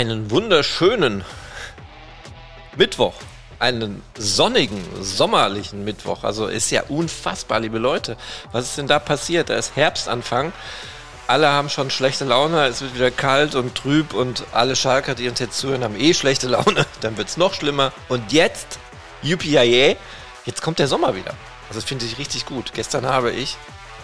Einen 0.00 0.30
wunderschönen 0.30 1.26
Mittwoch. 2.74 3.12
Einen 3.58 4.02
sonnigen, 4.16 4.82
sommerlichen 4.98 5.84
Mittwoch. 5.84 6.24
Also 6.24 6.46
ist 6.46 6.70
ja 6.70 6.84
unfassbar, 6.88 7.60
liebe 7.60 7.76
Leute. 7.76 8.16
Was 8.50 8.64
ist 8.64 8.78
denn 8.78 8.86
da 8.86 8.98
passiert? 8.98 9.50
Da 9.50 9.56
ist 9.56 9.76
Herbstanfang. 9.76 10.54
Alle 11.26 11.50
haben 11.50 11.68
schon 11.68 11.90
schlechte 11.90 12.24
Laune. 12.24 12.64
Es 12.64 12.80
wird 12.80 12.94
wieder 12.94 13.10
kalt 13.10 13.54
und 13.54 13.74
trüb 13.74 14.14
und 14.14 14.44
alle 14.52 14.74
Schalker, 14.74 15.14
die 15.14 15.28
uns 15.28 15.38
jetzt 15.38 15.58
zuhören, 15.58 15.84
haben 15.84 16.00
eh 16.00 16.14
schlechte 16.14 16.48
Laune. 16.48 16.86
Dann 17.02 17.18
wird 17.18 17.28
es 17.28 17.36
noch 17.36 17.52
schlimmer. 17.52 17.92
Und 18.08 18.32
jetzt, 18.32 18.78
UPIA, 19.22 19.96
jetzt 20.46 20.62
kommt 20.62 20.78
der 20.78 20.88
Sommer 20.88 21.14
wieder. 21.14 21.34
Also 21.68 21.82
finde 21.82 22.06
ich 22.06 22.16
richtig 22.16 22.46
gut. 22.46 22.72
Gestern 22.72 23.04
habe 23.04 23.32
ich 23.32 23.58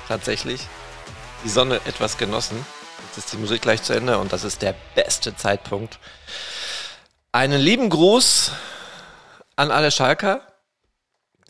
tatsächlich 0.08 0.60
die 1.42 1.48
Sonne 1.48 1.80
etwas 1.86 2.18
genossen. 2.18 2.66
Ist 3.16 3.32
die 3.32 3.38
Musik 3.38 3.62
gleich 3.62 3.82
zu 3.82 3.94
Ende 3.94 4.18
und 4.18 4.32
das 4.32 4.44
ist 4.44 4.60
der 4.60 4.74
beste 4.94 5.34
Zeitpunkt. 5.34 5.98
Einen 7.32 7.60
lieben 7.60 7.88
Gruß 7.88 8.52
an 9.56 9.70
alle 9.70 9.90
Schalker, 9.90 10.42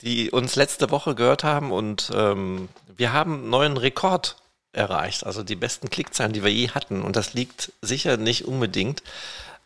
die 0.01 0.31
uns 0.31 0.55
letzte 0.55 0.91
Woche 0.91 1.17
gehört 1.17 1.43
haben 1.43 1.73
und 1.73 2.11
ähm, 2.15 2.69
wir 2.97 3.13
haben 3.13 3.35
einen 3.35 3.51
neuen 3.51 3.77
Rekord 3.77 4.37
erreicht, 4.73 5.27
also 5.27 5.43
die 5.43 5.57
besten 5.57 5.91
Klickzahlen, 5.91 6.33
die 6.33 6.45
wir 6.45 6.53
je 6.53 6.71
hatten. 6.71 7.03
Und 7.03 7.17
das 7.17 7.35
liegt 7.35 7.73
sicher 7.83 8.17
nicht 8.17 8.45
unbedingt 8.45 9.03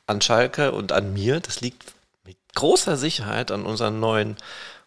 an 0.07 0.23
Schalke 0.23 0.73
und 0.73 0.93
an 0.93 1.13
mir. 1.13 1.41
Das 1.41 1.61
liegt 1.61 1.93
mit 2.25 2.39
großer 2.55 2.97
Sicherheit 2.97 3.51
an 3.51 3.67
unseren 3.67 4.01
neuen 4.01 4.37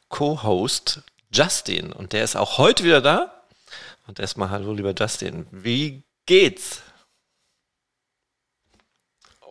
Co-Host 0.09 1.01
Justin. 1.31 1.91
Und 1.91 2.13
der 2.13 2.23
ist 2.23 2.35
auch 2.35 2.57
heute 2.57 2.83
wieder 2.83 3.01
da. 3.01 3.43
Und 4.07 4.19
erstmal 4.19 4.49
hallo, 4.49 4.73
lieber 4.73 4.93
Justin. 4.97 5.45
Wie 5.51 6.03
geht's? 6.25 6.81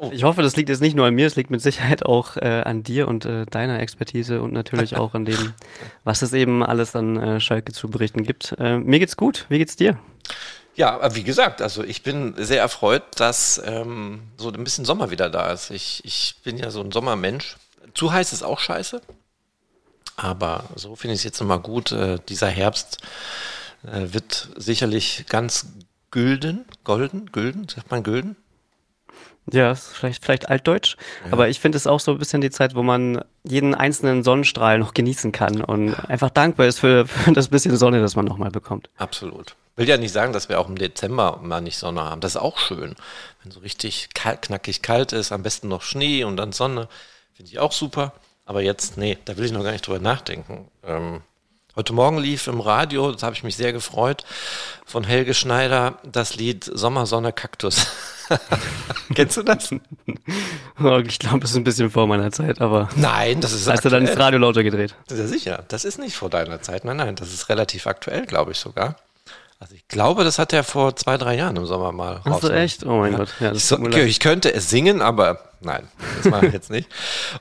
Oh. 0.03 0.11
Ich 0.13 0.25
hoffe, 0.25 0.43
das 0.43 0.57
liegt 0.57 0.69
jetzt 0.69 0.81
nicht 0.81 0.97
nur 0.97 1.07
an 1.07 1.15
mir, 1.15 1.29
es 1.29 1.37
liegt 1.37 1.51
mit 1.51 1.63
Sicherheit 1.63 2.05
auch 2.05 2.37
äh, 2.37 2.63
an 2.65 2.83
dir 2.83 3.07
und 3.07 3.25
äh, 3.25 3.47
deiner 3.47 3.79
Expertise 3.79 4.43
und 4.43 4.53
natürlich 4.53 4.97
auch 4.99 5.15
an 5.15 5.25
dem, 5.25 5.55
was 6.03 6.23
es 6.23 6.33
eben 6.33 6.65
alles 6.65 6.97
an 6.97 7.17
äh, 7.17 7.41
Schalke 7.41 7.73
zu 7.73 7.89
berichten 7.89 8.25
gibt. 8.25 8.57
Äh, 8.59 8.79
mir 8.79 8.99
geht's 8.99 9.17
gut. 9.17 9.47
Wie 9.49 9.59
geht's 9.59 9.77
dir? 9.77 9.97
Ja, 10.75 11.15
wie 11.15 11.23
gesagt, 11.23 11.63
also 11.63 11.85
ich 11.85 12.03
bin 12.03 12.35
sehr 12.37 12.61
erfreut, 12.61 13.05
dass 13.15 13.63
ähm, 13.65 14.23
so 14.39 14.51
ein 14.51 14.65
bisschen 14.65 14.85
Sommer 14.85 15.13
wieder 15.13 15.31
da 15.31 15.53
ist. 15.53 15.71
Ich, 15.71 16.03
ich 16.05 16.35
bin 16.43 16.59
ja 16.59 16.71
so 16.71 16.81
ein 16.81 16.91
Sommermensch. 16.91 17.57
Zu 17.95 18.13
heiß 18.13 18.33
ist 18.33 18.43
auch 18.43 18.59
scheiße. 18.59 19.03
Aber 20.17 20.65
so 20.75 20.97
finde 20.97 21.15
ich 21.15 21.21
es 21.21 21.25
jetzt 21.25 21.41
nochmal 21.41 21.61
gut. 21.61 21.93
Äh, 21.93 22.19
dieser 22.29 22.49
Herbst 22.49 22.99
äh, 23.85 24.13
wird 24.13 24.49
sicherlich 24.57 25.27
ganz 25.29 25.67
gülden, 26.11 26.65
golden, 26.83 27.31
gülden, 27.31 27.69
sagt 27.69 27.93
man 27.93 28.03
gülden? 28.03 28.35
Ja, 29.51 29.75
vielleicht, 29.75 30.25
vielleicht 30.25 30.49
altdeutsch. 30.49 30.97
Ja. 31.25 31.33
Aber 31.33 31.49
ich 31.49 31.59
finde 31.59 31.77
es 31.77 31.87
auch 31.87 32.01
so 32.01 32.13
ein 32.13 32.19
bisschen 32.19 32.41
die 32.41 32.51
Zeit, 32.51 32.75
wo 32.75 32.83
man 32.83 33.25
jeden 33.43 33.75
einzelnen 33.75 34.23
Sonnenstrahl 34.23 34.79
noch 34.79 34.95
genießen 34.95 35.33
kann 35.33 35.63
und 35.63 35.95
einfach 36.09 36.31
dankbar 36.31 36.67
ist 36.67 36.79
für, 36.79 37.07
für 37.07 37.33
das 37.33 37.49
bisschen 37.49 37.77
Sonne, 37.77 38.01
das 38.01 38.15
man 38.15 38.25
nochmal 38.25 38.51
bekommt. 38.51 38.89
Absolut. 38.97 39.57
Will 39.75 39.89
ja 39.89 39.97
nicht 39.97 40.13
sagen, 40.13 40.33
dass 40.33 40.49
wir 40.49 40.61
auch 40.61 40.69
im 40.69 40.77
Dezember 40.77 41.41
mal 41.43 41.61
nicht 41.61 41.79
Sonne 41.79 42.05
haben. 42.05 42.21
Das 42.21 42.37
ist 42.37 42.41
auch 42.41 42.59
schön. 42.59 42.95
Wenn 43.43 43.51
so 43.51 43.61
richtig 43.61 44.11
kalt, 44.15 44.43
knackig 44.43 44.83
kalt 44.83 45.13
ist, 45.13 45.33
am 45.33 45.43
besten 45.43 45.69
noch 45.69 45.83
Schnee 45.83 46.25
und 46.25 46.37
dann 46.37 46.53
Sonne. 46.53 46.89
Finde 47.33 47.51
ich 47.51 47.59
auch 47.59 47.73
super. 47.73 48.13
Aber 48.45 48.61
jetzt, 48.61 48.97
nee, 48.97 49.19
da 49.25 49.37
will 49.37 49.45
ich 49.45 49.53
noch 49.53 49.63
gar 49.63 49.73
nicht 49.73 49.87
drüber 49.87 49.99
nachdenken. 49.99 50.69
Ähm, 50.85 51.23
Heute 51.75 51.95
Morgen 51.95 52.19
lief 52.19 52.49
im 52.49 52.61
Radio, 52.61 53.13
das 53.13 53.23
habe 53.23 53.35
ich 53.35 53.45
mich 53.45 53.57
sehr 53.57 53.73
gefreut, 53.73 54.27
von 54.85 55.05
Helge 55.05 55.33
Schneider 55.33 55.99
das 56.05 56.37
Lied 56.37 56.71
Sommersonne 56.71 57.33
Kaktus. 57.33 57.87
Kennst 59.15 59.37
du 59.37 59.43
das? 59.43 59.71
Ich 59.73 61.19
glaube, 61.19 61.41
das 61.41 61.51
ist 61.51 61.57
ein 61.57 61.65
bisschen 61.65 61.91
vor 61.91 62.07
meiner 62.07 62.31
Zeit, 62.33 62.61
aber. 62.61 62.89
Nein, 62.97 63.41
das 63.41 63.53
ist. 63.53 63.69
Hast 63.69 63.85
du 63.85 63.89
dann 63.89 64.07
das 64.07 64.19
Radio 64.19 64.39
lauter 64.39 64.63
gedreht? 64.63 64.95
Ja, 65.11 65.27
sicher. 65.27 65.65
Das 65.69 65.85
ist 65.85 65.99
nicht 65.99 66.17
vor 66.17 66.31
deiner 66.31 66.63
Zeit. 66.63 66.85
Nein, 66.85 66.97
nein, 66.97 67.17
das 67.17 67.33
ist 67.33 67.49
relativ 67.49 67.87
aktuell, 67.87 68.27
glaube 68.27 68.53
ich 68.53 68.59
sogar. 68.59 68.97
Also 69.63 69.77
ich 69.77 69.87
glaube, 69.87 70.25
das 70.25 70.41
hat 70.41 70.53
er 70.53 70.65
vor 70.65 70.97
zwei, 70.97 71.17
drei 71.17 71.37
Jahren 71.37 71.55
im 71.55 71.67
Sommer 71.67 71.93
mal 71.93 72.15
raus. 72.15 72.25
Hast 72.27 72.43
du 72.43 72.49
echt? 72.49 72.85
Oh 72.85 72.99
mein 72.99 73.13
ja. 73.13 73.19
Gott. 73.19 73.29
Ja, 73.39 73.53
ich, 73.53 73.65
so, 73.65 73.79
ich, 73.87 74.19
könnte 74.19 74.53
es 74.53 74.69
singen, 74.69 75.01
aber 75.01 75.39
nein, 75.61 75.87
das 76.17 76.33
mache 76.33 76.47
ich 76.49 76.53
jetzt 76.53 76.69
nicht. 76.69 76.89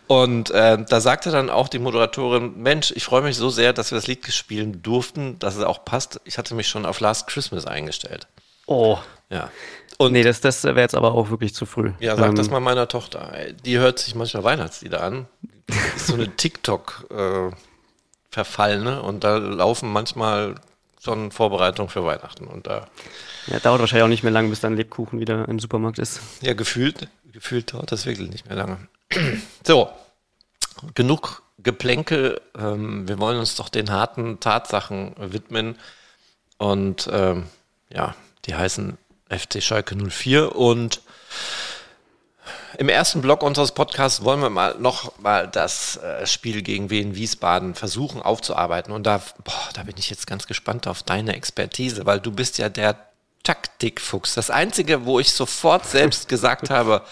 Und 0.05 0.51
äh, 0.51 0.77
da 0.87 1.01
sagte 1.01 1.31
dann 1.31 1.49
auch 1.49 1.67
die 1.67 1.79
Moderatorin, 1.79 2.61
Mensch, 2.61 2.93
ich 2.95 3.05
freue 3.05 3.23
mich 3.23 3.37
so 3.37 3.49
sehr, 3.49 3.73
dass 3.73 3.89
wir 3.89 3.95
das 3.95 4.05
Lied 4.05 4.31
spielen 4.31 4.83
durften, 4.83 5.39
dass 5.39 5.55
es 5.55 5.63
auch 5.63 5.83
passt. 5.83 6.21
Ich 6.23 6.37
hatte 6.37 6.53
mich 6.53 6.67
schon 6.67 6.85
auf 6.85 6.99
Last 6.99 7.25
Christmas 7.25 7.65
eingestellt. 7.65 8.27
Oh. 8.67 8.99
Ja. 9.31 9.49
Und 10.05 10.13
nee, 10.13 10.23
das, 10.23 10.41
das 10.41 10.63
wäre 10.63 10.79
jetzt 10.79 10.95
aber 10.95 11.13
auch 11.13 11.29
wirklich 11.29 11.53
zu 11.53 11.65
früh. 11.65 11.91
Ja, 11.99 12.15
sag 12.15 12.29
ähm, 12.29 12.35
das 12.35 12.49
mal 12.49 12.59
meiner 12.59 12.87
Tochter. 12.87 13.31
Die 13.65 13.77
hört 13.77 13.99
sich 13.99 14.15
manchmal 14.15 14.43
Weihnachtslieder 14.43 15.03
an. 15.03 15.27
Ist 15.95 16.07
so 16.07 16.13
eine 16.13 16.25
TikTok- 16.37 17.05
äh, 17.11 17.51
Verfallene 18.31 19.01
und 19.01 19.25
da 19.25 19.37
laufen 19.37 19.91
manchmal 19.91 20.55
schon 21.03 21.31
Vorbereitung 21.31 21.89
für 21.89 22.05
Weihnachten. 22.05 22.47
Und 22.47 22.65
da 22.65 22.87
ja, 23.47 23.59
dauert 23.59 23.81
wahrscheinlich 23.81 24.05
auch 24.05 24.09
nicht 24.09 24.23
mehr 24.23 24.31
lange, 24.31 24.49
bis 24.49 24.61
dann 24.61 24.77
Lebkuchen 24.77 25.19
wieder 25.19 25.47
im 25.49 25.59
Supermarkt 25.59 25.99
ist. 25.99 26.21
Ja, 26.41 26.53
gefühlt, 26.53 27.09
gefühlt 27.31 27.73
dauert 27.73 27.91
das 27.91 28.05
wirklich 28.05 28.29
nicht 28.29 28.47
mehr 28.47 28.55
lange. 28.55 28.87
so, 29.67 29.89
genug 30.95 31.43
Geplänkel. 31.59 32.39
Ähm, 32.57 33.07
wir 33.07 33.19
wollen 33.19 33.37
uns 33.37 33.55
doch 33.55 33.67
den 33.67 33.91
harten 33.91 34.39
Tatsachen 34.39 35.13
widmen. 35.17 35.75
Und 36.57 37.09
ähm, 37.11 37.47
ja, 37.91 38.15
die 38.45 38.55
heißen 38.55 38.97
FC 39.31 39.63
Schalke 39.63 39.95
04 39.95 40.55
und 40.55 41.01
im 42.77 42.89
ersten 42.89 43.21
Block 43.21 43.43
unseres 43.43 43.73
Podcasts 43.73 44.23
wollen 44.23 44.41
wir 44.41 44.49
mal 44.49 44.75
noch 44.79 45.17
mal 45.19 45.47
das 45.47 45.97
äh, 45.97 46.25
Spiel 46.25 46.61
gegen 46.61 46.89
Wien 46.89 47.15
Wiesbaden 47.15 47.75
versuchen 47.75 48.21
aufzuarbeiten. 48.21 48.93
Und 48.93 49.03
da, 49.03 49.21
boah, 49.43 49.69
da 49.73 49.83
bin 49.83 49.95
ich 49.97 50.09
jetzt 50.09 50.25
ganz 50.25 50.47
gespannt 50.47 50.87
auf 50.87 51.03
deine 51.03 51.35
Expertise, 51.35 52.05
weil 52.05 52.19
du 52.19 52.31
bist 52.31 52.57
ja 52.57 52.69
der 52.69 52.97
Taktikfuchs. 53.43 54.35
Das 54.35 54.49
Einzige, 54.49 55.05
wo 55.05 55.19
ich 55.19 55.31
sofort 55.31 55.85
selbst 55.85 56.27
gesagt 56.27 56.69
habe, 56.69 57.03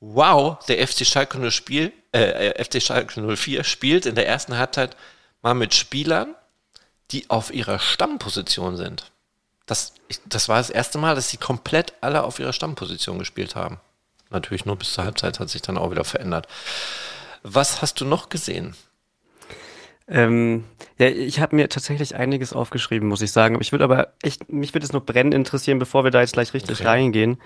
wow, 0.00 0.58
der 0.66 0.86
FC 0.86 1.06
Schalke 1.06 1.38
0 1.38 1.50
Spiel, 1.50 1.92
äh 2.12 2.62
FC 2.62 2.82
Schalke 2.82 3.36
04 3.36 3.64
spielt 3.64 4.06
in 4.06 4.14
der 4.14 4.26
ersten 4.26 4.56
Halbzeit 4.56 4.96
mal 5.42 5.54
mit 5.54 5.74
Spielern, 5.74 6.34
die 7.10 7.30
auf 7.30 7.52
ihrer 7.52 7.78
Stammposition 7.78 8.76
sind. 8.76 9.10
Das, 9.68 9.94
ich, 10.08 10.18
das 10.26 10.48
war 10.48 10.58
das 10.58 10.70
erste 10.70 10.98
Mal, 10.98 11.14
dass 11.14 11.28
sie 11.28 11.36
komplett 11.36 11.92
alle 12.00 12.24
auf 12.24 12.40
ihrer 12.40 12.52
Stammposition 12.52 13.20
gespielt 13.20 13.54
haben. 13.54 13.78
Natürlich 14.30 14.66
nur 14.66 14.76
bis 14.76 14.92
zur 14.92 15.04
Halbzeit 15.04 15.38
hat 15.38 15.48
sich 15.48 15.62
dann 15.62 15.78
auch 15.78 15.90
wieder 15.90 16.04
verändert. 16.04 16.48
Was 17.42 17.80
hast 17.80 18.00
du 18.00 18.04
noch 18.04 18.28
gesehen? 18.28 18.74
Ähm, 20.08 20.64
ja, 20.98 21.06
ich 21.08 21.40
habe 21.40 21.54
mir 21.54 21.68
tatsächlich 21.68 22.16
einiges 22.16 22.54
aufgeschrieben, 22.54 23.08
muss 23.08 23.20
ich 23.20 23.30
sagen. 23.30 23.58
Ich 23.60 23.72
würde 23.72 23.84
aber 23.84 24.14
echt, 24.22 24.50
mich 24.50 24.74
würde 24.74 24.86
es 24.86 24.92
nur 24.92 25.04
brennend 25.04 25.34
interessieren, 25.34 25.78
bevor 25.78 26.02
wir 26.02 26.10
da 26.10 26.20
jetzt 26.20 26.32
gleich 26.32 26.54
richtig 26.54 26.80
okay. 26.80 26.88
reingehen. 26.88 27.38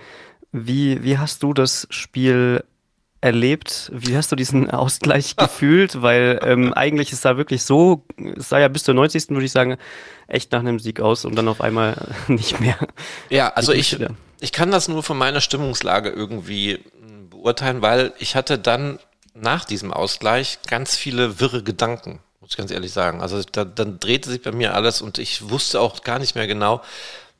Wie, 0.52 1.02
wie 1.02 1.18
hast 1.18 1.42
du 1.42 1.54
das 1.54 1.88
Spiel 1.90 2.64
erlebt? 3.22 3.90
Wie 3.94 4.16
hast 4.16 4.30
du 4.30 4.36
diesen 4.36 4.70
Ausgleich 4.70 5.36
gefühlt? 5.38 6.02
Weil 6.02 6.40
ähm, 6.42 6.74
eigentlich 6.74 7.12
ist 7.12 7.24
da 7.24 7.38
wirklich 7.38 7.62
so, 7.62 8.04
es 8.36 8.50
sah 8.50 8.58
ja 8.58 8.68
bis 8.68 8.84
zur 8.84 8.94
90. 8.94 9.30
würde 9.30 9.46
ich 9.46 9.52
sagen, 9.52 9.78
echt 10.28 10.52
nach 10.52 10.60
einem 10.60 10.78
Sieg 10.78 11.00
aus 11.00 11.24
und 11.24 11.34
dann 11.36 11.48
auf 11.48 11.62
einmal 11.62 11.96
nicht 12.28 12.60
mehr. 12.60 12.76
Ja, 13.30 13.48
also 13.48 13.72
ich, 13.72 13.96
ich 14.40 14.52
kann 14.52 14.70
das 14.70 14.88
nur 14.88 15.02
von 15.02 15.16
meiner 15.16 15.40
Stimmungslage 15.40 16.10
irgendwie 16.10 16.80
hm, 17.00 17.30
beurteilen, 17.30 17.80
weil 17.80 18.12
ich 18.18 18.36
hatte 18.36 18.58
dann 18.58 18.98
nach 19.34 19.64
diesem 19.64 19.92
Ausgleich 19.92 20.58
ganz 20.66 20.96
viele 20.96 21.40
wirre 21.40 21.62
Gedanken, 21.62 22.18
muss 22.40 22.50
ich 22.50 22.56
ganz 22.56 22.70
ehrlich 22.70 22.92
sagen. 22.92 23.22
Also 23.22 23.40
da, 23.50 23.64
dann 23.64 23.98
drehte 23.98 24.30
sich 24.30 24.42
bei 24.42 24.52
mir 24.52 24.74
alles 24.74 25.00
und 25.00 25.18
ich 25.18 25.48
wusste 25.48 25.80
auch 25.80 26.02
gar 26.02 26.18
nicht 26.18 26.34
mehr 26.34 26.46
genau, 26.46 26.82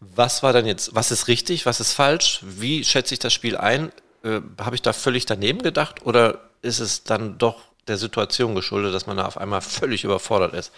was 0.00 0.42
war 0.42 0.52
dann 0.52 0.66
jetzt, 0.66 0.94
was 0.94 1.10
ist 1.10 1.28
richtig, 1.28 1.66
was 1.66 1.80
ist 1.80 1.92
falsch, 1.92 2.40
wie 2.42 2.84
schätze 2.84 3.14
ich 3.14 3.20
das 3.20 3.32
Spiel 3.32 3.56
ein? 3.56 3.92
Äh, 4.24 4.40
Habe 4.58 4.74
ich 4.74 4.82
da 4.82 4.92
völlig 4.92 5.26
daneben 5.26 5.62
gedacht 5.62 6.06
oder 6.06 6.40
ist 6.62 6.80
es 6.80 7.04
dann 7.04 7.38
doch 7.38 7.60
der 7.88 7.96
Situation 7.96 8.54
geschuldet, 8.54 8.94
dass 8.94 9.06
man 9.06 9.16
da 9.16 9.26
auf 9.26 9.36
einmal 9.38 9.60
völlig 9.60 10.04
überfordert 10.04 10.54
ist? 10.54 10.72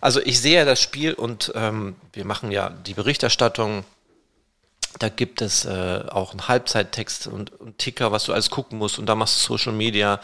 Also 0.00 0.20
ich 0.20 0.40
sehe 0.40 0.64
das 0.64 0.80
Spiel 0.80 1.14
und 1.14 1.52
ähm, 1.54 1.96
wir 2.12 2.26
machen 2.26 2.50
ja 2.50 2.68
die 2.68 2.94
Berichterstattung. 2.94 3.84
Da 4.98 5.08
gibt 5.08 5.40
es 5.40 5.64
äh, 5.64 6.04
auch 6.08 6.32
einen 6.32 6.46
Halbzeittext 6.46 7.26
und, 7.26 7.58
und 7.58 7.78
Ticker, 7.78 8.12
was 8.12 8.24
du 8.24 8.32
alles 8.32 8.50
gucken 8.50 8.78
musst 8.78 8.98
und 8.98 9.06
da 9.06 9.14
machst 9.14 9.36
du 9.36 9.54
Social 9.56 9.72
Media. 9.72 10.20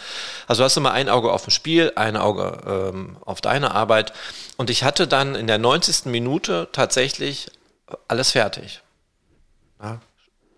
Also 0.47 0.63
hast 0.65 0.77
du 0.77 0.81
mal 0.81 0.93
ein 0.93 1.09
Auge 1.09 1.33
auf 1.33 1.45
dem 1.45 1.51
Spiel, 1.51 1.93
ein 1.97 2.17
Auge 2.17 2.91
ähm, 2.93 3.17
auf 3.25 3.41
deine 3.41 3.75
Arbeit. 3.75 4.13
Und 4.59 4.71
ich 4.71 4.85
hatte 4.85 5.09
dann 5.09 5.35
in 5.35 5.47
der 5.47 5.59
90. 5.59 6.05
Minute 6.05 6.69
tatsächlich 6.73 7.51
alles 8.07 8.33
fertig. 8.33 8.83
Ja, 9.83 9.99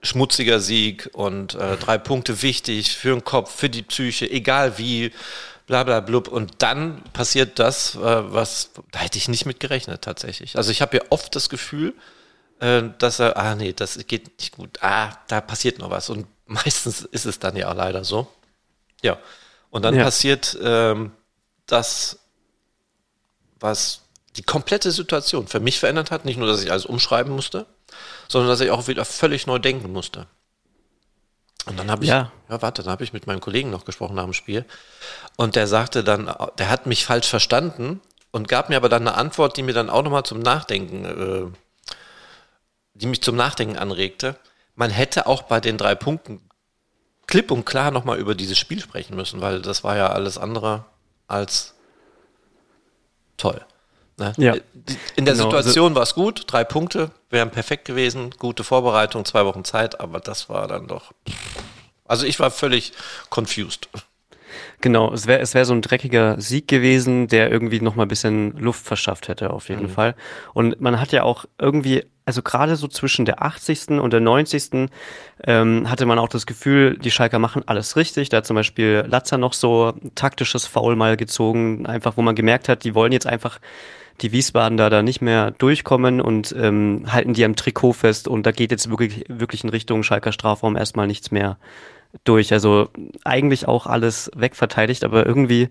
schmutziger 0.03 0.61
Sieg 0.61 1.11
und 1.13 1.55
äh, 1.55 1.77
drei 1.77 1.99
Punkte 1.99 2.43
wichtig 2.43 2.97
für 2.97 3.11
den 3.11 3.25
Kopf, 3.25 3.55
für 3.55 3.71
die 3.71 3.83
Psyche, 3.83 4.31
egal 4.31 4.79
wie, 4.79 5.13
bla 5.67 5.85
bla 5.85 6.01
blub. 6.01 6.29
Und 6.29 6.55
dann 6.59 7.03
passiert 7.13 7.59
das, 7.59 7.95
äh, 7.95 8.01
was, 8.01 8.71
da 8.91 9.01
hätte 9.01 9.19
ich 9.19 9.29
nicht 9.29 9.47
mit 9.47 9.61
gerechnet 9.61 10.03
tatsächlich. 10.03 10.57
Also 10.57 10.71
ich 10.71 10.83
habe 10.83 10.97
ja 10.97 11.03
oft 11.11 11.35
das 11.37 11.49
Gefühl, 11.49 11.95
äh, 12.61 12.83
dass 12.99 13.21
er, 13.21 13.37
ah 13.37 13.55
nee, 13.55 13.73
das 13.73 13.99
geht 14.07 14.39
nicht 14.39 14.57
gut, 14.57 14.79
ah, 14.83 15.11
da 15.29 15.41
passiert 15.41 15.79
noch 15.79 15.91
was. 15.91 16.11
Und 16.11 16.27
Meistens 16.47 17.03
ist 17.03 17.25
es 17.25 17.39
dann 17.39 17.57
ja 17.57 17.71
auch 17.71 17.75
leider 17.75 18.05
so. 18.05 18.27
Ja. 19.03 19.19
Und 19.71 19.83
dann 19.85 19.95
ja. 19.95 20.05
passiert 20.05 20.59
ähm, 20.63 21.13
das, 21.67 22.19
was 23.59 24.03
die 24.37 24.43
komplette 24.43 24.91
Situation 24.91 25.47
für 25.47 25.61
mich 25.61 25.79
verändert 25.79 26.11
hat. 26.11 26.25
Nicht 26.25 26.37
nur, 26.37 26.47
dass 26.47 26.63
ich 26.63 26.71
alles 26.71 26.85
umschreiben 26.85 27.33
musste, 27.33 27.67
sondern 28.33 28.49
dass 28.49 28.61
ich 28.61 28.71
auch 28.71 28.89
wieder 28.89 29.05
völlig 29.05 29.47
neu 29.47 29.59
denken 29.59 29.93
musste. 29.93 30.27
Und 31.67 31.79
dann 31.79 31.91
habe 31.91 32.03
ich, 32.03 32.11
ja. 32.11 32.33
ja, 32.49 32.63
warte, 32.63 32.83
dann 32.83 32.91
habe 32.91 33.05
ich 33.05 33.13
mit 33.13 33.27
meinem 33.27 33.41
Kollegen 33.41 33.71
noch 33.71 33.85
gesprochen 33.85 34.17
nach 34.17 34.25
dem 34.25 34.33
Spiel. 34.33 34.65
Und 35.37 35.55
der 35.55 35.69
sagte 35.69 36.03
dann, 36.03 36.35
der 36.59 36.71
hat 36.71 36.87
mich 36.87 37.05
falsch 37.05 37.29
verstanden 37.29 38.01
und 38.33 38.49
gab 38.49 38.69
mir 38.69 38.77
aber 38.77 38.89
dann 38.89 39.07
eine 39.07 39.17
Antwort, 39.17 39.57
die 39.57 39.63
mir 39.63 39.75
dann 39.75 39.91
auch 39.91 40.03
nochmal 40.03 40.25
zum 40.25 40.41
Nachdenken, 40.41 41.05
äh, 41.05 41.95
die 42.95 43.07
mich 43.07 43.23
zum 43.23 43.37
Nachdenken 43.37 43.77
anregte. 43.77 44.37
Man 44.75 44.91
hätte 44.91 45.27
auch 45.27 45.43
bei 45.43 45.61
den 45.61 45.77
drei 45.77 45.95
Punkten 45.95 46.41
klipp 47.27 47.51
und 47.51 47.65
klar 47.65 47.91
nochmal 47.91 48.19
über 48.19 48.35
dieses 48.35 48.59
Spiel 48.59 48.81
sprechen 48.81 49.15
müssen, 49.15 49.41
weil 49.41 49.61
das 49.63 49.85
war 49.85 49.97
ja 49.97 50.09
alles 50.09 50.39
andere 50.39 50.87
als 51.29 51.75
toll. 53.37 53.65
Ne? 54.23 54.45
Ja. 54.45 54.55
In 55.17 55.25
der 55.25 55.35
genau. 55.35 55.51
Situation 55.51 55.87
also, 55.87 55.95
war 55.97 56.03
es 56.03 56.15
gut, 56.15 56.45
drei 56.47 56.65
Punkte 56.65 57.11
wären 57.31 57.51
perfekt 57.51 57.87
gewesen, 57.87 58.31
gute 58.39 58.63
Vorbereitung, 58.63 59.25
zwei 59.25 59.45
Wochen 59.45 59.65
Zeit, 59.65 60.01
aber 60.01 60.21
das 60.21 60.49
war 60.49 60.69
dann 60.69 60.87
doch. 60.87 61.13
Also 62.05 62.27
ich 62.27 62.39
war 62.39 62.51
völlig 62.51 62.93
confused. 63.31 63.89
Genau, 64.83 65.13
es 65.13 65.27
wäre 65.27 65.41
es 65.41 65.55
wär 65.55 65.65
so 65.65 65.73
ein 65.73 65.81
dreckiger 65.81 66.41
Sieg 66.41 66.69
gewesen, 66.69 67.29
der 67.29 67.51
irgendwie 67.51 67.81
nochmal 67.81 68.07
ein 68.07 68.09
bisschen 68.09 68.57
Luft 68.59 68.85
verschafft 68.85 69.29
hätte, 69.29 69.51
auf 69.51 69.69
jeden 69.69 69.85
mhm. 69.85 69.91
Fall. 69.91 70.15
Und 70.55 70.81
man 70.81 71.01
hat 71.01 71.13
ja 71.13 71.23
auch 71.23 71.45
irgendwie, 71.59 72.05
also 72.25 72.43
gerade 72.43 72.77
so 72.77 72.89
zwischen 72.89 73.25
der 73.25 73.43
80. 73.43 74.01
und 74.01 74.13
der 74.13 74.21
90. 74.21 74.91
Ähm, 75.45 75.89
hatte 75.89 76.05
man 76.05 76.19
auch 76.19 76.29
das 76.29 76.47
Gefühl, 76.47 76.99
die 76.99 77.11
Schalker 77.11 77.39
machen 77.39 77.63
alles 77.67 77.97
richtig. 77.97 78.29
Da 78.29 78.39
hat 78.39 78.47
zum 78.47 78.57
Beispiel 78.57 79.05
Latzer 79.09 79.39
noch 79.39 79.53
so 79.53 79.95
taktisches 80.15 80.67
Foul 80.67 80.97
mal 80.97 81.17
gezogen, 81.17 81.87
einfach 81.87 82.17
wo 82.17 82.23
man 82.23 82.35
gemerkt 82.35 82.69
hat, 82.69 82.85
die 82.85 82.95
wollen 82.95 83.13
jetzt 83.13 83.27
einfach 83.27 83.61
die 84.21 84.33
Wiesbaden 84.33 84.77
da, 84.77 85.03
nicht 85.03 85.23
mehr 85.23 85.51
durchkommen 85.53 86.21
und 86.21 86.55
ähm, 86.59 87.05
halten 87.09 87.35
die 87.35 87.45
am 87.45 87.57
Trikot 87.57 87.95
fest 87.95 88.29
und 88.29 88.45
da 88.45 88.53
geht 88.53 88.71
jetzt 88.71 88.91
wirklich, 88.91 89.25
wirklich 89.29 89.65
in 89.65 89.71
Richtung 89.71 90.03
Schalker 90.03 90.33
Strafraum 90.33 90.77
erstmal 90.77 91.07
nichts 91.07 91.31
mehr 91.31 91.59
durch. 92.25 92.53
Also 92.53 92.89
eigentlich 93.25 93.67
auch 93.67 93.87
alles 93.87 94.31
wegverteidigt, 94.37 95.05
aber 95.05 95.27
irgendwie 95.27 95.69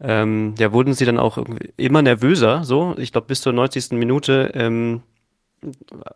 ähm, 0.00 0.54
ja, 0.58 0.72
wurden 0.72 0.94
sie 0.94 1.04
dann 1.04 1.18
auch 1.18 1.38
immer 1.76 2.02
nervöser, 2.02 2.64
so. 2.64 2.94
Ich 2.98 3.12
glaube, 3.12 3.28
bis 3.28 3.40
zur 3.40 3.52
90. 3.52 3.92
Minute 3.92 4.50
ähm, 4.54 5.02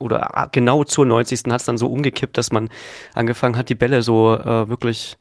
oder 0.00 0.48
genau 0.50 0.82
zur 0.84 1.06
90. 1.06 1.42
hat 1.50 1.60
es 1.60 1.66
dann 1.66 1.78
so 1.78 1.86
umgekippt, 1.86 2.36
dass 2.36 2.50
man 2.50 2.68
angefangen 3.14 3.56
hat, 3.56 3.68
die 3.68 3.76
Bälle 3.76 4.02
so 4.02 4.34
äh, 4.34 4.68
wirklich 4.68 5.16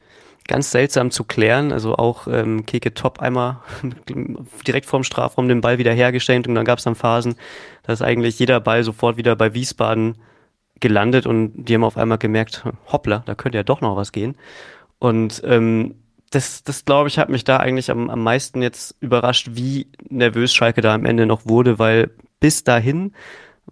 ganz 0.48 0.70
seltsam 0.70 1.10
zu 1.10 1.24
klären. 1.24 1.72
Also 1.72 1.96
auch 1.96 2.26
ähm, 2.26 2.66
Keke 2.66 2.94
Top 2.94 3.20
einmal 3.20 3.60
direkt 4.66 4.86
vorm 4.86 5.04
Strafraum 5.04 5.48
den 5.48 5.60
Ball 5.60 5.78
wieder 5.78 5.92
hergestellt 5.92 6.46
und 6.48 6.54
dann 6.54 6.64
gab 6.64 6.78
es 6.78 6.84
dann 6.84 6.94
Phasen, 6.94 7.36
dass 7.82 8.02
eigentlich 8.02 8.38
jeder 8.38 8.60
Ball 8.60 8.82
sofort 8.82 9.16
wieder 9.16 9.36
bei 9.36 9.54
Wiesbaden 9.54 10.16
gelandet 10.80 11.26
und 11.26 11.64
die 11.64 11.74
haben 11.74 11.84
auf 11.84 11.96
einmal 11.96 12.18
gemerkt, 12.18 12.64
hoppla, 12.92 13.22
da 13.24 13.34
könnte 13.34 13.58
ja 13.58 13.64
doch 13.64 13.80
noch 13.80 13.96
was 13.96 14.12
gehen. 14.12 14.36
Und 14.98 15.42
ähm, 15.44 15.96
das, 16.30 16.64
das 16.64 16.84
glaube 16.84 17.08
ich, 17.08 17.18
hat 17.18 17.28
mich 17.28 17.44
da 17.44 17.58
eigentlich 17.58 17.90
am, 17.90 18.10
am 18.10 18.22
meisten 18.22 18.62
jetzt 18.62 18.96
überrascht, 19.00 19.50
wie 19.52 19.86
nervös 20.08 20.52
Schalke 20.52 20.80
da 20.80 20.94
am 20.94 21.06
Ende 21.06 21.26
noch 21.26 21.46
wurde, 21.46 21.78
weil 21.78 22.10
bis 22.40 22.64
dahin 22.64 23.14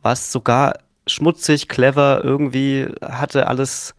war 0.01 0.13
es 0.13 0.33
sogar 0.33 0.79
schmutzig, 1.07 1.69
clever, 1.69 2.23
irgendwie 2.25 2.87
hatte 3.03 3.47
alles, 3.49 3.95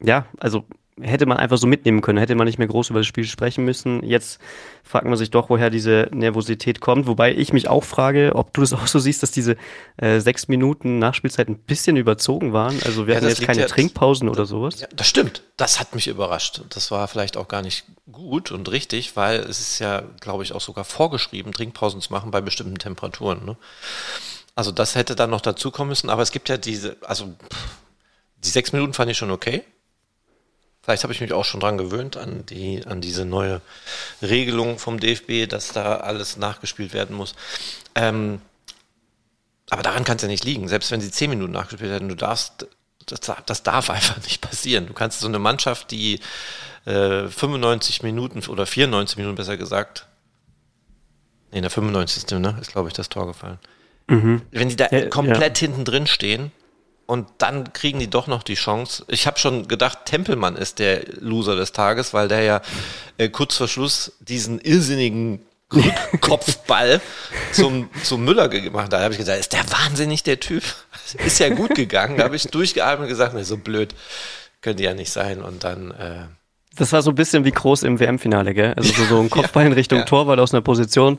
ja, 0.00 0.26
also 0.38 0.64
hätte 1.02 1.26
man 1.26 1.36
einfach 1.36 1.58
so 1.58 1.66
mitnehmen 1.66 2.00
können, 2.00 2.18
hätte 2.18 2.34
man 2.34 2.46
nicht 2.46 2.58
mehr 2.58 2.68
groß 2.68 2.90
über 2.90 3.00
das 3.00 3.06
Spiel 3.06 3.24
sprechen 3.24 3.64
müssen. 3.64 4.02
Jetzt 4.04 4.40
fragt 4.82 5.06
man 5.06 5.16
sich 5.16 5.30
doch, 5.30 5.50
woher 5.50 5.70
diese 5.70 6.08
Nervosität 6.12 6.80
kommt. 6.80 7.06
Wobei 7.06 7.34
ich 7.34 7.52
mich 7.52 7.68
auch 7.68 7.84
frage, 7.84 8.32
ob 8.34 8.52
du 8.54 8.60
das 8.60 8.72
auch 8.72 8.86
so 8.86 8.98
siehst, 8.98 9.22
dass 9.22 9.30
diese 9.30 9.56
äh, 9.96 10.20
sechs 10.20 10.48
Minuten 10.48 10.98
Nachspielzeit 10.98 11.48
ein 11.48 11.58
bisschen 11.58 11.96
überzogen 11.96 12.52
waren. 12.52 12.78
Also 12.84 13.06
wir 13.06 13.14
ja, 13.14 13.20
hatten 13.20 13.28
jetzt 13.28 13.42
keine 13.42 13.60
ja, 13.60 13.66
Trinkpausen 13.66 14.28
oder 14.28 14.46
sowas. 14.46 14.80
Ja, 14.80 14.88
das 14.94 15.08
stimmt. 15.08 15.42
Das 15.56 15.80
hat 15.80 15.94
mich 15.94 16.08
überrascht. 16.08 16.62
Das 16.70 16.90
war 16.90 17.06
vielleicht 17.08 17.36
auch 17.36 17.48
gar 17.48 17.62
nicht 17.62 17.84
gut 18.10 18.50
und 18.50 18.70
richtig, 18.70 19.16
weil 19.16 19.40
es 19.40 19.60
ist 19.60 19.78
ja, 19.78 20.02
glaube 20.20 20.42
ich, 20.42 20.52
auch 20.52 20.60
sogar 20.60 20.84
vorgeschrieben, 20.84 21.52
Trinkpausen 21.52 22.00
zu 22.00 22.12
machen 22.12 22.30
bei 22.30 22.40
bestimmten 22.40 22.78
Temperaturen. 22.78 23.44
Ne? 23.44 23.56
Also 24.54 24.72
das 24.72 24.94
hätte 24.94 25.14
dann 25.14 25.30
noch 25.30 25.40
dazu 25.40 25.70
kommen 25.70 25.90
müssen. 25.90 26.10
Aber 26.10 26.22
es 26.22 26.32
gibt 26.32 26.48
ja 26.48 26.56
diese, 26.56 26.96
also 27.02 27.34
die 28.44 28.48
sechs 28.48 28.72
Minuten 28.72 28.92
fand 28.92 29.10
ich 29.10 29.16
schon 29.16 29.30
okay. 29.30 29.64
Vielleicht 30.90 31.04
habe 31.04 31.12
ich 31.12 31.20
mich 31.20 31.32
auch 31.32 31.44
schon 31.44 31.60
dran 31.60 31.78
gewöhnt, 31.78 32.16
an, 32.16 32.44
die, 32.46 32.84
an 32.84 33.00
diese 33.00 33.24
neue 33.24 33.60
Regelung 34.22 34.80
vom 34.80 34.98
DFB, 34.98 35.48
dass 35.48 35.72
da 35.72 35.98
alles 35.98 36.36
nachgespielt 36.36 36.92
werden 36.92 37.14
muss. 37.14 37.36
Ähm, 37.94 38.40
aber 39.70 39.84
daran 39.84 40.02
kann 40.02 40.16
es 40.16 40.22
ja 40.22 40.28
nicht 40.28 40.42
liegen. 40.42 40.66
Selbst 40.66 40.90
wenn 40.90 41.00
sie 41.00 41.12
zehn 41.12 41.30
Minuten 41.30 41.52
nachgespielt 41.52 41.92
hätten, 41.92 42.08
du 42.08 42.16
darfst, 42.16 42.66
das, 43.06 43.20
das 43.46 43.62
darf 43.62 43.88
einfach 43.88 44.16
nicht 44.24 44.40
passieren. 44.40 44.88
Du 44.88 44.92
kannst 44.92 45.20
so 45.20 45.28
eine 45.28 45.38
Mannschaft, 45.38 45.92
die 45.92 46.18
äh, 46.86 47.28
95 47.28 48.02
Minuten 48.02 48.42
oder 48.48 48.66
94 48.66 49.16
Minuten 49.16 49.36
besser 49.36 49.56
gesagt, 49.56 50.06
nee, 51.52 51.58
in 51.58 51.62
der 51.62 51.70
95. 51.70 52.40
Ne, 52.40 52.58
ist, 52.60 52.72
glaube 52.72 52.88
ich, 52.88 52.94
das 52.94 53.08
Tor 53.08 53.28
gefallen. 53.28 53.60
Mhm. 54.08 54.42
Wenn 54.50 54.70
die 54.70 54.76
da 54.76 54.88
ja, 54.90 55.06
komplett 55.06 55.60
ja. 55.60 55.68
hinten 55.68 55.84
drin 55.84 56.08
stehen, 56.08 56.50
und 57.10 57.26
dann 57.38 57.72
kriegen 57.72 57.98
die 57.98 58.08
doch 58.08 58.28
noch 58.28 58.44
die 58.44 58.54
Chance. 58.54 59.04
Ich 59.08 59.26
habe 59.26 59.36
schon 59.36 59.66
gedacht, 59.66 60.04
Tempelmann 60.04 60.54
ist 60.54 60.78
der 60.78 61.02
Loser 61.18 61.56
des 61.56 61.72
Tages, 61.72 62.14
weil 62.14 62.28
der 62.28 62.42
ja 62.42 62.62
äh, 63.18 63.28
kurz 63.28 63.56
vor 63.56 63.66
Schluss 63.66 64.12
diesen 64.20 64.60
irrsinnigen 64.60 65.40
Kopfball 66.20 67.00
zum, 67.50 67.90
zum 68.04 68.24
Müller 68.24 68.48
gemacht 68.48 68.84
hat. 68.84 68.92
Da 68.92 69.00
habe 69.00 69.12
ich 69.12 69.18
gesagt, 69.18 69.40
ist 69.40 69.52
der 69.52 69.68
wahnsinnig 69.72 70.22
der 70.22 70.38
Typ. 70.38 70.62
Ist 71.24 71.40
ja 71.40 71.48
gut 71.48 71.74
gegangen. 71.74 72.16
Da 72.16 72.22
habe 72.22 72.36
ich 72.36 72.44
durchgeatmet 72.44 73.06
und 73.06 73.08
gesagt, 73.08 73.34
nee, 73.34 73.42
so 73.42 73.56
blöd 73.56 73.92
könnte 74.60 74.84
ja 74.84 74.94
nicht 74.94 75.10
sein. 75.10 75.42
Und 75.42 75.64
dann 75.64 75.90
äh, 75.90 76.26
das 76.76 76.92
war 76.92 77.02
so 77.02 77.10
ein 77.10 77.16
bisschen 77.16 77.44
wie 77.44 77.50
groß 77.50 77.82
im 77.82 77.98
WM-Finale, 77.98 78.54
gell? 78.54 78.74
Also 78.76 78.92
so, 78.92 79.04
so 79.04 79.20
ein 79.20 79.30
Kopfball 79.30 79.66
in 79.66 79.72
Richtung 79.72 79.98
ja. 79.98 80.04
Torwart 80.04 80.38
aus 80.38 80.54
einer 80.54 80.62
Position, 80.62 81.18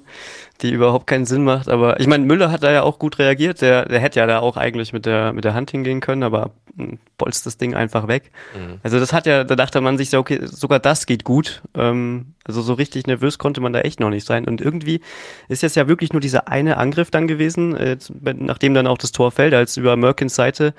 die 0.62 0.72
überhaupt 0.72 1.08
keinen 1.08 1.25
Sinn 1.25 1.44
macht. 1.44 1.70
Aber 1.70 2.00
ich 2.00 2.08
meine, 2.08 2.25
Müller 2.25 2.51
hat 2.51 2.63
da 2.63 2.72
ja 2.72 2.84
auch 2.84 3.00
gut 3.00 3.20
reagiert. 3.20 3.62
Der, 3.62 3.86
der 3.86 4.00
hätte 4.00 4.20
ja 4.20 4.27
da 4.27 4.39
auch 4.39 4.58
eigentlich 4.58 4.94
mit 4.94 5.06
der, 5.06 5.34
mit 5.34 5.44
der 5.44 5.53
Hand 5.53 5.72
hingehen 5.72 6.00
können, 6.00 6.24
aber 6.24 6.51
hm, 6.77 7.00
bolzt 7.18 7.46
das 7.46 7.58
Ding 7.58 7.74
einfach 7.74 8.08
weg. 8.08 8.32
Mhm. 8.56 8.80
Also 8.84 9.00
das 9.00 9.13
hat 9.13 9.25
ja, 9.25 9.44
da 9.44 9.56
dachte 9.56 9.82
man 9.82 9.98
sich 9.98 10.10
so, 10.10 10.20
okay, 10.20 10.39
sogar 10.44 10.80
das 10.80 11.06
geht 11.06 11.24
gut. 11.24 11.62
Ähm, 11.75 12.34
also 12.44 12.62
so 12.62 12.74
richtig 12.74 13.08
nervös 13.08 13.38
konnte 13.38 13.62
man 13.62 13.74
da 13.74 13.82
echt 13.82 14.00
noch 14.00 14.10
nicht 14.10 14.25
sein. 14.25 14.46
Und 14.46 14.62
irgendwie 14.62 15.01
ist 15.48 15.63
jetzt 15.63 15.75
ja 15.75 15.88
wirklich 15.88 16.13
nur 16.13 16.22
dieser 16.22 16.48
eine 16.48 16.77
Angriff 16.77 17.12
dann 17.12 17.27
gewesen, 17.27 17.75
äh, 17.75 17.98
nachdem 18.22 18.74
dann 18.74 18.88
auch 18.88 18.98
das 18.98 19.12
Tor 19.12 19.32
fällt, 19.32 19.53
als 19.53 19.77
über 19.77 19.96
Merkins 19.96 20.36
Seite 20.36 20.74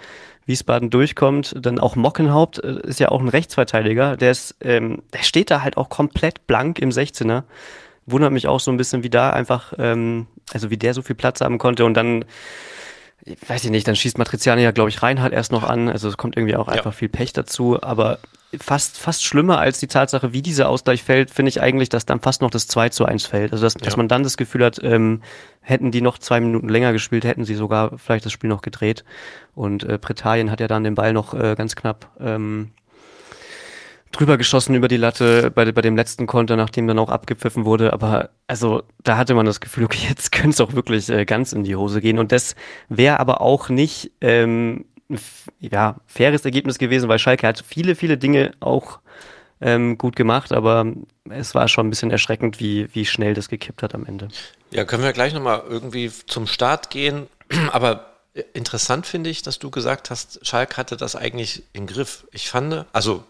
Wiesbaden 0.46 0.90
durchkommt. 0.90 1.54
Dann 1.58 1.78
auch 1.78 1.96
Mockenhaupt 1.96 2.62
äh, 2.62 2.80
ist 2.86 3.00
ja 3.00 3.08
auch 3.08 3.20
ein 3.20 3.28
Rechtsverteidiger. 3.28 4.16
Der 4.16 4.30
ist, 4.30 4.56
ähm, 4.60 5.02
der 5.12 5.22
steht 5.22 5.50
da 5.50 5.62
halt 5.62 5.76
auch 5.76 5.88
komplett 5.88 6.46
blank 6.46 6.78
im 6.78 6.90
16er. 6.90 7.44
Wundert 8.06 8.32
mich 8.32 8.48
auch 8.48 8.60
so 8.60 8.70
ein 8.70 8.76
bisschen, 8.76 9.02
wie 9.02 9.10
da 9.10 9.30
einfach, 9.30 9.72
ähm, 9.78 10.26
also 10.52 10.70
wie 10.70 10.76
der 10.76 10.94
so 10.94 11.02
viel 11.02 11.16
Platz 11.16 11.40
haben 11.40 11.58
konnte 11.58 11.84
und 11.84 11.94
dann 11.94 12.24
weiß 13.46 13.64
ich 13.64 13.70
nicht, 13.70 13.86
dann 13.86 13.96
schießt 13.96 14.18
Matriziani 14.18 14.62
ja, 14.62 14.72
glaube 14.72 14.90
ich, 14.90 15.02
Reinhardt 15.02 15.32
erst 15.32 15.52
noch 15.52 15.62
an. 15.62 15.88
Also 15.88 16.08
es 16.08 16.16
kommt 16.16 16.36
irgendwie 16.36 16.56
auch 16.56 16.68
einfach 16.68 16.86
ja. 16.86 16.92
viel 16.92 17.08
Pech 17.08 17.32
dazu. 17.32 17.80
Aber 17.80 18.18
fast, 18.58 18.98
fast 18.98 19.24
schlimmer 19.24 19.58
als 19.58 19.78
die 19.78 19.86
Tatsache, 19.86 20.32
wie 20.32 20.42
dieser 20.42 20.68
Ausgleich 20.68 21.02
fällt, 21.02 21.30
finde 21.30 21.50
ich 21.50 21.60
eigentlich, 21.60 21.88
dass 21.88 22.04
dann 22.04 22.20
fast 22.20 22.42
noch 22.42 22.50
das 22.50 22.66
2 22.66 22.88
zu 22.88 23.04
1 23.04 23.26
fällt. 23.26 23.52
Also 23.52 23.64
dass, 23.64 23.74
ja. 23.74 23.80
dass 23.80 23.96
man 23.96 24.08
dann 24.08 24.24
das 24.24 24.36
Gefühl 24.36 24.64
hat, 24.64 24.82
ähm, 24.82 25.22
hätten 25.60 25.92
die 25.92 26.00
noch 26.00 26.18
zwei 26.18 26.40
Minuten 26.40 26.68
länger 26.68 26.92
gespielt, 26.92 27.24
hätten 27.24 27.44
sie 27.44 27.54
sogar 27.54 27.96
vielleicht 27.98 28.26
das 28.26 28.32
Spiel 28.32 28.50
noch 28.50 28.62
gedreht. 28.62 29.04
Und 29.54 29.84
äh, 29.84 29.98
Britannien 29.98 30.50
hat 30.50 30.60
ja 30.60 30.66
dann 30.66 30.84
den 30.84 30.96
Ball 30.96 31.12
noch 31.12 31.34
äh, 31.34 31.54
ganz 31.56 31.76
knapp 31.76 32.10
ähm, 32.18 32.72
drüber 34.12 34.38
geschossen 34.38 34.74
über 34.74 34.88
die 34.88 34.96
Latte 34.96 35.50
bei, 35.50 35.70
bei 35.72 35.82
dem 35.82 35.96
letzten 35.96 36.26
Konter, 36.26 36.56
nachdem 36.56 36.86
dann 36.86 36.98
auch 36.98 37.10
abgepfiffen 37.10 37.64
wurde. 37.64 37.92
Aber 37.92 38.30
also 38.46 38.82
da 39.02 39.16
hatte 39.16 39.34
man 39.34 39.46
das 39.46 39.60
Gefühl, 39.60 39.84
okay, 39.84 40.06
jetzt 40.08 40.32
könnte 40.32 40.50
es 40.50 40.60
auch 40.60 40.74
wirklich 40.74 41.08
äh, 41.08 41.24
ganz 41.24 41.52
in 41.52 41.64
die 41.64 41.76
Hose 41.76 42.00
gehen. 42.00 42.18
Und 42.18 42.32
das 42.32 42.54
wäre 42.88 43.20
aber 43.20 43.40
auch 43.40 43.68
nicht 43.68 44.12
ähm, 44.20 44.84
ja, 45.60 45.96
faires 46.06 46.44
Ergebnis 46.44 46.78
gewesen, 46.78 47.08
weil 47.08 47.18
Schalke 47.18 47.46
hat 47.46 47.64
viele, 47.66 47.94
viele 47.96 48.18
Dinge 48.18 48.52
auch 48.60 49.00
ähm, 49.60 49.96
gut 49.96 50.16
gemacht, 50.16 50.52
aber 50.52 50.86
es 51.30 51.54
war 51.54 51.68
schon 51.68 51.86
ein 51.86 51.90
bisschen 51.90 52.10
erschreckend, 52.10 52.60
wie, 52.60 52.92
wie 52.94 53.06
schnell 53.06 53.34
das 53.34 53.48
gekippt 53.48 53.82
hat 53.82 53.94
am 53.94 54.04
Ende. 54.06 54.28
Ja, 54.70 54.84
können 54.84 55.04
wir 55.04 55.12
gleich 55.12 55.32
nochmal 55.32 55.62
irgendwie 55.68 56.10
zum 56.26 56.46
Start 56.46 56.90
gehen. 56.90 57.28
Aber 57.72 58.06
interessant 58.54 59.06
finde 59.06 59.30
ich, 59.30 59.42
dass 59.42 59.58
du 59.58 59.70
gesagt 59.70 60.10
hast, 60.10 60.44
Schalke 60.46 60.76
hatte 60.76 60.96
das 60.96 61.14
eigentlich 61.14 61.62
im 61.72 61.86
Griff. 61.86 62.26
Ich 62.32 62.48
fand, 62.48 62.86
also 62.92 63.24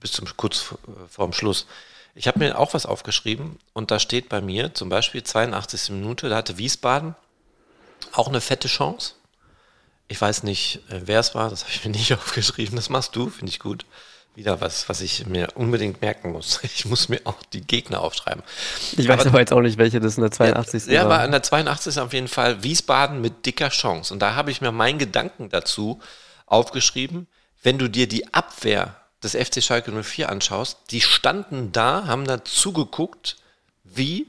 bis 0.00 0.12
zum 0.12 0.26
kurz 0.36 0.74
vorm 1.08 1.32
Schluss. 1.32 1.66
Ich 2.14 2.26
habe 2.26 2.40
mir 2.40 2.58
auch 2.58 2.74
was 2.74 2.86
aufgeschrieben 2.86 3.58
und 3.74 3.90
da 3.90 3.98
steht 4.00 4.28
bei 4.28 4.40
mir 4.40 4.74
zum 4.74 4.88
Beispiel 4.88 5.22
82. 5.22 5.90
Minute, 5.90 6.28
da 6.28 6.36
hatte 6.36 6.58
Wiesbaden 6.58 7.14
auch 8.12 8.28
eine 8.28 8.40
fette 8.40 8.68
Chance. 8.68 9.14
Ich 10.08 10.20
weiß 10.20 10.42
nicht, 10.42 10.80
äh, 10.90 11.02
wer 11.04 11.20
es 11.20 11.34
war, 11.34 11.50
das 11.50 11.62
habe 11.62 11.72
ich 11.72 11.84
mir 11.84 11.90
nicht 11.96 12.12
aufgeschrieben, 12.12 12.76
das 12.76 12.88
machst 12.88 13.14
du, 13.14 13.28
finde 13.28 13.50
ich 13.50 13.60
gut. 13.60 13.84
wieder 14.34 14.60
was, 14.60 14.88
was 14.88 15.00
ich 15.00 15.26
mir 15.26 15.48
unbedingt 15.54 16.00
merken 16.00 16.32
muss. 16.32 16.60
Ich 16.64 16.86
muss 16.86 17.08
mir 17.08 17.20
auch 17.24 17.40
die 17.52 17.60
Gegner 17.60 18.00
aufschreiben. 18.00 18.42
Ich 18.96 19.06
weiß 19.06 19.20
aber, 19.20 19.30
aber 19.30 19.40
jetzt 19.40 19.52
auch 19.52 19.60
nicht, 19.60 19.78
welche 19.78 20.00
das 20.00 20.16
in 20.16 20.22
der 20.22 20.30
82. 20.30 20.86
Ja, 20.86 20.92
ja 20.92 21.08
war 21.08 21.24
in 21.24 21.30
der 21.30 21.42
82. 21.42 21.98
auf 21.98 22.12
jeden 22.12 22.28
Fall 22.28 22.62
Wiesbaden 22.62 23.20
mit 23.20 23.46
dicker 23.46 23.68
Chance. 23.68 24.12
Und 24.12 24.20
da 24.20 24.34
habe 24.34 24.50
ich 24.50 24.60
mir 24.60 24.72
meinen 24.72 24.98
Gedanken 24.98 25.50
dazu 25.50 26.00
aufgeschrieben. 26.46 27.26
Wenn 27.62 27.78
du 27.78 27.88
dir 27.88 28.08
die 28.08 28.32
Abwehr 28.32 28.96
des 29.22 29.34
FC 29.34 29.62
Schalke 29.62 29.90
04 29.90 30.28
anschaust, 30.28 30.78
die 30.90 31.00
standen 31.00 31.72
da, 31.72 32.06
haben 32.06 32.24
da 32.24 32.44
zugeguckt, 32.44 33.36
wie 33.84 34.28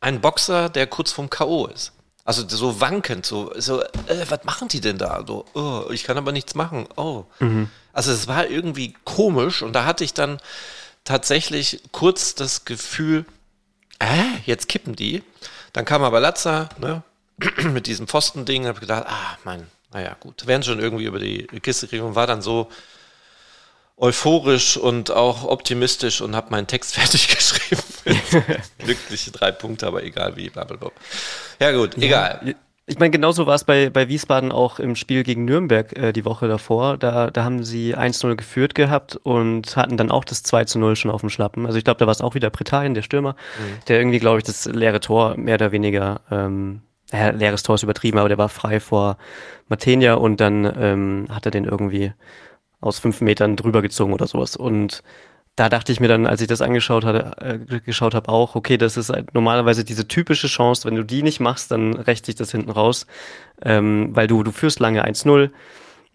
ein 0.00 0.20
Boxer, 0.20 0.68
der 0.68 0.86
kurz 0.86 1.12
vorm 1.12 1.30
K.O. 1.30 1.66
ist. 1.66 1.92
Also 2.24 2.48
so 2.48 2.80
wankend, 2.80 3.26
so, 3.26 3.52
so 3.56 3.82
äh, 3.82 4.26
was 4.28 4.44
machen 4.44 4.68
die 4.68 4.80
denn 4.80 4.96
da? 4.96 5.24
So, 5.26 5.44
oh, 5.54 5.86
ich 5.90 6.04
kann 6.04 6.16
aber 6.16 6.30
nichts 6.30 6.54
machen. 6.54 6.86
Oh. 6.96 7.24
Mhm. 7.40 7.68
Also 7.92 8.12
es 8.12 8.28
war 8.28 8.46
irgendwie 8.46 8.94
komisch 9.04 9.62
und 9.62 9.72
da 9.72 9.84
hatte 9.84 10.04
ich 10.04 10.14
dann 10.14 10.40
tatsächlich 11.04 11.82
kurz 11.90 12.34
das 12.34 12.64
Gefühl, 12.64 13.24
äh, 13.98 14.22
jetzt 14.46 14.68
kippen 14.68 14.94
die. 14.94 15.22
Dann 15.72 15.84
kam 15.84 16.04
aber 16.04 16.20
Latza, 16.20 16.68
ne, 16.78 17.02
mit 17.64 17.86
diesem 17.86 18.06
Pfostending, 18.06 18.66
habe 18.66 18.80
gedacht, 18.80 19.04
ah, 19.08 19.38
mein, 19.44 19.66
naja, 19.92 20.16
gut, 20.20 20.46
werden 20.46 20.62
schon 20.62 20.78
irgendwie 20.78 21.04
über 21.04 21.18
die 21.18 21.46
Kiste 21.60 21.88
kriegen 21.88 22.04
und 22.04 22.14
war 22.14 22.26
dann 22.26 22.40
so 22.40 22.68
euphorisch 24.02 24.76
und 24.76 25.12
auch 25.12 25.44
optimistisch 25.44 26.20
und 26.20 26.34
habe 26.34 26.50
meinen 26.50 26.66
Text 26.66 26.94
fertig 26.98 27.28
geschrieben. 27.28 27.82
Glückliche 28.78 29.30
drei 29.30 29.52
Punkte, 29.52 29.86
aber 29.86 30.02
egal 30.02 30.36
wie, 30.36 30.50
blablabla. 30.50 30.90
Ja 31.60 31.72
gut, 31.72 31.96
ja, 31.96 32.02
egal. 32.02 32.54
Ich 32.84 32.98
meine, 32.98 33.10
genauso 33.10 33.46
war 33.46 33.54
es 33.54 33.62
bei, 33.62 33.90
bei 33.90 34.08
Wiesbaden 34.08 34.50
auch 34.50 34.80
im 34.80 34.96
Spiel 34.96 35.22
gegen 35.22 35.44
Nürnberg 35.44 35.96
äh, 35.96 36.12
die 36.12 36.24
Woche 36.24 36.48
davor. 36.48 36.98
Da, 36.98 37.30
da 37.30 37.44
haben 37.44 37.62
sie 37.62 37.96
1-0 37.96 38.34
geführt 38.34 38.74
gehabt 38.74 39.14
und 39.22 39.76
hatten 39.76 39.96
dann 39.96 40.10
auch 40.10 40.24
das 40.24 40.44
2-0 40.44 40.96
schon 40.96 41.12
auf 41.12 41.20
dem 41.20 41.30
Schlappen. 41.30 41.64
Also 41.64 41.78
ich 41.78 41.84
glaube, 41.84 41.98
da 41.98 42.06
war 42.06 42.12
es 42.12 42.20
auch 42.20 42.34
wieder 42.34 42.50
Pretain, 42.50 42.94
der 42.94 43.02
Stürmer, 43.02 43.32
mhm. 43.32 43.84
der 43.86 43.98
irgendwie, 43.98 44.18
glaube 44.18 44.38
ich, 44.38 44.44
das 44.44 44.64
leere 44.64 44.98
Tor 44.98 45.36
mehr 45.36 45.54
oder 45.54 45.70
weniger, 45.70 46.22
ähm, 46.32 46.82
ja, 47.12 47.30
leeres 47.30 47.62
Tor 47.62 47.76
ist 47.76 47.84
übertrieben, 47.84 48.18
aber 48.18 48.28
der 48.28 48.38
war 48.38 48.48
frei 48.48 48.80
vor 48.80 49.16
Matenia 49.68 50.14
und 50.14 50.40
dann 50.40 50.64
ähm, 50.76 51.26
hat 51.30 51.46
er 51.46 51.52
den 51.52 51.64
irgendwie 51.64 52.12
aus 52.82 52.98
fünf 52.98 53.22
Metern 53.22 53.56
drüber 53.56 53.80
gezogen 53.80 54.12
oder 54.12 54.26
sowas. 54.26 54.56
Und 54.56 55.02
da 55.56 55.68
dachte 55.68 55.92
ich 55.92 56.00
mir 56.00 56.08
dann, 56.08 56.26
als 56.26 56.40
ich 56.40 56.48
das 56.48 56.62
angeschaut 56.62 57.04
hatte, 57.04 57.36
äh, 57.70 57.80
geschaut 57.80 58.14
habe, 58.14 58.28
auch, 58.28 58.54
okay, 58.54 58.78
das 58.78 58.96
ist 58.96 59.10
halt 59.10 59.34
normalerweise 59.34 59.84
diese 59.84 60.08
typische 60.08 60.46
Chance, 60.48 60.86
wenn 60.88 60.96
du 60.96 61.04
die 61.04 61.22
nicht 61.22 61.40
machst, 61.40 61.70
dann 61.70 61.94
rächt 61.94 62.26
sich 62.26 62.34
das 62.34 62.50
hinten 62.50 62.70
raus, 62.70 63.06
ähm, 63.62 64.10
weil 64.14 64.26
du, 64.26 64.42
du 64.42 64.50
führst 64.50 64.80
lange 64.80 65.04
1-0, 65.06 65.50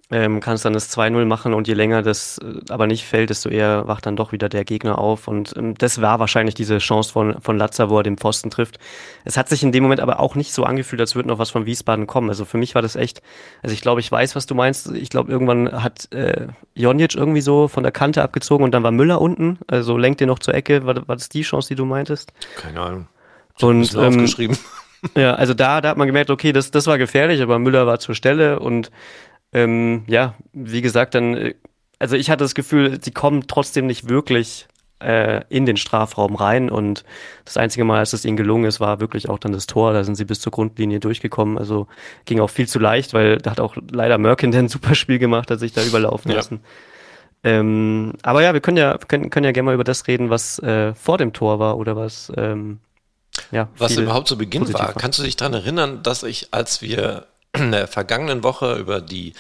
ähm, 0.10 0.40
kannst 0.40 0.64
dann 0.64 0.72
das 0.72 0.96
2-0 0.96 1.26
machen 1.26 1.54
und 1.54 1.68
je 1.68 1.74
länger 1.74 2.02
das 2.02 2.38
äh, 2.38 2.62
aber 2.70 2.88
nicht 2.88 3.06
fällt, 3.06 3.30
desto 3.30 3.50
eher 3.50 3.88
wacht 3.88 4.06
dann 4.06 4.16
doch 4.16 4.32
wieder 4.32 4.48
der 4.48 4.64
Gegner 4.64 4.98
auf. 4.98 5.28
Und 5.28 5.54
ähm, 5.58 5.76
das 5.78 6.02
war 6.02 6.20
wahrscheinlich 6.20 6.56
diese 6.56 6.78
Chance 6.78 7.12
von, 7.12 7.42
von 7.42 7.58
Latza, 7.58 7.90
wo 7.90 7.98
er 7.98 8.04
den 8.04 8.18
Pfosten 8.18 8.50
trifft. 8.50 8.80
Es 9.26 9.36
hat 9.36 9.50
sich 9.50 9.64
in 9.64 9.74
dem 9.74 9.84
Moment 9.84 10.00
aber 10.00 10.22
auch 10.22 10.36
nicht 10.36 10.54
so 10.54 10.64
angefühlt, 10.64 11.02
als 11.02 11.16
würde 11.16 11.28
noch 11.28 11.40
was 11.40 11.50
von 11.50 11.66
Wiesbaden 11.66 12.08
kommen. 12.08 12.30
Also 12.30 12.46
für 12.46 12.58
mich 12.58 12.74
war 12.74 12.82
das 12.82 12.96
echt, 12.96 13.22
also 13.62 13.74
ich 13.74 13.82
glaube, 13.82 14.00
ich 14.00 14.10
weiß, 14.10 14.36
was 14.38 14.46
du 14.46 14.56
meinst. 14.56 14.92
Ich 14.92 15.10
glaube, 15.10 15.30
irgendwann 15.30 15.84
hat 15.84 16.12
äh, 16.14 16.48
Jonic 16.74 17.16
irgendwie 17.16 17.42
so 17.42 17.68
von 17.68 17.84
der 17.84 17.92
Kante 17.92 18.24
abgezogen 18.24 18.64
und 18.64 18.72
dann 18.72 18.84
war 18.84 18.92
Müller 18.92 19.20
unten. 19.20 19.60
Also 19.68 19.98
lenkt 19.98 20.22
den 20.22 20.28
noch 20.28 20.40
zur 20.40 20.54
Ecke. 20.54 20.86
War, 20.86 20.96
war 21.08 21.16
das 21.18 21.28
die 21.28 21.42
Chance, 21.42 21.68
die 21.68 21.76
du 21.76 21.84
meintest? 21.84 22.32
Keine 22.56 22.80
Ahnung. 22.80 23.08
Ich 23.58 23.64
und 23.64 23.94
ähm, 23.96 24.00
aufgeschrieben. 24.00 24.58
Ja, 25.16 25.36
also 25.36 25.54
da, 25.54 25.80
da 25.80 25.90
hat 25.90 25.98
man 25.98 26.08
gemerkt, 26.08 26.30
okay, 26.30 26.52
das, 26.52 26.72
das 26.72 26.88
war 26.88 26.98
gefährlich, 26.98 27.42
aber 27.42 27.60
Müller 27.60 27.86
war 27.86 28.00
zur 28.00 28.16
Stelle 28.16 28.60
und 28.60 28.92
ähm, 29.54 30.04
ja, 30.08 30.36
wie 30.54 30.82
gesagt, 30.82 31.16
dann, 31.16 31.36
äh, 31.36 31.56
also 32.00 32.16
ich 32.16 32.30
hatte 32.30 32.44
das 32.44 32.56
Gefühl, 32.56 33.00
sie 33.02 33.12
kommen 33.12 33.48
trotzdem 33.48 33.88
nicht 33.88 34.10
wirklich 34.10 34.68
äh, 35.00 35.44
in 35.50 35.66
den 35.66 35.78
Strafraum 35.78 36.36
rein 36.36 36.70
und 36.70 37.04
das 37.46 37.58
einzige 37.58 37.86
Mal, 37.86 38.00
als 38.00 38.14
es 38.14 38.26
ihnen 38.26 38.38
gelungen 38.38 38.66
ist, 38.66 38.80
war 38.80 39.00
wirklich 39.00 39.30
auch 39.30 39.40
dann 39.40 39.52
das 39.52 39.68
Tor. 39.68 39.94
Da 39.94 40.04
sind 40.04 40.16
sie 40.16 40.26
bis 40.26 40.40
zur 40.40 40.52
Grundlinie 40.52 41.00
durchgekommen. 41.00 41.58
Also 41.58 41.88
ging 42.26 42.40
auch 42.40 42.50
viel 42.50 42.68
zu 42.68 42.80
leicht, 42.80 43.14
weil 43.14 43.38
da 43.38 43.52
hat 43.52 43.60
auch 43.60 43.76
leider 43.92 44.18
Merkin 44.18 44.54
ein 44.56 44.70
super 44.70 44.96
Spiel 44.96 45.20
gemacht, 45.20 45.52
hat 45.52 45.60
sich 45.60 45.74
da 45.74 45.84
überlaufen 45.84 46.32
ja. 46.32 46.38
lassen. 46.38 46.62
Ähm, 47.44 48.14
aber 48.24 48.42
ja, 48.42 48.54
wir 48.54 48.62
können 48.62 48.78
ja, 48.78 48.98
können, 48.98 49.30
können 49.30 49.46
ja 49.46 49.52
gerne 49.52 49.68
mal 49.68 49.76
über 49.76 49.84
das 49.84 50.08
reden, 50.08 50.30
was 50.30 50.60
äh, 50.60 50.96
vor 50.96 51.18
dem 51.20 51.34
Tor 51.34 51.60
war 51.60 51.78
oder 51.78 51.96
was, 51.96 52.32
ähm, 52.36 52.80
ja. 53.52 53.70
Was 53.78 53.96
überhaupt 53.96 54.28
zu 54.28 54.38
Beginn 54.38 54.68
war. 54.74 54.80
war. 54.80 54.94
Kannst 54.94 55.20
du 55.20 55.24
dich 55.24 55.36
daran 55.36 55.54
erinnern, 55.54 56.02
dass 56.02 56.24
ich, 56.24 56.48
als 56.52 56.82
wir 56.82 57.28
in 57.62 57.72
der 57.72 57.88
vergangenen 57.88 58.44
Woche 58.44 58.76
über 58.76 59.02
die 59.02 59.34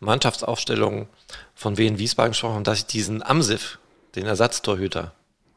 Mannschaftsaufstellung 0.00 1.08
von 1.54 1.76
Wien 1.76 1.98
Wiesbaden 1.98 2.32
gesprochen 2.32 2.54
haben, 2.54 2.64
dass 2.64 2.78
ich 2.78 2.86
diesen 2.86 3.22
Amsif, 3.22 3.78
den 4.14 4.26
Ersatztorhüter, 4.26 5.12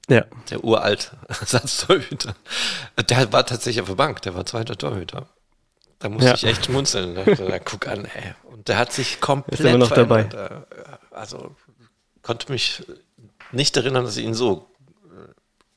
ja. 0.10 0.26
der 0.50 0.64
uralt 0.64 1.12
Ersatztorhüter, 1.28 2.36
der 3.10 3.32
war 3.32 3.46
tatsächlich 3.46 3.82
auf 3.82 3.88
der 3.88 3.96
Bank, 3.96 4.22
der 4.22 4.36
war 4.36 4.46
zweiter 4.46 4.78
Torhüter. 4.78 5.28
Da 6.00 6.10
musste 6.10 6.30
ja. 6.30 6.34
ich 6.34 6.44
echt 6.46 6.66
schmunzeln. 6.66 7.14
Da, 7.14 7.24
da, 7.24 7.60
guck 7.60 7.88
an, 7.88 8.06
ey. 8.06 8.34
Und 8.44 8.68
der 8.68 8.78
hat 8.78 8.92
sich 8.92 9.22
komplett 9.22 9.60
Ist 9.60 9.66
immer 9.66 9.78
noch 9.78 9.92
dabei. 9.92 10.28
Also 11.12 11.56
konnte 12.24 12.52
mich 12.52 12.84
nicht 13.52 13.78
erinnern, 13.78 14.06
dass 14.06 14.18
ich 14.18 14.26
ihn 14.26 14.34
so 14.34 14.68
äh, 15.06 15.32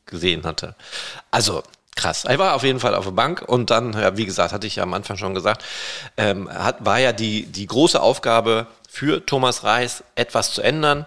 gesehen 0.06 0.44
hatte. 0.44 0.76
Also 1.30 1.62
krass. 1.96 2.24
Er 2.24 2.38
war 2.38 2.54
auf 2.54 2.62
jeden 2.62 2.80
Fall 2.80 2.94
auf 2.94 3.04
der 3.04 3.12
Bank 3.12 3.42
und 3.42 3.70
dann, 3.70 3.92
ja, 3.92 4.16
wie 4.16 4.26
gesagt, 4.26 4.52
hatte 4.52 4.66
ich 4.66 4.76
ja 4.76 4.82
am 4.82 4.94
Anfang 4.94 5.16
schon 5.16 5.34
gesagt, 5.34 5.64
ähm, 6.16 6.48
hat, 6.50 6.84
war 6.84 6.98
ja 6.98 7.12
die, 7.12 7.46
die 7.46 7.66
große 7.66 8.00
Aufgabe 8.00 8.66
für 8.88 9.24
Thomas 9.24 9.64
Reis, 9.64 10.04
etwas 10.14 10.52
zu 10.52 10.62
ändern. 10.62 11.06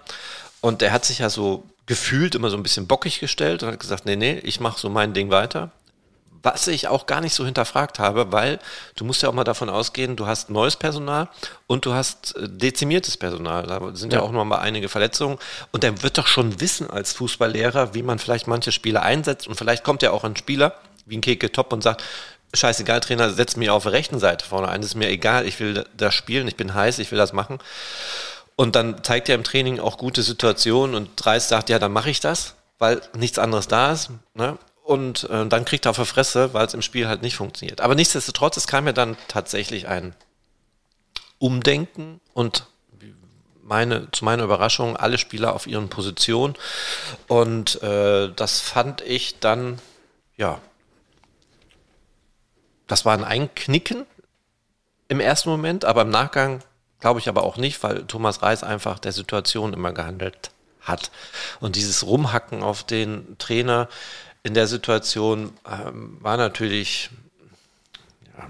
Und 0.62 0.82
er 0.82 0.91
hat 0.91 1.06
sich 1.06 1.20
ja 1.20 1.29
so 1.29 1.63
gefühlt 1.86 2.36
immer 2.36 2.50
so 2.50 2.58
ein 2.58 2.63
bisschen 2.63 2.88
bockig 2.88 3.20
gestellt 3.20 3.63
und 3.63 3.72
hat 3.72 3.79
gesagt, 3.79 4.06
nee, 4.06 4.15
nee, 4.15 4.39
ich 4.44 4.60
mache 4.60 4.79
so 4.79 4.89
mein 4.89 5.13
Ding 5.13 5.29
weiter 5.29 5.72
was 6.44 6.67
ich 6.67 6.88
auch 6.88 7.06
gar 7.06 7.22
nicht 7.22 7.34
so 7.34 7.46
hinterfragt 7.46 8.00
habe, 8.00 8.32
weil 8.32 8.60
du 8.96 9.06
musst 9.06 9.22
ja 9.22 9.29
auch 9.29 9.34
mal 9.34 9.44
davon 9.44 9.70
ausgehen, 9.70 10.15
du 10.15 10.27
hast 10.27 10.50
neues 10.50 10.75
Personal 10.75 11.29
und 11.67 11.86
du 11.86 11.94
hast 11.94 12.36
äh, 12.36 12.48
dezimiertes 12.50 13.17
Personal. 13.17 13.63
Da 13.67 13.96
sind 13.96 14.13
ja, 14.13 14.20
ja 14.20 14.25
auch 14.25 14.32
noch 14.32 14.46
mal 14.46 14.60
einige 14.60 14.89
Verletzungen. 14.89 15.38
Und 15.72 15.84
der 15.84 16.03
wird 16.03 16.17
doch 16.17 16.27
schon 16.27 16.60
wissen 16.60 16.89
als 16.89 17.13
Fußballlehrer, 17.13 17.94
wie 17.94 18.03
man 18.03 18.20
vielleicht 18.20 18.48
manche 18.48 18.72
Spieler 18.72 19.01
einsetzt. 19.01 19.48
Und 19.48 19.56
vielleicht 19.56 19.84
kommt 19.84 20.01
ja 20.01 20.12
auch 20.12 20.24
ein 20.24 20.36
Spieler 20.36 20.74
wie 21.06 21.17
ein 21.17 21.22
Keke 21.22 21.51
Top 21.51 21.74
und 21.74 21.82
sagt, 21.84 22.03
scheißegal, 22.53 23.00
Trainer, 23.00 23.29
setz 23.29 23.56
mich 23.56 23.70
auf 23.70 23.84
der 23.84 23.94
rechten 23.94 24.20
Seite 24.20 24.46
vorne 24.46 24.70
ein. 24.70 24.82
Das 24.82 24.91
ist 24.91 24.96
mir 24.96 25.10
egal, 25.10 25.46
ich 25.48 25.60
will 25.60 25.86
das 25.96 26.13
spielen, 26.13 26.48
ich 26.48 26.56
bin 26.56 26.74
heiß, 26.74 27.00
ich 27.00 27.12
will 27.12 27.17
das 27.17 27.34
machen. 27.34 27.60
Und 28.56 28.75
dann 28.75 29.03
zeigt 29.03 29.29
er 29.29 29.36
im 29.36 29.44
Training 29.44 29.79
auch 29.79 29.98
gute 29.98 30.24
Situationen 30.24 30.96
und 30.96 31.10
Dreis 31.15 31.48
sagt, 31.48 31.70
ja, 31.70 31.79
dann 31.79 31.91
mache 31.91 32.10
ich 32.10 32.20
das, 32.20 32.56
weil 32.79 33.01
nichts 33.15 33.39
anderes 33.39 33.67
da 33.67 33.91
ist. 33.91 34.10
Ne? 34.34 34.58
Und 34.88 35.29
äh, 35.29 35.46
dann 35.46 35.65
kriegt 35.65 35.86
er 35.86 35.89
auf 35.89 35.98
der 35.98 36.06
Fresse, 36.06 36.53
weil 36.53 36.65
es 36.65 36.74
im 36.74 36.82
Spiel 36.82 37.10
halt 37.10 37.22
nicht 37.22 37.36
funktioniert. 37.36 37.82
Aber 37.82 37.94
nichtsdestotrotz, 37.94 38.56
es 38.56 38.67
kam 38.67 38.88
ja 38.88 38.94
dann 38.94 39.17
tatsächlich 39.27 39.89
ein 39.89 40.15
Umdenken 41.39 42.22
und 42.34 42.65
meine, 43.63 44.10
zu 44.12 44.24
meiner 44.24 44.44
Überraschung 44.44 44.96
alle 44.96 45.17
Spieler 45.17 45.53
auf 45.53 45.67
ihren 45.67 45.89
Positionen. 45.89 46.56
Und 47.27 47.84
äh, 47.84 48.32
das 48.34 48.62
fand 48.62 49.01
ich 49.01 49.39
dann, 49.39 49.79
ja, 50.38 50.62
das 52.88 53.03
war 53.03 53.13
ein 53.13 53.25
Einknicken 53.25 54.06
im 55.10 55.20
ersten 55.20 55.50
Moment, 55.50 55.84
aber 55.84 56.03
im 56.03 56.10
Nachgang 56.10 56.62
glaube 57.01 57.20
ich 57.20 57.27
aber 57.27 57.44
auch 57.44 57.58
nicht, 57.58 57.84
weil 57.84 58.06
Thomas 58.06 58.41
Reis 58.41 58.63
einfach 58.63 59.00
der 59.00 59.12
Situation 59.12 59.74
immer 59.74 59.91
gehandelt 59.91 60.51
hat. 60.82 61.12
Und 61.60 61.75
dieses 61.75 62.06
Rumhacken 62.06 62.63
auf 62.63 62.84
den 62.84 63.38
Trainer, 63.38 63.89
in 64.47 64.53
der 64.53 64.67
Situation 64.67 65.51
ähm, 65.69 66.17
war 66.21 66.37
natürlich, 66.37 67.09
ja, 68.37 68.49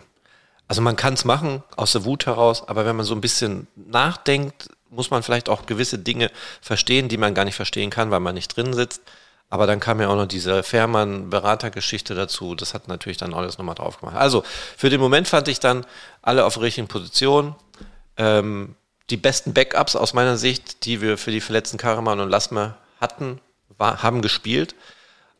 also 0.67 0.81
man 0.81 0.95
kann 0.95 1.15
es 1.15 1.25
machen 1.25 1.63
aus 1.75 1.91
der 1.91 2.05
Wut 2.05 2.27
heraus, 2.27 2.67
aber 2.67 2.85
wenn 2.85 2.95
man 2.95 3.05
so 3.05 3.15
ein 3.15 3.21
bisschen 3.21 3.67
nachdenkt, 3.75 4.69
muss 4.89 5.09
man 5.09 5.23
vielleicht 5.23 5.49
auch 5.49 5.65
gewisse 5.65 5.97
Dinge 5.97 6.31
verstehen, 6.61 7.09
die 7.09 7.17
man 7.17 7.33
gar 7.33 7.45
nicht 7.45 7.55
verstehen 7.55 7.89
kann, 7.89 8.11
weil 8.11 8.19
man 8.19 8.35
nicht 8.35 8.55
drin 8.55 8.73
sitzt. 8.73 9.01
Aber 9.49 9.65
dann 9.65 9.79
kam 9.79 9.99
ja 9.99 10.09
auch 10.09 10.15
noch 10.15 10.27
diese 10.27 10.61
Fährmann-Beratergeschichte 10.61 12.15
dazu. 12.15 12.53
Das 12.53 12.73
hat 12.73 12.87
natürlich 12.87 13.17
dann 13.17 13.33
alles 13.33 13.57
nochmal 13.57 13.75
drauf 13.75 13.99
gemacht. 13.99 14.17
Also 14.17 14.43
für 14.77 14.89
den 14.89 14.99
Moment 14.99 15.27
fand 15.27 15.47
ich 15.47 15.59
dann 15.59 15.85
alle 16.21 16.45
auf 16.45 16.59
richtigen 16.59 16.87
Position. 16.87 17.55
Ähm, 18.17 18.75
die 19.09 19.17
besten 19.17 19.53
Backups 19.53 19.95
aus 19.95 20.13
meiner 20.13 20.37
Sicht, 20.37 20.85
die 20.85 21.01
wir 21.01 21.17
für 21.17 21.31
die 21.31 21.41
verletzten 21.41 21.77
Karaman 21.77 22.19
und 22.19 22.29
Lasme 22.29 22.75
hatten, 22.99 23.39
war, 23.77 24.03
haben 24.03 24.21
gespielt. 24.21 24.75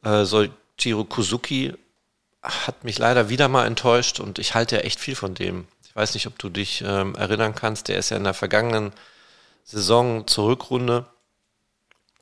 Äh, 0.03 0.25
Soichiro 0.25 1.03
Kuzuki 1.03 1.73
hat 2.41 2.83
mich 2.83 2.97
leider 2.97 3.29
wieder 3.29 3.47
mal 3.47 3.65
enttäuscht 3.65 4.19
und 4.19 4.39
ich 4.39 4.55
halte 4.55 4.77
ja 4.77 4.81
echt 4.81 4.99
viel 4.99 5.15
von 5.15 5.33
dem. 5.33 5.67
Ich 5.85 5.95
weiß 5.95 6.13
nicht, 6.13 6.27
ob 6.27 6.37
du 6.39 6.49
dich 6.49 6.83
ähm, 6.85 7.15
erinnern 7.15 7.55
kannst, 7.55 7.87
der 7.87 7.97
ist 7.97 8.09
ja 8.09 8.17
in 8.17 8.23
der 8.23 8.33
vergangenen 8.33 8.93
Saison 9.63 10.27
zur 10.27 10.47
Rückrunde, 10.47 11.05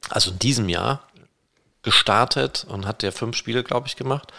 also 0.09 0.31
in 0.31 0.39
diesem 0.39 0.69
Jahr, 0.69 1.03
gestartet 1.83 2.65
und 2.67 2.87
hat 2.87 3.03
ja 3.03 3.11
fünf 3.11 3.37
Spiele, 3.37 3.63
glaube 3.63 3.87
ich, 3.87 3.95
gemacht 3.95 4.33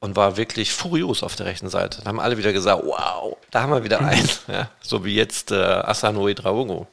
und 0.00 0.16
war 0.16 0.36
wirklich 0.36 0.72
furios 0.72 1.22
auf 1.22 1.36
der 1.36 1.46
rechten 1.46 1.68
Seite. 1.68 2.02
Da 2.02 2.08
haben 2.08 2.18
alle 2.18 2.36
wieder 2.36 2.52
gesagt, 2.52 2.82
wow, 2.84 3.36
da 3.52 3.62
haben 3.62 3.70
wir 3.70 3.84
wieder 3.84 4.00
einen, 4.04 4.28
ja, 4.48 4.68
so 4.80 5.04
wie 5.04 5.14
jetzt 5.14 5.52
äh, 5.52 5.54
Asano 5.54 6.28
Draogo. 6.34 6.88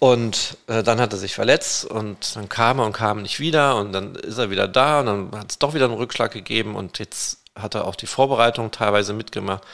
Und 0.00 0.56
äh, 0.68 0.82
dann 0.82 1.00
hat 1.00 1.12
er 1.12 1.18
sich 1.18 1.34
verletzt 1.34 1.84
und 1.84 2.36
dann 2.36 2.48
kam 2.48 2.78
er 2.78 2.86
und 2.86 2.92
kam 2.92 3.22
nicht 3.22 3.40
wieder 3.40 3.76
und 3.76 3.92
dann 3.92 4.14
ist 4.14 4.38
er 4.38 4.50
wieder 4.50 4.68
da 4.68 5.00
und 5.00 5.06
dann 5.06 5.30
hat 5.40 5.50
es 5.50 5.58
doch 5.58 5.74
wieder 5.74 5.86
einen 5.86 5.94
Rückschlag 5.94 6.30
gegeben 6.30 6.76
und 6.76 6.98
jetzt 7.00 7.38
hat 7.56 7.74
er 7.74 7.84
auch 7.84 7.96
die 7.96 8.06
Vorbereitung 8.06 8.70
teilweise 8.70 9.12
mitgemacht. 9.12 9.64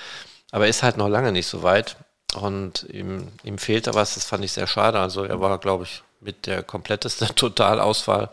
Aber 0.51 0.65
er 0.65 0.71
ist 0.71 0.83
halt 0.83 0.97
noch 0.97 1.09
lange 1.09 1.33
nicht 1.33 1.47
so 1.47 1.63
weit 1.63 1.97
und 2.35 2.87
ihm, 2.91 3.29
ihm 3.43 3.59
fehlt 3.59 3.87
da 3.87 3.95
was, 3.95 4.15
das 4.15 4.25
fand 4.25 4.45
ich 4.45 4.53
sehr 4.53 4.67
schade. 4.67 4.99
Also 4.99 5.25
er 5.25 5.41
war, 5.41 5.59
glaube 5.59 5.85
ich, 5.85 6.03
mit 6.21 6.47
der 6.47 6.63
kompletteste 6.63 7.27
Totalausfall 7.35 8.31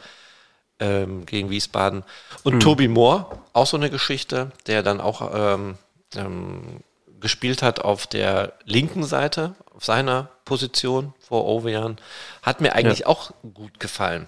ähm, 0.80 1.26
gegen 1.26 1.50
Wiesbaden. 1.50 2.04
Und 2.44 2.56
mhm. 2.56 2.60
Toby 2.62 2.88
Moore, 2.88 3.26
auch 3.54 3.68
so 3.68 3.78
eine 3.78 3.90
Geschichte, 3.90 4.52
der 4.68 4.82
dann 4.82 5.02
auch 5.02 5.32
ähm, 5.34 5.78
ähm, 6.16 6.82
gespielt 7.20 7.62
hat 7.62 7.80
auf 7.80 8.08
der 8.08 8.54
linken 8.66 9.04
Seite, 9.04 9.54
auf 9.82 9.86
seiner 9.86 10.30
Position 10.46 11.14
vor 11.20 11.46
Ovejan, 11.46 11.98
hat 12.44 12.62
mir 12.62 12.76
eigentlich 12.76 13.00
ja. 13.00 13.08
auch 13.08 13.32
gut 13.56 13.80
gefallen. 13.80 14.28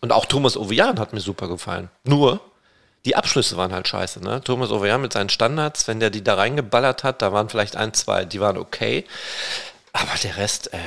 Und 0.00 0.12
auch 0.12 0.26
Thomas 0.26 0.56
Ovejan 0.56 1.00
hat 1.00 1.12
mir 1.12 1.20
super 1.20 1.48
gefallen. 1.48 1.90
Nur, 2.04 2.40
die 3.04 3.16
Abschlüsse 3.16 3.56
waren 3.56 3.72
halt 3.72 3.88
scheiße, 3.88 4.22
ne? 4.22 4.42
Thomas 4.44 4.70
Ovejan 4.70 5.02
mit 5.02 5.12
seinen 5.12 5.28
Standards, 5.28 5.88
wenn 5.88 5.98
der 5.98 6.10
die 6.10 6.22
da 6.22 6.34
reingeballert 6.34 7.02
hat, 7.02 7.20
da 7.20 7.32
waren 7.32 7.48
vielleicht 7.48 7.74
ein, 7.74 7.92
zwei, 7.94 8.24
die 8.24 8.40
waren 8.40 8.56
okay. 8.56 9.04
Aber 9.92 10.12
der 10.22 10.36
Rest, 10.36 10.72
äh, 10.72 10.78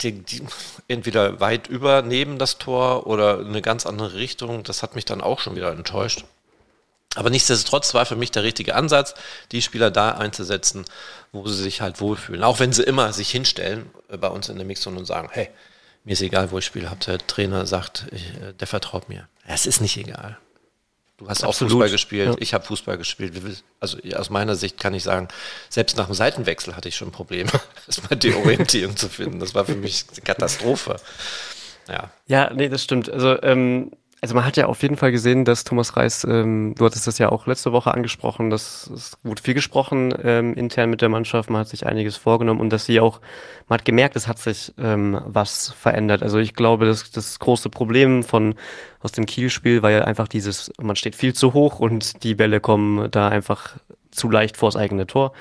die, 0.00 0.20
die, 0.20 0.42
entweder 0.88 1.38
weit 1.38 1.68
über 1.68 2.02
neben 2.02 2.38
das 2.38 2.58
Tor 2.58 3.06
oder 3.06 3.38
eine 3.38 3.62
ganz 3.62 3.86
andere 3.86 4.14
Richtung, 4.14 4.64
das 4.64 4.82
hat 4.82 4.96
mich 4.96 5.04
dann 5.04 5.20
auch 5.20 5.38
schon 5.38 5.54
wieder 5.54 5.70
enttäuscht. 5.70 6.24
Aber 7.16 7.30
nichtsdestotrotz 7.30 7.92
war 7.94 8.06
für 8.06 8.16
mich 8.16 8.30
der 8.30 8.44
richtige 8.44 8.74
Ansatz, 8.76 9.14
die 9.50 9.62
Spieler 9.62 9.90
da 9.90 10.12
einzusetzen, 10.12 10.84
wo 11.32 11.46
sie 11.48 11.60
sich 11.60 11.80
halt 11.80 12.00
wohlfühlen. 12.00 12.44
Auch 12.44 12.60
wenn 12.60 12.72
sie 12.72 12.84
immer 12.84 13.12
sich 13.12 13.30
hinstellen 13.30 13.90
äh, 14.08 14.16
bei 14.16 14.28
uns 14.28 14.48
in 14.48 14.56
der 14.56 14.66
Mixzone 14.66 14.98
und 14.98 15.06
sagen, 15.06 15.28
hey, 15.32 15.48
mir 16.04 16.12
ist 16.12 16.22
egal, 16.22 16.50
wo 16.50 16.58
ich 16.58 16.64
spiele. 16.64 16.90
Der 17.06 17.18
Trainer 17.18 17.66
sagt, 17.66 18.06
ich, 18.12 18.28
äh, 18.40 18.52
der 18.52 18.66
vertraut 18.66 19.08
mir. 19.08 19.28
Es 19.46 19.66
ist 19.66 19.80
nicht 19.80 19.96
egal. 19.96 20.38
Du 21.18 21.28
hast 21.28 21.44
Absolut. 21.44 21.72
auch 21.72 21.74
Fußball 21.74 21.90
gespielt, 21.90 22.28
ja. 22.28 22.36
ich 22.38 22.54
habe 22.54 22.64
Fußball 22.64 22.96
gespielt. 22.96 23.34
Also 23.78 23.98
aus 24.16 24.30
meiner 24.30 24.56
Sicht 24.56 24.78
kann 24.78 24.94
ich 24.94 25.02
sagen, 25.02 25.28
selbst 25.68 25.98
nach 25.98 26.06
dem 26.06 26.14
Seitenwechsel 26.14 26.76
hatte 26.76 26.88
ich 26.88 26.96
schon 26.96 27.12
Probleme, 27.12 27.50
erstmal 27.86 28.18
die 28.18 28.32
Orientierung 28.32 28.96
zu 28.96 29.10
finden. 29.10 29.38
Das 29.38 29.54
war 29.54 29.66
für 29.66 29.74
mich 29.74 30.06
eine 30.12 30.22
Katastrophe. 30.22 30.96
Ja. 31.88 32.10
Ja, 32.26 32.50
nee, 32.54 32.70
das 32.70 32.82
stimmt. 32.82 33.10
Also 33.10 33.42
ähm, 33.42 33.90
also 34.22 34.34
man 34.34 34.44
hat 34.44 34.56
ja 34.56 34.66
auf 34.66 34.82
jeden 34.82 34.96
Fall 34.96 35.12
gesehen, 35.12 35.44
dass 35.44 35.64
Thomas 35.64 35.96
Reis, 35.96 36.24
ähm, 36.24 36.74
du 36.76 36.84
hattest 36.84 37.06
das 37.06 37.18
ja 37.18 37.30
auch 37.30 37.46
letzte 37.46 37.72
Woche 37.72 37.94
angesprochen, 37.94 38.50
dass 38.50 38.86
es 38.88 39.16
wurde 39.22 39.42
viel 39.42 39.54
gesprochen 39.54 40.14
ähm, 40.22 40.54
intern 40.54 40.90
mit 40.90 41.00
der 41.00 41.08
Mannschaft, 41.08 41.48
man 41.48 41.60
hat 41.60 41.68
sich 41.68 41.86
einiges 41.86 42.16
vorgenommen 42.16 42.60
und 42.60 42.70
dass 42.70 42.84
sie 42.84 43.00
auch, 43.00 43.20
man 43.68 43.78
hat 43.78 43.86
gemerkt, 43.86 44.16
es 44.16 44.28
hat 44.28 44.38
sich 44.38 44.74
ähm, 44.78 45.20
was 45.24 45.72
verändert. 45.72 46.22
Also 46.22 46.38
ich 46.38 46.54
glaube, 46.54 46.84
das, 46.84 47.10
das 47.10 47.38
große 47.38 47.70
Problem 47.70 48.22
von 48.22 48.56
aus 49.00 49.12
dem 49.12 49.24
Kiel-Spiel 49.24 49.82
war 49.82 49.90
ja 49.90 50.04
einfach 50.04 50.28
dieses, 50.28 50.70
man 50.78 50.96
steht 50.96 51.16
viel 51.16 51.34
zu 51.34 51.54
hoch 51.54 51.80
und 51.80 52.22
die 52.22 52.34
Bälle 52.34 52.60
kommen 52.60 53.10
da 53.10 53.28
einfach 53.28 53.76
zu 54.10 54.30
leicht 54.30 54.56
vors 54.56 54.76
eigene 54.76 55.06
Tor. 55.06 55.32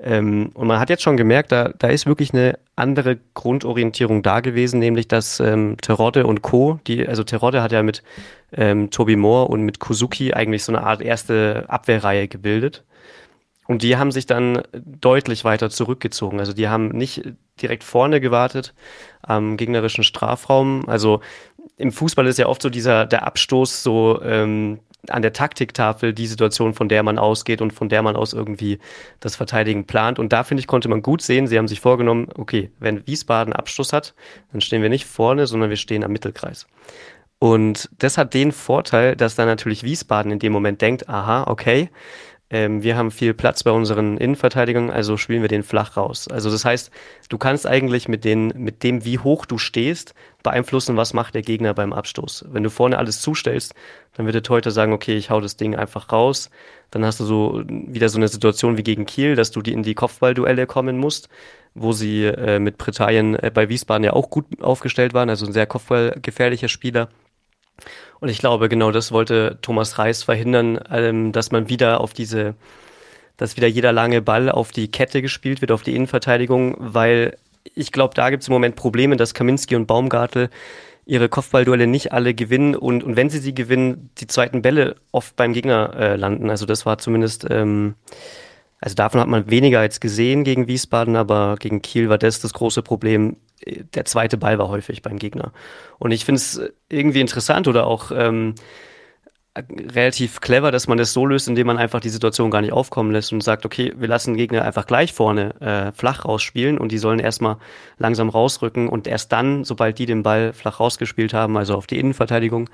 Ähm, 0.00 0.50
und 0.54 0.66
man 0.68 0.78
hat 0.78 0.90
jetzt 0.90 1.02
schon 1.02 1.16
gemerkt, 1.16 1.50
da, 1.50 1.72
da 1.76 1.88
ist 1.88 2.06
wirklich 2.06 2.32
eine 2.32 2.58
andere 2.76 3.18
Grundorientierung 3.34 4.22
da 4.22 4.40
gewesen, 4.40 4.78
nämlich 4.78 5.08
dass 5.08 5.40
ähm, 5.40 5.76
Terodde 5.80 6.26
und 6.26 6.42
Co., 6.42 6.78
die, 6.86 7.06
also 7.06 7.24
Terodde 7.24 7.62
hat 7.62 7.72
ja 7.72 7.82
mit 7.82 8.02
ähm, 8.52 8.90
Toby 8.90 9.16
Moore 9.16 9.48
und 9.48 9.62
mit 9.62 9.80
Kuzuki 9.80 10.34
eigentlich 10.34 10.64
so 10.64 10.72
eine 10.72 10.84
Art 10.84 11.02
erste 11.02 11.64
Abwehrreihe 11.68 12.28
gebildet. 12.28 12.84
Und 13.66 13.82
die 13.82 13.98
haben 13.98 14.12
sich 14.12 14.24
dann 14.24 14.62
deutlich 14.72 15.44
weiter 15.44 15.68
zurückgezogen. 15.68 16.40
Also 16.40 16.54
die 16.54 16.68
haben 16.68 16.88
nicht 16.88 17.34
direkt 17.60 17.84
vorne 17.84 18.18
gewartet 18.18 18.72
am 19.20 19.58
gegnerischen 19.58 20.04
Strafraum. 20.04 20.88
Also 20.88 21.20
im 21.76 21.92
Fußball 21.92 22.26
ist 22.26 22.38
ja 22.38 22.46
oft 22.46 22.62
so 22.62 22.70
dieser 22.70 23.04
der 23.04 23.26
Abstoß 23.26 23.82
so 23.82 24.22
ähm, 24.22 24.80
an 25.08 25.22
der 25.22 25.32
Taktiktafel 25.32 26.12
die 26.12 26.26
Situation, 26.26 26.74
von 26.74 26.88
der 26.88 27.02
man 27.02 27.18
ausgeht 27.18 27.60
und 27.62 27.72
von 27.72 27.88
der 27.88 28.02
man 28.02 28.16
aus 28.16 28.32
irgendwie 28.32 28.78
das 29.20 29.36
Verteidigen 29.36 29.86
plant. 29.86 30.18
Und 30.18 30.32
da 30.32 30.44
finde 30.44 30.60
ich, 30.60 30.66
konnte 30.66 30.88
man 30.88 31.02
gut 31.02 31.22
sehen, 31.22 31.46
sie 31.46 31.56
haben 31.56 31.68
sich 31.68 31.80
vorgenommen, 31.80 32.28
okay, 32.36 32.70
wenn 32.78 33.06
Wiesbaden 33.06 33.52
Abschluss 33.52 33.92
hat, 33.92 34.14
dann 34.52 34.60
stehen 34.60 34.82
wir 34.82 34.88
nicht 34.88 35.06
vorne, 35.06 35.46
sondern 35.46 35.70
wir 35.70 35.76
stehen 35.76 36.04
am 36.04 36.12
Mittelkreis. 36.12 36.66
Und 37.38 37.88
das 37.98 38.18
hat 38.18 38.34
den 38.34 38.50
Vorteil, 38.50 39.14
dass 39.14 39.36
dann 39.36 39.46
natürlich 39.46 39.84
Wiesbaden 39.84 40.32
in 40.32 40.40
dem 40.40 40.52
Moment 40.52 40.82
denkt, 40.82 41.08
aha, 41.08 41.44
okay, 41.46 41.88
ähm, 42.50 42.82
wir 42.82 42.96
haben 42.96 43.10
viel 43.10 43.34
Platz 43.34 43.62
bei 43.62 43.70
unseren 43.70 44.16
Innenverteidigungen, 44.16 44.90
also 44.90 45.16
spielen 45.16 45.42
wir 45.42 45.48
den 45.48 45.62
flach 45.62 45.96
raus. 45.96 46.28
Also 46.28 46.50
das 46.50 46.64
heißt, 46.64 46.90
du 47.28 47.36
kannst 47.36 47.66
eigentlich 47.66 48.08
mit, 48.08 48.24
den, 48.24 48.48
mit 48.56 48.82
dem, 48.82 49.04
wie 49.04 49.18
hoch 49.18 49.44
du 49.44 49.58
stehst, 49.58 50.14
beeinflussen, 50.42 50.96
was 50.96 51.12
macht 51.12 51.34
der 51.34 51.42
Gegner 51.42 51.74
beim 51.74 51.92
Abstoß. 51.92 52.46
Wenn 52.48 52.62
du 52.62 52.70
vorne 52.70 52.96
alles 52.96 53.20
zustellst, 53.20 53.74
dann 54.14 54.24
wird 54.24 54.34
der 54.34 54.42
Torhüter 54.42 54.70
sagen, 54.70 54.92
okay, 54.92 55.16
ich 55.16 55.30
hau 55.30 55.40
das 55.40 55.56
Ding 55.56 55.76
einfach 55.76 56.10
raus. 56.10 56.50
Dann 56.90 57.04
hast 57.04 57.20
du 57.20 57.24
so 57.24 57.62
wieder 57.66 58.08
so 58.08 58.16
eine 58.16 58.28
Situation 58.28 58.78
wie 58.78 58.82
gegen 58.82 59.04
Kiel, 59.04 59.36
dass 59.36 59.50
du 59.50 59.60
die 59.60 59.72
in 59.72 59.82
die 59.82 59.94
Kopfballduelle 59.94 60.66
kommen 60.66 60.96
musst, 60.96 61.28
wo 61.74 61.92
sie 61.92 62.24
äh, 62.24 62.58
mit 62.58 62.78
Britannien 62.78 63.36
äh, 63.36 63.50
bei 63.52 63.68
Wiesbaden 63.68 64.04
ja 64.04 64.14
auch 64.14 64.30
gut 64.30 64.46
aufgestellt 64.62 65.12
waren, 65.12 65.28
also 65.28 65.44
ein 65.44 65.52
sehr 65.52 65.66
kopfballgefährlicher 65.66 66.68
Spieler. 66.68 67.10
Und 68.20 68.28
ich 68.28 68.38
glaube, 68.38 68.68
genau 68.68 68.90
das 68.90 69.12
wollte 69.12 69.58
Thomas 69.62 69.98
Reis 69.98 70.22
verhindern, 70.22 70.80
ähm, 70.90 71.32
dass 71.32 71.50
man 71.50 71.68
wieder 71.68 72.00
auf 72.00 72.12
diese, 72.12 72.54
dass 73.36 73.56
wieder 73.56 73.68
jeder 73.68 73.92
lange 73.92 74.22
Ball 74.22 74.50
auf 74.50 74.72
die 74.72 74.90
Kette 74.90 75.22
gespielt 75.22 75.60
wird, 75.60 75.72
auf 75.72 75.82
die 75.82 75.94
Innenverteidigung, 75.94 76.76
weil 76.78 77.36
ich 77.74 77.92
glaube, 77.92 78.14
da 78.14 78.30
gibt 78.30 78.42
es 78.42 78.48
im 78.48 78.54
Moment 78.54 78.76
Probleme, 78.76 79.16
dass 79.16 79.34
Kaminski 79.34 79.76
und 79.76 79.86
Baumgartel 79.86 80.50
ihre 81.06 81.28
Kopfballduelle 81.28 81.86
nicht 81.86 82.12
alle 82.12 82.34
gewinnen 82.34 82.74
und, 82.74 83.02
und 83.02 83.16
wenn 83.16 83.30
sie 83.30 83.38
sie 83.38 83.54
gewinnen, 83.54 84.10
die 84.18 84.26
zweiten 84.26 84.60
Bälle 84.60 84.96
oft 85.10 85.36
beim 85.36 85.54
Gegner 85.54 85.94
äh, 85.96 86.16
landen. 86.16 86.50
Also 86.50 86.66
das 86.66 86.84
war 86.84 86.98
zumindest, 86.98 87.46
ähm, 87.48 87.94
also 88.80 88.94
davon 88.94 89.20
hat 89.20 89.28
man 89.28 89.50
weniger 89.50 89.80
als 89.80 90.00
gesehen 90.00 90.44
gegen 90.44 90.68
Wiesbaden, 90.68 91.16
aber 91.16 91.56
gegen 91.58 91.82
Kiel 91.82 92.08
war 92.08 92.18
das 92.18 92.40
das 92.40 92.52
große 92.52 92.82
Problem 92.82 93.36
der 93.94 94.04
zweite 94.04 94.36
Ball 94.36 94.58
war 94.58 94.68
häufig 94.68 95.02
beim 95.02 95.18
Gegner. 95.18 95.52
Und 95.98 96.12
ich 96.12 96.24
finde 96.24 96.36
es 96.36 96.60
irgendwie 96.88 97.20
interessant 97.20 97.68
oder 97.68 97.86
auch 97.86 98.10
ähm, 98.14 98.54
relativ 99.56 100.40
clever, 100.40 100.70
dass 100.70 100.86
man 100.86 100.98
das 100.98 101.12
so 101.12 101.26
löst, 101.26 101.48
indem 101.48 101.66
man 101.66 101.78
einfach 101.78 102.00
die 102.00 102.08
Situation 102.08 102.50
gar 102.50 102.60
nicht 102.60 102.72
aufkommen 102.72 103.10
lässt 103.10 103.32
und 103.32 103.42
sagt, 103.42 103.66
okay, 103.66 103.92
wir 103.96 104.08
lassen 104.08 104.36
Gegner 104.36 104.64
einfach 104.64 104.86
gleich 104.86 105.12
vorne 105.12 105.60
äh, 105.60 105.92
flach 105.92 106.24
rausspielen 106.24 106.78
und 106.78 106.92
die 106.92 106.98
sollen 106.98 107.18
erstmal 107.18 107.56
langsam 107.98 108.28
rausrücken 108.28 108.88
und 108.88 109.06
erst 109.06 109.32
dann, 109.32 109.64
sobald 109.64 109.98
die 109.98 110.06
den 110.06 110.22
Ball 110.22 110.52
flach 110.52 110.80
rausgespielt 110.80 111.34
haben, 111.34 111.56
also 111.56 111.74
auf 111.74 111.86
die 111.86 111.98
Innenverteidigung, 111.98 112.70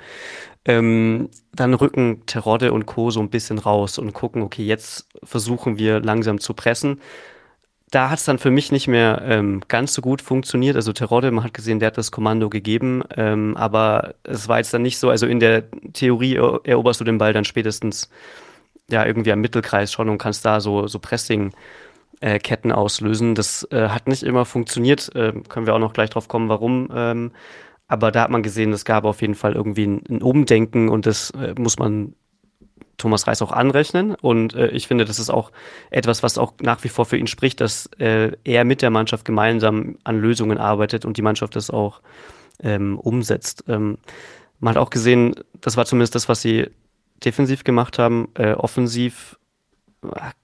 ähm, 0.67 1.31
dann 1.53 1.75
rücken 1.75 2.27
Terodde 2.27 2.73
und 2.73 2.87
Co. 2.87 3.11
so 3.11 3.21
ein 3.21 3.31
bisschen 3.31 3.59
raus 3.59 3.99
und 3.99 4.13
gucken, 4.13 4.43
okay, 4.43 4.65
jetzt 4.65 5.09
versuchen 5.23 5.79
wir 5.79 6.01
langsam 6.01 6.39
zu 6.39 6.55
pressen 6.55 7.01
da 7.95 8.11
hat 8.11 8.19
es 8.19 8.25
dann 8.25 8.39
für 8.39 8.51
mich 8.51 8.73
nicht 8.73 8.89
mehr 8.89 9.23
ähm, 9.25 9.63
ganz 9.69 9.95
so 9.95 10.03
gut 10.03 10.21
funktioniert. 10.21 10.75
Also 10.75 10.93
Terodde, 10.93 11.31
man 11.31 11.45
hat 11.45 11.55
gesehen, 11.55 11.79
der 11.79 11.89
hat 11.89 11.99
das 11.99 12.11
Kommando 12.11 12.51
gegeben, 12.51 13.05
ähm, 13.17 13.57
aber 13.57 14.15
es 14.25 14.49
war 14.49 14.59
jetzt 14.59 14.75
dann 14.75 14.83
nicht 14.83 14.99
so, 14.99 15.11
also 15.11 15.27
in 15.27 15.39
der 15.39 15.71
Theorie 15.93 16.35
eroberst 16.35 17.01
du 17.01 17.05
den 17.05 17.19
Ball 17.19 17.33
dann 17.33 17.45
spätestens 17.45 18.11
ja 18.91 19.07
irgendwie 19.07 19.31
am 19.31 19.41
Mittelkreis 19.41 19.93
schon 19.93 20.09
und 20.09 20.19
kannst 20.19 20.45
da 20.45 20.61
so, 20.61 20.89
so 20.89 20.99
Pressing-Ketten 20.99 22.71
äh, 22.71 22.75
auslösen. 22.75 23.37
Das 23.37 23.67
äh, 23.71 23.89
hat 23.89 24.09
nicht 24.09 24.25
immer 24.25 24.45
funktioniert, 24.45 25.15
äh, 25.15 25.33
können 25.49 25.67
wir 25.67 25.75
auch 25.75 25.79
noch 25.79 25.93
gleich 25.93 26.11
drauf 26.11 26.27
kommen, 26.27 26.49
warum. 26.49 26.89
Ähm, 26.93 27.31
aber 27.87 28.11
da 28.11 28.23
hat 28.23 28.31
man 28.31 28.43
gesehen, 28.43 28.73
es 28.73 28.85
gab 28.85 29.05
auf 29.05 29.21
jeden 29.21 29.37
Fall 29.37 29.53
irgendwie 29.53 29.87
ein, 29.87 30.03
ein 30.09 30.23
Umdenken 30.23 30.89
und 30.89 31.07
das 31.07 31.31
äh, 31.31 31.55
muss 31.57 31.79
man 31.79 32.15
Thomas 32.97 33.27
Reis 33.27 33.43
auch 33.43 33.53
anrechnen. 33.53 34.15
Und 34.15 34.55
äh, 34.55 34.69
ich 34.69 34.87
finde, 34.87 35.05
das 35.05 35.19
ist 35.19 35.31
auch 35.31 35.51
etwas, 35.91 36.23
was 36.23 36.39
auch 36.39 36.55
nach 36.61 36.83
wie 36.85 36.89
vor 36.89 37.05
für 37.05 37.17
ihn 37.17 37.27
spricht, 37.27 37.61
dass 37.61 37.87
äh, 37.99 38.33
er 38.45 38.65
mit 38.65 38.83
der 38.83 38.91
Mannschaft 38.91 39.25
gemeinsam 39.25 39.97
an 40.05 40.21
Lösungen 40.21 40.59
arbeitet 40.59 41.05
und 41.05 41.17
die 41.17 41.23
Mannschaft 41.23 41.57
das 41.57 41.71
auch 41.71 42.01
ähm, 42.63 42.99
umsetzt. 42.99 43.65
Ähm, 43.69 43.99
man 44.61 44.75
hat 44.75 44.83
auch 44.83 44.91
gesehen, 44.91 45.35
das 45.61 45.77
war 45.77 45.85
zumindest 45.85 46.15
das, 46.15 46.29
was 46.29 46.41
sie 46.41 46.69
defensiv 47.25 47.65
gemacht 47.65 47.99
haben. 47.99 48.29
Äh, 48.35 48.53
offensiv 48.53 49.37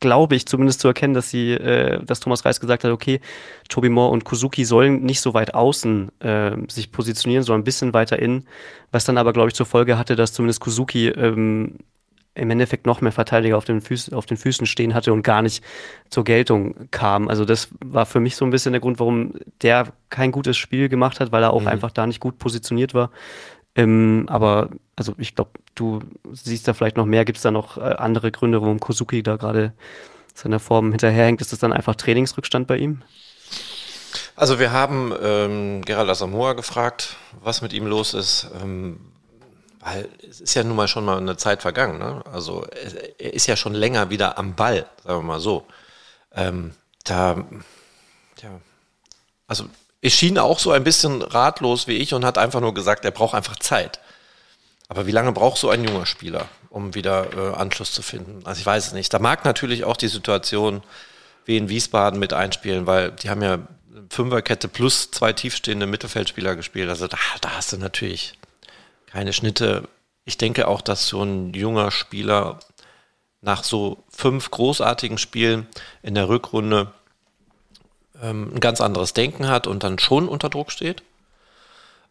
glaube 0.00 0.36
ich 0.36 0.46
zumindest 0.46 0.80
zu 0.80 0.88
erkennen, 0.88 1.14
dass 1.14 1.30
sie, 1.30 1.52
äh, 1.52 2.02
dass 2.04 2.20
Thomas 2.20 2.44
Reis 2.44 2.60
gesagt 2.60 2.84
hat, 2.84 2.90
okay, 2.90 3.20
Toby 3.68 3.88
Moore 3.88 4.10
und 4.10 4.24
Kuzuki 4.24 4.64
sollen 4.64 5.02
nicht 5.02 5.20
so 5.20 5.34
weit 5.34 5.54
außen 5.54 6.10
äh, 6.20 6.52
sich 6.68 6.92
positionieren, 6.92 7.44
sondern 7.44 7.60
ein 7.60 7.64
bisschen 7.64 7.92
weiter 7.92 8.18
innen, 8.18 8.46
was 8.90 9.04
dann 9.04 9.18
aber, 9.18 9.32
glaube 9.32 9.48
ich, 9.48 9.54
zur 9.54 9.66
Folge 9.66 9.98
hatte, 9.98 10.16
dass 10.16 10.32
zumindest 10.32 10.60
Kuzuki 10.60 11.08
ähm, 11.08 11.78
im 12.34 12.50
Endeffekt 12.50 12.86
noch 12.86 13.00
mehr 13.00 13.12
Verteidiger 13.12 13.56
auf 13.56 13.64
den, 13.64 13.80
Füßen, 13.80 14.14
auf 14.14 14.26
den 14.26 14.36
Füßen 14.36 14.66
stehen 14.66 14.94
hatte 14.94 15.12
und 15.12 15.22
gar 15.22 15.42
nicht 15.42 15.64
zur 16.10 16.24
Geltung 16.24 16.88
kam. 16.90 17.28
Also 17.28 17.44
das 17.44 17.68
war 17.84 18.06
für 18.06 18.20
mich 18.20 18.36
so 18.36 18.44
ein 18.44 18.50
bisschen 18.50 18.72
der 18.72 18.80
Grund, 18.80 19.00
warum 19.00 19.34
der 19.62 19.88
kein 20.10 20.30
gutes 20.30 20.56
Spiel 20.56 20.88
gemacht 20.88 21.20
hat, 21.20 21.32
weil 21.32 21.42
er 21.42 21.52
auch 21.52 21.62
mhm. 21.62 21.68
einfach 21.68 21.90
da 21.90 22.06
nicht 22.06 22.20
gut 22.20 22.38
positioniert 22.38 22.94
war. 22.94 23.10
Ähm, 23.74 24.26
aber 24.28 24.70
also 24.96 25.14
ich 25.18 25.34
glaube, 25.34 25.50
du 25.74 26.00
siehst 26.32 26.66
da 26.68 26.74
vielleicht 26.74 26.96
noch 26.96 27.06
mehr. 27.06 27.24
Gibt 27.24 27.38
es 27.38 27.42
da 27.42 27.50
noch 27.50 27.76
äh, 27.78 27.80
andere 27.80 28.30
Gründe, 28.30 28.60
warum 28.60 28.80
Kosuki 28.80 29.22
da 29.22 29.36
gerade 29.36 29.72
seiner 30.34 30.60
Form 30.60 30.90
hinterherhängt? 30.90 31.40
Ist 31.40 31.52
das 31.52 31.58
dann 31.58 31.72
einfach 31.72 31.96
Trainingsrückstand 31.96 32.66
bei 32.66 32.78
ihm? 32.78 33.02
Also 34.36 34.58
wir 34.58 34.72
haben 34.72 35.12
ähm, 35.22 35.82
Gerald 35.84 36.08
Asamoah 36.08 36.54
gefragt, 36.54 37.16
was 37.42 37.60
mit 37.60 37.72
ihm 37.72 37.86
los 37.86 38.14
ist. 38.14 38.50
Ähm, 38.62 39.00
weil 39.80 40.08
es 40.28 40.40
ist 40.40 40.54
ja 40.54 40.62
nun 40.62 40.76
mal 40.76 40.88
schon 40.88 41.04
mal 41.04 41.18
eine 41.18 41.36
Zeit 41.36 41.62
vergangen. 41.62 41.98
Ne? 41.98 42.22
Also 42.30 42.66
er 43.18 43.32
ist 43.32 43.46
ja 43.46 43.56
schon 43.56 43.74
länger 43.74 44.10
wieder 44.10 44.38
am 44.38 44.54
Ball, 44.54 44.86
sagen 45.04 45.20
wir 45.20 45.22
mal 45.22 45.40
so. 45.40 45.66
Ähm, 46.34 46.74
da, 47.04 47.44
ja, 48.42 48.60
also 49.46 49.64
er 50.02 50.10
schien 50.10 50.38
auch 50.38 50.58
so 50.58 50.70
ein 50.70 50.84
bisschen 50.84 51.22
ratlos 51.22 51.86
wie 51.86 51.96
ich 51.96 52.14
und 52.14 52.24
hat 52.24 52.38
einfach 52.38 52.60
nur 52.60 52.74
gesagt, 52.74 53.04
er 53.04 53.10
braucht 53.10 53.34
einfach 53.34 53.56
Zeit. 53.56 54.00
Aber 54.88 55.06
wie 55.06 55.12
lange 55.12 55.32
braucht 55.32 55.58
so 55.58 55.70
ein 55.70 55.84
junger 55.84 56.04
Spieler, 56.04 56.48
um 56.68 56.94
wieder 56.94 57.32
äh, 57.32 57.56
Anschluss 57.56 57.92
zu 57.92 58.02
finden? 58.02 58.42
Also 58.44 58.60
ich 58.60 58.66
weiß 58.66 58.88
es 58.88 58.92
nicht. 58.92 59.12
Da 59.14 59.18
mag 59.18 59.44
natürlich 59.44 59.84
auch 59.84 59.96
die 59.96 60.08
Situation 60.08 60.82
wie 61.44 61.56
in 61.56 61.68
Wiesbaden 61.68 62.18
mit 62.18 62.32
einspielen, 62.32 62.86
weil 62.86 63.12
die 63.12 63.30
haben 63.30 63.42
ja 63.42 63.58
Fünferkette 64.10 64.68
plus 64.68 65.10
zwei 65.10 65.32
tiefstehende 65.32 65.86
Mittelfeldspieler 65.86 66.56
gespielt. 66.56 66.88
Also 66.88 67.06
da, 67.06 67.18
da 67.40 67.52
hast 67.52 67.72
du 67.72 67.78
natürlich 67.78 68.34
keine 69.10 69.32
Schnitte. 69.32 69.88
Ich 70.24 70.38
denke 70.38 70.68
auch, 70.68 70.80
dass 70.80 71.08
so 71.08 71.22
ein 71.22 71.52
junger 71.54 71.90
Spieler 71.90 72.60
nach 73.40 73.64
so 73.64 74.02
fünf 74.10 74.50
großartigen 74.50 75.18
Spielen 75.18 75.66
in 76.02 76.14
der 76.14 76.28
Rückrunde 76.28 76.92
ähm, 78.22 78.52
ein 78.54 78.60
ganz 78.60 78.80
anderes 78.80 79.14
Denken 79.14 79.48
hat 79.48 79.66
und 79.66 79.82
dann 79.82 79.98
schon 79.98 80.28
unter 80.28 80.48
Druck 80.48 80.70
steht 80.70 81.02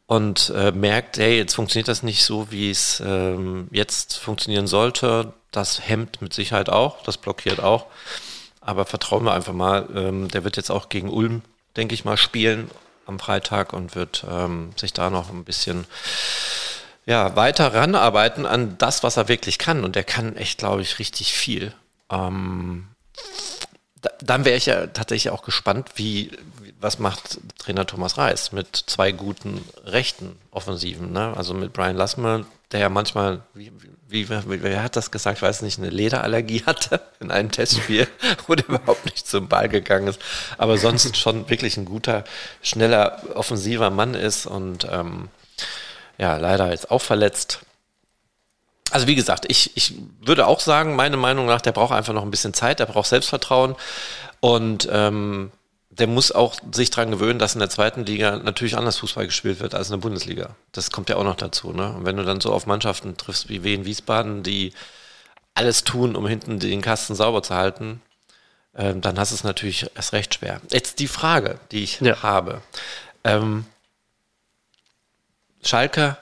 und 0.07 0.51
äh, 0.55 0.71
merkt, 0.71 1.19
hey, 1.19 1.37
jetzt 1.37 1.53
funktioniert 1.53 1.87
das 1.87 2.01
nicht 2.01 2.23
so, 2.23 2.51
wie 2.51 2.71
es 2.71 3.01
ähm, 3.05 3.67
jetzt 3.71 4.17
funktionieren 4.17 4.65
sollte. 4.65 5.33
Das 5.51 5.87
hemmt 5.87 6.21
mit 6.21 6.33
Sicherheit 6.33 6.69
auch, 6.69 7.03
das 7.03 7.17
blockiert 7.17 7.59
auch. 7.59 7.85
Aber 8.59 8.85
vertrauen 8.85 9.23
wir 9.23 9.33
einfach 9.33 9.53
mal, 9.53 9.87
ähm, 9.95 10.27
der 10.29 10.43
wird 10.43 10.57
jetzt 10.57 10.71
auch 10.71 10.89
gegen 10.89 11.09
Ulm, 11.09 11.43
denke 11.77 11.93
ich 11.93 12.05
mal, 12.05 12.17
spielen 12.17 12.71
am 13.05 13.19
Freitag 13.19 13.73
und 13.73 13.95
wird 13.95 14.25
ähm, 14.29 14.71
sich 14.75 14.93
da 14.93 15.09
noch 15.09 15.29
ein 15.29 15.43
bisschen 15.43 15.85
ja, 17.09 17.35
weiter 17.35 17.73
ranarbeiten 17.73 18.45
an 18.45 18.77
das, 18.77 19.01
was 19.01 19.17
er 19.17 19.27
wirklich 19.27 19.57
kann. 19.57 19.83
Und 19.83 19.95
der 19.95 20.03
kann 20.03 20.35
echt, 20.35 20.59
glaube 20.59 20.83
ich, 20.83 20.99
richtig 20.99 21.33
viel. 21.33 21.73
Ähm, 22.11 22.87
da, 23.99 24.11
dann 24.21 24.45
wäre 24.45 24.55
ich 24.55 24.67
ja 24.67 24.85
tatsächlich 24.85 25.33
auch 25.33 25.41
gespannt, 25.41 25.89
wie, 25.95 26.29
was 26.79 26.99
macht 26.99 27.39
Trainer 27.57 27.87
Thomas 27.87 28.19
Reis 28.19 28.51
mit 28.51 28.75
zwei 28.85 29.11
guten 29.11 29.65
rechten 29.85 30.37
Offensiven. 30.51 31.11
Ne? 31.11 31.33
Also 31.35 31.55
mit 31.55 31.73
Brian 31.73 31.95
Lassmer, 31.95 32.45
der 32.71 32.81
ja 32.81 32.89
manchmal, 32.89 33.41
wie, 33.55 33.71
wie, 34.07 34.29
wie, 34.29 34.61
wer 34.61 34.83
hat 34.83 34.95
das 34.95 35.09
gesagt, 35.09 35.37
ich 35.37 35.41
weiß 35.41 35.63
nicht, 35.63 35.79
eine 35.79 35.89
Lederallergie 35.89 36.61
hatte 36.67 37.01
in 37.19 37.31
einem 37.31 37.49
Testspiel, 37.49 38.07
wo 38.45 38.53
der 38.53 38.69
überhaupt 38.69 39.05
nicht 39.05 39.27
zum 39.27 39.47
Ball 39.47 39.67
gegangen 39.67 40.09
ist, 40.09 40.21
aber 40.59 40.77
sonst 40.77 41.17
schon 41.17 41.49
wirklich 41.49 41.75
ein 41.75 41.85
guter, 41.85 42.23
schneller, 42.61 43.23
offensiver 43.33 43.89
Mann 43.89 44.13
ist 44.13 44.45
und 44.45 44.87
ähm, 44.91 45.29
ja, 46.19 46.37
leider 46.37 46.69
jetzt 46.69 46.91
auch 46.91 47.01
verletzt. 47.01 47.59
Also 48.91 49.07
wie 49.07 49.15
gesagt, 49.15 49.45
ich, 49.47 49.75
ich 49.77 49.93
würde 50.21 50.47
auch 50.47 50.59
sagen, 50.59 50.95
meine 50.95 51.17
Meinung 51.17 51.45
nach, 51.45 51.61
der 51.61 51.71
braucht 51.71 51.93
einfach 51.93 52.13
noch 52.13 52.23
ein 52.23 52.31
bisschen 52.31 52.53
Zeit, 52.53 52.79
der 52.79 52.87
braucht 52.87 53.07
Selbstvertrauen 53.07 53.75
und 54.39 54.87
ähm, 54.91 55.51
der 55.89 56.07
muss 56.07 56.31
auch 56.31 56.55
sich 56.71 56.89
daran 56.89 57.11
gewöhnen, 57.11 57.39
dass 57.39 57.53
in 57.53 57.59
der 57.59 57.69
zweiten 57.69 58.05
Liga 58.05 58.37
natürlich 58.37 58.77
anders 58.77 58.97
Fußball 58.97 59.25
gespielt 59.25 59.59
wird 59.59 59.75
als 59.75 59.89
in 59.89 59.93
der 59.93 60.01
Bundesliga. 60.01 60.55
Das 60.71 60.91
kommt 60.91 61.09
ja 61.09 61.17
auch 61.17 61.23
noch 61.23 61.35
dazu. 61.35 61.71
Ne? 61.71 61.93
Und 61.93 62.05
wenn 62.05 62.17
du 62.17 62.23
dann 62.23 62.41
so 62.41 62.51
auf 62.51 62.65
Mannschaften 62.65 63.17
triffst 63.17 63.49
wie 63.49 63.63
Wien 63.63 63.85
Wiesbaden, 63.85 64.43
die 64.43 64.73
alles 65.55 65.83
tun, 65.83 66.15
um 66.15 66.27
hinten 66.27 66.59
den 66.59 66.81
Kasten 66.81 67.15
sauber 67.15 67.43
zu 67.43 67.53
halten, 67.55 68.01
ähm, 68.75 69.01
dann 69.01 69.19
hast 69.19 69.31
du 69.31 69.35
es 69.35 69.43
natürlich 69.43 69.87
erst 69.95 70.13
recht 70.13 70.35
schwer. 70.35 70.61
Jetzt 70.71 70.99
die 70.99 71.07
Frage, 71.07 71.59
die 71.71 71.83
ich 71.83 71.99
ja. 72.01 72.21
habe. 72.23 72.61
Ähm, 73.23 73.65
Schalke, 75.63 76.17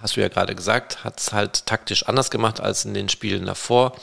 hast 0.00 0.16
du 0.16 0.20
ja 0.20 0.28
gerade 0.28 0.54
gesagt, 0.54 1.04
hat 1.04 1.20
es 1.20 1.32
halt 1.32 1.66
taktisch 1.66 2.06
anders 2.06 2.30
gemacht 2.30 2.60
als 2.60 2.84
in 2.84 2.94
den 2.94 3.08
Spielen 3.08 3.46
davor. 3.46 3.96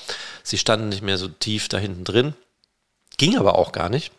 Sie 0.43 0.58
standen 0.58 0.89
nicht 0.89 1.02
mehr 1.02 1.17
so 1.17 1.28
tief 1.28 1.70
da 1.70 1.78
hinten 1.78 2.04
drin. 2.04 2.34
Ging 3.17 3.38
aber 3.38 3.58
auch 3.58 3.72
gar 3.72 3.89
nicht. 3.89 4.12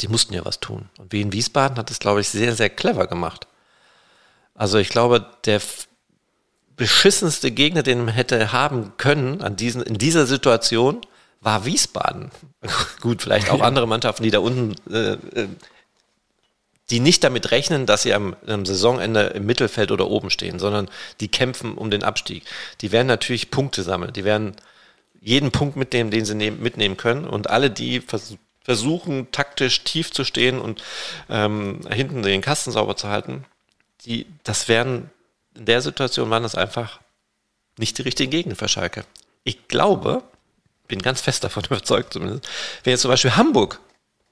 Die 0.00 0.08
mussten 0.08 0.32
ja 0.32 0.44
was 0.44 0.60
tun. 0.60 0.88
Und 0.98 1.12
wie 1.12 1.20
in 1.20 1.32
Wiesbaden 1.32 1.76
hat 1.76 1.90
es, 1.90 1.98
glaube 1.98 2.20
ich, 2.22 2.28
sehr, 2.28 2.54
sehr 2.54 2.70
clever 2.70 3.06
gemacht. 3.06 3.46
Also 4.54 4.78
ich 4.78 4.88
glaube, 4.88 5.26
der 5.44 5.60
beschissenste 6.76 7.50
Gegner, 7.50 7.82
den 7.82 8.04
man 8.06 8.14
hätte 8.14 8.52
haben 8.52 8.96
können 8.96 9.42
an 9.42 9.56
diesen, 9.56 9.82
in 9.82 9.98
dieser 9.98 10.26
Situation, 10.26 11.02
war 11.40 11.66
Wiesbaden. 11.66 12.30
Gut, 13.00 13.22
vielleicht 13.22 13.50
auch 13.50 13.60
andere 13.60 13.86
Mannschaften, 13.86 14.22
die 14.22 14.30
da 14.30 14.38
unten 14.38 14.74
äh, 14.92 15.12
äh 15.12 15.48
die 16.90 17.00
nicht 17.00 17.22
damit 17.24 17.50
rechnen, 17.50 17.86
dass 17.86 18.02
sie 18.02 18.12
am, 18.12 18.36
am, 18.46 18.66
Saisonende 18.66 19.20
im 19.28 19.46
Mittelfeld 19.46 19.92
oder 19.92 20.08
oben 20.08 20.30
stehen, 20.30 20.58
sondern 20.58 20.88
die 21.20 21.28
kämpfen 21.28 21.74
um 21.74 21.90
den 21.90 22.02
Abstieg. 22.02 22.44
Die 22.80 22.92
werden 22.92 23.06
natürlich 23.06 23.50
Punkte 23.50 23.82
sammeln. 23.82 24.12
Die 24.12 24.24
werden 24.24 24.56
jeden 25.20 25.52
Punkt 25.52 25.76
mitnehmen, 25.76 26.10
den 26.10 26.24
sie 26.24 26.34
nehmen, 26.34 26.62
mitnehmen 26.62 26.96
können. 26.96 27.26
Und 27.26 27.50
alle, 27.50 27.70
die 27.70 28.00
vers 28.00 28.34
versuchen, 28.62 29.32
taktisch 29.32 29.84
tief 29.84 30.12
zu 30.12 30.22
stehen 30.22 30.60
und 30.60 30.82
ähm, 31.30 31.80
hinten 31.90 32.22
den 32.22 32.42
Kasten 32.42 32.70
sauber 32.70 32.94
zu 32.94 33.08
halten, 33.08 33.46
die, 34.04 34.26
das 34.44 34.68
werden, 34.68 35.10
in 35.56 35.64
der 35.64 35.80
Situation 35.80 36.28
waren 36.30 36.42
das 36.42 36.54
einfach 36.54 37.00
nicht 37.78 37.96
die 37.98 38.02
richtigen 38.02 38.30
Gegner 38.30 38.54
für 38.54 38.68
Schalke. 38.68 39.04
Ich 39.44 39.66
glaube, 39.66 40.22
bin 40.88 41.00
ganz 41.00 41.22
fest 41.22 41.42
davon 41.42 41.64
überzeugt 41.70 42.12
zumindest, 42.12 42.48
wenn 42.84 42.92
jetzt 42.92 43.00
zum 43.00 43.10
Beispiel 43.10 43.34
Hamburg 43.36 43.80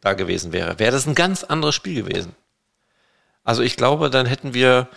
da 0.02 0.12
gewesen 0.12 0.52
wäre, 0.52 0.78
wäre 0.78 0.92
das 0.92 1.06
ein 1.06 1.14
ganz 1.14 1.42
anderes 1.42 1.74
Spiel 1.74 2.04
gewesen. 2.04 2.36
Also 3.48 3.62
ich 3.62 3.76
glaube, 3.76 4.10
dann 4.10 4.26
hätten 4.26 4.52
wir 4.52 4.88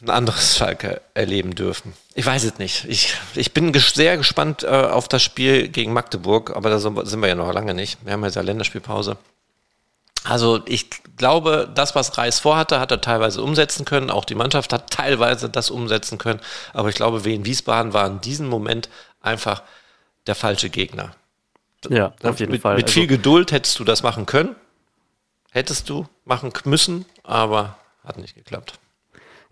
ein 0.00 0.10
anderes 0.10 0.56
Schalke 0.56 1.00
erleben 1.12 1.56
dürfen. 1.56 1.92
Ich 2.14 2.24
weiß 2.24 2.44
es 2.44 2.58
nicht. 2.58 2.84
Ich, 2.84 3.16
ich 3.34 3.52
bin 3.52 3.72
ges 3.72 3.94
sehr 3.94 4.16
gespannt 4.16 4.62
äh, 4.62 4.68
auf 4.68 5.08
das 5.08 5.24
Spiel 5.24 5.66
gegen 5.66 5.92
Magdeburg, 5.92 6.54
aber 6.54 6.70
da 6.70 6.78
sind 6.78 7.20
wir 7.20 7.26
ja 7.26 7.34
noch 7.34 7.52
lange 7.52 7.74
nicht. 7.74 7.98
Wir 8.04 8.12
haben 8.12 8.22
jetzt 8.22 8.36
ja 8.36 8.42
Länderspielpause. 8.42 9.16
Also 10.22 10.60
ich 10.66 10.88
glaube, 11.16 11.68
das, 11.74 11.96
was 11.96 12.16
Reis 12.16 12.38
vorhatte, 12.38 12.78
hat 12.78 12.92
er 12.92 13.00
teilweise 13.00 13.42
umsetzen 13.42 13.84
können. 13.84 14.08
Auch 14.08 14.24
die 14.24 14.36
Mannschaft 14.36 14.72
hat 14.72 14.88
teilweise 14.88 15.50
das 15.50 15.68
umsetzen 15.68 16.16
können. 16.18 16.38
Aber 16.74 16.90
ich 16.90 16.94
glaube, 16.94 17.24
Wien 17.24 17.44
Wiesbaden 17.44 17.92
war 17.92 18.06
in 18.06 18.20
diesem 18.20 18.46
Moment 18.46 18.88
einfach 19.20 19.64
der 20.28 20.36
falsche 20.36 20.70
Gegner. 20.70 21.16
Ja, 21.88 22.12
auf 22.22 22.38
jeden 22.38 22.52
mit, 22.52 22.62
Fall. 22.62 22.76
Mit 22.76 22.84
also, 22.84 22.92
viel 22.94 23.08
Geduld 23.08 23.50
hättest 23.50 23.80
du 23.80 23.82
das 23.82 24.04
machen 24.04 24.26
können 24.26 24.54
hättest 25.52 25.88
du 25.88 26.06
machen 26.24 26.50
müssen, 26.64 27.04
aber 27.22 27.76
hat 28.04 28.18
nicht 28.18 28.34
geklappt. 28.34 28.80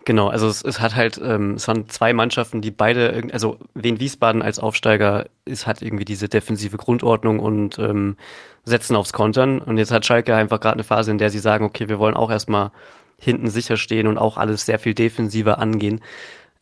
Genau, 0.03 0.29
also 0.29 0.47
es, 0.47 0.63
es 0.63 0.79
hat 0.79 0.95
halt, 0.95 1.21
ähm, 1.23 1.53
es 1.53 1.67
waren 1.67 1.87
zwei 1.87 2.11
Mannschaften, 2.11 2.61
die 2.61 2.71
beide, 2.71 3.29
also 3.33 3.59
Wien 3.75 3.99
Wiesbaden 3.99 4.41
als 4.41 4.57
Aufsteiger 4.57 5.27
ist, 5.45 5.67
hat 5.67 5.83
irgendwie 5.83 6.05
diese 6.05 6.27
defensive 6.27 6.77
Grundordnung 6.77 7.39
und 7.39 7.77
ähm, 7.77 8.17
setzen 8.63 8.95
aufs 8.95 9.13
Kontern. 9.13 9.59
Und 9.59 9.77
jetzt 9.77 9.91
hat 9.91 10.05
Schalke 10.05 10.35
einfach 10.35 10.59
gerade 10.59 10.75
eine 10.75 10.83
Phase, 10.83 11.11
in 11.11 11.19
der 11.19 11.29
sie 11.29 11.39
sagen, 11.39 11.65
okay, 11.65 11.87
wir 11.87 11.99
wollen 11.99 12.15
auch 12.15 12.31
erstmal 12.31 12.71
hinten 13.19 13.51
sicher 13.51 13.77
stehen 13.77 14.07
und 14.07 14.17
auch 14.17 14.37
alles 14.37 14.65
sehr 14.65 14.79
viel 14.79 14.95
defensiver 14.95 15.59
angehen. 15.59 16.01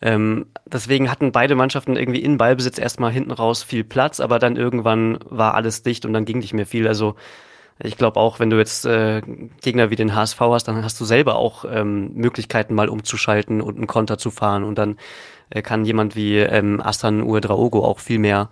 Ähm, 0.01 0.47
deswegen 0.65 1.09
hatten 1.09 1.31
beide 1.31 1.55
Mannschaften 1.55 1.95
irgendwie 1.95 2.21
in 2.21 2.37
Ballbesitz 2.37 2.77
erstmal 2.77 3.11
hinten 3.11 3.31
raus 3.31 3.63
viel 3.63 3.85
Platz, 3.85 4.19
aber 4.19 4.39
dann 4.39 4.57
irgendwann 4.57 5.17
war 5.29 5.53
alles 5.55 5.81
dicht 5.83 6.05
und 6.05 6.11
dann 6.11 6.25
ging 6.25 6.39
nicht 6.39 6.53
mehr 6.53 6.65
viel. 6.65 6.89
Also 6.89 7.15
ich 7.81 7.97
glaube 7.97 8.19
auch, 8.19 8.39
wenn 8.39 8.49
du 8.49 8.57
jetzt 8.57 8.85
äh, 8.85 9.21
Gegner 9.61 9.89
wie 9.89 9.95
den 9.95 10.13
HSV 10.13 10.39
hast, 10.39 10.67
dann 10.67 10.83
hast 10.83 10.99
du 10.99 11.05
selber 11.05 11.35
auch 11.35 11.65
ähm, 11.69 12.13
Möglichkeiten 12.13 12.73
mal 12.73 12.89
umzuschalten 12.89 13.61
und 13.61 13.77
einen 13.77 13.87
Konter 13.87 14.17
zu 14.17 14.31
fahren 14.31 14.63
und 14.63 14.77
dann 14.77 14.97
äh, 15.49 15.61
kann 15.61 15.85
jemand 15.85 16.15
wie 16.15 16.37
ähm, 16.37 16.81
Astan 16.81 17.23
Uedraogo 17.23 17.85
auch 17.85 17.99
viel 17.99 18.19
mehr 18.19 18.49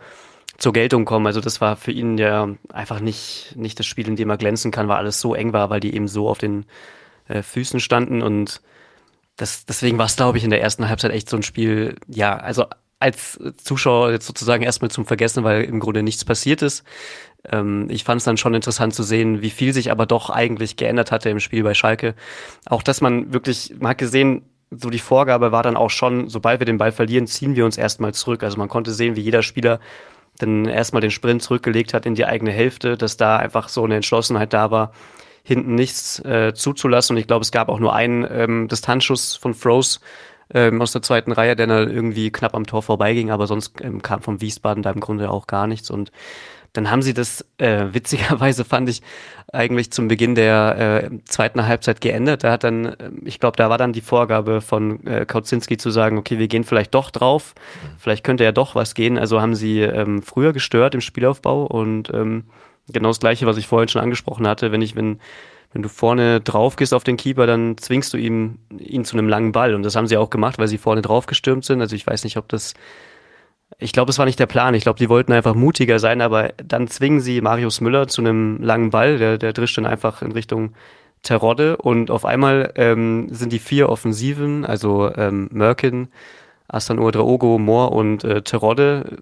zur 0.58 0.74
Geltung 0.74 1.06
kommen. 1.06 1.28
Also 1.28 1.42
das 1.42 1.60
war 1.60 1.76
für 1.76 1.92
ihn 1.92 2.18
ja 2.18 2.48
einfach 2.72 3.02
nicht, 3.02 3.54
nicht 3.56 3.78
das 3.80 3.86
Spiel, 3.86 4.08
in 4.08 4.16
dem 4.16 4.30
er 4.30 4.38
glänzen 4.38 4.72
kann, 4.72 4.88
weil 4.88 4.98
alles 4.98 5.20
so 5.20 5.36
eng 5.36 5.52
war, 5.52 5.70
weil 5.70 5.82
die 5.82 5.94
eben 5.94 6.08
so 6.08 6.30
auf 6.30 6.38
den 6.38 6.66
äh, 7.28 7.42
Füßen 7.42 7.80
standen 7.80 8.22
und 8.22 8.62
das, 9.36 9.66
deswegen 9.66 10.00
war 10.00 10.08
es, 10.08 10.16
glaube 10.16 10.40
ich, 10.40 10.44
in 10.44 10.50
der 10.50 10.62
ersten 10.62 10.90
Halbzeit 10.90 11.12
echt 11.12 11.30
so 11.30 11.38
ein 11.38 11.44
Spiel, 11.44 11.96
ja, 12.08 12.38
also 12.38 12.66
als 13.00 13.40
Zuschauer 13.58 14.12
jetzt 14.12 14.26
sozusagen 14.26 14.64
erstmal 14.64 14.90
zum 14.90 15.06
Vergessen, 15.06 15.44
weil 15.44 15.64
im 15.64 15.80
Grunde 15.80 16.02
nichts 16.02 16.26
passiert 16.26 16.64
ist. 16.64 16.84
Ähm, 17.52 17.88
ich 17.90 18.04
fand 18.04 18.20
es 18.20 18.26
dann 18.26 18.38
schon 18.38 18.54
interessant 18.54 18.94
zu 18.94 19.04
sehen, 19.04 19.42
wie 19.42 19.50
viel 19.50 19.74
sich 19.74 19.92
aber 19.92 20.06
doch 20.06 20.30
eigentlich 20.30 20.76
geändert 20.76 21.12
hatte 21.12 21.30
im 21.30 21.40
Spiel 21.40 21.64
bei 21.64 21.74
Schalke. 21.74 22.16
Auch 22.66 22.84
dass 22.84 23.02
man 23.02 23.34
wirklich, 23.34 23.76
man 23.80 23.92
hat 23.92 23.98
gesehen, 23.98 24.44
so 24.72 24.90
die 24.90 25.00
Vorgabe 25.00 25.52
war 25.52 25.64
dann 25.64 25.78
auch 25.78 25.90
schon, 25.90 26.30
sobald 26.30 26.60
wir 26.60 26.66
den 26.66 26.78
Ball 26.78 26.92
verlieren, 26.92 27.28
ziehen 27.28 27.56
wir 27.56 27.66
uns 27.66 27.78
erstmal 27.78 28.14
zurück. 28.14 28.44
Also 28.44 28.58
man 28.58 28.68
konnte 28.68 28.92
sehen, 28.92 29.16
wie 29.16 29.22
jeder 29.22 29.44
Spieler 29.44 29.80
dann 30.40 30.66
erstmal 30.66 31.02
den 31.02 31.12
Sprint 31.12 31.42
zurückgelegt 31.42 31.94
hat 31.94 32.06
in 32.06 32.16
die 32.16 32.26
eigene 32.26 32.52
Hälfte, 32.52 32.98
dass 32.98 33.18
da 33.18 33.38
einfach 33.38 33.70
so 33.70 33.84
eine 33.84 33.96
Entschlossenheit 33.96 34.54
da 34.54 34.70
war, 34.70 34.92
hinten 35.44 35.76
nichts 35.76 36.20
äh, 36.26 36.54
zuzulassen. 36.54 37.16
Und 37.16 37.20
ich 37.20 37.28
glaube, 37.28 37.44
es 37.44 37.52
gab 37.52 37.70
auch 37.70 37.80
nur 37.80 37.96
einen 37.96 38.28
ähm, 38.30 38.68
Distanzschuss 38.68 39.36
von 39.36 39.54
Froze 39.54 40.00
ähm, 40.54 40.82
aus 40.82 40.92
der 40.92 41.02
zweiten 41.02 41.32
Reihe, 41.32 41.56
der 41.56 41.68
dann 41.68 41.90
irgendwie 41.90 42.32
knapp 42.32 42.54
am 42.54 42.68
Tor 42.68 42.84
vorbeiging, 42.84 43.32
aber 43.32 43.48
sonst 43.48 43.82
ähm, 43.82 44.02
kam 44.02 44.22
vom 44.22 44.42
Wiesbaden 44.42 44.84
da 44.84 44.92
im 44.92 45.00
Grunde 45.00 45.32
auch 45.32 45.48
gar 45.48 45.68
nichts. 45.68 45.90
Und 45.90 46.12
dann 46.74 46.92
haben 46.92 47.02
sie 47.02 47.14
das 47.14 47.46
äh, 47.58 47.86
witzigerweise 47.92 48.66
fand 48.66 48.90
ich 48.90 49.02
eigentlich 49.54 49.92
zum 49.92 50.08
Beginn 50.08 50.36
der 50.36 51.10
äh, 51.12 51.20
zweiten 51.26 51.66
Halbzeit 51.66 52.02
geändert. 52.02 52.44
Da 52.44 52.52
hat 52.52 52.64
dann, 52.64 52.86
äh, 52.86 53.12
ich 53.24 53.40
glaube, 53.40 53.58
da 53.58 53.70
war 53.70 53.78
dann 53.78 53.94
die 53.94 54.02
Vorgabe 54.02 54.62
von 54.62 55.06
äh, 55.06 55.26
Kautzinski 55.26 55.78
zu 55.78 55.90
sagen, 55.90 56.18
okay, 56.18 56.38
wir 56.38 56.48
gehen 56.48 56.64
vielleicht 56.64 56.94
doch 56.94 57.12
drauf, 57.12 57.56
vielleicht 57.98 58.24
könnte 58.24 58.44
ja 58.44 58.52
doch 58.52 58.76
was 58.76 58.94
gehen. 58.94 59.18
Also 59.18 59.42
haben 59.42 59.56
sie 59.56 59.82
ähm, 59.82 60.22
früher 60.22 60.54
gestört 60.54 60.96
im 60.96 61.02
Spielaufbau 61.02 61.66
und 61.66 62.12
ähm, 62.14 62.44
genau 62.92 63.10
das 63.10 63.20
Gleiche, 63.20 63.46
was 63.46 63.58
ich 63.58 63.68
vorhin 63.68 63.88
schon 63.88 64.02
angesprochen 64.02 64.48
hatte, 64.48 64.72
wenn 64.72 64.82
ich, 64.82 64.96
wenn 64.96 65.20
wenn 65.74 65.82
du 65.82 65.90
vorne 65.90 66.40
drauf 66.40 66.76
gehst 66.76 66.94
auf 66.94 67.04
den 67.04 67.18
Keeper, 67.18 67.46
dann 67.46 67.78
zwingst 67.78 68.14
du 68.14 68.18
ihm, 68.18 68.60
ihn 68.80 69.04
zu 69.04 69.18
einem 69.18 69.28
langen 69.28 69.52
Ball. 69.52 69.76
Und 69.76 69.84
das 69.84 69.96
haben 69.96 70.08
sie 70.08 70.18
auch 70.18 70.30
gemacht, 70.30 70.58
weil 70.60 70.68
sie 70.68 70.78
vorne 70.78 71.02
drauf 71.02 71.26
gestürmt 71.26 71.66
sind. 71.66 71.82
Also 71.82 71.96
ich 71.96 72.08
weiß 72.08 72.24
nicht, 72.24 72.38
ob 72.38 72.48
das 72.48 72.74
ich 73.80 73.92
glaube, 73.92 74.10
es 74.10 74.18
war 74.18 74.26
nicht 74.26 74.40
der 74.40 74.46
Plan. 74.46 74.74
Ich 74.74 74.84
glaube, 74.84 75.00
die 75.00 75.10
wollten 75.10 75.34
einfach 75.34 75.54
mutiger 75.56 76.00
sein, 76.00 76.22
aber 76.22 76.54
dann 76.64 76.88
zwingen 76.88 77.20
sie 77.20 77.42
Marius 77.42 77.82
Müller 77.82 78.08
zu 78.08 78.22
einem 78.22 78.62
langen 78.62 78.90
Ball. 78.90 79.18
Der, 79.18 79.38
der 79.38 79.54
drischt 79.54 79.78
dann 79.78 79.86
einfach 79.86 80.22
in 80.22 80.32
Richtung 80.32 80.74
Terodde 81.24 81.78
und 81.78 82.12
auf 82.12 82.26
einmal 82.26 82.72
ähm, 82.76 83.28
sind 83.32 83.52
die 83.52 83.60
vier 83.60 83.90
Offensiven, 83.90 84.66
also 84.66 85.12
ähm, 85.16 85.50
Merkin, 85.52 86.10
Astan 86.68 87.00
Uadraogo, 87.00 87.58
Moore 87.58 87.90
und 87.92 88.24
äh, 88.24 88.42
Terodde 88.44 89.18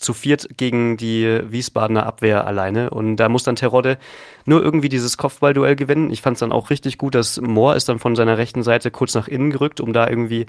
zu 0.00 0.14
viert 0.14 0.48
gegen 0.56 0.96
die 0.96 1.40
Wiesbadener 1.48 2.06
Abwehr 2.06 2.46
alleine. 2.46 2.90
Und 2.90 3.16
da 3.16 3.28
muss 3.28 3.44
dann 3.44 3.56
Terodde 3.56 3.98
nur 4.46 4.62
irgendwie 4.62 4.88
dieses 4.88 5.18
Kopfballduell 5.18 5.76
gewinnen. 5.76 6.10
Ich 6.10 6.22
fand 6.22 6.36
es 6.36 6.40
dann 6.40 6.52
auch 6.52 6.70
richtig 6.70 6.96
gut, 6.96 7.14
dass 7.14 7.40
Moore 7.40 7.76
ist 7.76 7.88
dann 7.88 7.98
von 7.98 8.16
seiner 8.16 8.38
rechten 8.38 8.62
Seite 8.62 8.90
kurz 8.90 9.14
nach 9.14 9.28
innen 9.28 9.50
gerückt, 9.50 9.80
um 9.80 9.92
da 9.92 10.08
irgendwie 10.08 10.46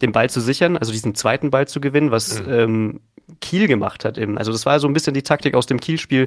den 0.00 0.12
Ball 0.12 0.30
zu 0.30 0.40
sichern, 0.40 0.76
also 0.78 0.90
diesen 0.90 1.14
zweiten 1.14 1.50
Ball 1.50 1.68
zu 1.68 1.80
gewinnen, 1.80 2.10
was 2.10 2.42
mhm. 2.42 2.52
ähm, 2.52 3.00
Kiel 3.40 3.66
gemacht 3.66 4.04
hat. 4.04 4.18
Eben. 4.18 4.38
Also 4.38 4.52
das 4.52 4.66
war 4.66 4.78
so 4.80 4.86
ein 4.86 4.92
bisschen 4.92 5.14
die 5.14 5.22
Taktik 5.22 5.54
aus 5.54 5.66
dem 5.66 5.80
Kiel-Spiel, 5.80 6.26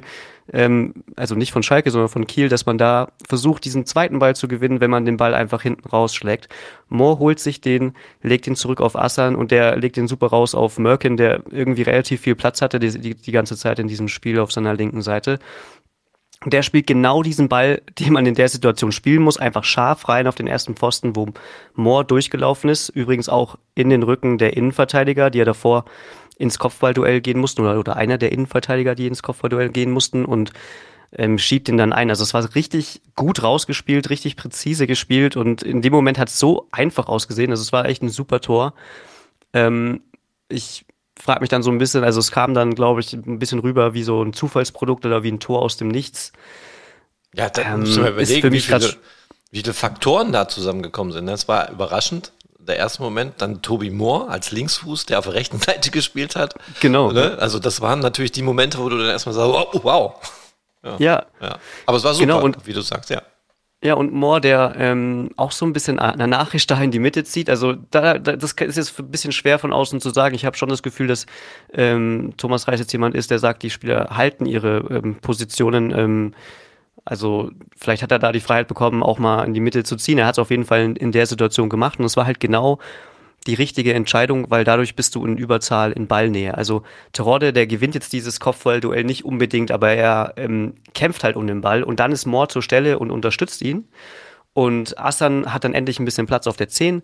ähm, 0.52 0.94
also 1.16 1.34
nicht 1.34 1.52
von 1.52 1.62
Schalke, 1.62 1.90
sondern 1.90 2.08
von 2.08 2.26
Kiel, 2.26 2.48
dass 2.48 2.66
man 2.66 2.78
da 2.78 3.12
versucht, 3.28 3.64
diesen 3.64 3.86
zweiten 3.86 4.18
Ball 4.18 4.34
zu 4.34 4.48
gewinnen, 4.48 4.80
wenn 4.80 4.90
man 4.90 5.04
den 5.04 5.16
Ball 5.16 5.34
einfach 5.34 5.62
hinten 5.62 5.88
rausschlägt. 5.88 6.48
Moore 6.88 7.18
holt 7.18 7.40
sich 7.40 7.60
den, 7.60 7.94
legt 8.22 8.46
ihn 8.46 8.56
zurück 8.56 8.80
auf 8.80 8.96
Assan 8.96 9.36
und 9.36 9.50
der 9.50 9.76
legt 9.76 9.96
den 9.96 10.08
super 10.08 10.28
raus 10.28 10.54
auf 10.54 10.78
Merkin, 10.78 11.16
der 11.16 11.42
irgendwie 11.50 11.82
relativ 11.82 12.22
viel 12.22 12.34
Platz 12.34 12.62
hatte 12.62 12.78
die, 12.78 12.98
die, 12.98 13.14
die 13.14 13.32
ganze 13.32 13.56
Zeit 13.56 13.78
in 13.78 13.88
diesem 13.88 14.08
Spiel 14.08 14.38
auf 14.38 14.52
seiner 14.52 14.74
linken 14.74 15.02
Seite. 15.02 15.38
Der 16.44 16.62
spielt 16.62 16.86
genau 16.86 17.24
diesen 17.24 17.48
Ball, 17.48 17.82
den 17.98 18.12
man 18.12 18.24
in 18.24 18.36
der 18.36 18.48
Situation 18.48 18.92
spielen 18.92 19.22
muss, 19.22 19.38
einfach 19.38 19.64
scharf 19.64 20.08
rein 20.08 20.28
auf 20.28 20.36
den 20.36 20.46
ersten 20.46 20.76
Pfosten, 20.76 21.16
wo 21.16 21.26
Moore 21.74 22.04
durchgelaufen 22.04 22.70
ist. 22.70 22.90
Übrigens 22.90 23.28
auch 23.28 23.58
in 23.74 23.90
den 23.90 24.04
Rücken 24.04 24.38
der 24.38 24.56
Innenverteidiger, 24.56 25.30
die 25.30 25.38
ja 25.38 25.44
davor 25.44 25.84
ins 26.38 26.58
Kopfballduell 26.58 27.20
gehen 27.20 27.38
mussten 27.38 27.62
oder, 27.62 27.78
oder 27.78 27.96
einer 27.96 28.16
der 28.16 28.32
Innenverteidiger, 28.32 28.94
die 28.94 29.06
ins 29.06 29.22
Kopfballduell 29.22 29.68
gehen 29.70 29.90
mussten 29.90 30.24
und 30.24 30.52
ähm, 31.12 31.38
schiebt 31.38 31.68
ihn 31.68 31.76
dann 31.76 31.92
ein. 31.92 32.10
Also 32.10 32.22
es 32.22 32.32
war 32.34 32.54
richtig 32.54 33.00
gut 33.16 33.42
rausgespielt, 33.42 34.10
richtig 34.10 34.36
präzise 34.36 34.86
gespielt 34.86 35.36
und 35.36 35.62
in 35.62 35.82
dem 35.82 35.92
Moment 35.92 36.18
hat 36.18 36.28
es 36.28 36.38
so 36.38 36.68
einfach 36.70 37.08
ausgesehen. 37.08 37.50
Also 37.50 37.62
es 37.62 37.72
war 37.72 37.86
echt 37.86 38.02
ein 38.02 38.08
super 38.08 38.40
Tor. 38.40 38.74
Ähm, 39.52 40.02
ich 40.48 40.84
frage 41.18 41.40
mich 41.40 41.48
dann 41.48 41.62
so 41.62 41.70
ein 41.70 41.78
bisschen, 41.78 42.04
also 42.04 42.20
es 42.20 42.30
kam 42.30 42.54
dann, 42.54 42.74
glaube 42.74 43.00
ich, 43.00 43.12
ein 43.12 43.38
bisschen 43.38 43.58
rüber 43.58 43.94
wie 43.94 44.02
so 44.02 44.22
ein 44.22 44.32
Zufallsprodukt 44.32 45.04
oder 45.04 45.22
wie 45.22 45.32
ein 45.32 45.40
Tor 45.40 45.62
aus 45.62 45.76
dem 45.76 45.88
Nichts. 45.88 46.32
Ja, 47.34 47.48
da 47.50 47.62
ähm, 47.62 47.80
müssen 47.80 48.04
wir 48.04 48.10
überlegen, 48.10 48.52
wie 48.52 48.60
viele, 48.60 48.94
wie 49.50 49.60
viele 49.60 49.74
Faktoren 49.74 50.32
da 50.32 50.48
zusammengekommen 50.48 51.12
sind. 51.12 51.26
Das 51.26 51.48
war 51.48 51.70
überraschend 51.70 52.32
der 52.68 52.76
erste 52.76 53.02
Moment, 53.02 53.34
dann 53.38 53.62
Toby 53.62 53.90
Moore 53.90 54.28
als 54.28 54.52
Linksfuß, 54.52 55.06
der 55.06 55.18
auf 55.18 55.24
der 55.24 55.34
rechten 55.34 55.58
Seite 55.58 55.90
gespielt 55.90 56.36
hat. 56.36 56.54
Genau. 56.80 57.10
Ne? 57.12 57.36
Also 57.40 57.58
das 57.58 57.80
waren 57.80 58.00
natürlich 58.00 58.32
die 58.32 58.42
Momente, 58.42 58.78
wo 58.78 58.88
du 58.88 58.98
dann 58.98 59.08
erstmal 59.08 59.34
sagst, 59.34 59.50
oh, 59.50 59.80
wow. 59.82 60.14
Ja. 60.84 60.96
ja. 60.98 61.26
ja. 61.40 61.58
Aber 61.86 61.96
es 61.96 62.04
war 62.04 62.14
super, 62.14 62.26
genau, 62.26 62.42
und, 62.42 62.66
wie 62.66 62.72
du 62.72 62.80
sagst, 62.80 63.10
ja. 63.10 63.22
Ja, 63.82 63.94
und 63.94 64.12
Moore, 64.12 64.40
der 64.40 64.74
ähm, 64.76 65.30
auch 65.36 65.52
so 65.52 65.64
ein 65.64 65.72
bisschen 65.72 66.00
eine 66.00 66.26
Nachricht 66.26 66.68
da 66.68 66.82
in 66.82 66.90
die 66.90 66.98
Mitte 66.98 67.22
zieht. 67.22 67.48
Also 67.48 67.74
da, 67.92 68.18
da, 68.18 68.34
das 68.34 68.52
ist 68.52 68.76
jetzt 68.76 68.98
ein 68.98 69.08
bisschen 69.08 69.30
schwer 69.30 69.60
von 69.60 69.72
außen 69.72 70.00
zu 70.00 70.10
sagen. 70.10 70.34
Ich 70.34 70.44
habe 70.44 70.56
schon 70.56 70.68
das 70.68 70.82
Gefühl, 70.82 71.06
dass 71.06 71.26
ähm, 71.72 72.32
Thomas 72.36 72.66
Reis 72.66 72.80
jetzt 72.80 72.92
jemand 72.92 73.14
ist, 73.14 73.30
der 73.30 73.38
sagt, 73.38 73.62
die 73.62 73.70
Spieler 73.70 74.08
halten 74.10 74.46
ihre 74.46 74.78
ähm, 74.90 75.20
Positionen. 75.20 76.34
Also 77.08 77.50
vielleicht 77.74 78.02
hat 78.02 78.12
er 78.12 78.18
da 78.18 78.32
die 78.32 78.40
Freiheit 78.40 78.68
bekommen, 78.68 79.02
auch 79.02 79.18
mal 79.18 79.44
in 79.44 79.54
die 79.54 79.60
Mitte 79.60 79.82
zu 79.82 79.96
ziehen. 79.96 80.18
Er 80.18 80.26
hat 80.26 80.34
es 80.34 80.38
auf 80.38 80.50
jeden 80.50 80.66
Fall 80.66 80.82
in, 80.82 80.96
in 80.96 81.10
der 81.10 81.24
Situation 81.24 81.70
gemacht. 81.70 81.98
Und 81.98 82.04
es 82.04 82.18
war 82.18 82.26
halt 82.26 82.38
genau 82.38 82.78
die 83.46 83.54
richtige 83.54 83.94
Entscheidung, 83.94 84.50
weil 84.50 84.64
dadurch 84.64 84.94
bist 84.94 85.14
du 85.14 85.24
in 85.24 85.38
Überzahl 85.38 85.92
in 85.92 86.06
Ballnähe. 86.06 86.54
Also 86.54 86.82
Terodde, 87.14 87.54
der 87.54 87.66
gewinnt 87.66 87.94
jetzt 87.94 88.12
dieses 88.12 88.40
Kopfballduell 88.40 89.04
nicht 89.04 89.24
unbedingt, 89.24 89.70
aber 89.70 89.92
er 89.92 90.34
ähm, 90.36 90.74
kämpft 90.92 91.24
halt 91.24 91.36
um 91.36 91.46
den 91.46 91.62
Ball 91.62 91.82
und 91.82 91.98
dann 91.98 92.12
ist 92.12 92.26
Moore 92.26 92.48
zur 92.48 92.62
Stelle 92.62 92.98
und 92.98 93.10
unterstützt 93.10 93.62
ihn. 93.62 93.88
Und 94.52 94.98
Assan 94.98 95.54
hat 95.54 95.64
dann 95.64 95.72
endlich 95.72 95.98
ein 95.98 96.04
bisschen 96.04 96.26
Platz 96.26 96.46
auf 96.46 96.58
der 96.58 96.68
10. 96.68 97.02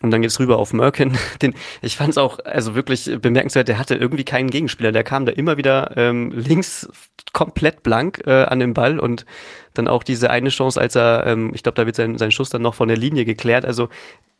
Und 0.00 0.12
dann 0.12 0.22
geht's 0.22 0.38
rüber 0.38 0.58
auf 0.58 0.72
Merkin. 0.72 1.18
Den, 1.42 1.54
ich 1.82 1.96
fand 1.96 2.10
es 2.10 2.18
auch 2.18 2.38
also 2.44 2.74
wirklich 2.74 3.10
bemerkenswert, 3.20 3.68
der 3.68 3.78
hatte 3.78 3.96
irgendwie 3.96 4.24
keinen 4.24 4.50
Gegenspieler. 4.50 4.92
Der 4.92 5.04
kam 5.04 5.26
da 5.26 5.32
immer 5.32 5.56
wieder 5.56 5.96
ähm, 5.96 6.30
links 6.30 6.88
komplett 7.32 7.82
blank 7.82 8.22
äh, 8.26 8.44
an 8.44 8.60
den 8.60 8.74
Ball 8.74 8.98
und 8.98 9.26
dann 9.74 9.88
auch 9.88 10.02
diese 10.02 10.30
eine 10.30 10.48
Chance, 10.50 10.80
als 10.80 10.94
er, 10.94 11.26
ähm, 11.26 11.52
ich 11.54 11.62
glaube, 11.62 11.76
da 11.76 11.86
wird 11.86 11.96
sein, 11.96 12.16
sein 12.18 12.30
Schuss 12.30 12.50
dann 12.50 12.62
noch 12.62 12.74
von 12.74 12.88
der 12.88 12.96
Linie 12.96 13.24
geklärt. 13.24 13.64
Also 13.64 13.88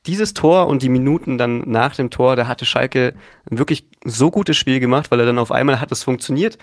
dieses 0.07 0.33
Tor 0.33 0.69
und 0.69 0.83
die 0.83 0.89
Minuten 0.89 1.39
dann 1.39 1.69
nach 1.69 1.95
dem 1.97 2.11
Tor, 2.11 2.37
da 2.37 2.47
hatte 2.47 2.65
Schalke 2.65 3.15
ein 3.51 3.59
wirklich 3.59 3.85
so 4.05 4.31
gutes 4.31 4.57
Spiel 4.57 4.81
gemacht, 4.81 5.11
weil 5.11 5.21
er 5.21 5.27
dann 5.27 5.39
auf 5.39 5.53
einmal 5.53 5.81
hat 5.81 5.93
es 5.93 6.05
funktioniert, 6.05 6.57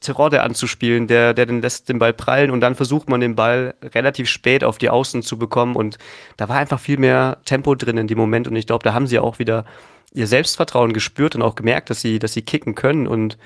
Terodde 0.00 0.42
anzuspielen, 0.42 1.06
der, 1.06 1.34
der 1.34 1.46
den 1.46 1.60
lässt 1.60 1.88
den 1.88 1.98
Ball 1.98 2.12
prallen 2.12 2.50
und 2.50 2.60
dann 2.60 2.74
versucht 2.74 3.08
man 3.08 3.20
den 3.20 3.34
Ball 3.34 3.74
relativ 3.82 4.28
spät 4.28 4.64
auf 4.64 4.78
die 4.78 4.90
Außen 4.90 5.22
zu 5.22 5.38
bekommen 5.38 5.76
und 5.76 5.98
da 6.36 6.48
war 6.48 6.56
einfach 6.56 6.80
viel 6.80 6.98
mehr 6.98 7.38
Tempo 7.44 7.74
drin 7.74 7.98
in 7.98 8.06
dem 8.06 8.18
Moment 8.18 8.48
und 8.48 8.56
ich 8.56 8.66
glaube, 8.66 8.84
da 8.84 8.94
haben 8.94 9.06
sie 9.06 9.18
auch 9.18 9.38
wieder 9.38 9.64
ihr 10.12 10.26
Selbstvertrauen 10.26 10.92
gespürt 10.92 11.34
und 11.34 11.42
auch 11.42 11.54
gemerkt, 11.54 11.90
dass 11.90 12.00
sie, 12.00 12.18
dass 12.18 12.32
sie 12.32 12.42
kicken 12.42 12.74
können 12.74 13.06
und 13.06 13.38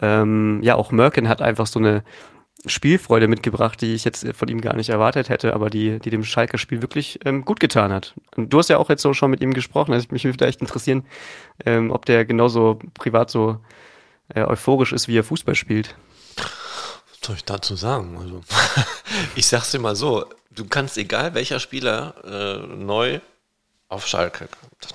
ähm, 0.00 0.60
ja, 0.62 0.74
auch 0.74 0.90
Merkin 0.90 1.28
hat 1.28 1.40
einfach 1.40 1.66
so 1.66 1.78
eine, 1.78 2.02
Spielfreude 2.66 3.26
mitgebracht, 3.26 3.80
die 3.80 3.94
ich 3.94 4.04
jetzt 4.04 4.26
von 4.34 4.48
ihm 4.48 4.60
gar 4.60 4.76
nicht 4.76 4.88
erwartet 4.88 5.28
hätte, 5.28 5.54
aber 5.54 5.68
die, 5.68 5.98
die 5.98 6.10
dem 6.10 6.22
Schalker 6.22 6.58
Spiel 6.58 6.80
wirklich 6.80 7.18
ähm, 7.24 7.44
gut 7.44 7.58
getan 7.58 7.92
hat. 7.92 8.14
Und 8.36 8.52
du 8.52 8.58
hast 8.58 8.70
ja 8.70 8.78
auch 8.78 8.88
jetzt 8.88 9.02
so 9.02 9.12
schon 9.14 9.30
mit 9.30 9.40
ihm 9.40 9.52
gesprochen, 9.52 9.92
also 9.92 10.06
mich 10.10 10.24
würde 10.24 10.46
echt 10.46 10.60
interessieren, 10.60 11.04
ähm, 11.66 11.90
ob 11.90 12.06
der 12.06 12.24
genauso 12.24 12.78
privat 12.94 13.30
so 13.30 13.58
äh, 14.28 14.42
euphorisch 14.42 14.92
ist, 14.92 15.08
wie 15.08 15.18
er 15.18 15.24
Fußball 15.24 15.54
spielt. 15.54 15.94
Was 16.36 17.26
soll 17.26 17.36
ich 17.36 17.44
dazu 17.44 17.76
sagen? 17.76 18.18
Also, 18.18 18.42
ich 19.34 19.46
sag's 19.46 19.70
dir 19.70 19.78
mal 19.78 19.96
so, 19.96 20.24
du 20.50 20.66
kannst, 20.66 20.98
egal 20.98 21.34
welcher 21.34 21.60
Spieler 21.60 22.14
äh, 22.24 22.66
neu 22.66 23.20
auf 23.88 24.06
Schalke 24.06 24.48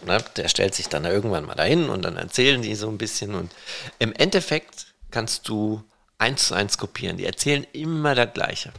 ne, 0.06 0.24
der 0.36 0.48
stellt 0.48 0.76
sich 0.76 0.90
dann 0.90 1.06
irgendwann 1.06 1.46
mal 1.46 1.56
dahin 1.56 1.90
und 1.90 2.04
dann 2.04 2.18
erzählen 2.18 2.62
die 2.62 2.76
so 2.76 2.90
ein 2.90 2.98
bisschen 2.98 3.36
und 3.36 3.52
im 4.00 4.14
Endeffekt 4.14 4.88
kannst 5.12 5.48
du 5.48 5.84
eins 6.18 6.48
zu 6.48 6.56
eins 6.56 6.78
kopieren. 6.78 7.18
Die 7.18 7.26
erzählen 7.26 7.66
immer 7.74 8.16
das 8.16 8.34
Gleiche. 8.34 8.74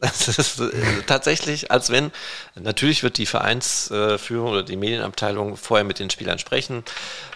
Das 0.00 0.28
ist 0.28 0.60
äh, 0.60 0.70
tatsächlich, 1.06 1.70
als 1.70 1.90
wenn, 1.90 2.10
natürlich 2.54 3.02
wird 3.02 3.18
die 3.18 3.26
Vereinsführung 3.26 4.50
oder 4.50 4.62
die 4.62 4.76
Medienabteilung 4.76 5.58
vorher 5.58 5.84
mit 5.84 5.98
den 5.98 6.08
Spielern 6.08 6.38
sprechen. 6.38 6.84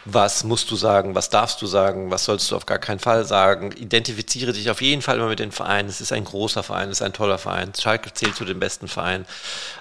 Was 0.07 0.45
musst 0.45 0.71
du 0.71 0.77
sagen? 0.77 1.15
Was 1.15 1.29
darfst 1.29 1.61
du 1.61 1.67
sagen? 1.67 2.11
Was 2.11 2.25
sollst 2.25 2.51
du 2.51 2.57
auf 2.57 2.65
gar 2.65 2.79
keinen 2.79 3.01
Fall 3.01 3.27
sagen? 3.27 3.73
Identifiziere 3.73 4.55
dich 4.55 4.71
auf 4.71 4.81
jeden 4.81 5.03
Fall 5.03 5.17
immer 5.19 5.29
mit 5.29 5.41
den 5.41 5.53
Vereinen. 5.53 5.91
Es 5.91 6.01
ist 6.01 6.13
ein 6.13 6.25
großer 6.25 6.63
Verein, 6.63 6.89
es 6.89 7.01
ist 7.01 7.03
ein 7.03 7.13
toller 7.13 7.39
Verein. 7.39 7.73
Schalke 7.79 8.13
zählt 8.15 8.35
zu 8.35 8.47
den 8.47 8.61
besten 8.61 8.89
Vereinen 8.89 9.27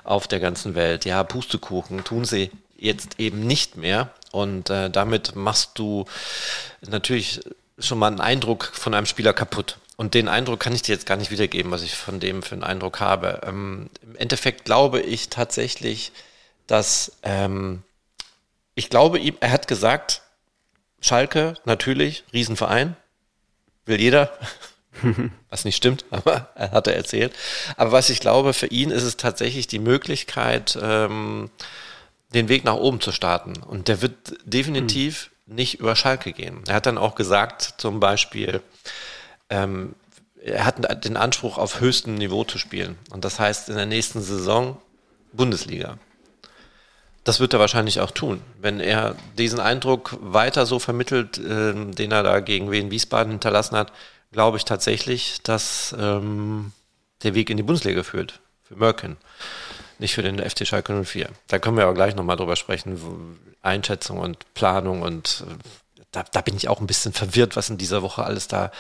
auf 0.04 0.28
der 0.28 0.41
ganzen 0.41 0.76
Welt. 0.76 1.06
Ja, 1.06 1.24
Pustekuchen 1.24 2.04
tun 2.04 2.26
sie 2.26 2.52
jetzt 2.78 3.17
eben 3.17 3.48
nicht 3.48 3.78
mehr. 3.78 4.10
Und 4.32 4.69
äh, 4.69 4.89
damit 4.89 5.36
machst 5.36 5.72
du 5.76 6.06
natürlich 6.82 7.39
schon 7.80 7.98
mal 8.00 8.08
einen 8.08 8.19
Eindruck 8.19 8.72
von 8.74 8.93
einem 8.93 9.06
Spieler 9.06 9.34
kaputt. 9.34 9.78
Und 9.96 10.16
den 10.16 10.28
Eindruck 10.28 10.60
kann 10.60 10.74
ich 10.74 10.82
dir 10.82 10.94
jetzt 10.94 11.06
gar 11.06 11.18
nicht 11.18 11.32
wiedergeben, 11.32 11.72
was 11.72 11.84
ich 11.84 11.96
von 11.96 12.20
dem 12.20 12.42
für 12.42 12.54
einen 12.54 12.64
Eindruck 12.64 13.00
habe. 13.00 13.42
Ähm, 13.46 13.90
Im 14.02 14.16
Endeffekt 14.16 14.66
glaube 14.66 15.02
ich 15.02 15.30
tatsächlich, 15.30 16.12
dass 16.68 17.14
ähm, 17.24 17.84
ich 18.76 18.90
glaube 18.90 19.20
ihm, 19.20 19.38
er 19.40 19.52
hat 19.52 19.68
gesagt, 19.68 20.24
Schalke, 21.00 21.56
natürlich, 21.66 22.24
Riesenverein, 22.34 22.96
will 23.86 24.00
jeder, 24.00 24.32
was 25.50 25.66
nicht 25.66 25.76
stimmt, 25.76 26.06
aber 26.10 26.50
er 26.56 26.72
hatte 26.72 26.96
erzählt. 26.96 27.34
Aber 27.78 27.92
was 27.92 28.10
ich 28.10 28.20
glaube, 28.20 28.54
für 28.54 28.68
ihn 28.68 28.90
ist 28.90 29.04
es 29.04 29.18
tatsächlich 29.18 29.68
die 29.68 29.80
Möglichkeit, 29.80 30.78
ähm, 30.82 31.52
den 32.34 32.50
Weg 32.50 32.64
nach 32.64 32.76
oben 32.76 33.00
zu 33.00 33.12
starten. 33.12 33.62
Und 33.62 33.88
der 33.88 34.02
wird 34.02 34.16
definitiv 34.44 35.30
nicht 35.46 35.80
über 35.80 35.96
Schalke 35.96 36.34
gehen. 36.34 36.64
Er 36.68 36.76
hat 36.76 36.86
dann 36.86 36.98
auch 36.98 37.16
gesagt, 37.16 37.76
zum 37.78 38.00
Beispiel, 38.00 38.62
ähm, 39.54 39.96
er 40.44 40.66
hat 40.66 41.06
den 41.06 41.16
Anspruch, 41.16 41.58
auf 41.58 41.80
höchstem 41.80 42.16
Niveau 42.16 42.44
zu 42.44 42.58
spielen. 42.58 42.98
Und 43.12 43.24
das 43.24 43.39
heißt, 43.39 43.70
in 43.70 43.76
der 43.76 43.86
nächsten 43.86 44.22
Saison 44.22 44.78
Bundesliga. 45.32 45.98
Das 47.24 47.39
wird 47.39 47.54
er 47.54 47.60
wahrscheinlich 47.60 48.02
auch 48.02 48.12
tun. 48.12 48.42
Wenn 48.60 48.82
er 48.82 49.16
diesen 49.38 49.60
Eindruck 49.62 50.18
weiter 50.20 50.66
so 50.66 50.80
vermittelt, 50.80 51.38
äh, 51.38 51.74
den 51.74 52.12
er 52.12 52.24
da 52.24 52.39
gegen 52.42 52.72
Wien 52.72 52.92
Wiesbaden 52.92 53.32
hinterlassen 53.32 53.78
hat, 53.78 53.94
glaube 54.32 54.58
ich 54.58 54.66
tatsächlich, 54.66 55.42
dass 55.44 55.96
ähm, 55.98 56.74
der 57.24 57.34
Weg 57.36 57.50
in 57.50 57.58
die 57.58 57.63
Bundesliga 57.63 58.04
führt. 58.04 58.42
Für 58.63 58.76
Merkin. 58.76 59.16
Nicht 60.00 60.16
für 60.16 60.24
den 60.24 60.39
FT 60.39 60.68
Schalke 60.68 61.02
04. 61.04 61.30
Da 61.48 61.60
können 61.60 61.78
wir 61.78 61.84
aber 61.84 61.94
gleich 61.94 62.16
nochmal 62.16 62.36
drüber 62.36 62.58
sprechen. 62.58 63.39
Einschätzung 63.62 64.20
und 64.20 64.54
Planung 64.54 65.02
und 65.02 65.46
äh, 65.48 65.54
da, 66.13 66.23
da 66.32 66.41
bin 66.41 66.56
ich 66.56 66.69
auch 66.69 66.80
ein 66.80 66.88
bisschen 66.88 67.12
verwirrt, 67.12 67.56
was 67.56 67.69
in 67.69 67.78
dieser 67.78 68.02
Woche 68.02 68.23
alles 68.23 68.47
da 68.47 68.71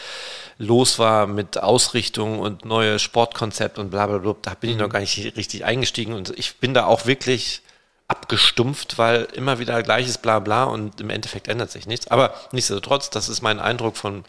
los 0.57 0.99
war 0.99 1.27
mit 1.27 1.57
Ausrichtung 1.57 2.39
und 2.39 2.63
neue 2.63 2.99
Sportkonzept 2.99 3.79
und 3.79 3.89
bla 3.89 4.07
bla 4.07 4.19
bla. 4.19 4.35
Da 4.41 4.53
bin 4.53 4.69
ich 4.69 4.77
noch 4.77 4.87
mhm. 4.87 4.91
gar 4.91 4.99
nicht 4.99 5.35
richtig 5.35 5.65
eingestiegen 5.65 6.13
und 6.13 6.29
ich 6.37 6.57
bin 6.57 6.73
da 6.73 6.85
auch 6.85 7.05
wirklich 7.05 7.61
abgestumpft, 8.07 8.99
weil 8.99 9.27
immer 9.33 9.57
wieder 9.59 9.81
gleiches 9.81 10.19
Blabla 10.19 10.65
und 10.65 11.01
im 11.01 11.09
Endeffekt 11.09 11.47
ändert 11.47 11.71
sich 11.71 11.87
nichts. 11.87 12.07
Aber 12.09 12.33
nichtsdestotrotz, 12.51 13.09
das 13.09 13.27
ist 13.27 13.41
mein 13.41 13.59
Eindruck 13.59 13.97
von 13.97 14.23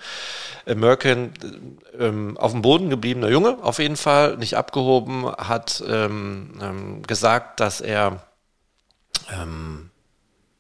Merkin, 0.65 1.33
ähm, 1.99 2.39
auf 2.39 2.53
dem 2.53 2.63
Boden 2.63 2.89
gebliebener 2.89 3.29
Junge, 3.29 3.59
auf 3.61 3.81
jeden 3.81 3.97
Fall, 3.97 4.39
nicht 4.39 4.57
abgehoben, 4.57 5.27
hat 5.27 5.85
ähm, 5.87 6.59
ähm, 6.63 7.03
gesagt, 7.03 7.61
dass 7.61 7.83
er 7.83 8.23
ähm, 9.31 9.91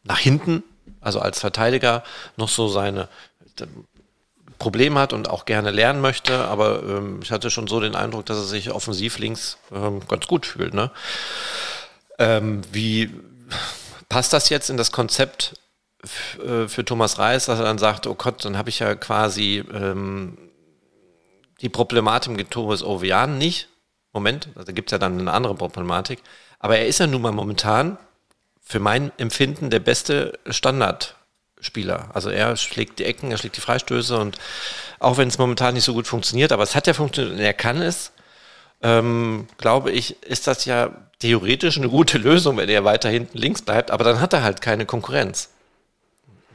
nach 0.02 0.18
hinten 0.18 0.62
also 1.04 1.20
als 1.20 1.40
Verteidiger 1.40 2.02
noch 2.36 2.48
so 2.48 2.68
seine 2.68 3.08
Probleme 4.58 5.00
hat 5.00 5.12
und 5.12 5.28
auch 5.28 5.44
gerne 5.44 5.70
lernen 5.70 6.00
möchte, 6.00 6.44
aber 6.44 6.82
ähm, 6.82 7.20
ich 7.22 7.30
hatte 7.30 7.50
schon 7.50 7.66
so 7.66 7.80
den 7.80 7.94
Eindruck, 7.94 8.26
dass 8.26 8.38
er 8.38 8.44
sich 8.44 8.70
offensiv 8.70 9.18
links 9.18 9.58
ähm, 9.72 10.00
ganz 10.08 10.26
gut 10.26 10.46
fühlt. 10.46 10.74
Ne? 10.74 10.90
Ähm, 12.18 12.62
wie 12.72 13.10
passt 14.08 14.32
das 14.32 14.48
jetzt 14.48 14.70
in 14.70 14.76
das 14.76 14.92
Konzept 14.92 15.54
äh, 16.44 16.68
für 16.68 16.84
Thomas 16.84 17.18
Reis, 17.18 17.46
dass 17.46 17.58
er 17.58 17.64
dann 17.64 17.78
sagt, 17.78 18.06
oh 18.06 18.14
Gott, 18.14 18.44
dann 18.44 18.56
habe 18.56 18.70
ich 18.70 18.78
ja 18.78 18.94
quasi 18.94 19.64
ähm, 19.72 20.38
die 21.60 21.68
Problematik 21.68 22.36
mit 22.36 22.50
Thomas 22.50 22.82
Ovian 22.82 23.38
nicht. 23.38 23.68
Moment, 24.12 24.48
da 24.54 24.70
gibt 24.72 24.90
es 24.90 24.92
ja 24.92 24.98
dann 24.98 25.18
eine 25.18 25.32
andere 25.32 25.56
Problematik. 25.56 26.22
Aber 26.58 26.78
er 26.78 26.86
ist 26.86 27.00
ja 27.00 27.06
nun 27.06 27.22
mal 27.22 27.32
momentan 27.32 27.98
für 28.64 28.80
mein 28.80 29.12
Empfinden 29.18 29.70
der 29.70 29.80
beste 29.80 30.38
Standardspieler. 30.48 32.10
Also 32.14 32.30
er 32.30 32.56
schlägt 32.56 32.98
die 32.98 33.04
Ecken, 33.04 33.30
er 33.30 33.36
schlägt 33.36 33.56
die 33.56 33.60
Freistöße 33.60 34.18
und 34.18 34.38
auch 34.98 35.18
wenn 35.18 35.28
es 35.28 35.38
momentan 35.38 35.74
nicht 35.74 35.84
so 35.84 35.92
gut 35.92 36.06
funktioniert, 36.06 36.50
aber 36.50 36.62
es 36.62 36.74
hat 36.74 36.86
ja 36.86 36.94
funktioniert 36.94 37.34
und 37.34 37.40
er 37.40 37.52
kann 37.52 37.82
es, 37.82 38.12
ähm, 38.82 39.46
glaube 39.58 39.90
ich, 39.90 40.22
ist 40.22 40.46
das 40.46 40.64
ja 40.64 40.90
theoretisch 41.18 41.76
eine 41.76 41.88
gute 41.88 42.18
Lösung, 42.18 42.56
wenn 42.56 42.68
er 42.68 42.84
weiter 42.84 43.10
hinten 43.10 43.38
links 43.38 43.62
bleibt, 43.62 43.90
aber 43.90 44.02
dann 44.02 44.20
hat 44.20 44.32
er 44.32 44.42
halt 44.42 44.60
keine 44.60 44.86
Konkurrenz. 44.86 45.50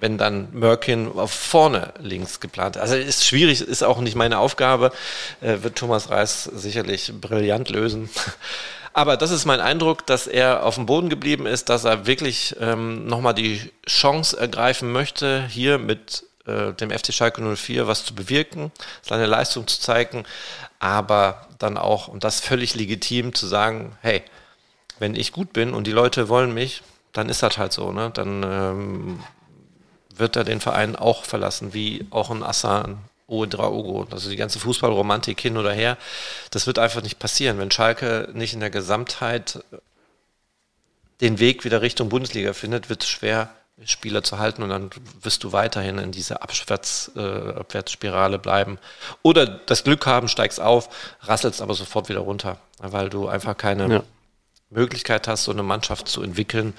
Wenn 0.02 0.18
dann 0.18 0.48
Merkin 0.54 1.12
auf 1.12 1.32
vorne 1.32 1.94
links 2.00 2.40
geplant 2.40 2.78
ist. 2.78 2.82
Also 2.82 2.96
ist 2.96 3.26
schwierig, 3.26 3.62
ist 3.62 3.84
auch 3.84 4.00
nicht 4.00 4.16
meine 4.16 4.38
Aufgabe, 4.38 4.92
äh, 5.42 5.58
wird 5.62 5.78
Thomas 5.78 6.10
Reis 6.10 6.46
sicherlich 6.46 7.12
brillant 7.20 7.70
lösen. 7.70 8.10
Aber 8.94 9.18
das 9.18 9.32
ist 9.32 9.46
mein 9.46 9.60
Eindruck, 9.60 10.06
dass 10.06 10.28
er 10.28 10.66
auf 10.66 10.76
dem 10.76 10.86
Boden 10.86 11.10
geblieben 11.10 11.46
ist, 11.46 11.70
dass 11.70 11.84
er 11.84 12.08
wirklich 12.08 12.56
ähm, 12.60 13.06
nochmal 13.06 13.34
die 13.34 13.72
Chance 13.88 14.40
ergreifen 14.40 14.92
möchte, 14.92 15.46
hier 15.48 15.78
mit 15.78 16.26
äh, 16.46 16.74
dem 16.74 16.90
FC 16.90 17.14
Schalke 17.14 17.42
04 17.42 17.88
was 17.88 18.06
zu 18.06 18.16
bewirken, 18.16 18.72
seine 19.02 19.26
Leistung 19.26 19.68
zu 19.68 19.80
zeigen, 19.80 20.26
aber 20.80 21.48
dann 21.60 21.78
auch, 21.78 22.08
und 22.08 22.24
das 22.24 22.40
völlig 22.40 22.76
legitim, 22.76 23.34
zu 23.34 23.46
sagen, 23.48 23.98
hey, 24.02 24.24
wenn 24.98 25.16
ich 25.16 25.32
gut 25.32 25.54
bin 25.54 25.74
und 25.74 25.86
die 25.88 25.92
Leute 25.92 26.30
wollen 26.30 26.54
mich, 26.54 26.82
dann 27.14 27.30
ist 27.30 27.44
das 27.44 27.58
halt 27.58 27.74
so, 27.74 27.92
ne? 27.92 28.12
Dann 28.14 28.44
ähm, 28.44 29.24
wird 30.16 30.36
er 30.36 30.44
den 30.44 30.62
Verein 30.62 30.96
auch 30.96 31.24
verlassen, 31.24 31.74
wie 31.74 32.06
auch 32.12 32.30
ein 32.30 32.44
Assan 32.44 33.00
Ouedraogo. 33.30 34.08
Also 34.12 34.30
die 34.30 34.36
ganze 34.36 34.60
Fußballromantik 34.60 35.40
hin 35.40 35.58
oder 35.58 35.72
her. 35.72 35.98
Das 36.52 36.68
wird 36.68 36.80
einfach 36.80 37.02
nicht 37.02 37.20
passieren, 37.20 37.58
wenn 37.58 37.72
Schalke 37.72 38.30
nicht 38.34 38.54
in 38.54 38.60
der 38.60 38.70
Gesamtheit 38.70 39.64
den 41.22 41.40
Weg 41.40 41.66
wieder 41.66 41.82
Richtung 41.82 42.10
Bundesliga 42.10 42.54
findet, 42.54 42.90
wird 42.90 43.04
es 43.04 43.10
schwer, 43.10 43.50
Spieler 43.86 44.24
zu 44.24 44.40
halten 44.40 44.64
und 44.64 44.70
dann 44.70 44.90
wirst 45.22 45.44
du 45.44 45.52
weiterhin 45.52 45.98
in 46.00 46.12
dieser 46.12 46.44
Abwärts, 46.44 47.12
äh, 47.16 47.20
Abwärtsspirale 47.20 48.38
bleiben. 48.38 48.78
Oder 49.22 49.46
das 49.46 49.84
Glück 49.84 50.06
haben, 50.06 50.28
steigst 50.28 50.60
auf, 50.60 50.90
rasselst 51.22 51.62
aber 51.62 51.74
sofort 51.74 52.10
wieder 52.10 52.20
runter, 52.20 52.58
weil 52.80 53.10
du 53.10 53.28
einfach 53.28 53.56
keine 53.56 53.94
ja. 53.94 54.04
Möglichkeit 54.70 55.28
hast, 55.28 55.46
so 55.46 55.52
eine 55.52 55.64
Mannschaft 55.64 56.10
zu 56.10 56.22
entwickeln, 56.22 56.74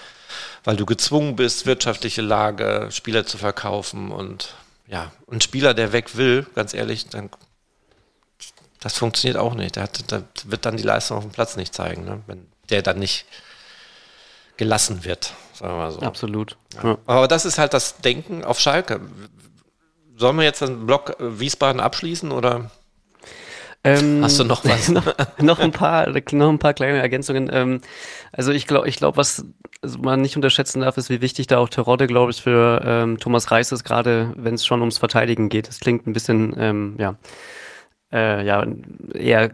weil 0.64 0.76
du 0.76 0.84
gezwungen 0.84 1.36
bist, 1.36 1.64
wirtschaftliche 1.64 2.22
Lage, 2.22 2.88
Spieler 2.90 3.24
zu 3.24 3.38
verkaufen 3.38 4.10
und 4.12 4.54
ja, 4.90 5.12
ein 5.30 5.40
Spieler, 5.40 5.72
der 5.72 5.92
weg 5.92 6.16
will, 6.16 6.46
ganz 6.54 6.74
ehrlich, 6.74 7.06
dann 7.08 7.30
das 8.80 8.96
funktioniert 8.96 9.36
auch 9.36 9.54
nicht. 9.54 9.76
Der, 9.76 9.84
hat, 9.84 10.10
der 10.10 10.24
wird 10.44 10.64
dann 10.64 10.76
die 10.76 10.82
Leistung 10.82 11.18
auf 11.18 11.24
dem 11.24 11.32
Platz 11.32 11.56
nicht 11.56 11.74
zeigen, 11.74 12.04
ne? 12.04 12.22
wenn 12.26 12.46
der 12.70 12.82
dann 12.82 12.98
nicht 12.98 13.26
gelassen 14.56 15.04
wird, 15.04 15.34
sagen 15.52 15.74
wir 15.74 15.76
mal 15.76 15.92
so. 15.92 16.00
Absolut. 16.00 16.56
Ja. 16.82 16.98
Aber 17.06 17.28
das 17.28 17.44
ist 17.44 17.58
halt 17.58 17.74
das 17.74 17.98
Denken 17.98 18.42
auf 18.42 18.58
Schalke. 18.58 19.00
Sollen 20.16 20.36
wir 20.36 20.44
jetzt 20.44 20.60
den 20.60 20.86
Block 20.86 21.16
Wiesbaden 21.18 21.80
abschließen 21.80 22.32
oder? 22.32 22.70
Ähm, 23.82 24.22
Hast 24.22 24.38
du 24.38 24.44
noch 24.44 24.64
was? 24.64 24.88
noch, 24.90 25.14
noch, 25.38 25.58
ein 25.58 25.72
paar, 25.72 26.08
noch 26.32 26.48
ein 26.48 26.58
paar 26.58 26.74
kleine 26.74 26.98
Ergänzungen. 26.98 27.50
Ähm, 27.52 27.80
also 28.32 28.52
ich 28.52 28.66
glaube, 28.66 28.88
ich 28.88 28.96
glaube, 28.96 29.16
was 29.16 29.44
man 29.98 30.20
nicht 30.20 30.36
unterschätzen 30.36 30.82
darf, 30.82 30.98
ist, 30.98 31.08
wie 31.08 31.22
wichtig 31.22 31.46
da 31.46 31.58
auch 31.58 31.68
Terodde, 31.68 32.06
glaube 32.06 32.30
ich, 32.30 32.42
für 32.42 32.82
ähm, 32.84 33.18
Thomas 33.18 33.50
Reis 33.50 33.72
ist, 33.72 33.84
gerade 33.84 34.32
wenn 34.36 34.54
es 34.54 34.66
schon 34.66 34.80
ums 34.80 34.98
Verteidigen 34.98 35.48
geht. 35.48 35.68
Das 35.68 35.80
klingt 35.80 36.06
ein 36.06 36.12
bisschen, 36.12 36.54
ähm, 36.58 36.96
ja, 36.98 37.16
äh, 38.12 38.44
ja, 38.44 38.66
eher 39.14 39.50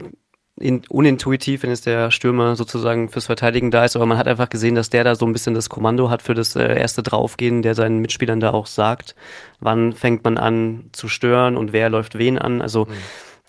in, 0.59 0.83
unintuitiv, 0.89 1.63
wenn 1.63 1.71
es 1.71 1.83
der 1.83 2.11
Stürmer 2.11 2.57
sozusagen 2.57 3.11
fürs 3.11 3.27
Verteidigen 3.27 3.71
da 3.71 3.85
ist, 3.85 3.95
aber 3.95 4.07
man 4.07 4.19
hat 4.19 4.27
einfach 4.27 4.49
gesehen, 4.49 4.75
dass 4.75 4.91
der 4.91 5.05
da 5.05 5.15
so 5.15 5.27
ein 5.27 5.35
bisschen 5.35 5.55
das 5.55 5.69
Kommando 5.69 6.11
hat 6.11 6.23
für 6.23 6.35
das 6.35 6.57
äh, 6.57 6.79
erste 6.81 7.03
Draufgehen, 7.03 7.63
der 7.63 7.75
seinen 7.75 7.99
Mitspielern 7.99 8.41
da 8.41 8.53
auch 8.53 8.67
sagt, 8.67 9.15
wann 9.61 9.93
fängt 9.93 10.25
man 10.25 10.39
an 10.39 10.87
zu 10.93 11.09
stören 11.09 11.57
und 11.57 11.73
wer 11.73 11.91
läuft 11.91 12.19
wen 12.19 12.39
an. 12.39 12.63
Also 12.63 12.87
mhm 12.87 12.95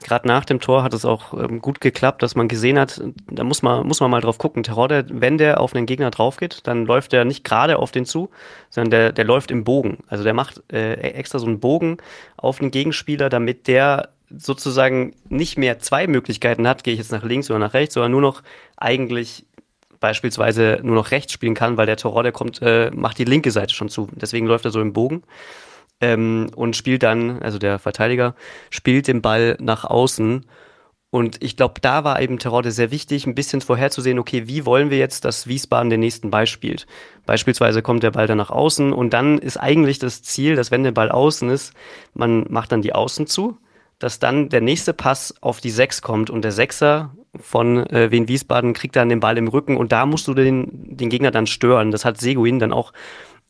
gerade 0.04 0.28
nach 0.28 0.46
dem 0.46 0.60
Tor 0.60 0.84
hat 0.84 0.94
es 0.94 1.06
auch 1.06 1.34
ähm, 1.34 1.62
gut 1.62 1.82
geklappt, 1.82 2.22
dass 2.22 2.36
man 2.36 2.48
gesehen 2.48 2.78
hat, 2.78 3.02
da 3.30 3.44
muss 3.44 3.62
man, 3.62 3.86
muss 3.88 4.00
man 4.00 4.12
mal 4.12 4.22
drauf 4.22 4.38
gucken. 4.38 4.64
Terror, 4.64 4.90
wenn 5.10 5.38
der 5.38 5.60
auf 5.60 5.76
einen 5.76 5.86
Gegner 5.86 6.12
drauf 6.12 6.38
geht, 6.38 6.68
dann 6.68 6.86
läuft 6.86 7.14
der 7.14 7.26
nicht 7.26 7.44
gerade 7.44 7.80
auf 7.80 7.92
den 7.92 8.06
zu, 8.06 8.30
sondern 8.70 8.92
der, 8.92 9.12
der 9.12 9.26
läuft 9.26 9.52
im 9.52 9.64
Bogen. 9.64 10.00
Also 10.08 10.24
der 10.24 10.34
macht 10.34 10.62
äh, 10.72 10.94
extra 10.94 11.40
so 11.40 11.48
einen 11.48 11.60
Bogen 11.60 11.98
auf 12.38 12.60
den 12.60 12.72
Gegenspieler, 12.72 13.30
damit 13.30 13.68
der 13.68 14.10
sozusagen 14.30 15.16
nicht 15.30 15.58
mehr 15.58 15.80
zwei 15.80 16.06
Möglichkeiten 16.06 16.68
hat, 16.68 16.84
gehe 16.84 16.94
ich 16.94 17.00
jetzt 17.00 17.12
nach 17.12 17.24
links 17.24 17.50
oder 17.50 17.60
nach 17.60 17.74
rechts, 17.74 17.94
sondern 17.94 18.12
nur 18.12 18.22
noch 18.22 18.44
eigentlich 18.76 19.46
beispielsweise 20.00 20.80
nur 20.84 20.96
noch 20.96 21.12
rechts 21.12 21.34
spielen 21.34 21.56
kann, 21.56 21.78
weil 21.78 21.88
der 21.88 21.98
Toror, 21.98 22.22
der 22.24 22.32
kommt, 22.32 22.62
äh, 22.62 22.92
macht 22.94 23.18
die 23.18 23.26
linke 23.26 23.52
Seite 23.52 23.74
schon 23.74 23.90
zu. 23.90 24.10
Deswegen 24.14 24.46
läuft 24.46 24.66
er 24.66 24.72
so 24.72 24.82
im 24.82 24.94
Bogen 24.94 25.24
ähm, 26.02 26.50
und 26.56 26.76
spielt 26.76 27.04
dann, 27.04 27.42
also 27.42 27.58
der 27.58 27.80
Verteidiger, 27.80 28.36
spielt 28.70 29.08
den 29.08 29.22
Ball 29.22 29.58
nach 29.60 29.86
außen. 29.86 30.46
Und 31.10 31.42
ich 31.42 31.56
glaube, 31.56 31.80
da 31.82 32.04
war 32.04 32.22
eben 32.22 32.38
Terodde 32.38 32.72
sehr 32.72 32.92
wichtig, 32.92 33.26
ein 33.26 33.36
bisschen 33.36 33.62
vorherzusehen, 33.62 34.20
okay, 34.20 34.48
wie 34.48 34.66
wollen 34.66 34.90
wir 34.90 34.98
jetzt, 34.98 35.24
dass 35.24 35.48
Wiesbaden 35.48 35.90
den 35.90 36.02
nächsten 36.02 36.30
Ball 36.30 36.48
spielt? 36.48 36.86
Beispielsweise 37.26 37.82
kommt 37.82 38.04
der 38.04 38.12
Ball 38.12 38.28
dann 38.28 38.38
nach 38.38 38.50
außen 38.52 38.92
und 38.92 39.14
dann 39.14 39.38
ist 39.38 39.58
eigentlich 39.58 40.00
das 40.00 40.22
Ziel, 40.22 40.56
dass 40.56 40.70
wenn 40.70 40.84
der 40.84 40.92
Ball 40.92 41.10
außen 41.10 41.50
ist, 41.50 41.74
man 42.14 42.46
macht 42.50 42.72
dann 42.74 42.82
die 42.82 42.94
Außen 42.94 43.26
zu, 43.26 43.58
dass 44.00 44.20
dann 44.20 44.50
der 44.50 44.62
nächste 44.62 44.94
Pass 44.94 45.34
auf 45.42 45.62
die 45.62 45.72
Sechs 45.72 46.02
kommt 46.02 46.30
und 46.30 46.44
der 46.44 46.52
Sechser 46.52 47.16
von 47.40 47.86
äh, 47.88 48.12
Wien 48.12 48.28
Wiesbaden 48.28 48.74
kriegt 48.74 48.96
dann 48.96 49.10
den 49.10 49.20
Ball 49.20 49.38
im 49.38 49.48
Rücken 49.48 49.78
und 49.78 49.92
da 49.92 50.06
musst 50.06 50.28
du 50.28 50.34
den, 50.34 50.98
den 50.98 51.10
Gegner 51.10 51.32
dann 51.32 51.48
stören. 51.48 51.92
Das 51.92 52.06
hat 52.06 52.20
Seguin 52.20 52.60
dann 52.60 52.74
auch 52.74 52.94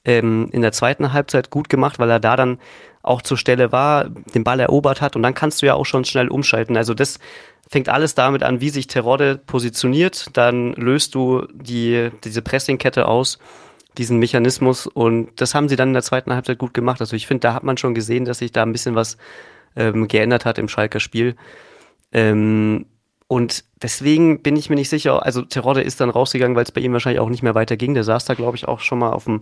ähm, 0.07 0.49
in 0.51 0.61
der 0.61 0.71
zweiten 0.71 1.13
Halbzeit 1.13 1.51
gut 1.51 1.69
gemacht, 1.69 1.99
weil 1.99 2.09
er 2.09 2.19
da 2.19 2.35
dann 2.35 2.59
auch 3.03 3.21
zur 3.21 3.37
Stelle 3.37 3.71
war, 3.71 4.05
den 4.05 4.43
Ball 4.43 4.59
erobert 4.59 5.01
hat 5.01 5.15
und 5.15 5.21
dann 5.21 5.33
kannst 5.33 5.61
du 5.61 5.65
ja 5.65 5.75
auch 5.75 5.85
schon 5.85 6.05
schnell 6.05 6.29
umschalten. 6.29 6.75
Also 6.75 6.93
das 6.93 7.19
fängt 7.69 7.89
alles 7.89 8.15
damit 8.15 8.41
an, 8.41 8.61
wie 8.61 8.69
sich 8.69 8.87
Terodde 8.87 9.37
positioniert. 9.37 10.29
Dann 10.33 10.73
löst 10.73 11.13
du 11.13 11.45
die, 11.53 12.09
diese 12.23 12.41
Pressingkette 12.41 13.07
aus, 13.07 13.37
diesen 13.97 14.17
Mechanismus 14.19 14.87
und 14.87 15.29
das 15.41 15.53
haben 15.53 15.69
sie 15.69 15.75
dann 15.75 15.89
in 15.89 15.93
der 15.93 16.03
zweiten 16.03 16.33
Halbzeit 16.33 16.57
gut 16.57 16.73
gemacht. 16.73 17.01
Also 17.01 17.15
ich 17.15 17.27
finde, 17.27 17.41
da 17.41 17.53
hat 17.53 17.63
man 17.63 17.77
schon 17.77 17.93
gesehen, 17.93 18.25
dass 18.25 18.39
sich 18.39 18.51
da 18.51 18.63
ein 18.63 18.71
bisschen 18.71 18.95
was 18.95 19.17
ähm, 19.75 20.07
geändert 20.07 20.45
hat 20.45 20.57
im 20.57 20.69
Schalker 20.69 21.01
Spiel. 21.01 21.35
Ähm, 22.13 22.85
und 23.27 23.65
deswegen 23.81 24.41
bin 24.41 24.55
ich 24.55 24.69
mir 24.69 24.77
nicht 24.77 24.89
sicher, 24.89 25.25
also 25.25 25.41
Terodde 25.41 25.81
ist 25.81 25.99
dann 25.99 26.09
rausgegangen, 26.09 26.55
weil 26.55 26.63
es 26.63 26.71
bei 26.71 26.79
ihm 26.79 26.93
wahrscheinlich 26.93 27.19
auch 27.19 27.29
nicht 27.29 27.43
mehr 27.43 27.55
weiterging. 27.55 27.93
Der 27.93 28.05
saß 28.05 28.23
da, 28.23 28.35
glaube 28.35 28.55
ich, 28.55 28.69
auch 28.69 28.79
schon 28.79 28.99
mal 28.99 29.11
auf 29.11 29.25
dem 29.25 29.41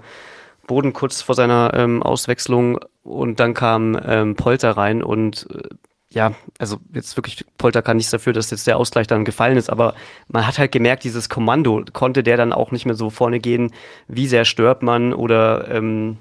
Boden 0.68 0.94
kurz 0.94 1.22
vor 1.22 1.36
seiner 1.36 1.74
ähm, 1.74 2.02
Auswechslung 2.04 2.80
und 3.04 3.40
dann 3.40 3.54
kam 3.54 4.00
ähm, 4.04 4.36
Polter 4.36 4.72
rein 4.72 5.04
und 5.04 5.48
äh, 5.54 5.70
ja, 6.10 6.34
also 6.60 6.78
jetzt 6.94 7.18
wirklich, 7.18 7.46
Polter 7.58 7.82
kann 7.82 7.98
nichts 7.98 8.12
dafür, 8.12 8.32
dass 8.32 8.50
jetzt 8.50 8.68
der 8.68 8.78
Ausgleich 8.78 9.06
dann 9.06 9.26
gefallen 9.26 9.58
ist, 9.58 9.70
aber 9.70 9.96
man 10.30 10.48
hat 10.48 10.58
halt 10.58 10.72
gemerkt, 10.72 11.04
dieses 11.04 11.28
Kommando 11.28 11.84
konnte 11.92 12.24
der 12.24 12.38
dann 12.38 12.54
auch 12.54 12.72
nicht 12.72 12.86
mehr 12.86 12.96
so 12.96 13.10
vorne 13.10 13.40
gehen, 13.40 13.72
wie 14.08 14.28
sehr 14.28 14.46
stört 14.46 14.82
man 14.82 15.14
oder 15.14 15.70
ähm, 15.70 16.18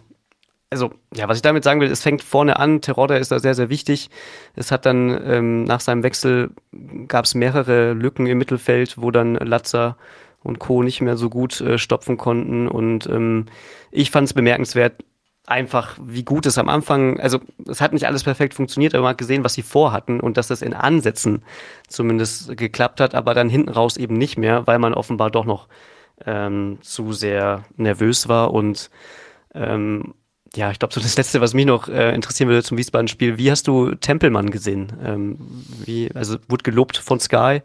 also, 0.71 0.91
ja, 1.15 1.29
was 1.29 1.37
ich 1.37 1.43
damit 1.43 1.63
sagen 1.63 1.81
will, 1.81 1.89
es 1.89 2.03
fängt 2.03 2.21
vorne 2.21 2.59
an, 2.59 2.81
Terodde 2.81 3.17
ist 3.17 3.31
da 3.31 3.39
sehr, 3.39 3.55
sehr 3.55 3.69
wichtig. 3.69 4.11
Es 4.57 4.73
hat 4.73 4.87
dann 4.87 5.23
ähm, 5.25 5.63
nach 5.63 5.79
seinem 5.79 6.03
Wechsel 6.03 6.51
gab 7.07 7.27
es 7.27 7.37
mehrere 7.37 7.93
Lücken 7.93 8.27
im 8.27 8.39
Mittelfeld, 8.39 9.01
wo 9.01 9.13
dann 9.13 9.37
Latzer 9.37 9.97
und 10.45 10.61
Co. 10.61 10.83
nicht 10.83 11.01
mehr 11.01 11.17
so 11.17 11.29
gut 11.29 11.61
äh, 11.61 11.79
stopfen 11.79 12.17
konnten. 12.17 12.69
Und 12.69 13.07
ähm, 13.07 13.47
ich 13.91 14.11
fand 14.11 14.29
es 14.29 14.35
bemerkenswert, 14.35 15.03
einfach, 15.47 15.99
wie 16.03 16.25
gut 16.25 16.47
es 16.47 16.57
am 16.57 16.69
Anfang, 16.69 17.21
also 17.21 17.41
es 17.69 17.81
hat 17.81 17.93
nicht 17.93 18.07
alles 18.07 18.25
perfekt 18.25 18.55
funktioniert, 18.55 18.95
aber 18.95 19.03
man 19.03 19.11
hat 19.11 19.19
gesehen, 19.19 19.45
was 19.45 19.55
sie 19.55 19.63
vorhatten 19.63 20.21
und 20.21 20.37
dass 20.37 20.49
das 20.49 20.63
in 20.63 20.73
Ansätzen 20.73 21.43
zumindest 21.87 22.57
geklappt 22.57 23.01
hat, 23.01 23.15
aber 23.15 23.35
dann 23.35 23.51
hinten 23.51 23.69
raus 23.69 23.97
eben 23.97 24.15
nicht 24.15 24.39
mehr, 24.39 24.67
weil 24.67 24.79
man 24.79 24.95
offenbar 24.95 25.31
doch 25.31 25.45
noch 25.45 25.69
ähm, 26.25 26.79
zu 26.81 27.13
sehr 27.13 27.65
nervös 27.77 28.29
war 28.29 28.55
und 28.55 28.91
ähm, 29.55 30.15
ja, 30.57 30.71
ich 30.71 30.79
glaube, 30.79 30.95
so 30.95 31.01
das 31.01 31.17
Letzte, 31.17 31.41
was 31.41 31.53
mich 31.53 31.67
noch 31.67 31.89
äh, 31.89 32.15
interessieren 32.15 32.49
würde 32.49 32.63
zum 32.63 32.79
Wiesbaden-Spiel, 32.79 33.39
wie 33.39 33.51
hast 33.51 33.67
du 33.67 33.95
Tempelmann 33.97 34.51
gesehen? 34.51 34.93
Ähm, 35.05 35.39
wie, 35.85 36.11
also 36.15 36.37
wurde 36.49 36.63
gelobt 36.63 36.97
von 36.97 37.19
Sky. 37.19 37.61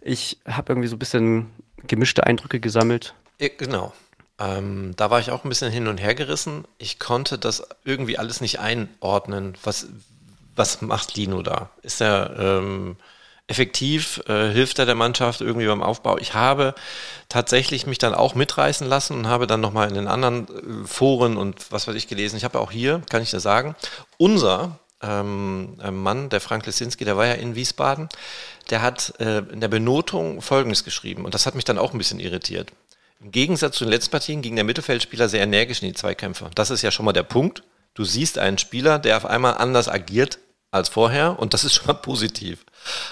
Ich 0.00 0.38
habe 0.46 0.72
irgendwie 0.72 0.88
so 0.88 0.96
ein 0.96 0.98
bisschen 0.98 1.48
gemischte 1.86 2.24
Eindrücke 2.26 2.60
gesammelt. 2.60 3.14
Genau. 3.38 3.92
Ähm, 4.38 4.94
da 4.96 5.10
war 5.10 5.20
ich 5.20 5.30
auch 5.30 5.44
ein 5.44 5.48
bisschen 5.48 5.70
hin 5.70 5.86
und 5.86 5.98
her 5.98 6.14
gerissen. 6.14 6.64
Ich 6.78 6.98
konnte 6.98 7.38
das 7.38 7.62
irgendwie 7.84 8.18
alles 8.18 8.40
nicht 8.40 8.58
einordnen. 8.58 9.54
Was, 9.62 9.86
was 10.56 10.80
macht 10.80 11.14
Lino 11.16 11.42
da? 11.42 11.70
Ist 11.82 12.00
er 12.00 12.34
ähm, 12.38 12.96
effektiv? 13.46 14.22
Äh, 14.28 14.50
hilft 14.50 14.78
er 14.78 14.86
der 14.86 14.94
Mannschaft 14.94 15.42
irgendwie 15.42 15.66
beim 15.66 15.82
Aufbau? 15.82 16.16
Ich 16.16 16.32
habe 16.32 16.74
tatsächlich 17.28 17.86
mich 17.86 17.98
dann 17.98 18.14
auch 18.14 18.34
mitreißen 18.34 18.86
lassen 18.86 19.14
und 19.18 19.28
habe 19.28 19.46
dann 19.46 19.60
nochmal 19.60 19.88
in 19.88 19.94
den 19.94 20.08
anderen 20.08 20.84
äh, 20.84 20.86
Foren 20.86 21.36
und 21.36 21.70
was 21.70 21.86
weiß 21.86 21.94
ich 21.94 22.08
gelesen. 22.08 22.36
Ich 22.36 22.44
habe 22.44 22.60
auch 22.60 22.70
hier, 22.70 23.02
kann 23.10 23.22
ich 23.22 23.30
dir 23.30 23.40
sagen, 23.40 23.74
unser 24.16 24.78
ähm, 25.02 25.76
Mann, 25.90 26.28
der 26.28 26.40
Frank 26.40 26.66
Lesinski, 26.66 27.04
der 27.04 27.16
war 27.16 27.26
ja 27.26 27.34
in 27.34 27.54
Wiesbaden, 27.54 28.08
der 28.70 28.82
hat 28.82 29.14
äh, 29.20 29.38
in 29.38 29.60
der 29.60 29.68
Benotung 29.68 30.40
Folgendes 30.40 30.84
geschrieben 30.84 31.24
und 31.24 31.34
das 31.34 31.46
hat 31.46 31.54
mich 31.54 31.64
dann 31.64 31.78
auch 31.78 31.92
ein 31.92 31.98
bisschen 31.98 32.20
irritiert. 32.20 32.70
Im 33.20 33.32
Gegensatz 33.32 33.76
zu 33.76 33.84
den 33.84 33.90
letzten 33.90 34.12
Partien 34.12 34.40
ging 34.40 34.54
der 34.54 34.64
Mittelfeldspieler 34.64 35.28
sehr 35.28 35.42
energisch 35.42 35.82
in 35.82 35.88
die 35.88 35.94
Zweikämpfe. 35.94 36.50
Das 36.54 36.70
ist 36.70 36.82
ja 36.82 36.90
schon 36.90 37.04
mal 37.04 37.12
der 37.12 37.22
Punkt. 37.22 37.62
Du 37.94 38.04
siehst 38.04 38.38
einen 38.38 38.56
Spieler, 38.56 38.98
der 38.98 39.16
auf 39.16 39.26
einmal 39.26 39.54
anders 39.54 39.88
agiert 39.88 40.38
als 40.70 40.88
vorher 40.88 41.38
und 41.38 41.52
das 41.52 41.64
ist 41.64 41.74
schon 41.74 41.88
mal 41.88 41.94
positiv. 41.94 42.64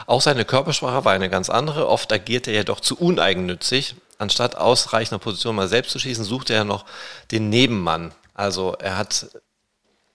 Auch 0.06 0.22
seine 0.22 0.44
Körpersprache 0.44 1.04
war 1.04 1.12
eine 1.12 1.28
ganz 1.28 1.50
andere. 1.50 1.88
Oft 1.88 2.12
agierte 2.12 2.50
er 2.50 2.58
ja 2.58 2.64
doch 2.64 2.80
zu 2.80 2.96
uneigennützig. 2.96 3.96
Anstatt 4.16 4.56
ausreichender 4.56 5.18
Position 5.18 5.54
mal 5.54 5.68
selbst 5.68 5.92
zu 5.92 5.98
schießen, 5.98 6.24
suchte 6.24 6.54
er 6.54 6.64
noch 6.64 6.86
den 7.30 7.50
Nebenmann. 7.50 8.12
Also 8.34 8.76
er 8.78 8.96
hat 8.96 9.28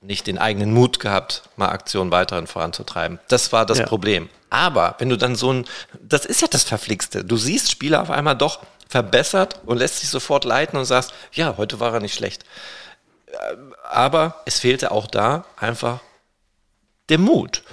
nicht 0.04 0.28
den 0.28 0.38
eigenen 0.38 0.74
Mut 0.74 1.00
gehabt, 1.00 1.44
mal 1.56 1.70
Aktionen 1.70 2.12
weiterhin 2.12 2.48
voranzutreiben. 2.48 3.20
Das 3.30 3.52
war 3.52 3.66
das 3.66 3.80
ja. 3.80 3.86
Problem. 3.86 4.30
Aber 4.50 4.96
wenn 5.00 5.10
du 5.10 5.18
dann 5.18 5.36
so 5.36 5.52
ein, 5.52 5.66
das 6.00 6.26
ist 6.26 6.42
ja 6.42 6.48
das 6.48 6.64
Verflixte. 6.64 7.24
Du 7.26 7.38
siehst 7.38 7.72
Spieler 7.72 8.02
auf 8.02 8.12
einmal 8.12 8.36
doch 8.36 8.60
verbessert 8.88 9.60
und 9.66 9.78
lässt 9.78 10.00
sich 10.00 10.10
sofort 10.10 10.46
leiten 10.46 10.78
und 10.78 10.86
sagst, 10.86 11.14
ja, 11.32 11.56
heute 11.58 11.80
war 11.80 11.94
er 11.94 12.00
nicht 12.00 12.14
schlecht. 12.14 12.44
Aber 13.90 14.42
es 14.46 14.60
fehlte 14.60 14.92
auch 14.92 15.08
da 15.08 15.46
einfach 15.58 16.02
der 17.10 17.18
Mut. 17.18 17.64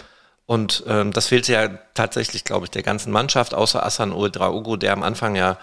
Und 0.46 0.82
ähm, 0.86 1.12
das 1.12 1.26
fehlte 1.26 1.52
ja 1.52 1.68
tatsächlich, 1.94 2.44
glaube 2.44 2.64
ich, 2.66 2.70
der 2.70 2.82
ganzen 2.82 3.12
Mannschaft, 3.12 3.54
außer 3.54 3.84
Asan 3.84 4.12
Uedraogo, 4.12 4.76
der 4.76 4.92
am 4.92 5.02
Anfang 5.02 5.36
ja 5.36 5.58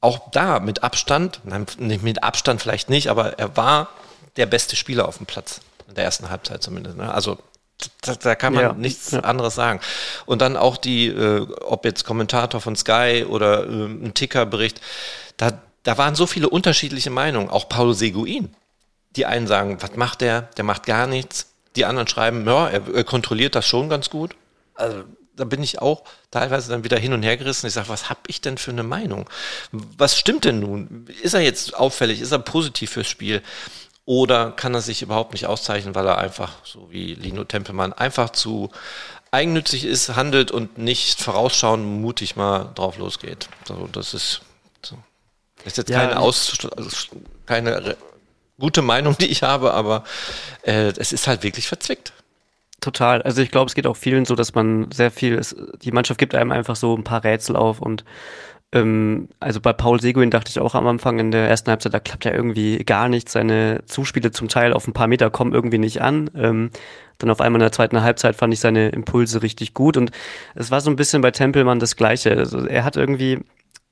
auch 0.00 0.30
da 0.30 0.60
mit 0.60 0.82
Abstand, 0.82 1.40
nicht 1.80 2.02
mit 2.02 2.22
Abstand 2.22 2.60
vielleicht 2.60 2.90
nicht, 2.90 3.08
aber 3.08 3.38
er 3.38 3.56
war 3.56 3.88
der 4.36 4.46
beste 4.46 4.76
Spieler 4.76 5.08
auf 5.08 5.16
dem 5.16 5.26
Platz. 5.26 5.60
In 5.94 5.96
der 5.96 6.04
ersten 6.06 6.28
Halbzeit 6.28 6.60
zumindest. 6.60 6.96
Ne? 6.96 7.14
Also 7.14 7.38
da, 8.02 8.16
da, 8.16 8.34
kann 8.34 8.52
man 8.52 8.62
ja, 8.62 8.72
nichts 8.72 9.12
ja. 9.12 9.20
anderes 9.20 9.54
sagen. 9.54 9.78
Und 10.26 10.42
dann 10.42 10.56
auch 10.56 10.76
die, 10.76 11.06
äh, 11.06 11.46
ob 11.60 11.84
jetzt 11.84 12.04
Kommentator 12.04 12.60
von 12.60 12.74
Sky 12.74 13.24
oder 13.28 13.64
äh, 13.64 13.84
ein 13.86 14.12
Tickerbericht, 14.12 14.80
da, 15.36 15.62
da 15.84 15.96
waren 15.96 16.16
so 16.16 16.26
viele 16.26 16.48
unterschiedliche 16.48 17.10
Meinungen. 17.10 17.48
Auch 17.48 17.68
Paulo 17.68 17.92
Seguin. 17.92 18.52
Die 19.14 19.24
einen 19.24 19.46
sagen, 19.46 19.80
was 19.80 19.94
macht 19.94 20.20
der? 20.20 20.42
Der 20.56 20.64
macht 20.64 20.84
gar 20.84 21.06
nichts. 21.06 21.52
Die 21.76 21.84
anderen 21.84 22.08
schreiben, 22.08 22.44
ja, 22.44 22.68
er, 22.68 22.82
er 22.92 23.04
kontrolliert 23.04 23.54
das 23.54 23.66
schon 23.66 23.88
ganz 23.88 24.10
gut. 24.10 24.34
Also 24.74 25.04
da 25.36 25.44
bin 25.44 25.62
ich 25.62 25.80
auch 25.80 26.02
teilweise 26.32 26.70
dann 26.70 26.82
wieder 26.82 26.98
hin 26.98 27.12
und 27.12 27.22
her 27.22 27.36
gerissen. 27.36 27.66
Ich 27.68 27.74
sage, 27.74 27.88
was 27.88 28.10
habe 28.10 28.20
ich 28.26 28.40
denn 28.40 28.58
für 28.58 28.72
eine 28.72 28.82
Meinung? 28.82 29.30
Was 29.70 30.18
stimmt 30.18 30.44
denn 30.44 30.58
nun? 30.58 31.06
Ist 31.22 31.34
er 31.34 31.40
jetzt 31.40 31.74
auffällig? 31.74 32.20
Ist 32.20 32.32
er 32.32 32.38
positiv 32.38 32.90
fürs 32.90 33.08
Spiel? 33.08 33.42
Oder 34.06 34.50
kann 34.50 34.74
er 34.74 34.82
sich 34.82 35.00
überhaupt 35.02 35.32
nicht 35.32 35.46
auszeichnen, 35.46 35.94
weil 35.94 36.06
er 36.06 36.18
einfach, 36.18 36.52
so 36.62 36.88
wie 36.90 37.14
Lino 37.14 37.44
Tempelmann, 37.44 37.92
einfach 37.92 38.30
zu 38.30 38.70
eigennützig 39.30 39.84
ist, 39.84 40.14
handelt 40.14 40.50
und 40.50 40.78
nicht 40.78 41.20
vorausschauend 41.20 41.84
mutig 41.84 42.36
mal 42.36 42.70
drauf 42.74 42.98
losgeht. 42.98 43.48
Also 43.68 43.88
das 43.90 44.14
ist, 44.14 44.42
so. 44.82 44.96
das 45.58 45.66
ist 45.68 45.76
jetzt 45.78 45.90
ja, 45.90 46.00
keine, 46.00 46.20
Aus, 46.20 46.56
also 46.76 46.96
keine 47.46 47.96
gute 48.58 48.82
Meinung, 48.82 49.16
die 49.18 49.26
ich 49.26 49.42
habe, 49.42 49.74
aber 49.74 50.04
äh, 50.62 50.92
es 50.96 51.12
ist 51.12 51.26
halt 51.26 51.42
wirklich 51.42 51.66
verzwickt. 51.66 52.12
Total. 52.80 53.22
Also 53.22 53.40
ich 53.40 53.50
glaube, 53.50 53.68
es 53.68 53.74
geht 53.74 53.86
auch 53.86 53.96
vielen 53.96 54.26
so, 54.26 54.34
dass 54.34 54.54
man 54.54 54.90
sehr 54.92 55.10
viel, 55.10 55.38
es, 55.38 55.56
die 55.82 55.90
Mannschaft 55.90 56.18
gibt 56.18 56.34
einem 56.34 56.52
einfach 56.52 56.76
so 56.76 56.94
ein 56.94 57.04
paar 57.04 57.24
Rätsel 57.24 57.56
auf 57.56 57.80
und 57.80 58.04
ähm, 58.74 59.28
also 59.38 59.60
bei 59.60 59.72
Paul 59.72 60.00
Seguin 60.00 60.30
dachte 60.30 60.50
ich 60.50 60.58
auch 60.58 60.74
am 60.74 60.88
Anfang 60.88 61.20
in 61.20 61.30
der 61.30 61.48
ersten 61.48 61.70
Halbzeit, 61.70 61.94
da 61.94 62.00
klappt 62.00 62.24
ja 62.24 62.32
irgendwie 62.32 62.78
gar 62.78 63.08
nichts. 63.08 63.32
Seine 63.32 63.82
Zuspiele 63.86 64.32
zum 64.32 64.48
Teil 64.48 64.72
auf 64.72 64.88
ein 64.88 64.92
paar 64.92 65.06
Meter 65.06 65.30
kommen 65.30 65.54
irgendwie 65.54 65.78
nicht 65.78 66.02
an. 66.02 66.28
Ähm, 66.34 66.70
dann 67.18 67.30
auf 67.30 67.40
einmal 67.40 67.60
in 67.60 67.66
der 67.66 67.72
zweiten 67.72 68.02
Halbzeit 68.02 68.34
fand 68.34 68.52
ich 68.52 68.58
seine 68.58 68.88
Impulse 68.88 69.42
richtig 69.42 69.72
gut 69.74 69.96
und 69.96 70.10
es 70.56 70.72
war 70.72 70.80
so 70.80 70.90
ein 70.90 70.96
bisschen 70.96 71.22
bei 71.22 71.30
Tempelmann 71.30 71.78
das 71.78 71.94
Gleiche. 71.94 72.36
Also 72.36 72.66
er 72.66 72.82
hat 72.82 72.96
irgendwie, 72.96 73.38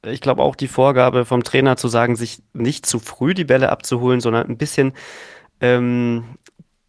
ich 0.05 0.21
glaube 0.21 0.43
auch 0.43 0.57
die 0.57 0.67
Vorgabe 0.67 1.25
vom 1.25 1.45
Trainer 1.45 1.77
zu 1.77 1.87
sagen, 1.87 2.17
sich 2.17 2.43
nicht 2.53 2.85
zu 2.85 2.99
früh 2.99 3.35
die 3.35 3.45
Bälle 3.45 3.71
abzuholen, 3.71 4.21
sondern 4.21 4.49
ein 4.49 4.59
bisschen 4.59 4.95
ähm, 5.61 6.25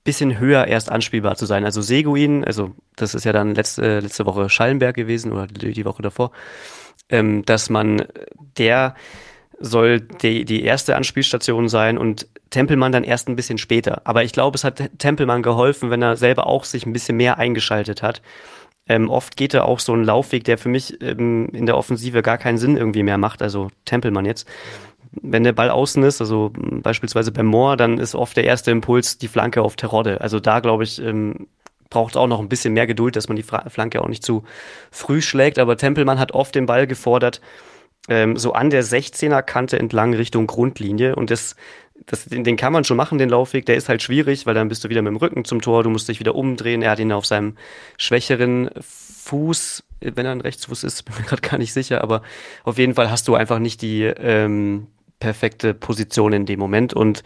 bisschen 0.03 0.39
höher 0.39 0.65
erst 0.67 0.91
anspielbar 0.91 1.35
zu 1.35 1.45
sein. 1.45 1.63
Also 1.63 1.81
Seguin, 1.81 2.43
also 2.43 2.71
das 2.95 3.13
ist 3.13 3.23
ja 3.23 3.31
dann 3.31 3.53
letzte, 3.53 3.99
letzte 3.99 4.25
Woche 4.25 4.49
Schallenberg 4.49 4.95
gewesen 4.95 5.31
oder 5.31 5.45
die, 5.45 5.73
die 5.73 5.85
Woche 5.85 6.01
davor 6.01 6.31
ähm, 7.09 7.43
dass 7.45 7.69
man 7.69 8.05
der 8.57 8.95
soll 9.59 10.01
die, 10.01 10.45
die 10.45 10.63
erste 10.63 10.95
Anspielstation 10.95 11.69
sein 11.69 11.97
und 11.97 12.27
Tempelmann 12.49 12.91
dann 12.91 13.03
erst 13.03 13.29
ein 13.29 13.35
bisschen 13.35 13.57
später. 13.57 14.01
Aber 14.03 14.23
ich 14.23 14.33
glaube, 14.33 14.55
es 14.55 14.63
hat 14.63 14.81
Tempelmann 14.97 15.41
geholfen, 15.41 15.89
wenn 15.89 16.01
er 16.01 16.17
selber 16.17 16.47
auch 16.47 16.65
sich 16.65 16.85
ein 16.85 16.93
bisschen 16.93 17.17
mehr 17.17 17.37
eingeschaltet 17.37 18.03
hat. 18.03 18.21
Ähm, 18.87 19.09
oft 19.09 19.37
geht 19.37 19.53
er 19.53 19.65
auch 19.65 19.79
so 19.79 19.93
einen 19.93 20.03
Laufweg, 20.03 20.43
der 20.43 20.57
für 20.57 20.69
mich 20.69 21.01
ähm, 21.01 21.47
in 21.53 21.65
der 21.65 21.77
Offensive 21.77 22.21
gar 22.21 22.37
keinen 22.37 22.57
Sinn 22.57 22.75
irgendwie 22.75 23.03
mehr 23.03 23.17
macht, 23.17 23.41
also 23.41 23.69
Tempelmann 23.85 24.25
jetzt. 24.25 24.47
Wenn 25.21 25.43
der 25.43 25.53
Ball 25.53 25.69
außen 25.69 26.03
ist, 26.03 26.19
also 26.19 26.51
beispielsweise 26.53 27.31
beim 27.31 27.45
Moor, 27.45 27.77
dann 27.77 27.99
ist 27.99 28.15
oft 28.15 28.35
der 28.35 28.43
erste 28.43 28.71
Impuls 28.71 29.17
die 29.17 29.27
Flanke 29.27 29.61
auf 29.61 29.75
Terodde. 29.75 30.19
Also 30.21 30.39
da, 30.39 30.59
glaube 30.59 30.83
ich, 30.83 31.01
ähm, 31.01 31.47
braucht 31.93 32.17
auch 32.17 32.25
noch 32.25 32.39
ein 32.39 32.49
bisschen 32.49 32.73
mehr 32.73 32.87
Geduld, 32.87 33.15
dass 33.15 33.27
man 33.27 33.37
die 33.37 33.43
Flanke 33.43 34.01
auch 34.01 34.07
nicht 34.07 34.25
zu 34.25 34.43
früh 34.89 35.21
schlägt. 35.21 35.59
Aber 35.59 35.77
Tempelmann 35.77 36.17
hat 36.17 36.31
oft 36.31 36.55
den 36.55 36.65
Ball 36.65 36.87
gefordert, 36.87 37.39
ähm, 38.09 38.35
so 38.35 38.53
an 38.53 38.71
der 38.71 38.83
16er 38.83 39.43
Kante 39.43 39.77
entlang 39.77 40.15
Richtung 40.15 40.47
Grundlinie. 40.47 41.15
Und 41.15 41.29
das, 41.29 41.55
das, 42.07 42.25
den, 42.25 42.43
den 42.43 42.57
kann 42.57 42.73
man 42.73 42.83
schon 42.83 42.97
machen, 42.97 43.19
den 43.19 43.29
Laufweg. 43.29 43.67
Der 43.67 43.75
ist 43.75 43.89
halt 43.89 44.01
schwierig, 44.01 44.47
weil 44.47 44.55
dann 44.55 44.69
bist 44.69 44.83
du 44.83 44.89
wieder 44.89 45.03
mit 45.03 45.11
dem 45.11 45.17
Rücken 45.17 45.45
zum 45.45 45.61
Tor, 45.61 45.83
du 45.83 45.91
musst 45.91 46.09
dich 46.09 46.19
wieder 46.19 46.33
umdrehen. 46.33 46.81
Er 46.81 46.89
hat 46.89 46.99
ihn 46.99 47.11
auf 47.11 47.27
seinem 47.27 47.57
schwächeren 47.97 48.71
Fuß, 48.81 49.83
wenn 50.01 50.25
er 50.25 50.31
ein 50.31 50.41
Rechtsfuß 50.41 50.83
ist, 50.83 51.03
bin 51.05 51.13
mir 51.15 51.23
gerade 51.25 51.47
gar 51.47 51.59
nicht 51.59 51.73
sicher, 51.73 52.01
aber 52.01 52.23
auf 52.63 52.79
jeden 52.79 52.95
Fall 52.95 53.11
hast 53.11 53.27
du 53.27 53.35
einfach 53.35 53.59
nicht 53.59 53.83
die, 53.83 54.01
ähm, 54.01 54.87
perfekte 55.23 55.73
Position 55.73 56.33
in 56.33 56.45
dem 56.45 56.59
Moment. 56.59 56.93
Und 56.93 57.23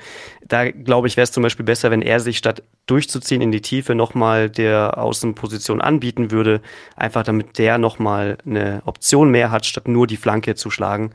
da 0.47 0.69
glaube 0.69 1.07
ich, 1.07 1.17
wäre 1.17 1.23
es 1.23 1.31
zum 1.31 1.41
Beispiel 1.41 1.65
besser, 1.65 1.89
wenn 1.89 2.03
er 2.03 2.19
sich 2.19 2.37
statt 2.37 2.61
durchzuziehen 2.85 3.41
in 3.41 3.51
die 3.51 3.61
Tiefe 3.61 3.95
nochmal 3.95 4.51
der 4.51 4.99
Außenposition 4.99 5.81
anbieten 5.81 6.29
würde, 6.29 6.61
einfach 6.95 7.23
damit 7.23 7.57
der 7.57 7.79
nochmal 7.79 8.37
eine 8.45 8.83
Option 8.85 9.31
mehr 9.31 9.49
hat, 9.49 9.65
statt 9.65 9.87
nur 9.87 10.05
die 10.05 10.15
Flanke 10.15 10.53
zu 10.53 10.69
schlagen. 10.69 11.09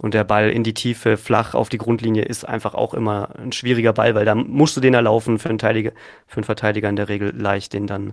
Und 0.00 0.14
der 0.14 0.22
Ball 0.22 0.50
in 0.50 0.62
die 0.62 0.72
Tiefe, 0.72 1.16
flach 1.16 1.54
auf 1.54 1.68
die 1.68 1.78
Grundlinie 1.78 2.22
ist 2.22 2.48
einfach 2.48 2.74
auch 2.74 2.94
immer 2.94 3.30
ein 3.36 3.50
schwieriger 3.50 3.92
Ball, 3.92 4.14
weil 4.14 4.24
da 4.24 4.36
musst 4.36 4.76
du 4.76 4.80
den 4.80 4.94
erlaufen 4.94 5.40
für 5.40 5.48
einen, 5.48 5.58
Verteidiger, 5.58 5.90
für 6.28 6.36
einen 6.36 6.44
Verteidiger 6.44 6.88
in 6.88 6.96
der 6.96 7.08
Regel 7.08 7.34
leicht, 7.36 7.72
den 7.72 7.88
dann 7.88 8.12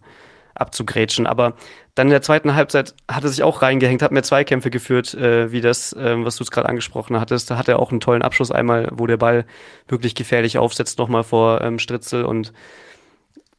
abzugrätschen. 0.60 1.28
Aber 1.28 1.54
dann 1.96 2.08
in 2.08 2.12
der 2.12 2.22
zweiten 2.22 2.56
Halbzeit 2.56 2.94
hat 3.10 3.24
er 3.24 3.30
sich 3.30 3.44
auch 3.44 3.62
reingehängt, 3.62 4.02
hat 4.02 4.12
mehr 4.12 4.24
Zweikämpfe 4.24 4.70
geführt, 4.70 5.14
äh, 5.14 5.52
wie 5.52 5.62
das, 5.62 5.94
äh, 5.94 6.16
was 6.24 6.36
du 6.36 6.44
es 6.44 6.52
gerade 6.52 6.70
angesprochen 6.70 7.20
hattest. 7.20 7.50
Da 7.50 7.58
hat 7.58 7.68
er 7.68 7.80
auch 7.80 7.92
einen 7.92 8.00
tollen 8.00 8.22
Abschluss 8.22 8.52
einmal, 8.52 8.90
wo 8.92 9.08
der 9.08 9.18
Ball 9.18 9.46
wirklich 9.88 10.16
gefährlich 10.16 10.58
aufsetzt, 10.58 11.00
nochmal 11.00 11.24
vor 11.24 11.62
ähm, 11.62 11.80
Stritzel 11.80 12.26
und 12.26 12.54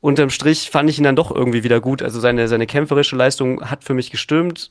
unterm 0.00 0.30
Strich 0.30 0.70
fand 0.70 0.88
ich 0.90 0.98
ihn 0.98 1.04
dann 1.04 1.16
doch 1.16 1.34
irgendwie 1.34 1.64
wieder 1.64 1.80
gut. 1.80 2.02
Also 2.02 2.20
seine, 2.20 2.48
seine 2.48 2.66
kämpferische 2.66 3.16
Leistung 3.16 3.68
hat 3.68 3.84
für 3.84 3.94
mich 3.94 4.10
gestimmt. 4.10 4.70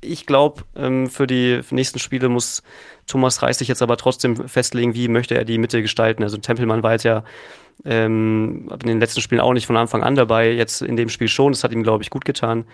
Ich 0.00 0.26
glaube, 0.26 0.62
ähm, 0.76 1.08
für 1.08 1.26
die 1.26 1.60
nächsten 1.70 1.98
Spiele 1.98 2.28
muss 2.28 2.62
Thomas 3.06 3.42
Reis 3.42 3.58
sich 3.58 3.68
jetzt 3.68 3.82
aber 3.82 3.96
trotzdem 3.96 4.48
festlegen, 4.48 4.94
wie 4.94 5.08
möchte 5.08 5.34
er 5.36 5.44
die 5.44 5.58
Mitte 5.58 5.82
gestalten. 5.82 6.22
Also 6.22 6.36
Tempelmann 6.36 6.82
war 6.82 6.92
jetzt 6.92 7.04
ja 7.04 7.24
ähm, 7.84 8.68
in 8.70 8.88
den 8.88 9.00
letzten 9.00 9.20
Spielen 9.20 9.40
auch 9.40 9.52
nicht 9.52 9.66
von 9.66 9.76
Anfang 9.76 10.02
an 10.02 10.14
dabei, 10.14 10.52
jetzt 10.52 10.82
in 10.82 10.96
dem 10.96 11.08
Spiel 11.08 11.28
schon. 11.28 11.52
Das 11.52 11.64
hat 11.64 11.72
ihm, 11.72 11.82
glaube 11.82 12.02
ich, 12.02 12.10
gut 12.10 12.24
getan. 12.24 12.64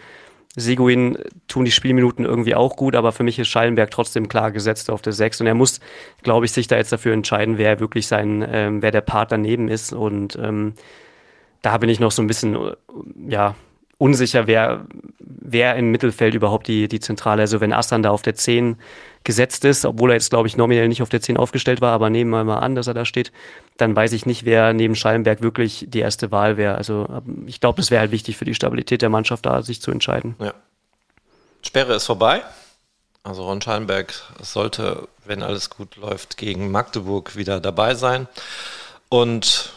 Seguin 0.59 1.19
tun 1.49 1.67
die 1.67 1.71
Spielminuten 1.71 2.25
irgendwie 2.25 2.55
auch 2.55 2.77
gut, 2.77 2.97
aber 2.97 3.13
für 3.13 3.23
mich 3.23 3.39
ist 3.39 3.49
Schallenberg 3.49 3.91
trotzdem 3.91 4.27
klar 4.27 4.51
gesetzt 4.53 4.91
auf 4.91 5.03
der 5.03 5.13
6 5.13 5.43
und 5.43 5.47
er 5.47 5.55
muss, 5.55 5.81
glaube 6.23 6.47
ich, 6.47 6.53
sich 6.53 6.67
da 6.67 6.77
jetzt 6.77 6.93
dafür 6.93 7.13
entscheiden, 7.13 7.59
wer 7.59 7.79
wirklich 7.79 8.07
sein, 8.07 8.45
ähm, 8.51 8.81
wer 8.81 8.91
der 8.91 9.03
Part 9.03 9.33
daneben 9.33 9.69
ist 9.69 9.93
und 9.93 10.37
ähm, 10.37 10.73
da 11.61 11.77
bin 11.77 11.91
ich 11.91 12.01
noch 12.01 12.11
so 12.11 12.23
ein 12.23 12.27
bisschen, 12.27 12.57
ja, 13.29 13.55
unsicher, 13.99 14.47
wer, 14.47 14.87
wer 15.19 15.77
im 15.77 15.91
Mittelfeld 15.91 16.35
überhaupt 16.35 16.69
die, 16.69 16.89
die 16.89 17.01
Zentrale, 17.01 17.43
also 17.43 17.61
wenn 17.61 17.73
Assan 17.73 18.03
da 18.03 18.11
auf 18.11 18.23
der 18.23 18.35
10 18.35 18.77
gesetzt 19.25 19.65
ist, 19.65 19.85
obwohl 19.85 20.11
er 20.11 20.15
jetzt, 20.15 20.31
glaube 20.31 20.49
ich, 20.49 20.57
nominell 20.57 20.89
nicht 20.89 21.03
auf 21.03 21.09
der 21.09 21.21
10 21.21 21.37
aufgestellt 21.37 21.81
war, 21.81 21.93
aber 21.93 22.11
nehmen 22.11 22.31
wir 22.31 22.45
mal 22.45 22.59
an, 22.59 22.75
dass 22.75 22.87
er 22.87 22.95
da 22.95 23.05
steht, 23.05 23.33
dann 23.77 23.97
weiß 23.97 24.13
ich 24.13 24.27
nicht, 24.27 24.45
wer 24.45 24.73
neben 24.73 24.95
Schallenberg 24.95 25.43
wirklich 25.43 25.87
die 25.89 25.99
erste 25.99 26.31
Wahl 26.31 26.57
wäre. 26.57 26.77
Also 26.77 27.07
ähm, 27.11 27.45
ich 27.47 27.61
glaube, 27.61 27.81
es 27.81 27.91
wäre 27.91 28.01
halt 28.01 28.13
wichtig 28.13 28.37
für 28.37 28.45
die 28.45 28.55
Stabilität 28.55 29.03
der 29.03 29.09
Mannschaft, 29.09 29.47
da 29.47 29.63
sich 29.63 29.81
zu 29.81 29.91
entscheiden. 29.91 30.37
Ja. 30.41 30.55
Sperre 31.63 31.95
ist 31.95 32.07
vorbei. 32.07 32.43
Also 33.25 33.45
Ron 33.45 33.61
Schallenberg 33.61 34.15
sollte, 34.41 35.09
wenn 35.25 35.43
alles 35.43 35.71
gut 35.71 35.97
läuft, 35.97 36.37
gegen 36.37 36.71
Magdeburg 36.71 37.35
wieder 37.35 37.59
dabei 37.59 37.95
sein. 37.97 38.29
Und 39.09 39.73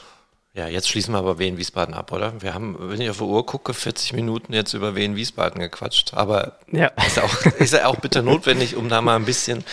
ja, 0.59 0.67
jetzt 0.67 0.89
schließen 0.89 1.13
wir 1.13 1.19
aber 1.19 1.39
Wien-Wiesbaden 1.39 1.93
ab, 1.93 2.11
oder? 2.11 2.41
Wir 2.41 2.53
haben, 2.53 2.75
wenn 2.77 2.99
ich 2.99 3.09
auf 3.09 3.19
die 3.19 3.23
Uhr 3.23 3.45
gucke, 3.45 3.73
40 3.73 4.11
Minuten 4.11 4.51
jetzt 4.51 4.73
über 4.73 4.93
Wien-Wiesbaden 4.93 5.61
gequatscht. 5.61 6.13
Aber 6.15 6.57
ja. 6.69 6.87
ist, 7.07 7.17
auch, 7.17 7.45
ist 7.59 7.71
ja 7.71 7.85
auch 7.85 7.95
bitter 7.95 8.21
notwendig, 8.21 8.75
um 8.75 8.89
da 8.89 9.01
mal 9.01 9.15
ein 9.15 9.23
bisschen 9.23 9.63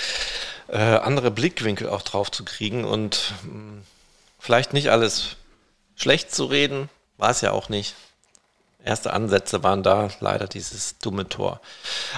äh, 0.69 0.79
andere 0.79 1.33
Blickwinkel 1.33 1.89
auch 1.89 2.03
drauf 2.03 2.31
zu 2.31 2.45
kriegen 2.45 2.85
und 2.85 3.35
mh, 3.43 3.51
hm, 3.51 3.83
vielleicht 4.39 4.75
nicht 4.75 4.91
alles 4.91 5.35
schlecht 5.97 6.33
zu 6.33 6.45
reden, 6.45 6.89
war 7.19 7.31
es 7.31 7.41
ja 7.41 7.51
auch 7.51 7.69
nicht. 7.69 7.97
Erste 8.85 9.13
Ansätze 9.13 9.65
waren 9.65 9.83
da, 9.83 10.11
leider 10.21 10.47
dieses 10.47 10.99
dumme 10.99 11.29
Tor. 11.29 11.61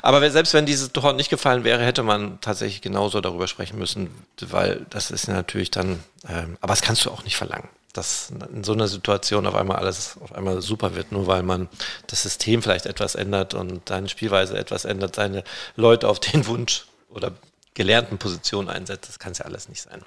Aber 0.02 0.30
selbst 0.30 0.52
wenn 0.52 0.66
dieses 0.66 0.92
Tor 0.92 1.14
nicht 1.14 1.30
gefallen 1.30 1.64
wäre, 1.64 1.82
hätte 1.82 2.02
man 2.02 2.38
tatsächlich 2.42 2.82
genauso 2.82 3.22
darüber 3.22 3.46
sprechen 3.46 3.78
müssen, 3.78 4.10
weil 4.42 4.84
das 4.90 5.10
ist 5.10 5.26
natürlich 5.26 5.70
dann, 5.70 6.04
ähm, 6.28 6.58
aber 6.60 6.72
das 6.72 6.82
kannst 6.82 7.06
du 7.06 7.10
auch 7.10 7.24
nicht 7.24 7.38
verlangen 7.38 7.70
dass 7.92 8.30
in 8.30 8.64
so 8.64 8.72
einer 8.72 8.88
Situation 8.88 9.46
auf 9.46 9.54
einmal 9.54 9.78
alles 9.78 10.16
auf 10.20 10.32
einmal 10.34 10.60
super 10.62 10.94
wird, 10.94 11.12
nur 11.12 11.26
weil 11.26 11.42
man 11.42 11.68
das 12.06 12.22
System 12.22 12.62
vielleicht 12.62 12.86
etwas 12.86 13.14
ändert 13.14 13.54
und 13.54 13.88
seine 13.88 14.08
Spielweise 14.08 14.56
etwas 14.56 14.84
ändert, 14.84 15.16
seine 15.16 15.42
Leute 15.76 16.08
auf 16.08 16.20
den 16.20 16.46
Wunsch 16.46 16.86
oder 17.08 17.32
gelernten 17.74 18.18
Positionen 18.18 18.68
einsetzt. 18.68 19.08
Das 19.08 19.18
kann 19.18 19.32
es 19.32 19.38
ja 19.38 19.46
alles 19.46 19.68
nicht 19.68 19.82
sein. 19.82 20.02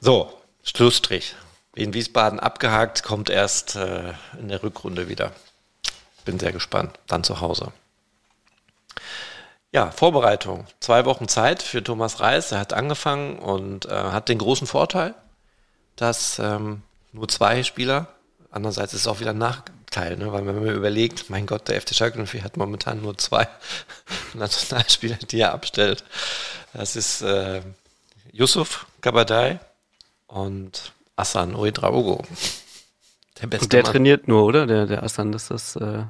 So, 0.00 0.32
Schlussstrich. 0.62 1.34
In 1.74 1.94
Wiesbaden 1.94 2.38
abgehakt, 2.38 3.02
kommt 3.02 3.30
erst 3.30 3.76
äh, 3.76 4.12
in 4.38 4.48
der 4.48 4.62
Rückrunde 4.62 5.08
wieder. 5.08 5.32
Bin 6.24 6.38
sehr 6.38 6.52
gespannt. 6.52 6.98
Dann 7.06 7.24
zu 7.24 7.40
Hause. 7.40 7.72
Ja, 9.72 9.90
Vorbereitung. 9.90 10.66
Zwei 10.80 11.06
Wochen 11.06 11.28
Zeit 11.28 11.62
für 11.62 11.82
Thomas 11.82 12.20
Reis. 12.20 12.52
Er 12.52 12.60
hat 12.60 12.74
angefangen 12.74 13.38
und 13.38 13.86
äh, 13.86 13.90
hat 13.90 14.28
den 14.28 14.38
großen 14.38 14.66
Vorteil, 14.66 15.14
dass 15.96 16.38
ähm, 16.38 16.82
nur 17.12 17.28
zwei 17.28 17.62
Spieler. 17.62 18.08
Andererseits 18.50 18.94
ist 18.94 19.02
es 19.02 19.06
auch 19.06 19.20
wieder 19.20 19.30
ein 19.30 19.38
Nachteil, 19.38 20.16
ne? 20.16 20.32
weil 20.32 20.46
wenn 20.46 20.54
man 20.54 20.64
mir 20.64 20.72
überlegt, 20.72 21.30
mein 21.30 21.46
Gott, 21.46 21.68
der 21.68 21.80
FC 21.80 21.94
Schalke 21.94 22.24
04 22.24 22.44
hat 22.44 22.56
momentan 22.56 23.00
nur 23.02 23.16
zwei 23.18 23.48
Nationalspieler, 24.34 25.16
die 25.16 25.40
er 25.40 25.52
abstellt. 25.52 26.04
Das 26.72 26.96
ist 26.96 27.22
äh, 27.22 27.62
Yusuf 28.32 28.86
Kabadai 29.00 29.60
und 30.26 30.92
Asan 31.16 31.54
Oedraogo. 31.54 32.22
Der 33.40 33.46
beste 33.46 33.64
und 33.64 33.72
der 33.72 33.82
Mann. 33.82 33.92
trainiert 33.92 34.28
nur, 34.28 34.44
oder? 34.44 34.66
Der, 34.66 34.86
der 34.86 35.02
Asan, 35.02 35.32
das 35.32 35.50
ist 35.50 35.76
äh, 35.76 36.04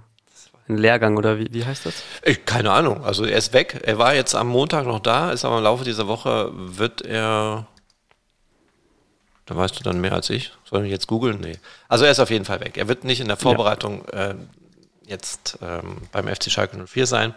ein 0.69 0.79
Lehrgang 0.79 1.17
oder 1.17 1.39
wie, 1.39 1.49
wie 1.53 1.65
heißt 1.65 1.87
das? 1.87 1.95
Ich, 2.23 2.45
keine 2.45 2.71
Ahnung. 2.71 3.05
Also 3.05 3.25
er 3.25 3.39
ist 3.39 3.53
weg. 3.53 3.81
Er 3.85 3.99
war 3.99 4.15
jetzt 4.15 4.35
am 4.35 4.49
Montag 4.49 4.87
noch 4.87 5.01
da, 5.01 5.33
ist 5.33 5.45
aber 5.45 5.59
im 5.59 5.65
Laufe 5.65 5.85
dieser 5.85 6.07
Woche 6.07 6.51
wird 6.53 7.03
er 7.03 7.67
da 9.47 9.57
weißt 9.57 9.79
du 9.79 9.83
dann 9.83 10.01
mehr 10.01 10.13
als 10.13 10.31
ich. 10.31 10.53
Soll 10.65 10.85
ich 10.85 10.91
jetzt 10.91 11.09
googeln? 11.09 11.41
Nee. 11.41 11.59
Also 11.89 12.05
er 12.05 12.11
ist 12.11 12.21
auf 12.21 12.31
jeden 12.31 12.45
Fall 12.45 12.61
weg. 12.61 12.77
Er 12.77 12.89
wird 12.89 13.05
nicht 13.05 13.21
in 13.21 13.29
der 13.29 13.37
Vorbereitung 13.37 14.05
ja. 14.13 14.31
äh, 14.31 14.35
jetzt 15.07 15.59
ähm, 15.63 15.99
beim 16.13 16.29
FC 16.29 16.51
Schalke 16.51 16.77
04 16.87 17.07
sein. 17.07 17.35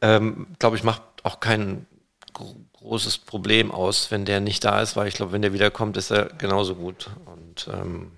Ähm, 0.00 0.46
glaube 0.58 0.76
ich, 0.76 0.84
macht 0.84 1.02
auch 1.22 1.40
kein 1.40 1.86
gro 2.32 2.56
großes 2.80 3.18
Problem 3.18 3.70
aus, 3.70 4.10
wenn 4.10 4.24
der 4.24 4.40
nicht 4.40 4.64
da 4.64 4.80
ist, 4.80 4.96
weil 4.96 5.06
ich 5.06 5.12
glaube, 5.12 5.32
wenn 5.32 5.42
der 5.42 5.52
wiederkommt, 5.52 5.98
ist 5.98 6.10
er 6.10 6.30
genauso 6.38 6.76
gut 6.76 7.10
und 7.26 7.68
ähm, 7.70 8.10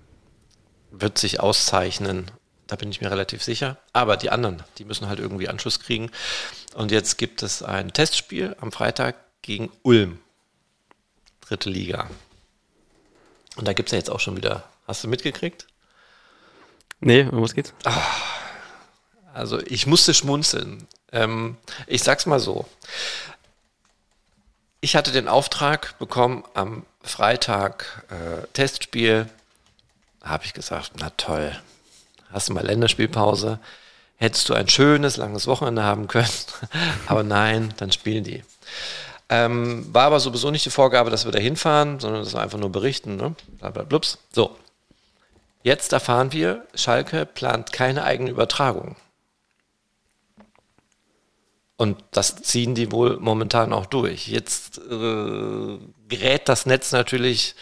wird 0.89 1.17
sich 1.17 1.41
auszeichnen. 1.41 2.31
Da 2.67 2.77
bin 2.77 2.89
ich 2.89 3.01
mir 3.01 3.11
relativ 3.11 3.43
sicher. 3.43 3.75
Aber 3.91 4.15
die 4.15 4.29
anderen, 4.29 4.63
die 4.77 4.85
müssen 4.85 5.09
halt 5.09 5.19
irgendwie 5.19 5.49
Anschluss 5.49 5.81
kriegen. 5.81 6.11
Und 6.75 6.91
jetzt 6.91 7.17
gibt 7.17 7.43
es 7.43 7.61
ein 7.61 7.91
Testspiel 7.91 8.55
am 8.61 8.71
Freitag 8.71 9.17
gegen 9.41 9.69
Ulm. 9.81 10.19
Dritte 11.41 11.69
Liga. 11.69 12.09
Und 13.55 13.67
da 13.67 13.73
gibt 13.73 13.89
es 13.89 13.91
ja 13.93 13.97
jetzt 13.97 14.09
auch 14.09 14.19
schon 14.19 14.37
wieder. 14.37 14.63
Hast 14.87 15.03
du 15.03 15.07
mitgekriegt? 15.07 15.67
Nee, 16.99 17.23
um 17.23 17.41
was 17.41 17.53
geht's? 17.53 17.73
Ach, 17.83 18.21
also 19.33 19.59
ich 19.59 19.87
musste 19.87 20.13
schmunzeln. 20.13 20.87
Ähm, 21.11 21.57
ich 21.87 22.03
sag's 22.03 22.25
mal 22.25 22.39
so. 22.39 22.65
Ich 24.81 24.95
hatte 24.95 25.11
den 25.11 25.27
Auftrag 25.27 25.97
bekommen 25.99 26.43
am 26.53 26.85
Freitag 27.01 28.05
äh, 28.09 28.47
Testspiel. 28.53 29.29
Da 30.21 30.29
habe 30.29 30.45
ich 30.45 30.53
gesagt, 30.53 30.93
na 30.99 31.09
toll, 31.11 31.57
hast 32.31 32.49
du 32.49 32.53
mal 32.53 32.65
Länderspielpause, 32.65 33.59
hättest 34.15 34.49
du 34.49 34.53
ein 34.53 34.69
schönes, 34.69 35.17
langes 35.17 35.47
Wochenende 35.47 35.83
haben 35.83 36.07
können. 36.07 36.27
Aber 37.07 37.23
nein, 37.23 37.73
dann 37.77 37.91
spielen 37.91 38.23
die. 38.23 38.43
Ähm, 39.35 39.91
war 39.91 40.05
aber 40.05 40.19
sowieso 40.19 40.51
nicht 40.51 40.63
die 40.63 40.69
Vorgabe, 40.69 41.09
dass 41.09 41.25
wir 41.25 41.31
da 41.31 41.39
hinfahren, 41.39 41.99
sondern 41.99 42.23
dass 42.23 42.35
wir 42.35 42.41
einfach 42.41 42.59
nur 42.59 42.71
berichten. 42.71 43.15
Ne? 43.15 43.33
Blablablubs. 43.59 44.19
So. 44.31 44.55
Jetzt 45.63 45.91
erfahren 45.91 46.31
wir, 46.33 46.67
Schalke 46.75 47.25
plant 47.25 47.73
keine 47.73 48.03
eigene 48.03 48.29
Übertragung. 48.29 48.95
Und 51.77 52.03
das 52.11 52.35
ziehen 52.35 52.75
die 52.75 52.91
wohl 52.91 53.17
momentan 53.19 53.73
auch 53.73 53.87
durch. 53.87 54.27
Jetzt 54.27 54.77
äh, 54.77 55.79
gerät 56.07 56.47
das 56.47 56.67
Netz 56.67 56.91
natürlich 56.91 57.55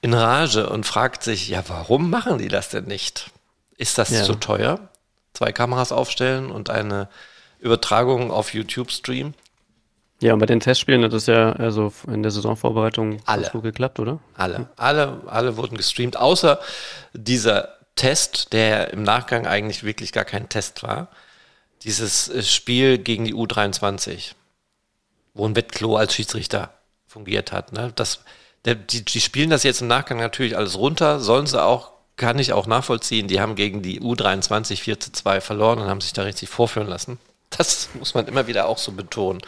in 0.00 0.12
Rage 0.12 0.68
und 0.68 0.86
fragt 0.86 1.22
sich, 1.22 1.48
ja, 1.48 1.62
warum 1.68 2.10
machen 2.10 2.38
die 2.38 2.48
das 2.48 2.70
denn 2.70 2.86
nicht? 2.86 3.30
Ist 3.76 3.98
das 3.98 4.10
ja. 4.10 4.24
zu 4.24 4.34
teuer? 4.34 4.88
Zwei 5.34 5.52
Kameras 5.52 5.92
aufstellen 5.92 6.50
und 6.50 6.68
eine 6.68 7.08
Übertragung 7.60 8.32
auf 8.32 8.54
YouTube 8.54 8.90
streamen? 8.90 9.34
Ja, 10.20 10.32
und 10.32 10.38
bei 10.38 10.46
den 10.46 10.60
Testspielen 10.60 11.04
hat 11.04 11.12
es 11.12 11.26
ja 11.26 11.52
also 11.52 11.92
in 12.06 12.22
der 12.22 12.32
Saisonvorbereitung 12.32 13.20
alle. 13.26 13.48
gut 13.50 13.62
geklappt, 13.62 14.00
oder? 14.00 14.18
Alle, 14.34 14.68
alle, 14.76 15.20
alle 15.26 15.56
wurden 15.56 15.76
gestreamt, 15.76 16.16
außer 16.16 16.58
dieser 17.12 17.76
Test, 17.96 18.52
der 18.52 18.92
im 18.92 19.02
Nachgang 19.02 19.46
eigentlich 19.46 19.82
wirklich 19.82 20.12
gar 20.12 20.24
kein 20.24 20.48
Test 20.48 20.82
war. 20.82 21.08
Dieses 21.82 22.28
äh, 22.28 22.42
Spiel 22.42 22.98
gegen 22.98 23.24
die 23.24 23.34
U23, 23.34 24.32
wo 25.34 25.46
ein 25.46 25.56
Wettklo 25.56 25.96
als 25.96 26.14
Schiedsrichter 26.14 26.70
fungiert 27.06 27.52
hat. 27.52 27.72
Ne? 27.72 27.92
Das, 27.94 28.20
der, 28.64 28.74
die, 28.74 29.04
die 29.04 29.20
spielen 29.20 29.50
das 29.50 29.62
jetzt 29.64 29.82
im 29.82 29.88
Nachgang 29.88 30.18
natürlich 30.18 30.56
alles 30.56 30.78
runter, 30.78 31.20
sollen 31.20 31.46
sie 31.46 31.62
auch, 31.62 31.92
kann 32.16 32.38
ich 32.38 32.54
auch 32.54 32.66
nachvollziehen. 32.66 33.28
Die 33.28 33.40
haben 33.40 33.54
gegen 33.54 33.82
die 33.82 34.00
U23 34.00 34.76
4 34.76 35.00
zu 35.00 35.12
2 35.12 35.40
verloren 35.42 35.78
und 35.78 35.88
haben 35.88 36.00
sich 36.00 36.14
da 36.14 36.22
richtig 36.22 36.48
vorführen 36.48 36.88
lassen. 36.88 37.18
Das 37.58 37.88
muss 37.94 38.14
man 38.14 38.26
immer 38.26 38.46
wieder 38.46 38.68
auch 38.68 38.78
so 38.78 38.92
betonen. 38.92 39.40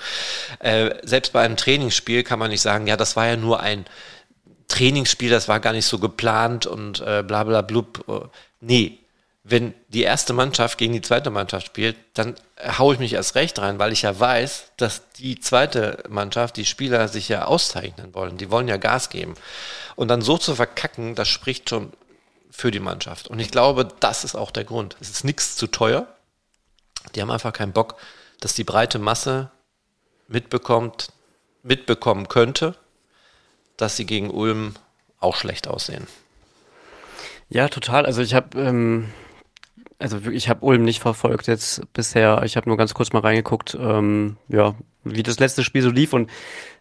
Äh, 0.61 0.95
selbst 1.03 1.33
bei 1.33 1.43
einem 1.43 1.57
Trainingsspiel 1.57 2.23
kann 2.23 2.39
man 2.39 2.51
nicht 2.51 2.63
sagen, 2.63 2.87
ja, 2.87 2.97
das 2.97 3.17
war 3.17 3.27
ja 3.27 3.37
nur 3.37 3.61
ein 3.61 3.85
Trainingsspiel, 4.69 5.31
das 5.31 5.49
war 5.49 5.61
gar 5.61 5.73
nicht 5.73 5.87
so 5.87 5.99
geplant 5.99 6.67
und 6.67 7.01
äh, 7.01 7.23
bla 7.23 7.45
bla 7.45 7.63
blub. 7.63 8.31
Nee, 8.61 8.99
wenn 9.51 9.73
die 9.89 10.03
erste 10.03 10.35
Mannschaft 10.35 10.77
gegen 10.77 10.93
die 10.93 11.01
zweite 11.01 11.31
Mannschaft 11.31 11.67
spielt, 11.67 11.97
dann 12.15 12.35
haue 12.79 12.95
ich 12.95 13.01
mich 13.01 13.15
erst 13.15 13.35
recht 13.35 13.59
rein, 13.59 13.79
weil 13.79 13.93
ich 13.93 14.03
ja 14.03 14.19
weiß, 14.19 14.73
dass 14.77 15.11
die 15.13 15.41
zweite 15.41 16.03
Mannschaft, 16.09 16.57
die 16.57 16.67
Spieler 16.67 17.09
sich 17.09 17.29
ja 17.29 17.47
auszeichnen 17.47 18.15
wollen. 18.15 18.37
Die 18.37 18.51
wollen 18.51 18.69
ja 18.69 18.77
Gas 18.77 19.09
geben. 19.09 19.35
Und 19.97 20.09
dann 20.09 20.21
so 20.21 20.37
zu 20.37 20.55
verkacken, 20.55 21.15
das 21.15 21.29
spricht 21.29 21.71
schon 21.71 21.93
für 22.51 22.71
die 22.71 22.81
Mannschaft. 22.81 23.29
Und 23.29 23.39
ich 23.39 23.51
glaube, 23.51 23.89
das 24.01 24.25
ist 24.25 24.35
auch 24.35 24.51
der 24.51 24.65
Grund. 24.65 24.97
Es 25.01 25.09
ist 25.09 25.25
nichts 25.25 25.57
zu 25.57 25.67
teuer. 25.67 26.07
Die 27.15 27.23
haben 27.23 27.31
einfach 27.31 27.53
keinen 27.53 27.73
Bock, 27.73 27.97
dass 28.41 28.55
die 28.55 28.65
breite 28.65 28.99
Masse 28.99 29.51
mitbekommt, 30.29 31.09
mitbekommen 31.63 32.29
könnte, 32.29 32.75
dass 33.77 33.97
sie 33.97 34.07
gegen 34.07 34.31
Ulm 34.31 34.75
auch 35.21 35.37
schlecht 35.37 35.69
aussehen. 35.69 36.07
Ja, 37.49 37.69
total. 37.69 38.07
Also 38.07 38.23
ich 38.23 38.35
habe 38.35 38.59
ähm, 38.61 39.09
also 39.99 40.19
ich 40.31 40.49
habe 40.49 40.65
Ulm 40.65 40.85
nicht 40.85 41.01
verfolgt 41.01 41.47
jetzt 41.49 41.83
bisher. 41.93 42.43
Ich 42.45 42.57
habe 42.57 42.69
nur 42.69 42.77
ganz 42.77 42.95
kurz 42.95 43.13
mal 43.13 43.21
reingeguckt, 43.21 43.77
ähm, 43.81 44.37
ja, 44.49 44.75
wie 45.05 45.23
das 45.23 45.41
letzte 45.41 45.65
Spiel 45.65 45.83
so 45.83 45.91
lief 45.91 46.13
und 46.13 46.31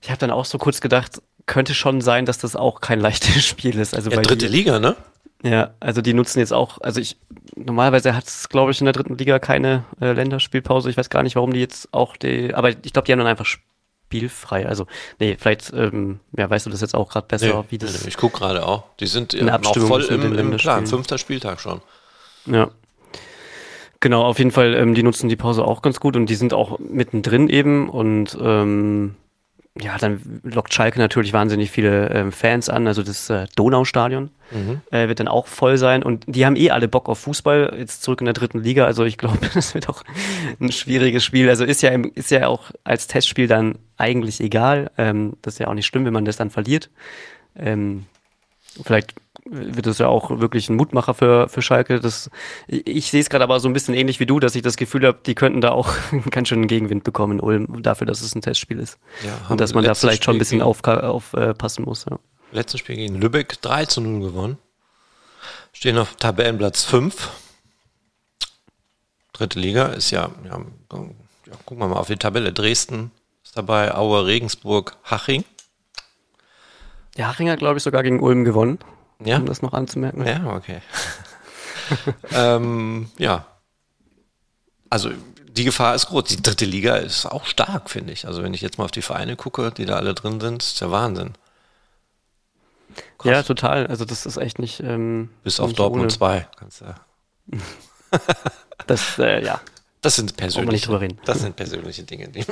ich 0.01 0.09
habe 0.09 0.19
dann 0.19 0.31
auch 0.31 0.45
so 0.45 0.57
kurz 0.57 0.81
gedacht, 0.81 1.21
könnte 1.45 1.73
schon 1.73 2.01
sein, 2.01 2.25
dass 2.25 2.37
das 2.37 2.55
auch 2.55 2.81
kein 2.81 2.99
leichtes 3.07 3.45
Spiel 3.45 3.79
ist. 3.79 3.95
Also 3.95 4.11
ja, 4.11 4.21
dritte 4.21 4.47
Liga, 4.47 4.79
ne? 4.79 4.95
Ja, 5.43 5.71
also 5.79 6.01
die 6.01 6.13
nutzen 6.13 6.39
jetzt 6.39 6.53
auch, 6.53 6.81
also 6.81 6.99
ich, 6.99 7.17
normalerweise 7.55 8.15
hat 8.15 8.25
es, 8.25 8.49
glaube 8.49 8.71
ich, 8.71 8.79
in 8.81 8.85
der 8.85 8.93
dritten 8.93 9.17
Liga 9.17 9.37
keine 9.39 9.85
äh, 10.01 10.13
Länderspielpause. 10.13 10.89
Ich 10.89 10.97
weiß 10.97 11.09
gar 11.09 11.23
nicht, 11.23 11.35
warum 11.35 11.53
die 11.53 11.59
jetzt 11.59 11.93
auch 11.93 12.17
die, 12.17 12.53
aber 12.55 12.69
ich 12.69 12.93
glaube, 12.93 13.05
die 13.05 13.11
haben 13.11 13.19
dann 13.19 13.27
einfach 13.27 13.45
spielfrei. 13.45 14.67
Also, 14.67 14.87
nee, 15.19 15.37
vielleicht, 15.39 15.71
ähm, 15.73 16.19
ja, 16.35 16.49
weißt 16.49 16.65
du 16.65 16.69
das 16.71 16.81
jetzt 16.81 16.95
auch 16.95 17.09
gerade 17.09 17.27
besser, 17.27 17.59
nee, 17.59 17.65
wie 17.69 17.77
das. 17.77 18.03
Nee, 18.03 18.09
ich 18.09 18.17
gucke 18.17 18.39
gerade 18.39 18.65
auch. 18.65 18.83
Die 18.99 19.05
sind 19.05 19.33
in 19.33 19.49
auch 19.49 19.77
voll 19.77 20.05
im, 20.05 20.37
im 20.37 20.57
Plan. 20.57 20.87
Fünfter 20.87 21.17
Spieltag 21.17 21.59
schon. 21.59 21.81
Ja. 22.45 22.71
Genau, 23.99 24.23
auf 24.23 24.37
jeden 24.37 24.51
Fall, 24.51 24.75
ähm, 24.75 24.93
die 24.93 25.03
nutzen 25.03 25.27
die 25.27 25.35
Pause 25.35 25.65
auch 25.65 25.81
ganz 25.81 25.99
gut 25.99 26.15
und 26.15 26.27
die 26.27 26.35
sind 26.35 26.53
auch 26.53 26.79
mittendrin 26.79 27.49
eben 27.49 27.89
und 27.89 28.37
ähm, 28.39 29.15
ja, 29.81 29.97
dann 29.97 30.41
lockt 30.43 30.73
Schalke 30.73 30.99
natürlich 30.99 31.33
wahnsinnig 31.33 31.71
viele 31.71 32.09
ähm, 32.09 32.31
Fans 32.31 32.69
an. 32.69 32.87
Also 32.87 33.03
das 33.03 33.29
äh, 33.29 33.47
Donaustadion 33.55 34.29
mhm. 34.51 34.81
äh, 34.91 35.07
wird 35.07 35.19
dann 35.19 35.27
auch 35.27 35.47
voll 35.47 35.77
sein. 35.77 36.03
Und 36.03 36.23
die 36.27 36.45
haben 36.45 36.55
eh 36.55 36.71
alle 36.71 36.87
Bock 36.87 37.09
auf 37.09 37.19
Fußball, 37.19 37.75
jetzt 37.77 38.03
zurück 38.03 38.21
in 38.21 38.25
der 38.25 38.33
dritten 38.33 38.59
Liga. 38.59 38.85
Also 38.85 39.03
ich 39.05 39.17
glaube, 39.17 39.37
das 39.53 39.73
wird 39.73 39.89
auch 39.89 40.03
ein 40.59 40.71
schwieriges 40.71 41.23
Spiel. 41.23 41.49
Also 41.49 41.65
ist 41.65 41.81
ja, 41.81 41.89
im, 41.89 42.11
ist 42.15 42.31
ja 42.31 42.47
auch 42.47 42.71
als 42.83 43.07
Testspiel 43.07 43.47
dann 43.47 43.77
eigentlich 43.97 44.39
egal. 44.41 44.91
Ähm, 44.97 45.33
das 45.41 45.55
ist 45.55 45.59
ja 45.59 45.67
auch 45.67 45.73
nicht 45.73 45.87
schlimm, 45.87 46.05
wenn 46.05 46.13
man 46.13 46.25
das 46.25 46.37
dann 46.37 46.49
verliert. 46.49 46.89
Ähm, 47.55 48.05
vielleicht 48.83 49.13
wird 49.49 49.87
es 49.87 49.97
ja 49.97 50.07
auch 50.07 50.39
wirklich 50.39 50.69
ein 50.69 50.75
Mutmacher 50.75 51.13
für, 51.13 51.49
für 51.49 51.61
Schalke. 51.61 51.99
Das, 51.99 52.29
ich, 52.67 53.11
sehe 53.11 53.21
es 53.21 53.29
gerade 53.29 53.43
aber 53.43 53.59
so 53.59 53.67
ein 53.67 53.73
bisschen 53.73 53.93
ähnlich 53.93 54.19
wie 54.19 54.25
du, 54.25 54.39
dass 54.39 54.55
ich 54.55 54.61
das 54.61 54.77
Gefühl 54.77 55.05
habe, 55.05 55.19
die 55.25 55.35
könnten 55.35 55.61
da 55.61 55.71
auch 55.71 55.93
ganz 56.29 56.47
schön 56.47 56.59
einen 56.59 56.67
Gegenwind 56.67 57.03
bekommen 57.03 57.39
in 57.39 57.39
Ulm, 57.39 57.83
dafür, 57.83 58.07
dass 58.07 58.21
es 58.21 58.35
ein 58.35 58.41
Testspiel 58.41 58.79
ist. 58.79 58.97
Ja, 59.23 59.31
Und 59.49 59.61
dass 59.61 59.73
man 59.73 59.83
da 59.83 59.95
vielleicht 59.95 60.23
Spiel 60.23 60.25
schon 60.25 60.35
ein 60.35 60.39
bisschen 60.39 60.61
aufpassen 60.61 61.05
auf, 61.05 61.33
äh, 61.33 61.81
muss. 61.81 62.05
Ja. 62.09 62.19
Letztes 62.51 62.79
Spiel 62.79 62.95
gegen 62.95 63.15
Lübeck 63.15 63.61
3 63.61 63.85
zu 63.85 64.01
0 64.01 64.21
gewonnen. 64.21 64.57
Stehen 65.73 65.97
auf 65.97 66.15
Tabellenplatz 66.15 66.83
5. 66.83 67.29
Dritte 69.33 69.59
Liga 69.59 69.87
ist 69.87 70.11
ja, 70.11 70.31
ja, 70.45 70.61
ja, 70.91 71.53
gucken 71.65 71.79
wir 71.79 71.87
mal 71.87 71.97
auf 71.97 72.07
die 72.07 72.15
Tabelle. 72.15 72.51
Dresden 72.51 73.11
ist 73.43 73.55
dabei, 73.55 73.93
Aue, 73.93 74.25
Regensburg, 74.25 74.97
Haching. 75.03 75.43
Ja, 77.15 77.27
Haching 77.27 77.49
hat, 77.49 77.59
glaube 77.59 77.77
ich, 77.77 77.83
sogar 77.83 78.03
gegen 78.03 78.19
Ulm 78.19 78.43
gewonnen 78.43 78.79
ja? 79.23 79.37
um 79.37 79.45
das 79.45 79.61
noch 79.61 79.73
anzumerken. 79.73 80.25
Ja, 80.25 80.55
okay. 80.55 80.81
ähm, 82.31 83.09
ja. 83.17 83.45
Also 84.89 85.11
die 85.49 85.63
Gefahr 85.63 85.95
ist 85.95 86.07
groß. 86.07 86.25
Die 86.25 86.41
dritte 86.41 86.65
Liga 86.65 86.95
ist 86.97 87.25
auch 87.25 87.45
stark, 87.45 87.89
finde 87.89 88.13
ich. 88.13 88.27
Also 88.27 88.43
wenn 88.43 88.53
ich 88.53 88.61
jetzt 88.61 88.77
mal 88.77 88.85
auf 88.85 88.91
die 88.91 89.01
Vereine 89.01 89.35
gucke, 89.35 89.71
die 89.71 89.85
da 89.85 89.95
alle 89.95 90.13
drin 90.13 90.39
sind, 90.39 90.63
ist 90.63 90.79
der 90.81 90.91
Wahnsinn. 90.91 91.33
Krass. 93.17 93.31
Ja, 93.31 93.43
total. 93.43 93.87
Also 93.87 94.05
das 94.05 94.25
ist 94.25 94.37
echt 94.37 94.59
nicht. 94.59 94.79
Ähm, 94.81 95.29
Bis 95.43 95.59
auf 95.59 95.73
Dortmund 95.73 96.11
2, 96.11 96.47
kannst 96.57 96.81
du. 96.81 96.95
das, 98.87 99.19
äh, 99.19 99.43
ja. 99.43 99.59
Das 100.01 100.15
sind 100.15 100.37
persönliche. 100.37 101.07
Das 101.25 101.39
sind 101.39 101.55
persönliche 101.55 102.03
Dinge. 102.03 102.29
Die 102.29 102.45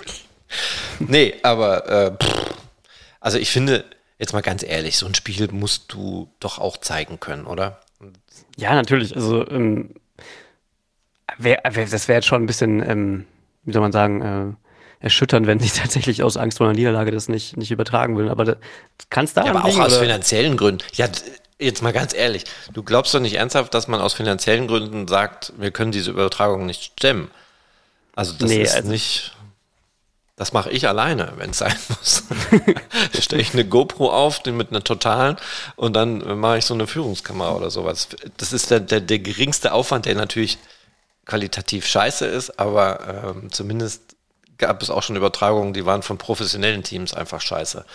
nee, 1.00 1.36
aber 1.44 1.88
äh, 1.88 2.12
pff, 2.12 2.56
also 3.20 3.38
ich 3.38 3.50
finde, 3.50 3.86
jetzt 4.26 4.34
mal 4.34 4.42
ganz 4.42 4.64
ehrlich, 4.64 4.98
so 4.98 5.06
ein 5.06 5.16
Spiel 5.16 5.48
musst 5.52 5.94
du 5.94 6.30
doch 6.40 6.60
auch 6.60 6.78
zeigen 6.78 7.20
können, 7.20 7.46
oder? 7.46 7.80
Ja, 8.58 8.74
natürlich. 8.74 9.16
Also, 9.16 9.48
ähm, 9.50 9.96
wär, 11.38 11.62
wär, 11.70 11.86
das 11.86 12.08
wäre 12.08 12.18
jetzt 12.18 12.26
schon 12.26 12.44
ein 12.44 12.48
bisschen, 12.48 12.82
ähm, 12.88 13.26
wie 13.64 13.74
soll 13.74 13.82
man 13.82 13.92
sagen, 13.92 14.22
äh, 14.22 15.04
erschütternd, 15.04 15.46
wenn 15.48 15.60
sie 15.60 15.70
tatsächlich 15.80 16.24
aus 16.24 16.38
Angst 16.38 16.58
vor 16.58 16.68
einer 16.68 16.76
Niederlage 16.76 17.12
das 17.12 17.30
nicht, 17.30 17.56
nicht 17.58 17.72
übertragen 17.72 18.18
würden. 18.18 18.30
Aber 18.30 18.58
kannst 19.10 19.38
da. 19.38 19.46
Ja, 19.46 19.52
aber 19.52 19.66
auch 19.66 19.80
aus 19.80 19.94
oder? 19.94 20.02
finanziellen 20.02 20.58
Gründen. 20.58 20.84
Ja, 20.94 21.08
jetzt 21.60 21.82
mal 21.82 21.94
ganz 21.94 22.14
ehrlich, 22.14 22.46
du 22.74 22.84
glaubst 22.84 23.14
doch 23.14 23.20
nicht 23.20 23.36
ernsthaft, 23.36 23.74
dass 23.74 23.88
man 23.88 24.02
aus 24.02 24.14
finanziellen 24.14 24.68
Gründen 24.68 25.08
sagt, 25.08 25.54
wir 25.58 25.72
können 25.72 25.92
diese 25.92 26.12
Übertragung 26.12 26.66
nicht 26.66 26.84
stemmen. 26.84 27.30
Also 28.16 28.34
das 28.34 28.50
nee, 28.50 28.62
ist 28.64 28.76
also 28.76 28.90
nicht. 28.90 29.36
Das 30.38 30.52
mache 30.52 30.70
ich 30.70 30.88
alleine, 30.88 31.34
wenn 31.38 31.52
es 31.52 31.60
sein 31.60 31.76
muss. 31.88 32.24
stelle 33.22 33.42
ich 33.42 33.54
eine 33.54 33.66
GoPro 33.66 34.12
auf, 34.12 34.44
mit 34.46 34.70
einer 34.70 34.84
totalen 34.84 35.38
und 35.76 35.94
dann 35.94 36.40
mache 36.40 36.58
ich 36.58 36.66
so 36.66 36.74
eine 36.74 36.88
Führungskamera 36.88 37.56
oder 37.56 37.72
sowas. 37.72 38.10
Das 38.38 38.52
ist 38.52 38.70
der, 38.70 38.82
der, 38.82 39.00
der 39.00 39.20
geringste 39.20 39.72
Aufwand, 39.72 40.06
der 40.06 40.16
natürlich 40.16 40.58
qualitativ 41.26 41.88
scheiße 41.88 42.26
ist, 42.26 42.60
aber 42.60 43.34
ähm, 43.36 43.52
zumindest 43.52 44.16
gab 44.58 44.82
es 44.82 44.90
auch 44.90 45.04
schon 45.04 45.16
Übertragungen, 45.16 45.74
die 45.74 45.86
waren 45.86 46.04
von 46.04 46.18
professionellen 46.18 46.84
Teams 46.84 47.14
einfach 47.14 47.42
scheiße. 47.42 47.86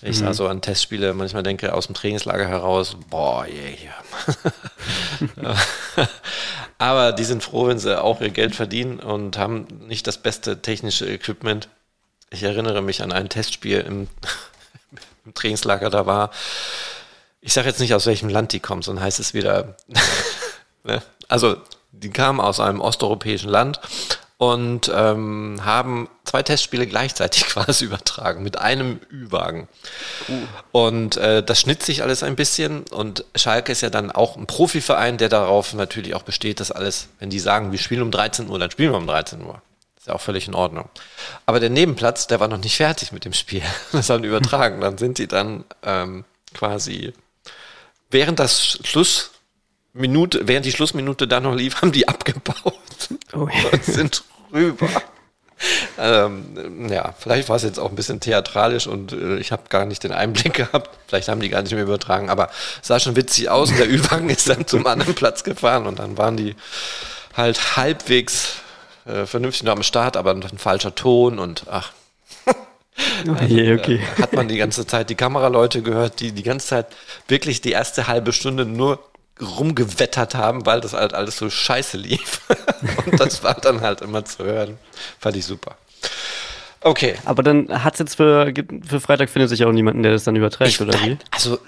Ich 0.00 0.20
mhm. 0.20 0.28
also 0.28 0.46
an 0.46 0.60
Testspiele 0.60 1.12
manchmal 1.12 1.42
denke, 1.42 1.74
aus 1.74 1.86
dem 1.86 1.94
Trainingslager 1.94 2.46
heraus, 2.46 2.96
boah, 3.10 3.46
yeah, 3.46 3.92
yeah. 5.42 5.56
Aber 6.78 7.12
die 7.12 7.24
sind 7.24 7.42
froh, 7.42 7.66
wenn 7.66 7.80
sie 7.80 8.00
auch 8.00 8.20
ihr 8.20 8.30
Geld 8.30 8.54
verdienen 8.54 9.00
und 9.00 9.36
haben 9.36 9.66
nicht 9.88 10.06
das 10.06 10.18
beste 10.18 10.62
technische 10.62 11.06
Equipment. 11.06 11.68
Ich 12.30 12.44
erinnere 12.44 12.82
mich 12.82 13.02
an 13.02 13.10
ein 13.10 13.28
Testspiel 13.28 13.80
im, 13.80 14.08
im 15.24 15.34
Trainingslager, 15.34 15.90
da 15.90 16.06
war, 16.06 16.30
ich 17.40 17.52
sage 17.52 17.68
jetzt 17.68 17.80
nicht, 17.80 17.94
aus 17.94 18.06
welchem 18.06 18.28
Land 18.28 18.52
die 18.52 18.60
kommen, 18.60 18.82
sondern 18.82 19.04
heißt 19.04 19.18
es 19.18 19.34
wieder, 19.34 19.74
ne? 20.84 21.02
also 21.26 21.56
die 21.90 22.10
kamen 22.10 22.40
aus 22.40 22.60
einem 22.60 22.80
osteuropäischen 22.80 23.50
Land 23.50 23.80
und 24.38 24.90
ähm, 24.94 25.60
haben 25.64 26.08
zwei 26.24 26.44
Testspiele 26.44 26.86
gleichzeitig 26.86 27.46
quasi 27.48 27.84
übertragen 27.84 28.42
mit 28.42 28.56
einem 28.58 29.00
Ü-Wagen. 29.10 29.68
Uh. 30.28 30.32
Und 30.72 31.16
äh, 31.16 31.42
das 31.42 31.60
schnitt 31.60 31.82
sich 31.82 32.02
alles 32.02 32.22
ein 32.22 32.36
bisschen 32.36 32.84
und 32.84 33.24
Schalke 33.34 33.72
ist 33.72 33.80
ja 33.80 33.90
dann 33.90 34.12
auch 34.12 34.36
ein 34.36 34.46
Profiverein, 34.46 35.18
der 35.18 35.28
darauf 35.28 35.74
natürlich 35.74 36.14
auch 36.14 36.22
besteht, 36.22 36.60
dass 36.60 36.70
alles, 36.70 37.08
wenn 37.18 37.30
die 37.30 37.40
sagen, 37.40 37.72
wir 37.72 37.78
spielen 37.78 38.02
um 38.02 38.12
13 38.12 38.48
Uhr, 38.48 38.58
dann 38.58 38.70
spielen 38.70 38.92
wir 38.92 38.98
um 38.98 39.08
13 39.08 39.42
Uhr. 39.42 39.60
Ist 39.98 40.06
ja 40.06 40.14
auch 40.14 40.20
völlig 40.20 40.46
in 40.46 40.54
Ordnung. 40.54 40.88
Aber 41.44 41.58
der 41.58 41.70
Nebenplatz, 41.70 42.28
der 42.28 42.38
war 42.38 42.46
noch 42.46 42.58
nicht 42.58 42.76
fertig 42.76 43.10
mit 43.10 43.24
dem 43.24 43.32
Spiel. 43.32 43.62
Das 43.92 44.06
dann 44.06 44.22
übertragen. 44.22 44.80
Dann 44.80 44.98
sind 44.98 45.18
die 45.18 45.26
dann 45.26 45.64
ähm, 45.82 46.24
quasi 46.54 47.12
während 48.10 48.38
das 48.38 48.78
Schluss 48.84 49.32
Minute, 49.98 50.46
während 50.46 50.66
die 50.66 50.72
Schlussminute 50.72 51.28
da 51.28 51.40
noch 51.40 51.54
lief, 51.54 51.82
haben 51.82 51.92
die 51.92 52.08
abgebaut 52.08 52.74
oh, 53.32 53.48
und 53.72 53.84
sind 53.84 54.24
rüber. 54.52 54.88
ähm, 55.98 56.88
ja, 56.90 57.14
vielleicht 57.18 57.48
war 57.48 57.56
es 57.56 57.62
jetzt 57.62 57.78
auch 57.78 57.90
ein 57.90 57.96
bisschen 57.96 58.20
theatralisch 58.20 58.86
und 58.86 59.12
äh, 59.12 59.38
ich 59.38 59.52
habe 59.52 59.64
gar 59.68 59.84
nicht 59.86 60.04
den 60.04 60.12
Einblick 60.12 60.54
gehabt. 60.54 60.90
Vielleicht 61.06 61.28
haben 61.28 61.40
die 61.40 61.48
gar 61.48 61.62
nicht 61.62 61.72
mehr 61.72 61.82
übertragen, 61.82 62.30
aber 62.30 62.50
es 62.80 62.88
sah 62.88 63.00
schon 63.00 63.16
witzig 63.16 63.48
aus 63.50 63.70
und 63.70 63.78
der 63.78 63.90
Ü-Wagen 63.90 64.30
ist 64.30 64.48
dann 64.48 64.66
zum 64.66 64.86
anderen 64.86 65.14
Platz 65.14 65.44
gefahren 65.44 65.86
und 65.86 65.98
dann 65.98 66.16
waren 66.16 66.36
die 66.36 66.54
halt 67.34 67.76
halbwegs 67.76 68.56
äh, 69.06 69.26
vernünftig 69.26 69.64
noch 69.64 69.72
am 69.72 69.82
Start, 69.82 70.16
aber 70.16 70.32
ein 70.32 70.42
falscher 70.58 70.94
Ton 70.94 71.38
und 71.38 71.64
ach. 71.70 71.92
Also, 73.24 73.32
okay, 73.32 73.74
okay. 73.74 74.00
Äh, 74.00 74.22
hat 74.22 74.32
man 74.32 74.48
die 74.48 74.56
ganze 74.56 74.84
Zeit 74.86 75.08
die 75.08 75.14
Kameraleute 75.14 75.82
gehört, 75.82 76.18
die 76.18 76.32
die 76.32 76.42
ganze 76.42 76.66
Zeit 76.66 76.86
wirklich 77.28 77.60
die 77.60 77.70
erste 77.70 78.08
halbe 78.08 78.32
Stunde 78.32 78.64
nur 78.64 78.98
rumgewettert 79.40 80.34
haben, 80.34 80.66
weil 80.66 80.80
das 80.80 80.92
halt 80.92 81.14
alles 81.14 81.36
so 81.36 81.50
scheiße 81.50 81.96
lief. 81.96 82.40
und 83.06 83.20
das 83.20 83.42
war 83.42 83.54
dann 83.54 83.80
halt 83.80 84.00
immer 84.00 84.24
zu 84.24 84.44
hören. 84.44 84.78
Fand 85.18 85.36
ich 85.36 85.44
super. 85.44 85.76
Okay. 86.80 87.16
Aber 87.24 87.42
dann 87.42 87.82
hat 87.82 87.94
es 87.94 88.00
jetzt 88.00 88.16
für, 88.16 88.52
für 88.86 89.00
Freitag 89.00 89.30
findet 89.30 89.50
sich 89.50 89.64
auch 89.64 89.72
niemanden, 89.72 90.02
der 90.02 90.12
das 90.12 90.24
dann 90.24 90.36
überträgt, 90.36 90.70
ich, 90.70 90.80
oder 90.80 90.94
wie? 91.00 91.18
Also, 91.30 91.58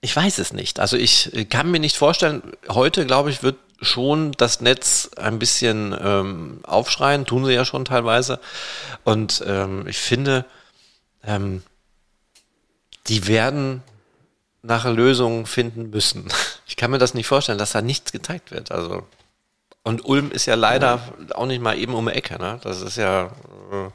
ich 0.00 0.14
weiß 0.14 0.38
es 0.38 0.52
nicht. 0.52 0.80
Also 0.80 0.96
ich 0.96 1.30
kann 1.50 1.70
mir 1.70 1.80
nicht 1.80 1.96
vorstellen, 1.96 2.42
heute 2.68 3.06
glaube 3.06 3.30
ich, 3.30 3.42
wird 3.42 3.56
schon 3.80 4.32
das 4.32 4.60
Netz 4.60 5.10
ein 5.16 5.38
bisschen 5.38 5.96
ähm, 6.00 6.60
aufschreien, 6.64 7.26
tun 7.26 7.44
sie 7.44 7.52
ja 7.52 7.64
schon 7.64 7.84
teilweise. 7.84 8.40
Und 9.04 9.42
ähm, 9.46 9.86
ich 9.86 9.98
finde, 9.98 10.44
ähm, 11.24 11.62
die 13.06 13.26
werden 13.26 13.82
nach 14.62 14.84
Lösungen 14.84 15.46
finden 15.46 15.90
müssen. 15.90 16.28
Ich 16.66 16.76
kann 16.76 16.90
mir 16.90 16.98
das 16.98 17.14
nicht 17.14 17.26
vorstellen, 17.26 17.58
dass 17.58 17.72
da 17.72 17.82
nichts 17.82 18.12
gezeigt 18.12 18.50
wird. 18.50 18.70
Also 18.70 19.06
und 19.82 20.04
Ulm 20.04 20.30
ist 20.30 20.46
ja 20.46 20.54
leider 20.54 21.00
ja. 21.28 21.34
auch 21.34 21.46
nicht 21.46 21.62
mal 21.62 21.78
eben 21.78 21.94
um 21.94 22.06
die 22.06 22.12
Ecke. 22.12 22.38
Ne? 22.38 22.60
Das 22.62 22.82
ist 22.82 22.96
ja 22.96 23.26
äh, 23.72 23.90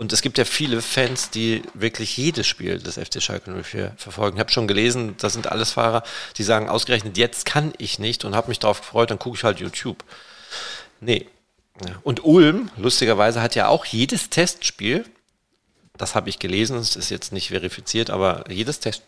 und 0.00 0.14
es 0.14 0.22
gibt 0.22 0.38
ja 0.38 0.46
viele 0.46 0.80
Fans, 0.80 1.28
die 1.28 1.62
wirklich 1.74 2.16
jedes 2.16 2.46
Spiel 2.46 2.78
des 2.78 2.94
FC 2.94 3.22
Schalke 3.22 3.50
04 3.50 3.92
verfolgen. 3.98 4.38
Ich 4.38 4.40
habe 4.40 4.50
schon 4.50 4.66
gelesen, 4.66 5.14
das 5.18 5.34
sind 5.34 5.48
alles 5.48 5.72
Fahrer, 5.72 6.04
die 6.38 6.42
sagen, 6.42 6.70
ausgerechnet 6.70 7.18
jetzt 7.18 7.44
kann 7.44 7.74
ich 7.76 7.98
nicht 7.98 8.24
und 8.24 8.34
habe 8.34 8.48
mich 8.48 8.58
darauf 8.58 8.80
gefreut, 8.80 9.10
dann 9.10 9.18
gucke 9.18 9.36
ich 9.36 9.44
halt 9.44 9.60
YouTube. 9.60 10.02
Nee. 11.00 11.28
Und 12.02 12.24
Ulm, 12.24 12.70
lustigerweise, 12.78 13.42
hat 13.42 13.54
ja 13.54 13.68
auch 13.68 13.84
jedes 13.84 14.30
Testspiel, 14.30 15.04
das 15.98 16.14
habe 16.14 16.30
ich 16.30 16.38
gelesen, 16.38 16.78
es 16.78 16.96
ist 16.96 17.10
jetzt 17.10 17.30
nicht 17.32 17.48
verifiziert, 17.48 18.08
aber 18.08 18.50
jedes 18.50 18.80
Test 18.80 19.02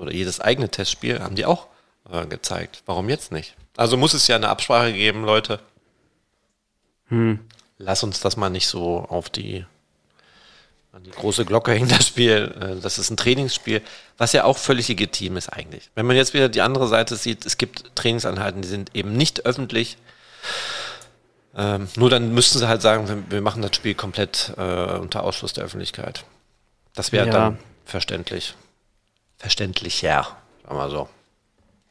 oder 0.00 0.12
jedes 0.12 0.40
eigene 0.40 0.68
Testspiel 0.68 1.20
haben 1.20 1.36
die 1.36 1.46
auch 1.46 1.66
äh, 2.10 2.26
gezeigt. 2.26 2.82
Warum 2.86 3.08
jetzt 3.08 3.32
nicht? 3.32 3.54
Also 3.76 3.96
muss 3.96 4.14
es 4.14 4.26
ja 4.26 4.36
eine 4.36 4.48
Absprache 4.48 4.92
geben, 4.92 5.24
Leute. 5.24 5.60
Hm. 7.08 7.40
Lass 7.78 8.02
uns 8.02 8.20
das 8.20 8.36
mal 8.36 8.50
nicht 8.50 8.66
so 8.66 8.98
auf 9.08 9.30
die, 9.30 9.64
an 10.92 11.02
die 11.02 11.10
große 11.10 11.44
Glocke 11.44 11.72
hängen, 11.74 11.88
das 11.88 12.06
Spiel. 12.06 12.54
Äh, 12.60 12.80
das 12.80 12.98
ist 12.98 13.10
ein 13.10 13.16
Trainingsspiel, 13.16 13.82
was 14.18 14.32
ja 14.32 14.44
auch 14.44 14.58
völlig 14.58 14.88
legitim 14.88 15.36
ist 15.36 15.48
eigentlich. 15.48 15.90
Wenn 15.94 16.06
man 16.06 16.16
jetzt 16.16 16.34
wieder 16.34 16.48
die 16.48 16.62
andere 16.62 16.88
Seite 16.88 17.16
sieht, 17.16 17.46
es 17.46 17.58
gibt 17.58 17.94
Trainingseinheiten, 17.94 18.62
die 18.62 18.68
sind 18.68 18.94
eben 18.94 19.12
nicht 19.12 19.46
öffentlich. 19.46 19.96
Ähm, 21.56 21.88
nur 21.96 22.10
dann 22.10 22.32
müssten 22.32 22.58
sie 22.58 22.68
halt 22.68 22.80
sagen, 22.80 23.26
wir 23.28 23.40
machen 23.40 23.62
das 23.62 23.74
Spiel 23.74 23.94
komplett 23.94 24.52
äh, 24.56 24.98
unter 24.98 25.24
Ausschluss 25.24 25.52
der 25.52 25.64
Öffentlichkeit. 25.64 26.24
Das 26.94 27.12
wäre 27.12 27.26
ja. 27.26 27.32
dann 27.32 27.58
verständlich. 27.84 28.54
Verständlicher, 29.40 30.36
sagen 30.64 30.76
wir 30.76 30.90
so. 30.90 31.08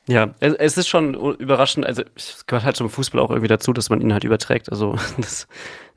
Ja, 0.10 0.34
es, 0.40 0.76
ist 0.76 0.88
schon 0.88 1.14
überraschend, 1.14 1.86
also 1.86 2.02
es 2.16 2.48
gehört 2.48 2.66
halt 2.66 2.76
zum 2.76 2.90
Fußball 2.90 3.22
auch 3.22 3.30
irgendwie 3.30 3.48
dazu, 3.48 3.74
dass 3.74 3.92
man 3.92 4.02
ihn 4.02 4.12
halt 4.12 4.24
überträgt. 4.24 4.72
Also 4.72 4.96
das 5.18 5.48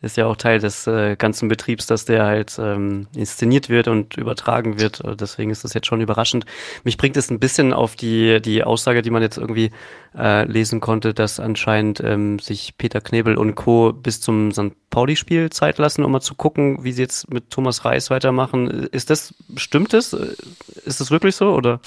ist 0.03 0.19
ja 0.19 0.27
auch 0.27 0.37
Teil 0.37 0.59
des 0.59 0.87
äh, 0.87 1.17
ganzen 1.17 1.49
Betriebs, 1.49 1.87
dass 1.87 2.05
der 2.05 2.27
halt 2.27 2.59
ähm, 2.59 3.07
inszeniert 3.17 3.71
wird 3.71 3.89
und 3.89 4.19
übertragen 4.19 4.79
wird. 4.79 5.03
Äh, 5.03 5.17
deswegen 5.17 5.51
ist 5.51 5.65
das 5.65 5.73
jetzt 5.73 5.87
schon 5.87 6.03
überraschend. 6.03 6.45
Mich 6.85 6.99
bringt 6.99 7.17
es 7.17 7.31
ein 7.31 7.41
bisschen 7.41 7.73
auf 7.73 7.97
die, 7.97 8.43
die 8.43 8.65
Aussage, 8.65 9.01
die 9.01 9.09
man 9.09 9.23
jetzt 9.23 9.39
irgendwie 9.39 9.71
äh, 10.15 10.45
lesen 10.45 10.81
konnte, 10.81 11.15
dass 11.15 11.41
anscheinend 11.41 12.01
ähm, 12.05 12.39
sich 12.39 12.77
Peter 12.77 13.01
Knebel 13.01 13.39
und 13.39 13.55
Co. 13.55 13.95
bis 13.95 14.21
zum 14.21 14.53
St. 14.53 14.73
Pauli-Spiel 14.91 15.49
Zeit 15.49 15.79
lassen, 15.79 16.05
um 16.05 16.13
mal 16.13 16.21
zu 16.21 16.35
gucken, 16.35 16.85
wie 16.85 16.93
sie 16.93 17.01
jetzt 17.01 17.33
mit 17.33 17.49
Thomas 17.49 17.87
Reis 17.87 18.11
weitermachen. 18.11 18.89
Ist 18.89 19.09
das, 19.09 19.33
stimmt 19.57 19.95
das? 19.95 20.13
Ist 20.13 21.01
das 21.01 21.11
wirklich 21.11 21.35
so 21.35 21.55
oder? 21.55 21.81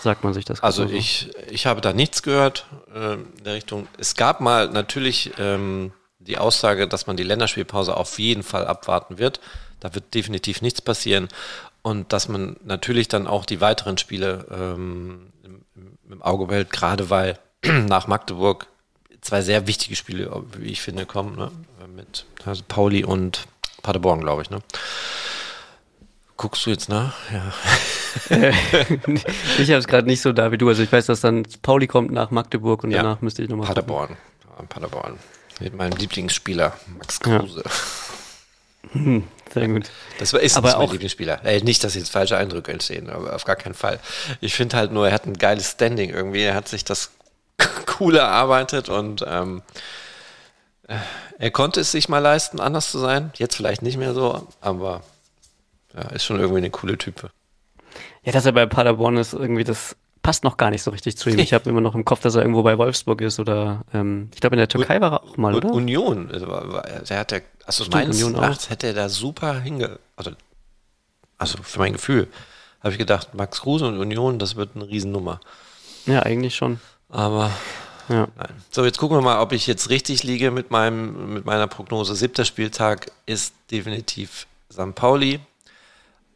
Sagt 0.00 0.24
man 0.24 0.34
sich 0.34 0.44
das? 0.44 0.62
Also 0.62 0.86
so? 0.86 0.92
ich, 0.92 1.30
ich 1.50 1.66
habe 1.66 1.80
da 1.80 1.92
nichts 1.92 2.22
gehört 2.22 2.66
äh, 2.94 3.14
in 3.14 3.44
der 3.44 3.54
Richtung. 3.54 3.88
Es 3.98 4.14
gab 4.14 4.40
mal 4.40 4.68
natürlich 4.68 5.32
ähm, 5.38 5.92
die 6.18 6.38
Aussage, 6.38 6.88
dass 6.88 7.06
man 7.06 7.16
die 7.16 7.22
Länderspielpause 7.22 7.96
auf 7.96 8.18
jeden 8.18 8.42
Fall 8.42 8.66
abwarten 8.66 9.18
wird. 9.18 9.40
Da 9.80 9.94
wird 9.94 10.14
definitiv 10.14 10.62
nichts 10.62 10.82
passieren. 10.82 11.28
Und 11.82 12.12
dass 12.12 12.28
man 12.28 12.56
natürlich 12.64 13.08
dann 13.08 13.26
auch 13.26 13.44
die 13.44 13.60
weiteren 13.60 13.98
Spiele 13.98 14.46
ähm, 14.50 15.32
im, 15.42 15.64
im 16.10 16.22
Auge 16.22 16.46
behält, 16.46 16.70
gerade 16.70 17.10
weil 17.10 17.38
nach 17.64 18.06
Magdeburg 18.06 18.66
zwei 19.20 19.42
sehr 19.42 19.66
wichtige 19.66 19.96
Spiele, 19.96 20.44
wie 20.56 20.70
ich 20.70 20.80
finde, 20.80 21.06
kommen, 21.06 21.36
ne? 21.36 21.50
mit 21.94 22.26
also 22.44 22.62
Pauli 22.66 23.04
und 23.04 23.46
Paderborn, 23.82 24.20
glaube 24.20 24.42
ich. 24.42 24.50
Ne? 24.50 24.60
Guckst 26.36 26.64
du 26.66 26.70
jetzt 26.70 26.88
nach? 26.88 27.14
Ja. 27.32 27.52
ich 29.58 29.70
habe 29.70 29.78
es 29.78 29.86
gerade 29.86 30.06
nicht 30.06 30.20
so 30.20 30.32
da 30.32 30.52
wie 30.52 30.58
du. 30.58 30.68
Also 30.68 30.82
ich 30.82 30.92
weiß, 30.92 31.06
dass 31.06 31.20
dann 31.20 31.44
Pauli 31.62 31.86
kommt 31.86 32.10
nach 32.10 32.30
Magdeburg 32.30 32.84
und 32.84 32.90
ja. 32.90 33.02
danach 33.02 33.20
müsste 33.20 33.42
ich 33.42 33.48
nochmal. 33.48 33.66
Paderborn. 33.66 34.08
Gucken. 34.08 34.68
Paderborn. 34.68 35.18
Mit 35.60 35.74
meinem 35.74 35.96
Lieblingsspieler, 35.96 36.72
Max 36.98 37.20
Kruse. 37.20 37.62
Ja. 37.64 37.70
Hm, 38.92 39.24
sehr 39.52 39.68
gut. 39.68 39.90
Das 40.18 40.32
ist 40.32 40.56
aber 40.56 40.76
auch 40.76 40.82
mein 40.82 40.90
Lieblingsspieler. 40.92 41.44
Ey, 41.44 41.62
nicht, 41.62 41.82
dass 41.84 41.94
jetzt 41.94 42.10
falsche 42.10 42.36
Eindrücke 42.36 42.72
entstehen, 42.72 43.10
aber 43.10 43.34
auf 43.34 43.44
gar 43.44 43.56
keinen 43.56 43.74
Fall. 43.74 43.98
Ich 44.40 44.54
finde 44.54 44.76
halt 44.76 44.92
nur, 44.92 45.08
er 45.08 45.14
hat 45.14 45.26
ein 45.26 45.36
geiles 45.36 45.72
Standing 45.72 46.10
irgendwie. 46.10 46.42
Er 46.42 46.54
hat 46.54 46.68
sich 46.68 46.84
das 46.84 47.10
cool 48.00 48.16
erarbeitet 48.16 48.88
und 48.88 49.24
ähm, 49.26 49.62
äh, 50.86 50.96
er 51.38 51.50
konnte 51.50 51.80
es 51.80 51.92
sich 51.92 52.08
mal 52.08 52.20
leisten, 52.20 52.60
anders 52.60 52.90
zu 52.90 52.98
sein. 52.98 53.32
Jetzt 53.36 53.56
vielleicht 53.56 53.82
nicht 53.82 53.96
mehr 53.96 54.14
so, 54.14 54.46
aber 54.60 55.02
ja, 55.94 56.02
ist 56.10 56.24
schon 56.24 56.38
irgendwie 56.38 56.58
eine 56.58 56.70
coole 56.70 56.96
Type. 56.96 57.30
Ja, 58.22 58.32
dass 58.32 58.46
er 58.46 58.52
bei 58.52 58.66
Paderborn 58.66 59.16
ist, 59.16 59.32
irgendwie, 59.32 59.64
das 59.64 59.96
passt 60.22 60.44
noch 60.44 60.56
gar 60.56 60.70
nicht 60.70 60.82
so 60.82 60.90
richtig 60.90 61.16
zu 61.16 61.30
ihm. 61.30 61.38
Ich 61.38 61.52
habe 61.52 61.70
immer 61.70 61.80
noch 61.80 61.94
im 61.94 62.04
Kopf, 62.04 62.20
dass 62.20 62.34
er 62.34 62.42
irgendwo 62.42 62.62
bei 62.62 62.76
Wolfsburg 62.76 63.20
ist 63.20 63.40
oder 63.40 63.84
ähm, 63.94 64.30
ich 64.34 64.40
glaube 64.40 64.56
in 64.56 64.58
der 64.58 64.68
Türkei 64.68 65.00
war 65.00 65.12
er 65.12 65.22
auch 65.22 65.36
mal, 65.36 65.54
oder? 65.54 65.70
Union. 65.70 66.30
Also, 66.30 66.46
der 66.46 67.18
hat 67.18 67.32
ja, 67.32 67.38
also 67.64 67.84
Stimmt, 67.84 67.94
meines 67.94 68.22
Union 68.22 68.42
Erachtens 68.42 68.70
hätte 68.70 68.88
er 68.88 68.94
da 68.94 69.08
super 69.08 69.60
hinge... 69.60 69.98
Also, 70.16 70.32
also 71.38 71.58
für 71.62 71.78
mein 71.78 71.92
Gefühl 71.92 72.28
habe 72.80 72.92
ich 72.92 72.98
gedacht, 72.98 73.34
Max 73.34 73.60
Kruse 73.60 73.86
und 73.86 73.98
Union, 73.98 74.38
das 74.38 74.56
wird 74.56 74.70
eine 74.74 74.88
Riesennummer. 74.88 75.40
Ja, 76.06 76.22
eigentlich 76.22 76.56
schon. 76.56 76.80
Aber 77.08 77.50
ja. 78.08 78.28
Nein. 78.36 78.62
So, 78.70 78.84
jetzt 78.84 78.98
gucken 78.98 79.16
wir 79.16 79.22
mal, 79.22 79.40
ob 79.40 79.52
ich 79.52 79.66
jetzt 79.66 79.90
richtig 79.90 80.22
liege 80.22 80.50
mit 80.50 80.70
meinem, 80.70 81.34
mit 81.34 81.44
meiner 81.44 81.66
Prognose. 81.66 82.14
Siebter 82.14 82.44
Spieltag 82.44 83.12
ist 83.26 83.54
definitiv 83.70 84.46
St. 84.72 84.94
Pauli 84.94 85.40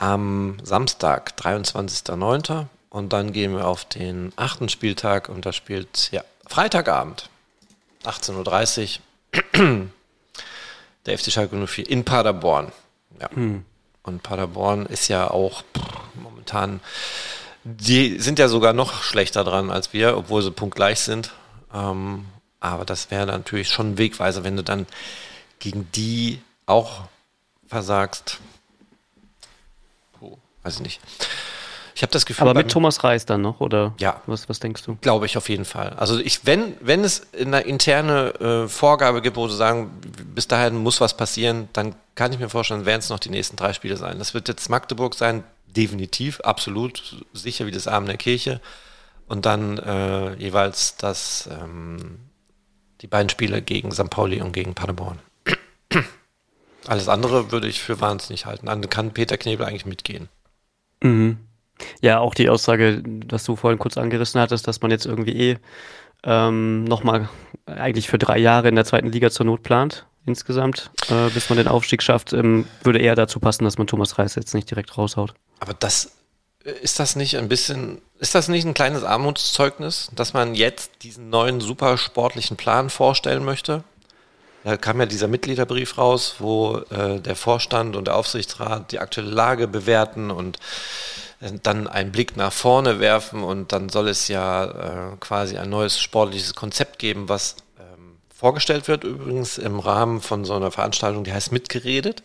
am 0.03 0.57
Samstag, 0.65 1.35
23.09. 1.39 2.67
Und 2.91 3.13
dann 3.13 3.33
gehen 3.33 3.55
wir 3.55 3.69
auf 3.69 3.85
den 3.85 4.33
achten 4.35 4.69
Spieltag 4.69 5.29
und 5.29 5.47
da 5.47 5.53
spielt, 5.53 6.11
ja, 6.11 6.25
Freitagabend, 6.47 7.31
18.30 8.05 8.99
Uhr, 9.55 9.89
der 11.07 11.19
FC 11.19 11.31
Schalke 11.31 11.57
04 11.57 11.89
in 11.89 12.05
Paderborn. 12.05 12.73
Ja. 13.21 13.29
Mhm. 13.33 13.65
Und 14.03 14.25
Paderborn 14.25 14.87
ist 14.87 15.07
ja 15.07 15.31
auch 15.31 15.63
pff, 15.63 15.85
momentan, 16.15 16.81
die 17.63 18.19
sind 18.19 18.41
ja 18.41 18.49
sogar 18.49 18.73
noch 18.73 19.05
schlechter 19.05 19.45
dran 19.45 19.71
als 19.71 19.93
wir, 19.93 20.19
obwohl 20.19 20.43
sie 20.43 20.51
punktgleich 20.51 20.99
sind. 20.99 21.31
Ähm, 21.73 22.27
aber 22.59 22.85
das 22.85 23.13
wäre 23.13 23.27
natürlich 23.27 23.69
schon 23.69 23.93
ein 23.93 23.99
Wegweiser, 23.99 24.43
wenn 24.43 24.57
du 24.57 24.65
dann 24.65 24.87
gegen 25.61 25.89
die 25.93 26.43
auch 26.67 27.03
versagst 27.69 28.41
weiß 30.63 30.77
ich 30.77 30.83
nicht. 30.83 31.01
Ich 31.95 32.03
habe 32.03 32.13
das 32.13 32.25
Gefühl. 32.25 32.49
Aber 32.49 32.55
mit 32.55 32.71
Thomas 32.71 33.05
Reis 33.05 33.27
dann 33.27 33.43
noch, 33.43 33.61
oder? 33.61 33.95
Ja. 34.01 34.23
Was, 34.27 34.49
was 34.49 34.61
denkst 34.61 34.83
du? 34.85 34.97
Glaube 35.01 35.27
ich 35.27 35.37
auf 35.37 35.49
jeden 35.49 35.65
Fall. 35.65 35.91
Also 35.91 36.19
ich, 36.19 36.47
wenn, 36.47 36.75
wenn 36.81 37.05
es 37.05 37.27
eine 37.35 37.61
interne 37.61 38.35
äh, 38.41 38.69
Vorgabe 38.69 39.21
gibt, 39.21 39.37
wo 39.37 39.47
sie 39.49 39.57
sagen, 39.57 39.91
bis 40.35 40.49
dahin 40.49 40.77
muss 40.77 41.01
was 41.01 41.17
passieren, 41.17 41.69
dann 41.73 41.95
kann 42.15 42.33
ich 42.33 42.39
mir 42.39 42.49
vorstellen, 42.49 42.87
werden 42.87 43.01
es 43.01 43.11
noch 43.11 43.19
die 43.19 43.31
nächsten 43.31 43.57
drei 43.57 43.73
Spiele 43.73 43.97
sein. 43.97 44.19
Das 44.19 44.35
wird 44.35 44.49
jetzt 44.49 44.69
Magdeburg 44.71 45.15
sein, 45.15 45.45
definitiv, 45.67 46.41
absolut, 46.41 47.17
sicher 47.33 47.67
wie 47.67 47.71
das 47.71 47.87
Arm 47.87 48.07
der 48.07 48.17
Kirche. 48.17 48.61
Und 49.29 49.47
dann 49.47 49.79
äh, 49.79 50.35
jeweils 50.35 50.97
das, 50.97 51.49
ähm, 51.51 52.19
die 53.01 53.07
beiden 53.07 53.29
Spiele 53.29 53.63
gegen 53.63 53.93
St. 53.93 54.11
Pauli 54.11 54.41
und 54.41 54.53
gegen 54.53 54.75
Paderborn. 54.75 55.19
Alles 56.87 57.09
andere 57.09 57.53
würde 57.53 57.69
ich 57.69 57.81
für 57.81 58.01
wahnsinnig 58.01 58.47
halten. 58.47 58.67
Dann 58.67 58.89
kann 58.91 59.13
Peter 59.13 59.37
Knebel 59.37 59.67
eigentlich 59.67 59.87
mitgehen. 59.87 60.29
Mhm. 61.03 61.39
Ja, 62.01 62.21
auch 62.21 62.35
die 62.35 62.49
Aussage, 62.49 63.03
dass 63.03 63.45
du 63.45 63.57
vorhin 63.57 63.79
kurz 63.79 63.99
angerissen 63.99 64.41
hattest, 64.41 64.69
dass 64.69 64.81
man 64.81 64.91
jetzt 64.91 65.07
irgendwie 65.07 65.33
eh 65.33 65.57
ähm, 66.25 66.85
nochmal 66.85 67.29
eigentlich 67.67 68.09
für 68.09 68.19
drei 68.19 68.39
Jahre 68.39 68.69
in 68.69 68.77
der 68.77 68.85
zweiten 68.85 69.11
Liga 69.11 69.31
zur 69.31 69.47
Not 69.47 69.63
plant, 69.63 70.07
insgesamt, 70.25 70.91
äh, 71.09 71.31
bis 71.31 71.49
man 71.49 71.59
den 71.59 71.69
Aufstieg 71.69 72.03
schafft, 72.03 72.33
ähm, 72.33 72.67
würde 72.83 73.01
eher 73.01 73.17
dazu 73.17 73.41
passen, 73.41 73.65
dass 73.65 73.79
man 73.79 73.87
Thomas 73.87 74.19
Reis 74.19 74.35
jetzt 74.37 74.55
nicht 74.55 74.71
direkt 74.71 74.97
raushaut. 74.97 75.35
Aber 75.59 75.75
das 75.75 76.13
ist 76.65 77.01
das 77.01 77.17
nicht 77.17 77.37
ein 77.37 77.49
bisschen, 77.49 78.03
ist 78.19 78.35
das 78.35 78.49
nicht 78.49 78.65
ein 78.65 78.75
kleines 78.75 79.03
Armutszeugnis, 79.03 80.11
dass 80.15 80.33
man 80.33 80.55
jetzt 80.55 81.03
diesen 81.03 81.29
neuen 81.29 81.61
super 81.61 81.99
sportlichen 81.99 82.57
Plan 82.57 82.89
vorstellen 82.89 83.45
möchte? 83.45 83.83
Da 84.65 84.77
kam 84.77 85.01
ja 85.01 85.07
dieser 85.07 85.27
Mitgliederbrief 85.27 85.99
raus, 85.99 86.37
wo 86.39 86.79
äh, 86.91 87.19
der 87.21 87.35
Vorstand 87.35 87.97
und 87.97 88.07
der 88.07 88.17
Aufsichtsrat 88.17 88.93
die 88.93 89.01
aktuelle 89.01 89.31
Lage 89.31 89.67
bewerten 89.67 90.31
und 90.31 90.59
äh, 91.41 91.53
dann 91.63 91.89
einen 91.89 92.13
Blick 92.13 92.37
nach 92.37 92.53
vorne 92.53 93.01
werfen 93.01 93.43
und 93.43 93.73
dann 93.73 93.89
soll 93.89 94.09
es 94.09 94.29
ja 94.29 94.65
äh, 94.65 95.17
quasi 95.19 95.59
ein 95.59 95.69
neues 95.69 96.01
sportliches 96.01 96.55
Konzept 96.55 97.01
geben, 97.01 97.29
was 97.29 97.57
ähm, 97.79 98.19
vorgestellt 98.33 98.87
wird, 98.87 99.03
übrigens 99.03 99.59
im 99.59 99.81
Rahmen 99.81 100.21
von 100.21 100.45
so 100.45 100.55
einer 100.55 100.71
Veranstaltung, 100.71 101.25
die 101.25 101.33
heißt 101.33 101.51
Mitgeredet. 101.51 102.23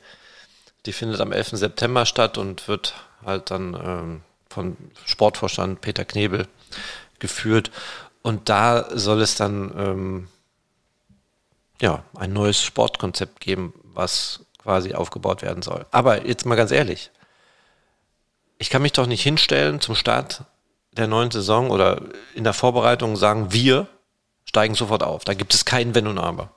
Die 0.85 0.93
findet 0.93 1.19
am 1.21 1.31
11. 1.31 1.49
September 1.53 2.05
statt 2.05 2.38
und 2.38 2.67
wird 2.67 2.93
halt 3.25 3.49
dann 3.49 3.73
ähm, 3.73 4.21
von 4.47 4.77
Sportvorstand 5.05 5.81
Peter 5.81 6.05
Knebel 6.05 6.47
geführt. 7.19 7.71
Und 8.21 8.49
da 8.49 8.88
soll 8.95 9.21
es 9.21 9.35
dann 9.35 9.73
ähm, 9.77 10.27
ja, 11.82 12.03
ein 12.15 12.34
neues 12.34 12.61
Sportkonzept 12.61 13.39
geben, 13.39 13.73
was 13.84 14.41
quasi 14.57 14.93
aufgebaut 14.93 15.41
werden 15.41 15.61
soll. 15.61 15.86
Aber 15.91 16.25
jetzt 16.25 16.45
mal 16.45 16.55
ganz 16.55 16.71
ehrlich, 16.71 17.11
ich 18.57 18.69
kann 18.69 18.82
mich 18.82 18.93
doch 18.93 19.05
nicht 19.05 19.21
hinstellen 19.21 19.80
zum 19.82 19.95
Start 19.95 20.43
der 20.91 21.07
neuen 21.07 21.32
Saison 21.32 21.69
oder 21.69 22.01
in 22.34 22.43
der 22.43 22.53
Vorbereitung 22.53 23.15
sagen, 23.15 23.53
wir 23.53 23.88
steigen 24.45 24.75
sofort 24.75 25.03
auf. 25.03 25.23
Da 25.23 25.34
gibt 25.34 25.53
es 25.53 25.65
kein 25.65 25.93
Wenn 25.93 26.07
und 26.07 26.17
Aber. 26.17 26.51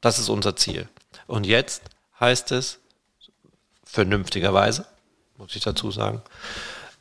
Das 0.00 0.18
ist 0.18 0.28
unser 0.28 0.54
Ziel. 0.54 0.88
Und 1.26 1.44
jetzt 1.44 1.82
heißt 2.20 2.52
es, 2.52 2.78
vernünftigerweise, 3.84 4.86
muss 5.36 5.56
ich 5.56 5.62
dazu 5.62 5.90
sagen, 5.90 6.22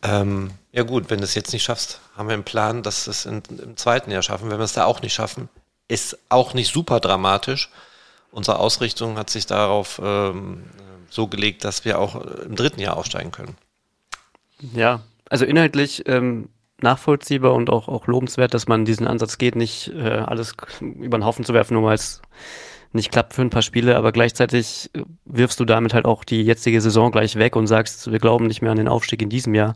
ähm, 0.01 0.51
ja 0.71 0.83
gut, 0.83 1.09
wenn 1.09 1.19
du 1.19 1.23
es 1.23 1.35
jetzt 1.35 1.53
nicht 1.53 1.63
schaffst, 1.63 1.99
haben 2.15 2.27
wir 2.27 2.33
einen 2.33 2.43
Plan, 2.43 2.83
dass 2.83 3.07
es 3.07 3.25
in, 3.25 3.41
im 3.49 3.77
zweiten 3.77 4.11
Jahr 4.11 4.21
schaffen. 4.21 4.49
Wenn 4.49 4.57
wir 4.57 4.65
es 4.65 4.73
da 4.73 4.85
auch 4.85 5.01
nicht 5.01 5.13
schaffen, 5.13 5.49
ist 5.93 6.17
auch 6.29 6.53
nicht 6.53 6.73
super 6.73 6.99
dramatisch. 6.99 7.69
Unsere 8.31 8.57
Ausrichtung 8.57 9.17
hat 9.17 9.29
sich 9.29 9.45
darauf 9.45 10.01
ähm, 10.03 10.63
so 11.09 11.27
gelegt, 11.27 11.63
dass 11.63 11.85
wir 11.85 11.99
auch 11.99 12.15
im 12.15 12.55
dritten 12.55 12.81
Jahr 12.81 12.97
aufsteigen 12.97 13.31
können. 13.31 13.55
Ja, 14.73 15.01
also 15.29 15.45
inhaltlich 15.45 16.03
ähm, 16.07 16.49
nachvollziehbar 16.81 17.53
und 17.53 17.69
auch, 17.69 17.87
auch 17.87 18.07
lobenswert, 18.07 18.55
dass 18.55 18.67
man 18.67 18.85
diesen 18.85 19.07
Ansatz 19.07 19.37
geht, 19.37 19.55
nicht 19.55 19.89
äh, 19.89 20.09
alles 20.09 20.55
über 20.81 21.19
den 21.19 21.25
Haufen 21.25 21.45
zu 21.45 21.53
werfen, 21.53 21.75
nur 21.75 21.83
weil 21.83 21.95
es 21.95 22.21
nicht 22.91 23.11
klappt 23.11 23.33
für 23.33 23.41
ein 23.41 23.49
paar 23.49 23.61
Spiele, 23.61 23.95
aber 23.95 24.11
gleichzeitig 24.11 24.89
wirfst 25.25 25.59
du 25.59 25.65
damit 25.65 25.93
halt 25.93 26.05
auch 26.05 26.23
die 26.23 26.43
jetzige 26.43 26.79
Saison 26.79 27.11
gleich 27.11 27.35
weg 27.35 27.55
und 27.55 27.67
sagst, 27.67 28.11
wir 28.11 28.19
glauben 28.19 28.45
nicht 28.45 28.61
mehr 28.61 28.71
an 28.71 28.77
den 28.77 28.87
Aufstieg 28.87 29.21
in 29.21 29.29
diesem 29.29 29.55
Jahr. 29.55 29.75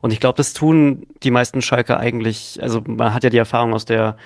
Und 0.00 0.12
ich 0.12 0.18
glaube, 0.18 0.36
das 0.36 0.52
tun 0.52 1.06
die 1.22 1.30
meisten 1.30 1.62
Schalke 1.62 1.96
eigentlich, 1.96 2.60
also 2.60 2.82
man 2.86 3.14
hat 3.14 3.22
ja 3.24 3.30
die 3.30 3.38
Erfahrung 3.38 3.72
aus 3.72 3.84
der 3.84 4.16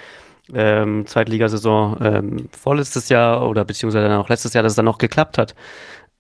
ähm, 0.54 1.06
Zweitligasaison 1.06 1.96
ähm, 2.00 2.48
vorletztes 2.58 3.08
Jahr 3.08 3.48
oder 3.48 3.64
beziehungsweise 3.64 4.08
dann 4.08 4.18
auch 4.18 4.28
letztes 4.28 4.52
Jahr, 4.54 4.62
dass 4.62 4.72
es 4.72 4.76
dann 4.76 4.84
noch 4.84 4.98
geklappt 4.98 5.38
hat 5.38 5.54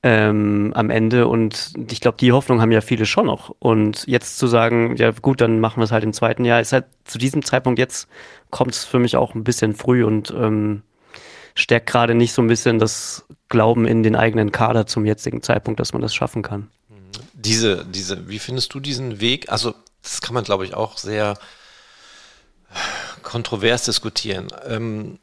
ähm, 0.02 0.72
am 0.74 0.90
Ende. 0.90 1.26
Und 1.26 1.72
ich 1.90 2.00
glaube, 2.00 2.16
die 2.18 2.32
Hoffnung 2.32 2.60
haben 2.60 2.72
ja 2.72 2.80
viele 2.80 3.06
schon 3.06 3.26
noch. 3.26 3.54
Und 3.58 4.06
jetzt 4.06 4.38
zu 4.38 4.46
sagen, 4.46 4.96
ja 4.96 5.10
gut, 5.10 5.40
dann 5.40 5.60
machen 5.60 5.80
wir 5.80 5.84
es 5.84 5.92
halt 5.92 6.04
im 6.04 6.12
zweiten 6.12 6.44
Jahr, 6.44 6.60
ist 6.60 6.72
halt 6.72 6.86
zu 7.04 7.18
diesem 7.18 7.44
Zeitpunkt 7.44 7.78
jetzt 7.78 8.08
kommt 8.50 8.74
es 8.74 8.84
für 8.84 8.98
mich 8.98 9.16
auch 9.16 9.34
ein 9.34 9.44
bisschen 9.44 9.74
früh 9.74 10.04
und 10.04 10.30
ähm, 10.36 10.82
stärkt 11.54 11.86
gerade 11.88 12.14
nicht 12.14 12.32
so 12.32 12.42
ein 12.42 12.48
bisschen 12.48 12.78
das 12.78 13.26
Glauben 13.48 13.86
in 13.86 14.02
den 14.02 14.16
eigenen 14.16 14.52
Kader 14.52 14.86
zum 14.86 15.04
jetzigen 15.04 15.42
Zeitpunkt, 15.42 15.80
dass 15.80 15.92
man 15.92 16.02
das 16.02 16.14
schaffen 16.14 16.42
kann. 16.42 16.68
Diese, 17.32 17.84
diese, 17.84 18.28
wie 18.28 18.38
findest 18.38 18.74
du 18.74 18.80
diesen 18.80 19.20
Weg? 19.20 19.50
Also, 19.50 19.74
das 20.02 20.20
kann 20.20 20.34
man, 20.34 20.44
glaube 20.44 20.64
ich, 20.64 20.74
auch 20.74 20.98
sehr 20.98 21.36
kontrovers 23.22 23.84
diskutieren. 23.84 24.48
Ähm, 24.66 25.18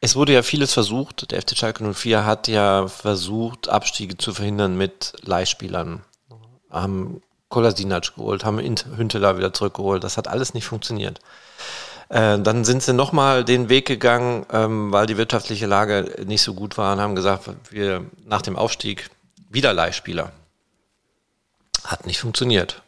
es 0.00 0.16
wurde 0.16 0.32
ja 0.32 0.42
vieles 0.42 0.72
versucht. 0.72 1.30
Der 1.30 1.40
FC 1.40 1.56
Schalke 1.56 1.84
04 1.84 2.26
hat 2.26 2.48
ja 2.48 2.88
versucht, 2.88 3.68
Abstiege 3.68 4.16
zu 4.16 4.34
verhindern 4.34 4.76
mit 4.76 5.12
Leihspielern. 5.22 6.02
Haben 6.70 7.22
Kolasinac 7.48 8.16
geholt, 8.16 8.44
haben 8.44 8.58
Hünteler 8.58 9.36
wieder 9.36 9.52
zurückgeholt. 9.52 10.02
Das 10.02 10.16
hat 10.16 10.26
alles 10.26 10.54
nicht 10.54 10.64
funktioniert. 10.64 11.20
Äh, 12.08 12.40
dann 12.40 12.64
sind 12.64 12.82
sie 12.82 12.92
nochmal 12.92 13.44
den 13.44 13.68
Weg 13.68 13.86
gegangen, 13.86 14.44
ähm, 14.52 14.90
weil 14.92 15.06
die 15.06 15.16
wirtschaftliche 15.16 15.66
Lage 15.66 16.24
nicht 16.26 16.42
so 16.42 16.54
gut 16.54 16.76
war 16.76 16.92
und 16.94 17.00
haben 17.00 17.14
gesagt, 17.14 17.48
wir 17.70 18.04
nach 18.26 18.42
dem 18.42 18.56
Aufstieg 18.56 19.08
wieder 19.48 19.72
Leihspieler. 19.72 20.32
Hat 21.84 22.06
nicht 22.06 22.18
funktioniert. 22.18 22.82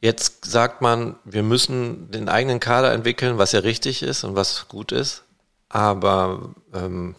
Jetzt 0.00 0.46
sagt 0.46 0.80
man, 0.80 1.16
wir 1.24 1.42
müssen 1.42 2.10
den 2.10 2.28
eigenen 2.28 2.58
Kader 2.58 2.92
entwickeln, 2.92 3.36
was 3.36 3.52
ja 3.52 3.60
richtig 3.60 4.02
ist 4.02 4.24
und 4.24 4.34
was 4.34 4.66
gut 4.68 4.92
ist. 4.92 5.24
Aber 5.68 6.54
ähm, 6.72 7.16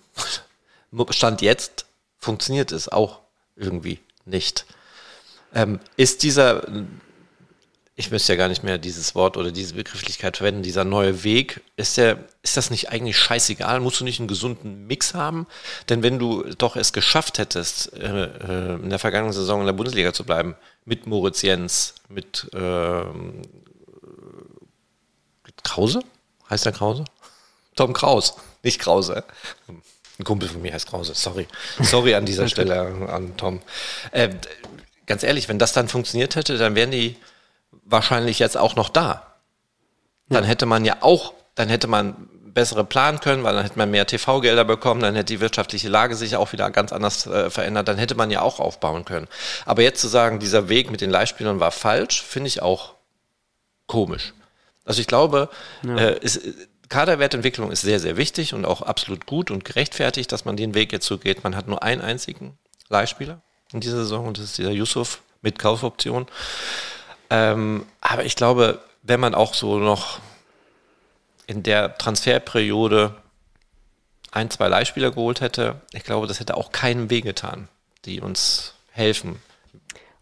Stand 1.11 1.41
jetzt 1.41 1.85
funktioniert 2.17 2.71
es 2.71 2.89
auch 2.89 3.19
irgendwie 3.55 3.99
nicht. 4.25 4.65
Ähm, 5.53 5.79
ist 5.95 6.23
dieser, 6.23 6.63
ich 8.01 8.11
müsste 8.11 8.33
ja 8.33 8.37
gar 8.37 8.47
nicht 8.47 8.63
mehr 8.63 8.77
dieses 8.77 9.13
Wort 9.15 9.37
oder 9.37 9.51
diese 9.51 9.75
Begrifflichkeit 9.75 10.37
verwenden, 10.37 10.63
dieser 10.63 10.83
neue 10.83 11.23
Weg, 11.23 11.61
ist 11.77 11.97
der, 11.97 12.17
ist 12.41 12.57
das 12.57 12.71
nicht 12.71 12.89
eigentlich 12.89 13.17
scheißegal? 13.17 13.79
Musst 13.79 13.99
du 13.99 14.03
nicht 14.03 14.19
einen 14.19 14.27
gesunden 14.27 14.87
Mix 14.87 15.13
haben? 15.13 15.45
Denn 15.87 16.01
wenn 16.01 16.17
du 16.17 16.43
doch 16.57 16.75
es 16.75 16.93
geschafft 16.93 17.37
hättest, 17.37 17.93
äh, 17.93 18.25
äh 18.25 18.73
in 18.81 18.89
der 18.89 18.99
vergangenen 18.99 19.33
Saison 19.33 19.61
in 19.61 19.67
der 19.67 19.73
Bundesliga 19.73 20.13
zu 20.13 20.23
bleiben, 20.23 20.55
mit 20.83 21.05
Moritz 21.05 21.43
Jens, 21.43 21.93
mit, 22.09 22.49
äh, 22.53 23.03
mit 25.45 25.63
Krause? 25.63 26.01
Heißt 26.49 26.65
der 26.65 26.73
Krause? 26.73 27.05
Tom 27.75 27.93
Kraus, 27.93 28.35
nicht 28.63 28.79
Krause. 28.79 29.23
Ein 29.67 30.25
Kumpel 30.25 30.49
von 30.49 30.61
mir 30.61 30.73
heißt 30.73 30.87
Krause, 30.87 31.13
sorry. 31.13 31.47
Sorry 31.81 32.15
an 32.15 32.25
dieser 32.25 32.47
Stelle 32.47 32.81
an 33.09 33.37
Tom. 33.37 33.61
Äh, 34.11 34.29
ganz 35.05 35.21
ehrlich, 35.21 35.47
wenn 35.49 35.59
das 35.59 35.73
dann 35.73 35.87
funktioniert 35.87 36.35
hätte, 36.35 36.57
dann 36.57 36.75
wären 36.75 36.91
die 36.91 37.15
wahrscheinlich 37.91 38.39
jetzt 38.39 38.57
auch 38.57 38.75
noch 38.75 38.89
da. 38.89 39.25
Dann 40.29 40.43
hätte 40.43 40.65
man 40.65 40.85
ja 40.85 40.97
auch, 41.01 41.33
dann 41.55 41.69
hätte 41.69 41.87
man 41.87 42.29
bessere 42.53 42.83
planen 42.83 43.19
können, 43.19 43.43
weil 43.43 43.53
dann 43.53 43.63
hätte 43.63 43.77
man 43.77 43.91
mehr 43.91 44.05
TV-Gelder 44.05 44.65
bekommen, 44.65 45.01
dann 45.01 45.15
hätte 45.15 45.33
die 45.33 45.39
wirtschaftliche 45.39 45.89
Lage 45.89 46.15
sich 46.15 46.35
auch 46.35 46.51
wieder 46.51 46.69
ganz 46.71 46.91
anders 46.91 47.25
äh, 47.27 47.49
verändert, 47.49 47.87
dann 47.87 47.97
hätte 47.97 48.15
man 48.15 48.31
ja 48.31 48.41
auch 48.41 48.59
aufbauen 48.59 49.05
können. 49.05 49.27
Aber 49.65 49.81
jetzt 49.81 50.01
zu 50.01 50.07
sagen, 50.07 50.39
dieser 50.39 50.69
Weg 50.69 50.91
mit 50.91 51.01
den 51.01 51.09
Leihspielern 51.09 51.59
war 51.59 51.71
falsch, 51.71 52.21
finde 52.21 52.47
ich 52.47 52.61
auch 52.61 52.93
komisch. 53.87 54.33
Also 54.85 55.01
ich 55.01 55.07
glaube, 55.07 55.49
ja. 55.83 55.95
äh, 55.95 56.19
ist, 56.19 56.41
Kaderwertentwicklung 56.89 57.71
ist 57.71 57.81
sehr, 57.81 57.99
sehr 57.99 58.17
wichtig 58.17 58.53
und 58.53 58.65
auch 58.65 58.81
absolut 58.81 59.25
gut 59.25 59.51
und 59.51 59.63
gerechtfertigt, 59.63 60.31
dass 60.31 60.43
man 60.43 60.57
den 60.57 60.73
Weg 60.73 60.91
jetzt 60.91 61.05
so 61.05 61.17
geht. 61.17 61.43
Man 61.43 61.55
hat 61.55 61.67
nur 61.67 61.83
einen 61.83 62.01
einzigen 62.01 62.57
Leihspieler 62.89 63.41
in 63.71 63.79
dieser 63.79 63.97
Saison 63.97 64.27
und 64.27 64.37
das 64.37 64.45
ist 64.45 64.57
dieser 64.57 64.71
Yusuf 64.71 65.21
mit 65.41 65.57
Kaufoption. 65.57 66.27
Ähm, 67.31 67.85
aber 68.01 68.25
ich 68.25 68.35
glaube, 68.35 68.79
wenn 69.01 69.21
man 69.21 69.33
auch 69.33 69.53
so 69.53 69.79
noch 69.79 70.19
in 71.47 71.63
der 71.63 71.97
Transferperiode 71.97 73.15
ein, 74.31 74.49
zwei 74.49 74.67
Leihspieler 74.67 75.11
geholt 75.11 75.41
hätte, 75.41 75.81
ich 75.93 76.03
glaube, 76.03 76.27
das 76.27 76.39
hätte 76.39 76.55
auch 76.55 76.71
keinem 76.71 77.09
wehgetan, 77.09 77.69
die 78.05 78.19
uns 78.21 78.75
helfen. 78.91 79.41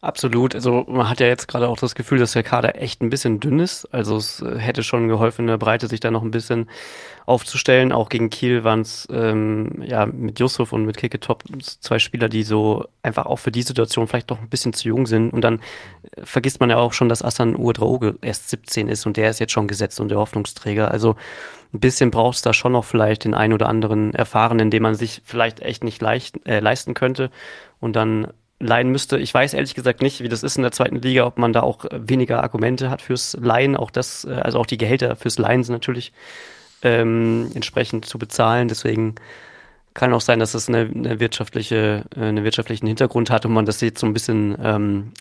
Absolut. 0.01 0.55
Also 0.55 0.85
man 0.87 1.09
hat 1.09 1.19
ja 1.19 1.27
jetzt 1.27 1.49
gerade 1.49 1.67
auch 1.67 1.77
das 1.77 1.93
Gefühl, 1.93 2.19
dass 2.19 2.31
der 2.31 2.43
Kader 2.43 2.81
echt 2.81 3.01
ein 3.01 3.09
bisschen 3.09 3.41
dünn 3.41 3.59
ist. 3.59 3.85
Also 3.93 4.15
es 4.15 4.41
hätte 4.41 4.81
schon 4.81 5.09
geholfen, 5.09 5.41
in 5.41 5.47
der 5.47 5.57
Breite 5.57 5.87
sich 5.87 5.99
da 5.99 6.09
noch 6.09 6.23
ein 6.23 6.31
bisschen 6.31 6.69
aufzustellen. 7.25 7.91
Auch 7.91 8.07
gegen 8.07 8.29
Kiel 8.29 8.63
waren 8.63 8.79
es 8.79 9.09
ähm, 9.11 9.81
ja 9.81 10.05
mit 10.05 10.39
Yusuf 10.39 10.71
und 10.71 10.85
mit 10.85 10.95
Kiketop 10.95 11.43
zwei 11.81 11.99
Spieler, 11.99 12.29
die 12.29 12.43
so 12.43 12.85
einfach 13.03 13.25
auch 13.25 13.39
für 13.39 13.51
die 13.51 13.61
Situation 13.61 14.07
vielleicht 14.07 14.31
doch 14.31 14.39
ein 14.39 14.47
bisschen 14.47 14.71
zu 14.71 14.87
jung 14.87 15.05
sind. 15.05 15.33
Und 15.33 15.41
dann 15.41 15.59
äh, 16.15 16.23
vergisst 16.23 16.61
man 16.61 16.69
ja 16.69 16.77
auch 16.77 16.93
schon, 16.93 17.09
dass 17.09 17.21
Assan 17.21 17.57
Uedraoge 17.57 18.17
erst 18.21 18.49
17 18.51 18.87
ist 18.87 19.05
und 19.05 19.17
der 19.17 19.29
ist 19.29 19.39
jetzt 19.39 19.51
schon 19.51 19.67
gesetzt 19.67 19.99
und 19.99 20.07
der 20.07 20.17
Hoffnungsträger. 20.17 20.91
Also 20.91 21.17
ein 21.73 21.81
bisschen 21.81 22.09
braucht 22.09 22.37
es 22.37 22.41
da 22.41 22.53
schon 22.53 22.71
noch 22.71 22.85
vielleicht 22.85 23.25
den 23.25 23.33
einen 23.33 23.51
oder 23.51 23.67
anderen 23.67 24.13
Erfahrenen, 24.13 24.71
den 24.71 24.81
man 24.81 24.95
sich 24.95 25.21
vielleicht 25.25 25.59
echt 25.59 25.83
nicht 25.83 26.01
leicht, 26.01 26.47
äh, 26.47 26.61
leisten 26.61 26.93
könnte. 26.93 27.31
Und 27.81 27.97
dann 27.97 28.29
leihen 28.59 28.89
müsste. 28.89 29.17
Ich 29.17 29.33
weiß 29.33 29.53
ehrlich 29.53 29.73
gesagt 29.73 30.01
nicht, 30.01 30.21
wie 30.21 30.29
das 30.29 30.43
ist 30.43 30.57
in 30.57 30.63
der 30.63 30.71
zweiten 30.71 30.97
Liga, 30.97 31.25
ob 31.25 31.37
man 31.37 31.53
da 31.53 31.61
auch 31.61 31.85
weniger 31.91 32.43
Argumente 32.43 32.89
hat 32.89 33.01
fürs 33.01 33.37
Leihen. 33.39 33.75
Auch 33.75 33.91
das, 33.91 34.25
äh, 34.25 34.33
also 34.33 34.59
auch 34.59 34.65
die 34.65 34.77
Gehälter 34.77 35.15
fürs 35.15 35.37
Leihen 35.37 35.63
sind 35.63 35.73
natürlich 35.73 36.11
ähm, 36.81 37.51
entsprechend 37.53 38.05
zu 38.05 38.19
bezahlen. 38.19 38.67
Deswegen 38.67 39.15
kann 39.93 40.13
auch 40.13 40.21
sein, 40.21 40.39
dass 40.39 40.53
es 40.53 40.67
eine, 40.67 40.89
eine 40.93 41.19
wirtschaftliche, 41.19 42.03
äh, 42.15 42.21
einen 42.21 42.43
wirtschaftlichen 42.43 42.87
Hintergrund 42.87 43.29
hat 43.29 43.45
und 43.45 43.53
man 43.53 43.65
das 43.65 43.81
jetzt 43.81 43.99
so 44.01 44.07
ein 44.07 44.13
bisschen 44.13 44.57
ähm, 44.61 45.13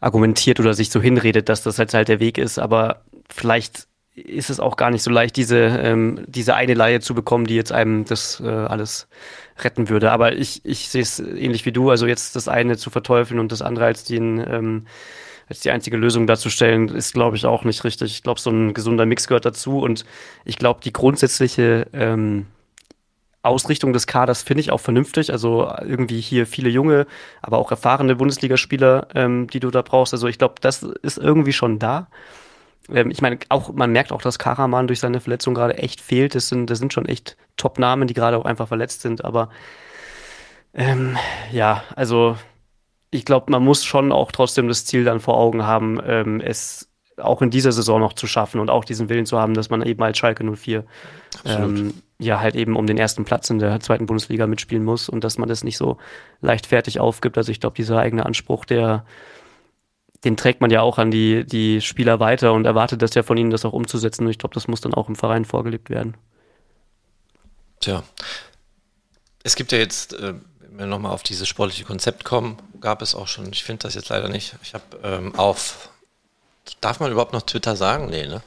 argumentiert 0.00 0.58
oder 0.58 0.74
sich 0.74 0.90
so 0.90 1.00
hinredet, 1.00 1.48
dass 1.48 1.62
das 1.62 1.76
jetzt 1.76 1.94
halt 1.94 2.08
der 2.08 2.20
Weg 2.20 2.38
ist. 2.38 2.58
Aber 2.58 3.02
vielleicht 3.28 3.86
ist 4.14 4.50
es 4.50 4.60
auch 4.60 4.76
gar 4.76 4.90
nicht 4.90 5.02
so 5.02 5.10
leicht, 5.10 5.36
diese, 5.36 5.58
ähm, 5.58 6.24
diese 6.26 6.54
eine 6.54 6.74
Laie 6.74 7.00
zu 7.00 7.14
bekommen, 7.14 7.46
die 7.46 7.54
jetzt 7.54 7.72
einem 7.72 8.04
das 8.04 8.40
äh, 8.40 8.48
alles 8.48 9.08
retten 9.58 9.88
würde. 9.88 10.10
Aber 10.12 10.32
ich, 10.32 10.64
ich 10.64 10.88
sehe 10.88 11.02
es 11.02 11.18
ähnlich 11.20 11.66
wie 11.66 11.72
du, 11.72 11.90
also 11.90 12.06
jetzt 12.06 12.36
das 12.36 12.48
eine 12.48 12.76
zu 12.76 12.90
verteufeln 12.90 13.40
und 13.40 13.52
das 13.52 13.62
andere 13.62 13.86
als 13.86 14.04
den 14.04 14.38
ähm, 14.38 14.86
als 15.48 15.60
die 15.60 15.70
einzige 15.70 15.96
Lösung 15.96 16.26
darzustellen, 16.26 16.88
ist, 16.88 17.12
glaube 17.12 17.36
ich, 17.36 17.44
auch 17.44 17.64
nicht 17.64 17.84
richtig. 17.84 18.12
Ich 18.12 18.22
glaube, 18.22 18.40
so 18.40 18.50
ein 18.50 18.72
gesunder 18.72 19.04
Mix 19.04 19.26
gehört 19.26 19.44
dazu 19.44 19.80
und 19.80 20.04
ich 20.44 20.56
glaube, 20.56 20.80
die 20.82 20.92
grundsätzliche 20.92 21.88
ähm, 21.92 22.46
Ausrichtung 23.42 23.92
des 23.92 24.06
Kaders 24.06 24.42
finde 24.42 24.60
ich 24.60 24.70
auch 24.70 24.80
vernünftig. 24.80 25.32
Also 25.32 25.70
irgendwie 25.80 26.20
hier 26.20 26.46
viele 26.46 26.70
junge, 26.70 27.06
aber 27.42 27.58
auch 27.58 27.70
erfahrene 27.70 28.16
Bundesligaspieler, 28.16 29.08
ähm, 29.14 29.48
die 29.48 29.60
du 29.60 29.70
da 29.70 29.82
brauchst. 29.82 30.14
Also 30.14 30.28
ich 30.28 30.38
glaube, 30.38 30.54
das 30.60 30.82
ist 30.82 31.18
irgendwie 31.18 31.52
schon 31.52 31.78
da. 31.78 32.08
Ähm, 32.88 33.10
ich 33.10 33.22
meine, 33.22 33.38
auch, 33.48 33.72
man 33.72 33.92
merkt 33.92 34.12
auch, 34.12 34.22
dass 34.22 34.38
Karaman 34.38 34.86
durch 34.86 35.00
seine 35.00 35.20
Verletzung 35.20 35.54
gerade 35.54 35.78
echt 35.78 36.00
fehlt. 36.00 36.34
Das 36.34 36.48
sind, 36.48 36.68
das 36.68 36.78
sind 36.78 36.92
schon 36.92 37.06
echt 37.06 37.36
Top-Namen, 37.56 38.08
die 38.08 38.14
gerade 38.14 38.36
auch 38.36 38.44
einfach 38.44 38.68
verletzt 38.68 39.02
sind. 39.02 39.24
Aber 39.24 39.50
ähm, 40.74 41.16
ja, 41.50 41.84
also 41.96 42.36
ich 43.10 43.24
glaube, 43.24 43.50
man 43.50 43.62
muss 43.62 43.84
schon 43.84 44.10
auch 44.10 44.32
trotzdem 44.32 44.68
das 44.68 44.84
Ziel 44.86 45.04
dann 45.04 45.20
vor 45.20 45.36
Augen 45.36 45.66
haben, 45.66 46.00
ähm, 46.04 46.40
es 46.40 46.88
auch 47.18 47.42
in 47.42 47.50
dieser 47.50 47.72
Saison 47.72 48.00
noch 48.00 48.14
zu 48.14 48.26
schaffen 48.26 48.58
und 48.58 48.70
auch 48.70 48.84
diesen 48.84 49.10
Willen 49.10 49.26
zu 49.26 49.38
haben, 49.38 49.52
dass 49.52 49.68
man 49.68 49.82
eben 49.82 50.02
als 50.02 50.16
Schalke 50.16 50.44
04 50.44 50.84
ähm, 51.44 51.94
ja 52.18 52.40
halt 52.40 52.54
eben 52.54 52.74
um 52.74 52.86
den 52.86 52.96
ersten 52.96 53.24
Platz 53.24 53.50
in 53.50 53.58
der 53.58 53.80
zweiten 53.80 54.06
Bundesliga 54.06 54.46
mitspielen 54.46 54.82
muss 54.82 55.10
und 55.10 55.22
dass 55.22 55.36
man 55.36 55.48
das 55.48 55.62
nicht 55.62 55.76
so 55.76 55.98
leichtfertig 56.40 57.00
aufgibt. 57.00 57.36
Also 57.36 57.52
ich 57.52 57.60
glaube, 57.60 57.76
dieser 57.76 57.98
eigene 57.98 58.24
Anspruch, 58.24 58.64
der 58.64 59.04
den 60.24 60.36
trägt 60.36 60.60
man 60.60 60.70
ja 60.70 60.82
auch 60.82 60.98
an 60.98 61.10
die, 61.10 61.44
die 61.44 61.80
Spieler 61.80 62.20
weiter 62.20 62.52
und 62.52 62.64
erwartet 62.64 63.02
das 63.02 63.14
ja 63.14 63.22
von 63.22 63.36
ihnen, 63.36 63.50
das 63.50 63.64
auch 63.64 63.72
umzusetzen. 63.72 64.24
Und 64.24 64.30
ich 64.30 64.38
glaube, 64.38 64.54
das 64.54 64.68
muss 64.68 64.80
dann 64.80 64.94
auch 64.94 65.08
im 65.08 65.16
Verein 65.16 65.44
vorgelebt 65.44 65.90
werden. 65.90 66.16
Tja, 67.80 68.04
es 69.42 69.56
gibt 69.56 69.72
ja 69.72 69.78
jetzt, 69.78 70.14
äh, 70.14 70.34
wenn 70.60 70.78
wir 70.78 70.86
nochmal 70.86 71.12
auf 71.12 71.24
dieses 71.24 71.48
sportliche 71.48 71.84
Konzept 71.84 72.24
kommen, 72.24 72.56
gab 72.80 73.02
es 73.02 73.16
auch 73.16 73.26
schon, 73.26 73.52
ich 73.52 73.64
finde 73.64 73.82
das 73.82 73.94
jetzt 73.94 74.10
leider 74.10 74.28
nicht, 74.28 74.54
ich 74.62 74.74
habe 74.74 74.84
ähm, 75.02 75.34
auf, 75.34 75.88
darf 76.80 77.00
man 77.00 77.10
überhaupt 77.10 77.32
noch 77.32 77.42
Twitter 77.42 77.74
sagen? 77.74 78.06
Nee, 78.06 78.26
ne? 78.26 78.42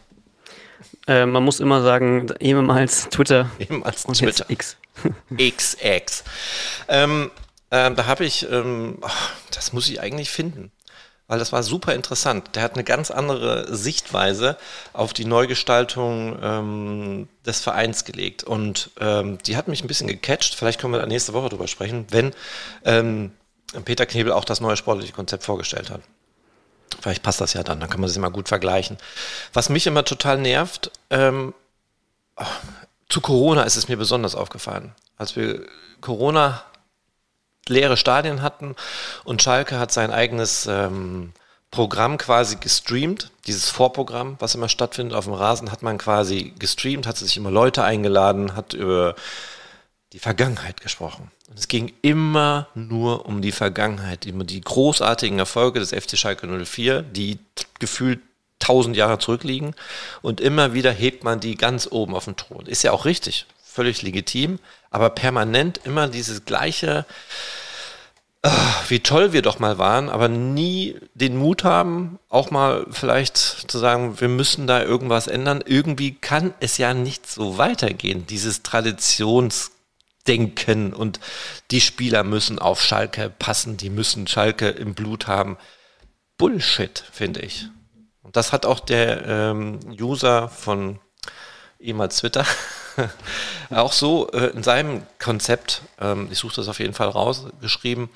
Äh, 1.08 1.26
man 1.26 1.44
muss 1.44 1.60
immer 1.60 1.82
sagen, 1.82 2.32
ehemals 2.40 3.10
Twitter. 3.10 3.50
Ehemals 3.60 4.06
und 4.06 4.18
Twitter. 4.18 4.46
X. 4.48 4.78
XX. 5.38 6.24
Ähm, 6.88 7.32
äh, 7.70 7.92
da 7.92 8.06
habe 8.06 8.24
ich, 8.24 8.50
ähm, 8.50 9.00
ach, 9.02 9.34
das 9.52 9.74
muss 9.74 9.90
ich 9.90 10.00
eigentlich 10.00 10.30
finden 10.30 10.72
weil 11.28 11.40
das 11.40 11.52
war 11.52 11.64
super 11.64 11.94
interessant. 11.94 12.56
Der 12.56 12.64
hat 12.64 12.74
eine 12.74 12.84
ganz 12.84 13.10
andere 13.10 13.74
Sichtweise 13.76 14.58
auf 14.94 15.14
die 15.14 15.26
Neugestaltung 15.26 16.38
ähm, 16.42 17.28
des 17.46 17.62
Vereins 17.62 18.06
gelegt. 18.06 18.44
Und 18.44 18.92
ähm, 19.00 19.40
die 19.40 19.58
hat 19.58 19.68
mich 19.68 19.84
ein 19.84 19.88
bisschen 19.88 20.08
gecatcht. 20.08 20.56
Vielleicht 20.56 20.80
können 20.80 20.94
wir 20.94 21.00
da 21.00 21.08
nächste 21.08 21.34
Woche 21.34 21.50
drüber 21.50 21.68
sprechen, 21.68 22.06
wenn 22.12 22.32
ähm, 22.84 23.32
Peter 23.86 24.06
Knebel 24.06 24.32
auch 24.34 24.46
das 24.46 24.62
neue 24.62 24.78
sportliche 24.78 25.14
Konzept 25.14 25.44
vorgestellt 25.44 25.90
hat. 25.90 26.02
Vielleicht 27.02 27.24
passt 27.24 27.42
das 27.42 27.54
ja 27.54 27.64
dann, 27.64 27.80
dann 27.80 27.90
kann 27.90 28.00
man 28.00 28.10
sich 28.10 28.20
mal 28.20 28.30
gut 28.30 28.48
vergleichen. 28.48 28.98
Was 29.54 29.70
mich 29.70 29.88
immer 29.88 30.06
total 30.06 30.38
nervt, 30.38 30.92
ähm, 31.10 31.54
zu 33.10 33.22
Corona 33.22 33.64
ist 33.64 33.76
es 33.76 33.88
mir 33.88 33.98
besonders 33.98 34.36
aufgefallen. 34.36 34.94
Als 35.18 35.36
wir 35.36 35.66
Corona 36.02 36.64
leere 37.70 37.98
Stadien 37.98 38.42
hatten 38.42 38.76
und 39.24 39.42
Schalke 39.42 39.80
hat 39.80 39.92
sein 39.92 40.12
eigenes 40.12 40.68
ähm, 40.68 41.34
Programm 41.72 42.18
quasi 42.18 42.56
gestreamt. 42.56 43.32
Dieses 43.48 43.70
Vorprogramm, 43.70 44.38
was 44.40 44.56
immer 44.56 44.70
stattfindet 44.70 45.16
auf 45.16 45.26
dem 45.26 45.34
Rasen, 45.34 45.72
hat 45.72 45.84
man 45.84 45.98
quasi 45.98 46.54
gestreamt, 46.58 47.06
hat 47.06 47.18
sich 47.18 47.36
immer 47.38 47.52
Leute 47.52 47.84
eingeladen, 47.84 48.56
hat 48.56 48.74
über 48.74 49.16
die 50.14 50.20
Vergangenheit 50.20 50.80
gesprochen. 50.80 51.32
Und 51.50 51.60
es 51.60 51.68
ging 51.68 51.92
immer 52.02 52.68
nur 52.74 53.26
um 53.26 53.42
die 53.42 53.52
Vergangenheit, 53.52 54.26
immer 54.26 54.46
die 54.46 54.62
großartigen 54.62 55.38
Erfolge 55.38 55.80
des 55.80 55.92
FC 55.92 56.18
Schalke 56.18 56.48
04, 56.48 57.02
die 57.02 57.40
gefühlt 57.80 58.22
tausend 58.60 58.96
Jahre 58.96 59.20
zurückliegen. 59.20 59.76
Und 60.22 60.40
immer 60.40 60.74
wieder 60.74 60.92
hebt 60.92 61.26
man 61.26 61.42
die 61.42 61.56
ganz 61.56 61.90
oben 61.92 62.16
auf 62.16 62.26
den 62.26 62.38
Thron. 62.38 62.66
Ist 62.66 62.84
ja 62.84 62.94
auch 62.94 63.04
richtig, 63.04 63.46
völlig 63.76 64.02
legitim, 64.02 64.58
aber 64.90 65.10
permanent 65.10 65.82
immer 65.84 66.08
dieses 66.08 66.46
gleiche, 66.46 67.06
ach, 68.42 68.90
wie 68.90 69.02
toll 69.02 69.34
wir 69.34 69.42
doch 69.42 69.60
mal 69.60 69.78
waren, 69.78 70.08
aber 70.10 70.30
nie 70.30 70.96
den 71.14 71.36
Mut 71.36 71.66
haben, 71.66 72.18
auch 72.30 72.52
mal 72.52 72.86
vielleicht 72.90 73.36
zu 73.38 73.78
sagen, 73.78 74.22
wir 74.22 74.30
müssen 74.30 74.66
da 74.66 74.82
irgendwas 74.82 75.28
ändern. 75.28 75.62
Irgendwie 75.66 76.14
kann 76.14 76.54
es 76.62 76.78
ja 76.78 76.94
nicht 76.94 77.30
so 77.30 77.58
weitergehen, 77.58 78.26
dieses 78.28 78.64
Traditionsdenken 78.64 80.94
und 80.94 81.20
die 81.72 81.82
Spieler 81.82 82.24
müssen 82.24 82.60
auf 82.60 82.82
Schalke 82.82 83.30
passen, 83.30 83.76
die 83.76 83.90
müssen 83.90 84.26
Schalke 84.28 84.70
im 84.70 84.94
Blut 84.94 85.28
haben. 85.28 85.58
Bullshit, 86.38 87.04
finde 87.12 87.42
ich. 87.42 87.68
Und 88.22 88.38
das 88.38 88.54
hat 88.54 88.66
auch 88.66 88.80
der 88.80 89.26
ähm, 89.26 89.82
User 90.00 90.48
von 90.48 91.02
ehemals 91.80 92.18
Twitter 92.18 92.46
auch 93.70 93.92
so 93.92 94.30
äh, 94.32 94.48
in 94.48 94.64
seinem 94.64 95.04
Konzept, 95.20 95.82
ähm, 96.00 96.28
ich 96.32 96.40
suche 96.40 96.56
das 96.56 96.68
auf 96.68 96.80
jeden 96.80 96.94
Fall 96.94 97.10
raus, 97.10 97.46
geschrieben, 97.62 98.10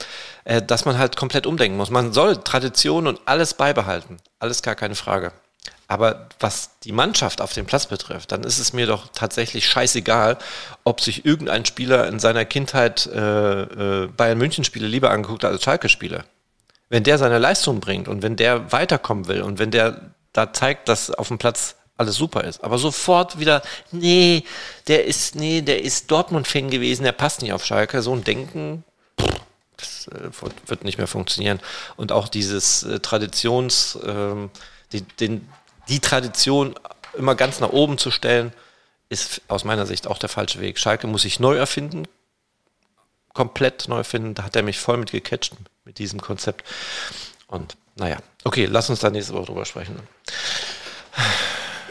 äh, 0.43 0.61
dass 0.61 0.86
man 0.86 0.97
halt 0.97 1.15
komplett 1.15 1.45
umdenken 1.45 1.77
muss. 1.77 1.89
Man 1.89 2.13
soll 2.13 2.38
Tradition 2.38 3.07
und 3.07 3.19
alles 3.25 3.53
beibehalten. 3.53 4.17
Alles 4.39 4.61
gar 4.61 4.75
keine 4.75 4.95
Frage. 4.95 5.32
Aber 5.88 6.30
was 6.39 6.77
die 6.84 6.91
Mannschaft 6.91 7.41
auf 7.41 7.53
dem 7.53 7.65
Platz 7.65 7.88
betrifft, 7.88 8.32
dann 8.32 8.43
ist 8.43 8.59
es 8.59 8.73
mir 8.73 8.86
doch 8.86 9.07
tatsächlich 9.11 9.67
scheißegal, 9.67 10.38
ob 10.84 11.01
sich 11.01 11.25
irgendein 11.25 11.65
Spieler 11.65 12.07
in 12.07 12.19
seiner 12.19 12.45
Kindheit 12.45 13.07
äh, 13.07 13.61
äh, 14.03 14.07
Bayern 14.07 14.38
München 14.38 14.63
Spiele 14.63 14.88
lieber 14.88 15.09
angeguckt 15.09 15.43
hat 15.43 15.51
als 15.51 15.63
Schalke 15.63 15.89
Spiele. 15.89 16.25
Wenn 16.89 17.03
der 17.03 17.17
seine 17.17 17.39
Leistung 17.39 17.80
bringt 17.80 18.07
und 18.07 18.21
wenn 18.21 18.36
der 18.36 18.71
weiterkommen 18.71 19.27
will 19.27 19.41
und 19.41 19.57
wenn 19.57 19.71
der 19.71 20.13
da 20.32 20.53
zeigt, 20.53 20.89
dass 20.89 21.09
auf 21.09 21.30
dem 21.30 21.39
Platz 21.39 21.75
alles 22.00 22.16
super 22.16 22.43
ist. 22.43 22.64
Aber 22.64 22.78
sofort 22.78 23.39
wieder, 23.39 23.62
nee, 23.91 24.43
der 24.88 25.06
ist, 25.06 25.36
nee, 25.36 25.62
der 25.62 25.84
ist 25.84 26.10
Dortmund-Fan 26.10 26.70
gewesen, 26.70 27.04
der 27.04 27.12
passt 27.12 27.41
nicht 27.41 27.54
auf 27.54 27.66
Schalke. 27.66 28.02
So 28.02 28.14
ein 28.14 28.24
Denken, 28.24 28.84
das 29.78 30.08
äh, 30.08 30.30
wird 30.68 30.84
nicht 30.84 30.97
mehr 30.97 31.08
funktionieren. 31.08 31.60
Und 31.97 32.12
auch 32.12 32.28
dieses 32.28 32.84
äh, 32.84 33.00
Traditions, 33.00 34.00
ähm, 34.04 34.50
die, 34.91 35.02
den, 35.02 35.47
die 35.89 36.00
Tradition 36.00 36.76
immer 37.18 37.36
ganz 37.36 37.60
nach 37.60 37.70
oben 37.70 37.97
zu 37.97 38.12
stellen, 38.12 38.54
ist 39.10 39.41
aus 39.47 39.64
meiner 39.64 39.86
Sicht 39.86 40.08
auch 40.08 40.20
der 40.20 40.30
falsche 40.30 40.62
Weg. 40.62 40.78
Schalke 40.80 41.08
muss 41.08 41.24
sich 41.24 41.39
neu 41.39 41.56
erfinden, 41.56 42.08
komplett 43.34 43.88
neu 43.88 43.97
erfinden. 43.97 44.36
Da 44.36 44.43
hat 44.43 44.56
er 44.56 44.64
mich 44.64 44.80
voll 44.80 44.97
mit 44.97 45.12
gecatcht 45.12 45.54
mit 45.84 45.97
diesem 45.97 46.22
Konzept. 46.22 46.64
Und 47.47 47.76
naja, 47.95 48.18
okay, 48.43 48.66
lass 48.66 48.89
uns 48.89 49.00
da 49.00 49.10
nächste 49.10 49.34
Woche 49.34 49.47
drüber 49.47 49.66
sprechen. 49.66 50.00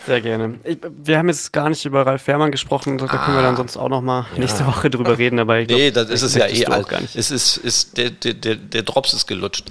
Sehr 0.09 0.23
gerne. 0.23 0.59
Ich, 0.65 0.79
wir 0.83 1.19
haben 1.19 1.29
jetzt 1.29 1.53
gar 1.53 1.69
nicht 1.69 1.85
über 1.85 2.07
Ralf 2.07 2.23
Fährmann 2.23 2.51
gesprochen, 2.51 2.97
da 2.97 3.05
ah, 3.05 3.25
können 3.27 3.37
wir 3.37 3.43
dann 3.43 3.57
sonst 3.57 3.77
auch 3.77 3.91
noch 3.91 4.01
mal 4.01 4.27
ja. 4.33 4.39
nächste 4.39 4.67
Woche 4.67 4.89
drüber 4.89 5.19
reden. 5.19 5.39
Aber 5.39 5.59
ich 5.59 5.69
glaub, 5.69 5.79
nee, 5.79 5.91
das 5.91 6.09
ist 6.09 6.23
es 6.23 6.35
ja 6.35 6.47
eh 6.47 6.65
alt. 6.65 6.89
Gar 6.89 7.03
nicht. 7.03 7.15
Es 7.15 7.31
ist, 7.31 7.59
ist 7.59 7.99
der, 7.99 8.09
der, 8.09 8.33
der, 8.33 8.57
der 8.57 8.83
Drops 8.85 9.13
ist 9.13 9.27
gelutscht. 9.27 9.67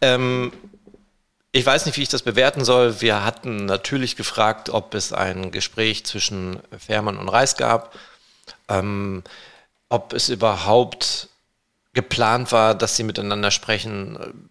Ähm, 0.00 0.50
ich 1.52 1.64
weiß 1.64 1.86
nicht, 1.86 1.96
wie 1.96 2.02
ich 2.02 2.08
das 2.08 2.22
bewerten 2.22 2.64
soll. 2.64 3.00
Wir 3.00 3.24
hatten 3.24 3.66
natürlich 3.66 4.16
gefragt, 4.16 4.68
ob 4.68 4.94
es 4.94 5.12
ein 5.12 5.52
Gespräch 5.52 6.04
zwischen 6.04 6.58
Fährmann 6.76 7.16
und 7.16 7.28
Reis 7.28 7.56
gab, 7.56 7.96
ähm, 8.68 9.22
ob 9.88 10.12
es 10.12 10.28
überhaupt 10.28 11.28
geplant 11.92 12.50
war, 12.50 12.74
dass 12.74 12.96
sie 12.96 13.04
miteinander 13.04 13.52
sprechen. 13.52 14.48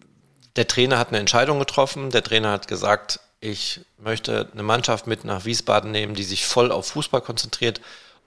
Der 0.56 0.66
Trainer 0.66 0.98
hat 0.98 1.08
eine 1.08 1.18
Entscheidung 1.18 1.58
getroffen. 1.58 2.08
Der 2.08 2.22
Trainer 2.22 2.52
hat 2.52 2.66
gesagt, 2.66 3.20
ich 3.42 3.80
möchte 3.98 4.48
eine 4.52 4.62
Mannschaft 4.62 5.08
mit 5.08 5.24
nach 5.24 5.44
Wiesbaden 5.44 5.90
nehmen, 5.90 6.14
die 6.14 6.22
sich 6.22 6.46
voll 6.46 6.70
auf 6.70 6.86
Fußball 6.88 7.20
konzentriert 7.20 7.80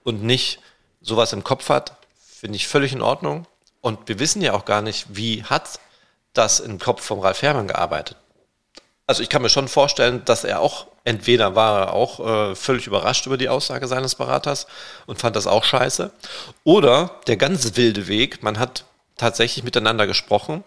und 0.04 0.22
nicht 0.22 0.60
sowas 1.00 1.32
im 1.32 1.42
Kopf 1.42 1.70
hat. 1.70 1.96
Finde 2.18 2.56
ich 2.56 2.68
völlig 2.68 2.92
in 2.92 3.00
Ordnung. 3.00 3.46
Und 3.80 4.08
wir 4.08 4.18
wissen 4.18 4.42
ja 4.42 4.52
auch 4.52 4.66
gar 4.66 4.82
nicht, 4.82 5.06
wie 5.08 5.42
hat 5.42 5.80
das 6.34 6.60
im 6.60 6.78
Kopf 6.78 7.02
von 7.02 7.20
Ralf 7.20 7.40
Herrmann 7.40 7.66
gearbeitet. 7.66 8.18
Also 9.06 9.22
ich 9.22 9.30
kann 9.30 9.40
mir 9.40 9.48
schon 9.48 9.68
vorstellen, 9.68 10.22
dass 10.26 10.44
er 10.44 10.60
auch, 10.60 10.86
entweder 11.04 11.54
war 11.54 11.80
er 11.80 11.92
auch 11.94 12.20
äh, 12.50 12.54
völlig 12.54 12.86
überrascht 12.86 13.24
über 13.24 13.38
die 13.38 13.48
Aussage 13.48 13.88
seines 13.88 14.16
Beraters 14.16 14.66
und 15.06 15.18
fand 15.18 15.34
das 15.34 15.46
auch 15.46 15.64
scheiße. 15.64 16.10
Oder 16.62 17.12
der 17.26 17.38
ganz 17.38 17.76
wilde 17.76 18.06
Weg, 18.06 18.42
man 18.42 18.58
hat 18.58 18.84
tatsächlich 19.16 19.64
miteinander 19.64 20.06
gesprochen. 20.06 20.62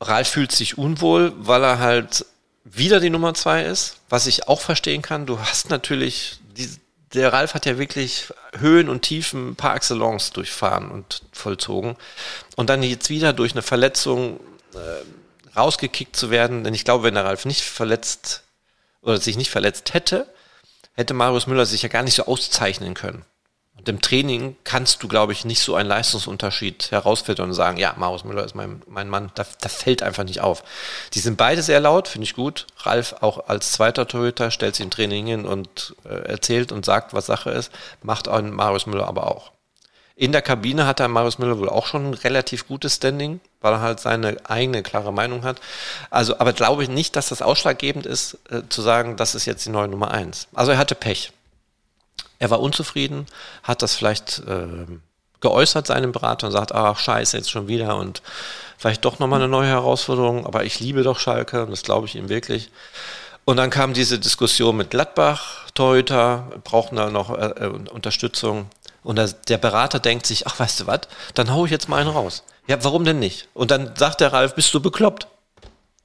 Ralf 0.00 0.28
fühlt 0.28 0.52
sich 0.52 0.78
unwohl, 0.78 1.34
weil 1.36 1.62
er 1.62 1.80
halt 1.80 2.24
wieder 2.64 2.98
die 2.98 3.10
Nummer 3.10 3.34
zwei 3.34 3.64
ist, 3.64 4.00
was 4.08 4.26
ich 4.26 4.48
auch 4.48 4.60
verstehen 4.60 5.02
kann. 5.02 5.26
Du 5.26 5.38
hast 5.38 5.70
natürlich, 5.70 6.40
die, 6.56 6.68
der 7.12 7.32
Ralf 7.32 7.54
hat 7.54 7.66
ja 7.66 7.78
wirklich 7.78 8.32
Höhen 8.58 8.88
und 8.88 9.02
Tiefen 9.02 9.54
par 9.54 9.76
excellence 9.76 10.30
durchfahren 10.30 10.90
und 10.90 11.22
vollzogen. 11.32 11.96
Und 12.56 12.70
dann 12.70 12.82
jetzt 12.82 13.10
wieder 13.10 13.32
durch 13.32 13.52
eine 13.52 13.62
Verletzung 13.62 14.40
äh, 14.74 15.56
rausgekickt 15.56 16.16
zu 16.16 16.30
werden, 16.30 16.64
denn 16.64 16.74
ich 16.74 16.84
glaube, 16.84 17.04
wenn 17.04 17.14
der 17.14 17.24
Ralf 17.24 17.44
nicht 17.44 17.62
verletzt 17.62 18.42
oder 19.02 19.20
sich 19.20 19.36
nicht 19.36 19.50
verletzt 19.50 19.94
hätte, 19.94 20.26
hätte 20.94 21.14
Marius 21.14 21.46
Müller 21.46 21.66
sich 21.66 21.82
ja 21.82 21.88
gar 21.88 22.02
nicht 22.02 22.14
so 22.14 22.26
auszeichnen 22.26 22.94
können. 22.94 23.24
Im 23.86 24.00
Training 24.00 24.56
kannst 24.64 25.02
du, 25.02 25.08
glaube 25.08 25.32
ich, 25.32 25.44
nicht 25.44 25.60
so 25.60 25.74
einen 25.74 25.88
Leistungsunterschied 25.88 26.90
herausfiltern 26.90 27.48
und 27.48 27.54
sagen, 27.54 27.76
ja, 27.76 27.94
Marius 27.96 28.24
Müller 28.24 28.44
ist 28.44 28.54
mein, 28.54 28.82
mein 28.86 29.08
Mann. 29.08 29.30
Da, 29.34 29.44
da 29.60 29.68
fällt 29.68 30.02
einfach 30.02 30.24
nicht 30.24 30.40
auf. 30.40 30.62
Die 31.12 31.20
sind 31.20 31.36
beide 31.36 31.62
sehr 31.62 31.80
laut, 31.80 32.08
finde 32.08 32.24
ich 32.24 32.34
gut. 32.34 32.66
Ralf 32.78 33.16
auch 33.20 33.48
als 33.48 33.72
zweiter 33.72 34.06
Torhüter 34.06 34.50
stellt 34.50 34.76
sich 34.76 34.84
im 34.84 34.90
Training 34.90 35.26
hin 35.26 35.44
und 35.44 35.94
äh, 36.04 36.28
erzählt 36.28 36.72
und 36.72 36.84
sagt, 36.84 37.14
was 37.14 37.26
Sache 37.26 37.50
ist. 37.50 37.70
Macht 38.02 38.28
auch 38.28 38.40
Marius 38.42 38.86
Müller 38.86 39.06
aber 39.06 39.28
auch. 39.28 39.52
In 40.16 40.30
der 40.30 40.42
Kabine 40.42 40.86
hat 40.86 41.00
der 41.00 41.08
Marius 41.08 41.38
Müller 41.38 41.58
wohl 41.58 41.68
auch 41.68 41.86
schon 41.86 42.10
ein 42.10 42.14
relativ 42.14 42.68
gutes 42.68 42.96
Standing, 42.96 43.40
weil 43.60 43.72
er 43.72 43.80
halt 43.80 43.98
seine 43.98 44.36
eigene 44.44 44.84
klare 44.84 45.12
Meinung 45.12 45.42
hat. 45.42 45.60
Also, 46.08 46.38
aber 46.38 46.52
glaube 46.52 46.84
ich 46.84 46.88
nicht, 46.88 47.16
dass 47.16 47.30
das 47.30 47.42
ausschlaggebend 47.42 48.06
ist, 48.06 48.38
äh, 48.48 48.62
zu 48.68 48.80
sagen, 48.80 49.16
das 49.16 49.34
ist 49.34 49.44
jetzt 49.44 49.66
die 49.66 49.70
neue 49.70 49.88
Nummer 49.88 50.12
eins. 50.12 50.46
Also 50.54 50.70
er 50.70 50.78
hatte 50.78 50.94
Pech. 50.94 51.32
Er 52.38 52.50
war 52.50 52.60
unzufrieden, 52.60 53.26
hat 53.62 53.82
das 53.82 53.94
vielleicht 53.94 54.40
äh, 54.40 54.86
geäußert 55.40 55.86
seinem 55.86 56.12
Berater 56.12 56.46
und 56.46 56.52
sagt, 56.52 56.72
ach 56.72 56.98
scheiße, 56.98 57.36
jetzt 57.36 57.50
schon 57.50 57.68
wieder 57.68 57.96
und 57.96 58.22
vielleicht 58.78 59.04
doch 59.04 59.18
nochmal 59.18 59.40
eine 59.40 59.48
neue 59.48 59.68
Herausforderung, 59.68 60.46
aber 60.46 60.64
ich 60.64 60.80
liebe 60.80 61.02
doch 61.02 61.18
Schalke 61.18 61.62
und 61.62 61.70
das 61.70 61.82
glaube 61.82 62.06
ich 62.06 62.16
ihm 62.16 62.28
wirklich. 62.28 62.70
Und 63.44 63.58
dann 63.58 63.70
kam 63.70 63.92
diese 63.92 64.18
Diskussion 64.18 64.76
mit 64.76 64.90
Gladbach, 64.90 65.68
Torhüter, 65.74 66.50
brauchen 66.64 66.96
da 66.96 67.10
noch 67.10 67.30
äh, 67.30 67.46
äh 67.46 67.66
Unterstützung. 67.66 68.66
Und 69.02 69.16
der, 69.16 69.28
der 69.28 69.58
Berater 69.58 69.98
denkt 69.98 70.24
sich, 70.24 70.46
ach 70.46 70.58
weißt 70.58 70.80
du 70.80 70.86
was, 70.86 71.00
dann 71.34 71.52
hau 71.52 71.66
ich 71.66 71.70
jetzt 71.70 71.90
mal 71.90 72.00
einen 72.00 72.08
raus. 72.08 72.42
Ja, 72.66 72.82
warum 72.82 73.04
denn 73.04 73.18
nicht? 73.18 73.48
Und 73.52 73.70
dann 73.70 73.94
sagt 73.96 74.22
der 74.22 74.32
Ralf, 74.32 74.54
bist 74.54 74.72
du 74.72 74.80
bekloppt? 74.80 75.26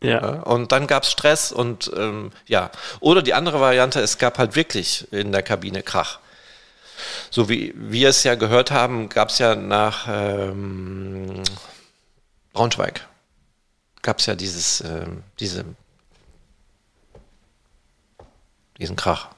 Ja. 0.01 0.41
Und 0.43 0.71
dann 0.71 0.87
gab 0.87 1.03
es 1.03 1.11
Stress 1.11 1.51
und 1.51 1.91
ähm, 1.95 2.31
ja. 2.47 2.71
Oder 2.99 3.21
die 3.21 3.33
andere 3.33 3.59
Variante, 3.59 3.99
es 3.99 4.17
gab 4.17 4.37
halt 4.37 4.55
wirklich 4.55 5.11
in 5.11 5.31
der 5.31 5.43
Kabine 5.43 5.83
Krach. 5.83 6.19
So 7.29 7.49
wie 7.49 7.73
wir 7.75 8.09
es 8.09 8.23
ja 8.23 8.35
gehört 8.35 8.71
haben, 8.71 9.09
gab 9.09 9.29
es 9.29 9.39
ja 9.39 9.55
nach 9.55 10.07
ähm, 10.09 11.43
Braunschweig, 12.53 13.07
gab 14.01 14.19
es 14.19 14.25
ja 14.25 14.35
dieses, 14.35 14.81
ähm, 14.81 15.23
diese, 15.39 15.65
diesen 18.77 18.95
Krach. 18.95 19.29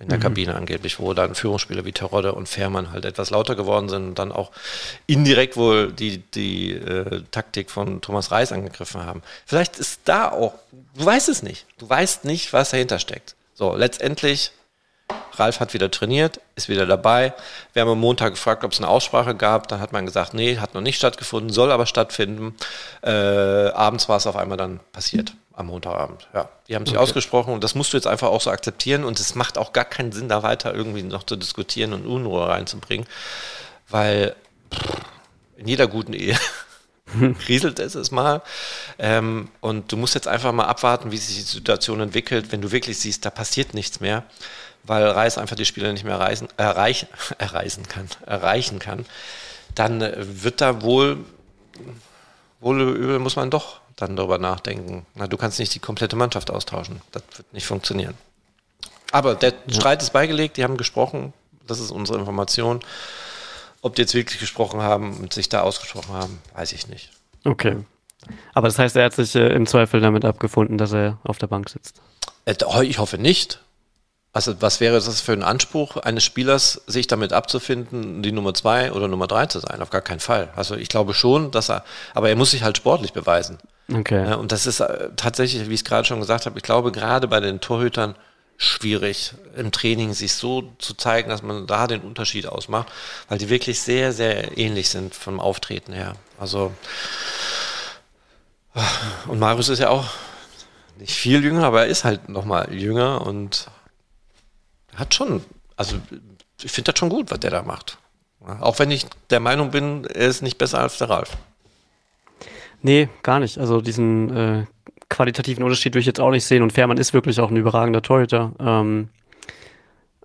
In 0.00 0.08
der 0.08 0.18
mhm. 0.18 0.22
Kabine 0.22 0.54
angeblich, 0.54 0.98
wo 0.98 1.12
dann 1.12 1.34
Führungsspieler 1.34 1.84
wie 1.84 1.92
Terodde 1.92 2.32
und 2.32 2.48
Fährmann 2.48 2.90
halt 2.90 3.04
etwas 3.04 3.30
lauter 3.30 3.54
geworden 3.54 3.90
sind 3.90 4.08
und 4.08 4.18
dann 4.18 4.32
auch 4.32 4.50
indirekt 5.06 5.56
wohl 5.56 5.92
die, 5.92 6.18
die 6.18 6.72
äh, 6.72 7.22
Taktik 7.30 7.70
von 7.70 8.00
Thomas 8.00 8.30
Reis 8.30 8.50
angegriffen 8.50 9.04
haben. 9.04 9.22
Vielleicht 9.44 9.78
ist 9.78 10.00
da 10.06 10.30
auch, 10.30 10.54
du 10.96 11.04
weißt 11.04 11.28
es 11.28 11.42
nicht. 11.42 11.66
Du 11.78 11.88
weißt 11.88 12.24
nicht, 12.24 12.52
was 12.54 12.70
dahinter 12.70 12.98
steckt. 12.98 13.36
So, 13.52 13.76
letztendlich, 13.76 14.52
Ralf 15.34 15.60
hat 15.60 15.74
wieder 15.74 15.90
trainiert, 15.90 16.40
ist 16.56 16.70
wieder 16.70 16.86
dabei. 16.86 17.34
Wir 17.74 17.82
haben 17.82 17.90
am 17.90 18.00
Montag 18.00 18.30
gefragt, 18.30 18.64
ob 18.64 18.72
es 18.72 18.78
eine 18.78 18.88
Aussprache 18.88 19.34
gab. 19.34 19.68
Dann 19.68 19.80
hat 19.80 19.92
man 19.92 20.06
gesagt, 20.06 20.32
nee, 20.32 20.56
hat 20.56 20.72
noch 20.74 20.80
nicht 20.80 20.96
stattgefunden, 20.96 21.52
soll 21.52 21.70
aber 21.70 21.84
stattfinden. 21.84 22.56
Äh, 23.02 23.10
abends 23.10 24.08
war 24.08 24.16
es 24.16 24.26
auf 24.26 24.36
einmal 24.36 24.56
dann 24.56 24.80
passiert. 24.92 25.34
Am 25.60 25.66
Montagabend, 25.66 26.26
ja. 26.32 26.48
Die 26.68 26.74
haben 26.74 26.86
sich 26.86 26.94
okay. 26.94 27.02
ausgesprochen 27.02 27.52
und 27.52 27.62
das 27.62 27.74
musst 27.74 27.92
du 27.92 27.98
jetzt 27.98 28.06
einfach 28.06 28.28
auch 28.28 28.40
so 28.40 28.50
akzeptieren 28.50 29.04
und 29.04 29.20
es 29.20 29.34
macht 29.34 29.58
auch 29.58 29.74
gar 29.74 29.84
keinen 29.84 30.10
Sinn, 30.10 30.26
da 30.26 30.42
weiter 30.42 30.74
irgendwie 30.74 31.02
noch 31.02 31.22
zu 31.22 31.36
diskutieren 31.36 31.92
und 31.92 32.06
Unruhe 32.06 32.48
reinzubringen, 32.48 33.06
weil 33.90 34.34
in 35.58 35.68
jeder 35.68 35.86
guten 35.86 36.14
Ehe 36.14 36.34
rieselt 37.48 37.78
es 37.78 37.94
es 37.94 38.10
mal. 38.10 38.40
Ähm, 38.98 39.50
und 39.60 39.92
du 39.92 39.98
musst 39.98 40.14
jetzt 40.14 40.28
einfach 40.28 40.50
mal 40.52 40.64
abwarten, 40.64 41.12
wie 41.12 41.18
sich 41.18 41.36
die 41.36 41.42
Situation 41.42 42.00
entwickelt, 42.00 42.52
wenn 42.52 42.62
du 42.62 42.72
wirklich 42.72 42.98
siehst, 42.98 43.26
da 43.26 43.28
passiert 43.28 43.74
nichts 43.74 44.00
mehr, 44.00 44.24
weil 44.84 45.06
Reis 45.06 45.36
einfach 45.36 45.56
die 45.56 45.66
Spieler 45.66 45.92
nicht 45.92 46.04
mehr 46.04 46.14
erreichen, 46.14 46.48
erreich, 46.56 47.06
erreichen 47.38 47.86
kann, 47.86 48.08
erreichen 48.24 48.78
kann, 48.78 49.04
dann 49.74 50.00
äh, 50.00 50.14
wird 50.16 50.62
da 50.62 50.80
wohl, 50.80 51.18
wohl 52.60 52.80
übel 52.80 53.18
muss 53.18 53.36
man 53.36 53.50
doch 53.50 53.79
dann 54.00 54.16
darüber 54.16 54.38
nachdenken. 54.38 55.06
Na, 55.14 55.26
du 55.26 55.36
kannst 55.36 55.58
nicht 55.58 55.74
die 55.74 55.78
komplette 55.78 56.16
Mannschaft 56.16 56.50
austauschen. 56.50 57.00
Das 57.12 57.22
wird 57.36 57.52
nicht 57.52 57.66
funktionieren. 57.66 58.14
Aber 59.12 59.34
der. 59.34 59.54
Streit 59.68 60.02
ist 60.02 60.12
beigelegt, 60.12 60.56
die 60.56 60.64
haben 60.64 60.76
gesprochen, 60.76 61.32
das 61.66 61.80
ist 61.80 61.90
unsere 61.90 62.18
Information. 62.18 62.80
Ob 63.82 63.94
die 63.94 64.02
jetzt 64.02 64.14
wirklich 64.14 64.40
gesprochen 64.40 64.82
haben 64.82 65.16
und 65.16 65.32
sich 65.32 65.48
da 65.48 65.62
ausgesprochen 65.62 66.12
haben, 66.12 66.38
weiß 66.54 66.72
ich 66.72 66.88
nicht. 66.88 67.10
Okay. 67.44 67.78
Aber 68.52 68.68
das 68.68 68.78
heißt, 68.78 68.96
er 68.96 69.06
hat 69.06 69.14
sich 69.14 69.34
äh, 69.34 69.48
im 69.54 69.66
Zweifel 69.66 70.00
damit 70.00 70.24
abgefunden, 70.24 70.76
dass 70.76 70.92
er 70.92 71.18
auf 71.24 71.38
der 71.38 71.46
Bank 71.46 71.70
sitzt. 71.70 72.00
Äh, 72.44 72.54
ich 72.84 72.98
hoffe 72.98 73.16
nicht. 73.16 73.60
Also 74.32 74.60
was 74.60 74.80
wäre 74.80 74.94
das 74.94 75.20
für 75.20 75.32
ein 75.32 75.42
Anspruch 75.42 75.96
eines 75.96 76.22
Spielers, 76.22 76.82
sich 76.86 77.08
damit 77.08 77.32
abzufinden, 77.32 78.22
die 78.22 78.30
Nummer 78.30 78.54
zwei 78.54 78.92
oder 78.92 79.08
Nummer 79.08 79.26
drei 79.26 79.46
zu 79.46 79.58
sein? 79.58 79.82
Auf 79.82 79.90
gar 79.90 80.02
keinen 80.02 80.20
Fall. 80.20 80.50
Also 80.54 80.76
ich 80.76 80.88
glaube 80.88 81.14
schon, 81.14 81.50
dass 81.50 81.68
er, 81.68 81.84
aber 82.14 82.28
er 82.28 82.36
muss 82.36 82.52
sich 82.52 82.62
halt 82.62 82.76
sportlich 82.76 83.12
beweisen. 83.12 83.58
Okay. 83.92 84.28
Ja, 84.28 84.34
und 84.36 84.52
das 84.52 84.66
ist 84.66 84.80
äh, 84.80 85.10
tatsächlich, 85.16 85.68
wie 85.68 85.74
ich 85.74 85.80
es 85.80 85.84
gerade 85.84 86.06
schon 86.06 86.20
gesagt 86.20 86.46
habe, 86.46 86.58
ich 86.58 86.62
glaube 86.62 86.92
gerade 86.92 87.28
bei 87.28 87.40
den 87.40 87.60
Torhütern 87.60 88.14
schwierig 88.56 89.32
im 89.56 89.72
Training 89.72 90.12
sich 90.12 90.34
so 90.34 90.72
zu 90.78 90.94
zeigen, 90.94 91.30
dass 91.30 91.42
man 91.42 91.66
da 91.66 91.86
den 91.86 92.02
Unterschied 92.02 92.46
ausmacht, 92.46 92.88
weil 93.28 93.38
die 93.38 93.48
wirklich 93.48 93.80
sehr, 93.80 94.12
sehr 94.12 94.58
ähnlich 94.58 94.90
sind 94.90 95.14
vom 95.14 95.40
Auftreten 95.40 95.92
her. 95.92 96.14
Also 96.38 96.72
und 99.26 99.38
Marius 99.38 99.68
ist 99.68 99.78
ja 99.78 99.88
auch 99.88 100.06
nicht 100.98 101.14
viel 101.14 101.42
jünger, 101.42 101.64
aber 101.64 101.82
er 101.82 101.86
ist 101.86 102.04
halt 102.04 102.28
nochmal 102.28 102.72
jünger 102.72 103.26
und 103.26 103.68
hat 104.94 105.14
schon, 105.14 105.44
also 105.76 105.96
ich 106.62 106.70
finde 106.70 106.92
das 106.92 106.98
schon 106.98 107.08
gut, 107.08 107.30
was 107.30 107.40
der 107.40 107.50
da 107.50 107.62
macht. 107.62 107.98
Auch 108.60 108.78
wenn 108.78 108.90
ich 108.90 109.06
der 109.30 109.40
Meinung 109.40 109.70
bin, 109.70 110.04
er 110.04 110.28
ist 110.28 110.42
nicht 110.42 110.58
besser 110.58 110.80
als 110.80 110.98
der 110.98 111.10
Ralf. 111.10 111.36
Nee, 112.82 113.08
gar 113.22 113.40
nicht. 113.40 113.58
Also 113.58 113.80
diesen 113.80 114.36
äh, 114.36 114.64
qualitativen 115.08 115.64
Unterschied 115.64 115.92
würde 115.92 116.00
ich 116.00 116.06
jetzt 116.06 116.20
auch 116.20 116.30
nicht 116.30 116.44
sehen 116.44 116.62
und 116.62 116.72
Fährmann 116.72 116.98
ist 116.98 117.12
wirklich 117.12 117.40
auch 117.40 117.50
ein 117.50 117.56
überragender 117.56 118.02
Torhüter. 118.02 118.52
Ähm, 118.58 119.08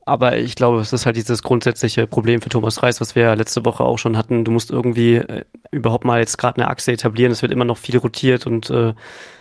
aber 0.08 0.38
ich 0.38 0.56
glaube, 0.56 0.80
es 0.80 0.94
ist 0.94 1.08
halt 1.08 1.16
dieses 1.16 1.42
grundsätzliche 1.42 2.06
Problem 2.06 2.40
für 2.40 2.50
Thomas 2.50 2.84
Reis, 2.84 3.02
was 3.02 3.16
wir 3.16 3.24
ja 3.24 3.34
letzte 3.34 3.66
Woche 3.66 3.84
auch 3.84 3.98
schon 3.98 4.18
hatten. 4.18 4.46
Du 4.46 4.52
musst 4.52 4.70
irgendwie 4.70 5.16
äh, 5.16 5.46
überhaupt 5.72 6.06
mal 6.06 6.20
jetzt 6.20 6.38
gerade 6.38 6.62
eine 6.62 6.70
Achse 6.70 6.92
etablieren. 6.92 7.32
Es 7.32 7.42
wird 7.42 7.52
immer 7.52 7.66
noch 7.66 7.80
viel 7.80 7.98
rotiert 7.98 8.46
und 8.46 8.70
äh, 8.70 8.94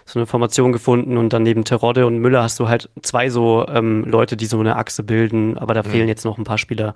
so 0.07 0.19
eine 0.19 0.27
Formation 0.27 0.73
gefunden. 0.73 1.19
Und 1.19 1.35
dann 1.35 1.43
neben 1.43 1.65
Terodde 1.65 2.07
und 2.07 2.17
Müller 2.19 2.43
hast 2.43 2.59
du 2.61 2.69
halt 2.69 2.89
zwei 3.03 3.29
so 3.29 3.67
ähm, 3.69 4.05
Leute, 4.05 4.39
die 4.39 4.47
so 4.47 4.59
eine 4.59 4.77
Achse 4.77 5.03
bilden. 5.03 5.59
Aber 5.59 5.75
da 5.75 5.83
mhm. 5.83 5.91
fehlen 5.91 6.09
jetzt 6.09 6.25
noch 6.25 6.39
ein 6.39 6.45
paar 6.45 6.59
Spieler 6.59 6.95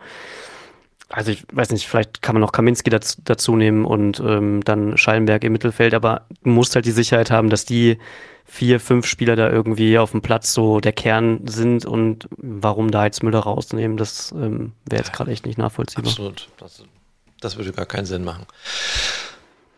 also 1.09 1.31
ich 1.31 1.45
weiß 1.53 1.71
nicht, 1.71 1.87
vielleicht 1.87 2.21
kann 2.21 2.35
man 2.35 2.43
noch 2.43 2.53
Kaminski 2.53 2.91
dazu, 2.91 3.21
dazu 3.25 3.57
nehmen 3.57 3.85
und 3.85 4.21
ähm, 4.21 4.63
dann 4.65 4.99
Schallenberg 4.99 5.43
im 5.45 5.53
Mittelfeld, 5.53 5.95
aber 5.95 6.27
du 6.43 6.51
musst 6.51 6.75
halt 6.75 6.85
die 6.85 6.93
Sicherheit 6.93 7.31
haben, 7.31 7.49
dass 7.49 7.65
die 7.65 7.99
vier, 8.45 8.81
fünf 8.81 9.07
Spieler 9.07 9.37
da 9.37 9.51
irgendwie 9.51 9.99
auf 9.99 10.11
dem 10.11 10.23
Platz 10.23 10.53
so 10.53 10.81
der 10.81 10.93
Kern 10.93 11.47
sind 11.47 11.87
und 11.87 12.29
warum 12.37 12.91
da 12.91 13.05
jetzt 13.05 13.23
Müller 13.23 13.41
rausnehmen, 13.41 13.97
das 13.97 14.33
ähm, 14.33 14.73
wäre 14.87 15.03
jetzt 15.03 15.13
gerade 15.13 15.31
echt 15.31 15.47
nicht 15.47 15.59
nachvollziehbar. 15.59 16.11
Absolut, 16.11 16.49
das, 16.59 16.83
das 17.41 17.57
würde 17.57 17.73
gar 17.73 17.87
keinen 17.87 18.07
Sinn 18.07 18.25
machen. 18.25 18.47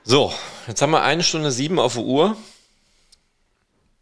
So, 0.02 0.32
jetzt 0.66 0.82
haben 0.82 0.92
wir 0.92 1.02
eine 1.02 1.22
Stunde 1.22 1.50
sieben 1.52 1.78
auf 1.78 1.94
der 1.94 2.04
Uhr. 2.04 2.36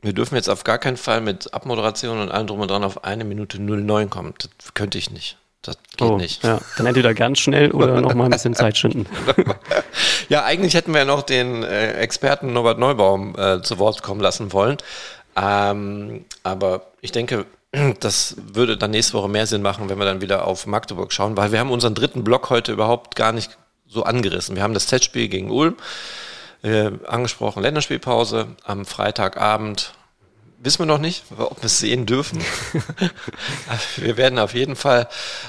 Wir 0.01 0.13
dürfen 0.13 0.37
jetzt 0.37 0.49
auf 0.49 0.65
gar 0.65 0.79
keinen 0.79 0.97
Fall 0.97 1.21
mit 1.21 1.53
Abmoderation 1.53 2.21
und 2.21 2.31
allem 2.31 2.47
drum 2.47 2.61
und 2.61 2.71
dran 2.71 2.85
auf 2.85 3.05
eine 3.05 3.25
Minute 3.25 3.61
09 3.61 4.09
kommen. 4.09 4.33
Das 4.59 4.75
könnte 4.75 4.97
ich 4.97 5.11
nicht. 5.11 5.39
Das 5.63 5.77
geht 5.97 6.09
oh, 6.09 6.17
nicht. 6.17 6.45
Ja, 6.45 6.61
dann 6.77 6.87
entweder 6.87 7.15
ganz 7.15 7.41
schnell 7.41 7.73
oder 7.73 8.01
noch 8.01 8.15
mal 8.15 8.27
ein 8.27 8.31
bisschen 8.31 8.55
Zeit 8.55 8.79
schinden. 8.79 9.07
ja, 10.29 10.45
eigentlich 10.45 10.75
hätten 10.75 10.95
wir 10.95 11.05
noch 11.05 11.23
den 11.23 11.65
äh, 11.65 11.95
Experten 11.95 12.53
Norbert 12.53 12.79
Neubaum 12.79 13.35
äh, 13.37 13.61
zu 13.63 13.79
Wort 13.79 14.03
kommen 14.03 14.21
lassen 14.21 14.53
wollen. 14.53 14.77
Ähm, 15.37 16.25
aber 16.45 16.93
ich 17.01 17.13
denke, 17.13 17.45
das 18.01 18.37
würde 18.39 18.77
dann 18.77 18.93
nächste 18.93 19.15
Woche 19.15 19.29
mehr 19.29 19.47
Sinn 19.47 19.63
machen, 19.63 19.89
wenn 19.89 19.99
wir 19.99 20.05
dann 20.05 20.21
wieder 20.21 20.47
auf 20.47 20.67
Magdeburg 20.67 21.13
schauen, 21.13 21.37
weil 21.37 21.53
wir 21.53 21.59
haben 21.59 21.71
unseren 21.71 21.95
dritten 21.95 22.25
Block 22.25 22.51
heute 22.51 22.73
überhaupt 22.73 23.17
gar 23.17 23.33
nicht 23.33 23.59
so 23.87 24.05
angerissen. 24.05 24.55
Wir 24.55 24.63
haben 24.63 24.75
das 24.75 24.87
Testspiel 24.87 25.29
gegen 25.29 25.51
Ulm 25.51 25.77
äh, 26.63 26.91
angesprochen, 27.07 27.63
Länderspielpause 27.63 28.49
am 28.65 28.85
Freitagabend 28.85 29.93
wissen 30.61 30.81
wir 30.81 30.87
noch 30.87 30.99
nicht, 30.99 31.25
ob 31.37 31.59
wir 31.59 31.67
es 31.67 31.79
sehen 31.79 32.07
dürfen. 32.07 32.43
wir 33.97 34.17
werden 34.17 34.39
auf 34.39 34.55
jeden 34.55 34.77
Fall 34.77 35.09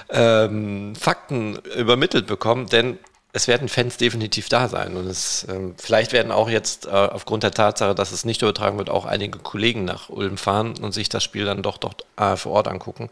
ähm, 0.10 0.95
Fakten 0.95 1.57
übermittelt 1.76 2.28
bekommen, 2.28 2.68
denn 2.68 2.99
es 3.32 3.47
werden 3.47 3.70
Fans 3.70 3.97
definitiv 3.97 4.49
da 4.49 4.68
sein. 4.68 4.95
Und 4.95 5.07
es, 5.07 5.45
ähm, 5.49 5.76
vielleicht 5.78 6.14
werden 6.14 6.32
auch 6.32 6.49
jetzt 6.49 6.86
äh, 6.86 6.89
aufgrund 6.89 7.43
der 7.43 7.51
Tatsache, 7.51 7.93
dass 7.93 8.12
es 8.12 8.26
nicht 8.26 8.41
übertragen 8.41 8.78
wird, 8.78 8.89
auch 8.89 9.05
einige 9.05 9.39
Kollegen 9.39 9.86
nach 9.86 10.10
Ulm 10.10 10.38
fahren 10.38 10.76
und 10.80 10.93
sich 10.93 11.10
das 11.10 11.24
Spiel 11.24 11.45
dann 11.45 11.62
doch, 11.62 11.78
doch 11.78 11.93
äh, 12.18 12.36
vor 12.36 12.53
Ort 12.53 12.68
angucken. 12.68 13.10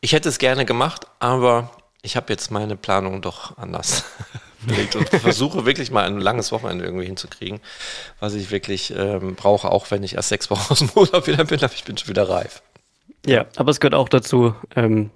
Ich 0.00 0.12
hätte 0.12 0.28
es 0.28 0.38
gerne 0.38 0.64
gemacht, 0.64 1.06
aber 1.18 1.70
ich 2.02 2.16
habe 2.16 2.32
jetzt 2.32 2.50
meine 2.50 2.76
Planung 2.76 3.22
doch 3.22 3.56
anders 3.56 4.04
gelegt 4.66 4.96
und 4.96 5.08
versuche 5.08 5.66
wirklich 5.66 5.90
mal 5.90 6.06
ein 6.06 6.20
langes 6.20 6.52
Wochenende 6.52 6.84
irgendwie 6.84 7.06
hinzukriegen, 7.06 7.60
was 8.20 8.34
ich 8.34 8.50
wirklich 8.50 8.92
ähm, 8.96 9.34
brauche, 9.34 9.70
auch 9.70 9.90
wenn 9.90 10.02
ich 10.02 10.14
erst 10.14 10.30
sechs 10.30 10.50
Wochen 10.50 10.66
aus 10.72 10.78
dem 10.80 10.90
Urlaub 10.94 11.26
wieder 11.26 11.44
bin, 11.44 11.62
aber 11.62 11.72
ich 11.72 11.84
bin 11.84 11.96
schon 11.96 12.08
wieder 12.08 12.28
reif. 12.28 12.62
Ja, 13.26 13.46
aber 13.56 13.70
es 13.70 13.80
gehört 13.80 13.94
auch 13.94 14.08
dazu, 14.08 14.54
ähm, 14.76 15.10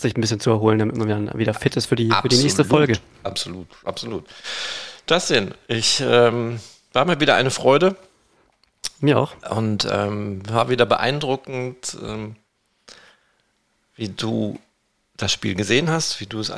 sich 0.00 0.16
ein 0.16 0.20
bisschen 0.20 0.40
zu 0.40 0.50
erholen, 0.50 0.78
damit 0.78 0.96
man 0.96 1.38
wieder 1.38 1.54
fit 1.54 1.76
ist 1.76 1.86
für 1.86 1.96
die, 1.96 2.10
für 2.10 2.28
die 2.28 2.36
nächste 2.36 2.64
Folge. 2.64 2.98
Absolut, 3.22 3.68
absolut. 3.84 4.24
Justin, 5.08 5.54
ich 5.68 6.00
ähm, 6.00 6.60
war 6.92 7.04
mir 7.04 7.20
wieder 7.20 7.36
eine 7.36 7.50
Freude. 7.50 7.96
Mir 9.00 9.18
auch. 9.18 9.32
Und 9.50 9.86
ähm, 9.90 10.42
war 10.48 10.68
wieder 10.68 10.86
beeindruckend, 10.86 11.96
ähm, 12.02 12.36
wie 13.94 14.08
du 14.08 14.58
das 15.16 15.32
Spiel 15.32 15.54
gesehen 15.54 15.90
hast, 15.90 16.20
wie 16.20 16.26
du 16.26 16.40
es 16.40 16.52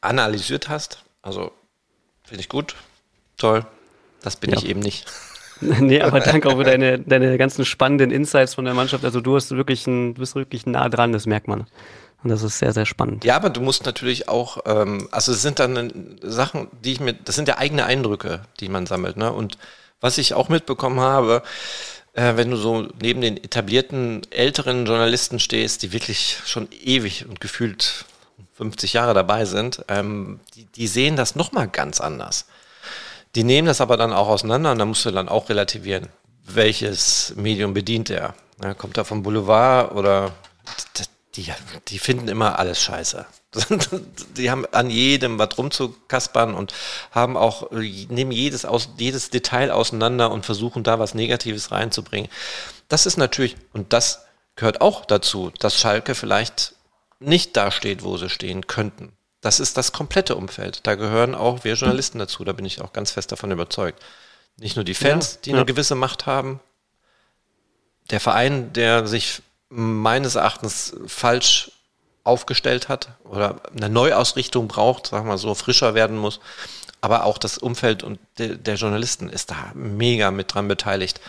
analysiert 0.00 0.68
hast. 0.68 1.02
Also 1.22 1.52
finde 2.24 2.40
ich 2.40 2.48
gut, 2.48 2.74
toll. 3.36 3.64
Das 4.22 4.36
bin 4.36 4.50
ja. 4.50 4.58
ich 4.58 4.66
eben 4.66 4.80
nicht. 4.80 5.06
nee, 5.60 6.00
aber 6.00 6.20
danke 6.20 6.48
auch 6.48 6.56
für 6.56 6.64
deine, 6.64 6.98
deine 6.98 7.38
ganzen 7.38 7.64
spannenden 7.64 8.10
Insights 8.10 8.54
von 8.54 8.64
der 8.64 8.74
Mannschaft. 8.74 9.04
Also 9.04 9.20
du 9.20 9.36
hast 9.36 9.50
wirklich 9.50 9.86
ein, 9.86 10.14
bist 10.14 10.34
wirklich 10.34 10.66
nah 10.66 10.88
dran, 10.88 11.12
das 11.12 11.26
merkt 11.26 11.48
man. 11.48 11.66
Und 12.22 12.30
das 12.30 12.42
ist 12.42 12.58
sehr, 12.58 12.72
sehr 12.72 12.86
spannend. 12.86 13.24
Ja, 13.24 13.36
aber 13.36 13.50
du 13.50 13.60
musst 13.60 13.84
natürlich 13.84 14.28
auch, 14.30 14.58
ähm, 14.64 15.08
also 15.10 15.32
es 15.32 15.42
sind 15.42 15.58
dann 15.58 16.18
Sachen, 16.22 16.68
die 16.82 16.92
ich 16.92 17.00
mir, 17.00 17.12
das 17.12 17.34
sind 17.34 17.48
ja 17.48 17.58
eigene 17.58 17.84
Eindrücke, 17.84 18.40
die 18.60 18.70
man 18.70 18.86
sammelt. 18.86 19.18
Ne? 19.18 19.30
Und 19.30 19.58
was 20.00 20.16
ich 20.16 20.32
auch 20.32 20.48
mitbekommen 20.48 21.00
habe, 21.00 21.42
äh, 22.14 22.36
wenn 22.36 22.50
du 22.50 22.56
so 22.56 22.88
neben 23.02 23.20
den 23.20 23.36
etablierten 23.36 24.22
älteren 24.30 24.86
Journalisten 24.86 25.38
stehst, 25.38 25.82
die 25.82 25.92
wirklich 25.92 26.38
schon 26.46 26.68
ewig 26.82 27.26
und 27.28 27.40
gefühlt 27.40 28.06
50 28.54 28.92
Jahre 28.92 29.14
dabei 29.14 29.44
sind, 29.44 29.84
ähm, 29.88 30.40
die, 30.54 30.66
die 30.66 30.86
sehen 30.86 31.16
das 31.16 31.34
nochmal 31.34 31.68
ganz 31.68 32.00
anders. 32.00 32.46
Die 33.34 33.44
nehmen 33.44 33.66
das 33.66 33.80
aber 33.80 33.96
dann 33.96 34.12
auch 34.12 34.28
auseinander 34.28 34.72
und 34.72 34.78
da 34.78 34.84
musst 34.84 35.04
du 35.04 35.10
dann 35.10 35.28
auch 35.28 35.48
relativieren, 35.48 36.08
welches 36.44 37.34
Medium 37.36 37.74
bedient 37.74 38.10
er. 38.10 38.34
Ja, 38.62 38.74
kommt 38.74 38.96
er 38.96 39.04
vom 39.04 39.24
Boulevard 39.24 39.92
oder 39.92 40.32
die, 41.34 41.52
die 41.88 41.98
finden 41.98 42.28
immer 42.28 42.58
alles 42.58 42.80
scheiße. 42.80 43.26
Die 44.36 44.50
haben 44.50 44.66
an 44.72 44.90
jedem 44.90 45.38
was 45.38 45.56
rumzukaspern 45.56 46.54
und 46.54 46.74
haben 47.12 47.36
auch, 47.36 47.70
nehmen 47.70 48.32
jedes, 48.32 48.64
aus, 48.64 48.88
jedes 48.98 49.30
Detail 49.30 49.70
auseinander 49.70 50.32
und 50.32 50.44
versuchen 50.44 50.82
da 50.82 50.98
was 50.98 51.14
Negatives 51.14 51.70
reinzubringen. 51.70 52.28
Das 52.88 53.06
ist 53.06 53.16
natürlich, 53.16 53.56
und 53.72 53.92
das 53.92 54.24
gehört 54.56 54.80
auch 54.80 55.04
dazu, 55.04 55.52
dass 55.60 55.78
Schalke 55.78 56.14
vielleicht 56.14 56.73
nicht 57.20 57.56
dasteht, 57.56 58.02
wo 58.02 58.16
sie 58.16 58.28
stehen 58.28 58.66
könnten. 58.66 59.12
Das 59.40 59.60
ist 59.60 59.76
das 59.76 59.92
komplette 59.92 60.36
Umfeld. 60.36 60.80
Da 60.86 60.94
gehören 60.94 61.34
auch 61.34 61.64
wir 61.64 61.74
Journalisten 61.74 62.18
dazu. 62.18 62.44
Da 62.44 62.52
bin 62.52 62.64
ich 62.64 62.80
auch 62.80 62.92
ganz 62.92 63.10
fest 63.10 63.30
davon 63.30 63.50
überzeugt. 63.50 64.02
Nicht 64.56 64.76
nur 64.76 64.84
die 64.84 64.94
Fans, 64.94 65.34
ja, 65.34 65.40
die 65.44 65.50
eine 65.50 65.58
ja. 65.60 65.64
gewisse 65.64 65.94
Macht 65.94 66.26
haben. 66.26 66.60
Der 68.10 68.20
Verein, 68.20 68.72
der 68.72 69.06
sich 69.06 69.42
meines 69.68 70.36
Erachtens 70.36 70.94
falsch 71.06 71.72
aufgestellt 72.22 72.88
hat 72.88 73.10
oder 73.24 73.60
eine 73.76 73.90
Neuausrichtung 73.90 74.66
braucht, 74.66 75.08
sagen 75.08 75.28
wir 75.28 75.36
so, 75.36 75.54
frischer 75.54 75.94
werden 75.94 76.16
muss. 76.16 76.40
Aber 77.00 77.24
auch 77.24 77.36
das 77.36 77.58
Umfeld 77.58 78.02
und 78.02 78.18
de, 78.38 78.56
der 78.56 78.76
Journalisten 78.76 79.28
ist 79.28 79.50
da 79.50 79.72
mega 79.74 80.30
mit 80.30 80.54
dran 80.54 80.68
beteiligt, 80.68 81.20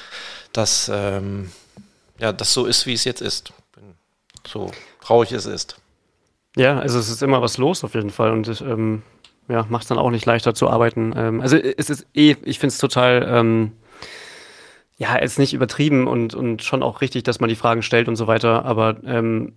dass 0.53 0.89
ähm, 0.93 1.51
ja, 2.17 2.31
das 2.31 2.53
so 2.53 2.65
ist, 2.65 2.85
wie 2.85 2.93
es 2.93 3.03
jetzt 3.03 3.21
ist. 3.21 3.51
So 4.47 4.71
traurig 5.05 5.31
es 5.31 5.45
ist. 5.45 5.79
Ja, 6.57 6.79
also 6.79 6.99
es 6.99 7.09
ist 7.09 7.21
immer 7.21 7.41
was 7.41 7.57
los 7.57 7.83
auf 7.83 7.93
jeden 7.93 8.09
Fall 8.09 8.31
und 8.31 8.61
ähm, 8.61 9.03
ja, 9.47 9.65
macht 9.69 9.83
es 9.83 9.89
dann 9.89 9.97
auch 9.97 10.09
nicht 10.09 10.25
leichter 10.25 10.53
zu 10.53 10.69
arbeiten. 10.69 11.13
Ähm, 11.15 11.41
also 11.41 11.57
es 11.57 11.89
ist 11.89 12.07
eh, 12.13 12.35
ich 12.43 12.59
finde 12.59 12.71
es 12.73 12.77
total, 12.77 13.27
ähm, 13.29 13.73
ja, 14.97 15.15
ist 15.15 15.37
nicht 15.37 15.53
übertrieben 15.53 16.07
und, 16.07 16.33
und 16.33 16.63
schon 16.63 16.81
auch 16.81 17.01
richtig, 17.01 17.23
dass 17.23 17.39
man 17.39 17.49
die 17.49 17.55
Fragen 17.55 17.81
stellt 17.81 18.07
und 18.07 18.15
so 18.15 18.27
weiter, 18.27 18.65
aber 18.65 18.95
ähm, 19.05 19.53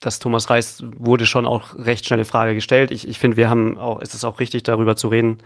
dass 0.00 0.18
Thomas 0.18 0.48
Reis 0.48 0.82
wurde 0.96 1.26
schon 1.26 1.46
auch 1.46 1.76
recht 1.76 2.06
schnelle 2.06 2.24
Frage 2.24 2.54
gestellt. 2.54 2.90
Ich, 2.90 3.06
ich 3.06 3.18
finde, 3.18 3.36
wir 3.36 3.50
haben 3.50 3.76
auch, 3.76 4.00
es 4.00 4.14
ist 4.14 4.24
auch 4.24 4.40
richtig, 4.40 4.62
darüber 4.62 4.96
zu 4.96 5.08
reden, 5.08 5.38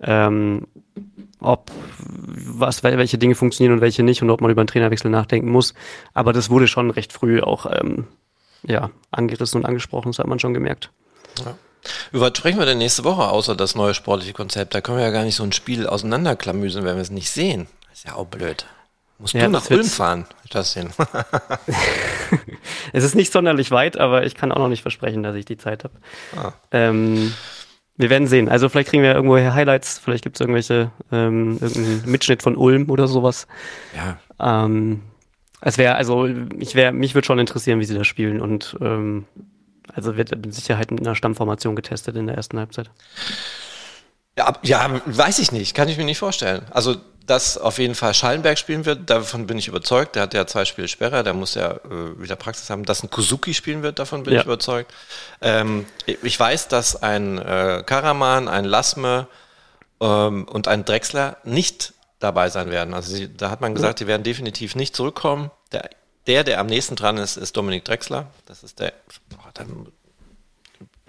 ähm, 0.00 0.66
ob 1.38 1.70
was, 2.04 2.82
welche 2.82 3.18
Dinge 3.18 3.36
funktionieren 3.36 3.74
und 3.74 3.80
welche 3.80 4.02
nicht 4.02 4.20
und 4.20 4.30
ob 4.30 4.40
man 4.40 4.50
über 4.50 4.62
einen 4.62 4.66
Trainerwechsel 4.66 5.10
nachdenken 5.12 5.48
muss. 5.48 5.74
Aber 6.12 6.32
das 6.32 6.50
wurde 6.50 6.66
schon 6.66 6.90
recht 6.90 7.12
früh 7.12 7.40
auch 7.40 7.66
ähm, 7.70 8.08
ja, 8.62 8.90
angerissen 9.10 9.60
und 9.60 9.66
angesprochen, 9.66 10.10
das 10.10 10.18
hat 10.18 10.26
man 10.26 10.38
schon 10.38 10.54
gemerkt. 10.54 10.90
Ja. 11.44 11.56
Über 12.12 12.30
was 12.30 12.38
sprechen 12.38 12.58
wir 12.58 12.66
denn 12.66 12.78
nächste 12.78 13.04
Woche, 13.04 13.28
außer 13.28 13.56
das 13.56 13.74
neue 13.74 13.94
sportliche 13.94 14.32
Konzept? 14.32 14.74
Da 14.74 14.80
können 14.80 14.98
wir 14.98 15.04
ja 15.04 15.10
gar 15.10 15.24
nicht 15.24 15.36
so 15.36 15.44
ein 15.44 15.52
Spiel 15.52 15.86
auseinanderklamüsen, 15.86 16.84
wenn 16.84 16.96
wir 16.96 17.02
es 17.02 17.10
nicht 17.10 17.30
sehen. 17.30 17.68
Das 17.88 17.98
ist 17.98 18.06
ja 18.06 18.14
auch 18.16 18.26
blöd. 18.26 18.66
Musst 19.18 19.34
ja, 19.34 19.44
du 19.44 19.50
nach 19.50 19.70
Ulm 19.70 19.84
fahren, 19.84 20.24
Justin? 20.50 20.90
es 22.92 23.04
ist 23.04 23.14
nicht 23.14 23.32
sonderlich 23.32 23.70
weit, 23.70 23.98
aber 23.98 24.24
ich 24.24 24.34
kann 24.34 24.50
auch 24.50 24.58
noch 24.58 24.68
nicht 24.68 24.80
versprechen, 24.80 25.22
dass 25.22 25.36
ich 25.36 25.44
die 25.44 25.58
Zeit 25.58 25.84
habe. 25.84 25.94
Ah. 26.36 26.52
Ähm, 26.70 27.34
wir 27.96 28.08
werden 28.08 28.28
sehen. 28.28 28.48
Also 28.48 28.70
vielleicht 28.70 28.88
kriegen 28.88 29.02
wir 29.02 29.14
irgendwo 29.14 29.36
Highlights, 29.36 29.98
vielleicht 29.98 30.24
gibt 30.24 30.36
es 30.36 30.40
irgendwelche, 30.40 30.90
ähm, 31.12 31.58
irgendeinen 31.60 32.10
Mitschnitt 32.10 32.42
von 32.42 32.56
Ulm 32.56 32.88
oder 32.88 33.08
sowas. 33.08 33.46
Ja. 33.94 34.18
Ähm, 34.64 35.02
es 35.60 35.78
wäre, 35.78 35.94
also 35.94 36.26
ich 36.58 36.74
wäre, 36.74 36.92
mich 36.92 37.14
würde 37.14 37.26
schon 37.26 37.38
interessieren, 37.38 37.80
wie 37.80 37.84
sie 37.84 37.94
das 37.94 38.06
spielen 38.06 38.40
und 38.40 38.76
ähm, 38.80 39.26
also 39.92 40.16
wird 40.16 40.30
mit 40.30 40.54
Sicherheit 40.54 40.90
mit 40.90 41.00
einer 41.00 41.16
Stammformation 41.16 41.76
getestet 41.76 42.16
in 42.16 42.26
der 42.26 42.36
ersten 42.36 42.58
Halbzeit. 42.58 42.90
Ja, 44.38 44.54
ja, 44.62 45.00
weiß 45.06 45.38
ich 45.40 45.52
nicht, 45.52 45.74
kann 45.74 45.88
ich 45.88 45.98
mir 45.98 46.04
nicht 46.04 46.18
vorstellen. 46.18 46.62
Also 46.70 46.96
dass 47.30 47.58
auf 47.58 47.78
jeden 47.78 47.94
Fall 47.94 48.12
Schallenberg 48.12 48.58
spielen 48.58 48.84
wird, 48.86 49.08
davon 49.08 49.46
bin 49.46 49.56
ich 49.56 49.68
überzeugt. 49.68 50.16
Der 50.16 50.22
hat 50.22 50.34
ja 50.34 50.48
zwei 50.48 50.64
Spiele 50.64 50.88
Sperre, 50.88 51.22
der 51.22 51.32
muss 51.32 51.54
ja 51.54 51.72
äh, 51.72 52.20
wieder 52.20 52.34
Praxis 52.34 52.68
haben. 52.70 52.84
Dass 52.84 53.04
ein 53.04 53.10
Kuzuki 53.10 53.54
spielen 53.54 53.84
wird, 53.84 54.00
davon 54.00 54.24
bin 54.24 54.34
ja. 54.34 54.40
ich 54.40 54.46
überzeugt. 54.46 54.92
Ähm, 55.40 55.86
ich 56.06 56.40
weiß, 56.40 56.66
dass 56.66 57.00
ein 57.00 57.38
äh, 57.38 57.84
Karaman, 57.86 58.48
ein 58.48 58.64
Lasme 58.64 59.28
ähm, 60.00 60.48
und 60.48 60.66
ein 60.66 60.84
Drechsler 60.84 61.36
nicht 61.44 61.92
dabei 62.20 62.48
sein 62.50 62.70
werden. 62.70 62.94
Also 62.94 63.14
sie, 63.14 63.34
da 63.34 63.50
hat 63.50 63.60
man 63.60 63.74
gesagt, 63.74 64.00
die 64.00 64.06
werden 64.06 64.22
definitiv 64.22 64.76
nicht 64.76 64.94
zurückkommen. 64.94 65.50
Der, 65.72 65.90
der, 66.26 66.44
der 66.44 66.60
am 66.60 66.66
nächsten 66.66 66.94
dran 66.94 67.16
ist, 67.16 67.36
ist 67.36 67.56
Dominik 67.56 67.84
Drechsler. 67.84 68.26
Das 68.46 68.62
ist 68.62 68.78
der. 68.78 68.92
Oh, 69.34 69.48
dann, 69.54 69.88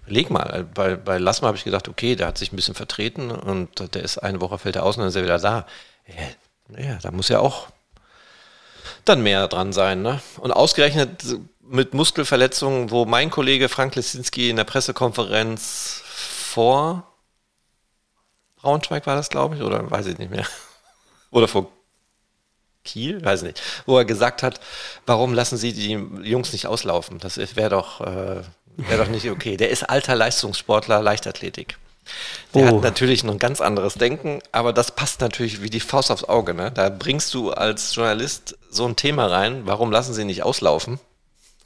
leg 0.07 0.29
mal, 0.29 0.67
bei, 0.73 0.95
bei 0.95 1.17
Lasme 1.19 1.47
habe 1.47 1.57
ich 1.57 1.63
gedacht, 1.63 1.87
okay, 1.87 2.15
der 2.15 2.27
hat 2.27 2.37
sich 2.37 2.51
ein 2.51 2.55
bisschen 2.55 2.75
vertreten 2.75 3.31
und 3.31 3.93
der 3.93 4.03
ist 4.03 4.17
eine 4.17 4.41
Woche 4.41 4.57
fällt 4.57 4.75
er 4.75 4.83
aus 4.83 4.97
und 4.97 5.01
dann 5.01 5.09
ist 5.09 5.15
er 5.15 5.23
wieder 5.23 5.39
da 5.39 5.65
ja, 6.77 6.97
da 7.01 7.11
muss 7.11 7.29
ja 7.29 7.39
auch 7.39 7.67
dann 9.05 9.21
mehr 9.23 9.47
dran 9.47 9.73
sein. 9.73 10.01
Ne? 10.01 10.21
Und 10.37 10.51
ausgerechnet 10.51 11.25
mit 11.61 11.93
Muskelverletzungen, 11.93 12.91
wo 12.91 13.05
mein 13.05 13.29
Kollege 13.29 13.69
Frank 13.69 13.95
Lesinski 13.95 14.49
in 14.49 14.57
der 14.57 14.63
Pressekonferenz 14.63 16.01
vor 16.05 17.07
Braunschweig 18.57 19.07
war 19.07 19.15
das, 19.15 19.29
glaube 19.29 19.55
ich, 19.55 19.63
oder 19.63 19.89
weiß 19.89 20.05
ich 20.05 20.17
nicht 20.17 20.29
mehr. 20.31 20.45
Oder 21.31 21.47
vor 21.47 21.71
Kiel, 22.83 23.23
weiß 23.23 23.41
ich 23.41 23.47
nicht, 23.49 23.61
wo 23.85 23.97
er 23.97 24.05
gesagt 24.05 24.43
hat, 24.43 24.59
warum 25.05 25.33
lassen 25.33 25.57
Sie 25.57 25.73
die 25.73 25.91
Jungs 26.27 26.51
nicht 26.51 26.67
auslaufen? 26.67 27.19
Das 27.19 27.37
wäre 27.37 27.69
doch, 27.69 28.01
äh, 28.01 28.41
wär 28.77 28.97
doch 28.97 29.07
nicht 29.07 29.29
okay. 29.29 29.57
Der 29.57 29.69
ist 29.69 29.83
alter 29.83 30.15
Leistungssportler, 30.15 31.01
Leichtathletik. 31.01 31.77
Der 32.55 32.63
oh. 32.63 32.67
hat 32.77 32.83
natürlich 32.83 33.23
noch 33.23 33.33
ein 33.33 33.39
ganz 33.39 33.61
anderes 33.61 33.93
Denken, 33.93 34.39
aber 34.51 34.73
das 34.73 34.95
passt 34.95 35.21
natürlich 35.21 35.61
wie 35.61 35.69
die 35.69 35.79
Faust 35.79 36.11
aufs 36.11 36.23
Auge. 36.23 36.53
Ne? 36.53 36.71
Da 36.71 36.89
bringst 36.89 37.33
du 37.33 37.51
als 37.51 37.95
Journalist 37.95 38.57
so 38.69 38.85
ein 38.85 38.95
Thema 38.95 39.27
rein, 39.27 39.61
warum 39.65 39.91
lassen 39.91 40.13
sie 40.13 40.25
nicht 40.25 40.43
auslaufen? 40.43 40.99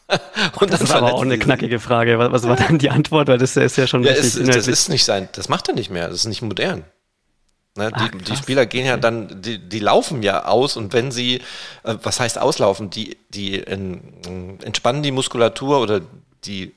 Und 0.60 0.72
das 0.72 0.82
ist 0.82 0.92
aber 0.92 1.14
auch 1.14 1.24
eine 1.24 1.40
knackige 1.40 1.80
Frage. 1.80 2.20
Was, 2.20 2.44
war 2.44 2.58
dann 2.58 2.78
die 2.78 2.92
Antwort? 2.92 3.28
Weil 3.28 3.40
das 3.40 3.58
ist 3.58 3.78
ja 3.78 3.88
schon 3.88 4.04
ja, 4.04 4.12
ist, 4.12 4.38
Das 4.48 4.68
ist 4.68 4.90
nicht 4.90 5.04
sein, 5.04 5.30
das 5.32 5.50
macht 5.50 5.68
er 5.68 5.74
nicht 5.74 5.90
mehr, 5.90 6.10
das 6.10 6.18
ist 6.18 6.26
nicht 6.26 6.44
modern. 6.44 6.84
Ne, 7.78 7.92
Ach, 7.94 8.08
die, 8.08 8.18
die, 8.20 8.36
Spieler 8.38 8.66
gehen 8.66 8.86
ja 8.86 8.96
dann, 8.96 9.42
die, 9.42 9.58
die 9.60 9.80
laufen 9.80 10.24
ja 10.24 10.46
aus 10.46 10.78
und 10.78 10.94
wenn 10.94 11.12
sie, 11.12 11.42
äh, 11.84 11.96
was 12.02 12.22
heißt 12.22 12.40
auslaufen, 12.40 12.90
die, 12.90 13.18
die 13.30 13.56
in, 13.56 14.60
entspannen 14.64 15.04
die 15.04 15.12
Muskulatur 15.12 15.82
oder 15.82 16.00
die 16.46 16.74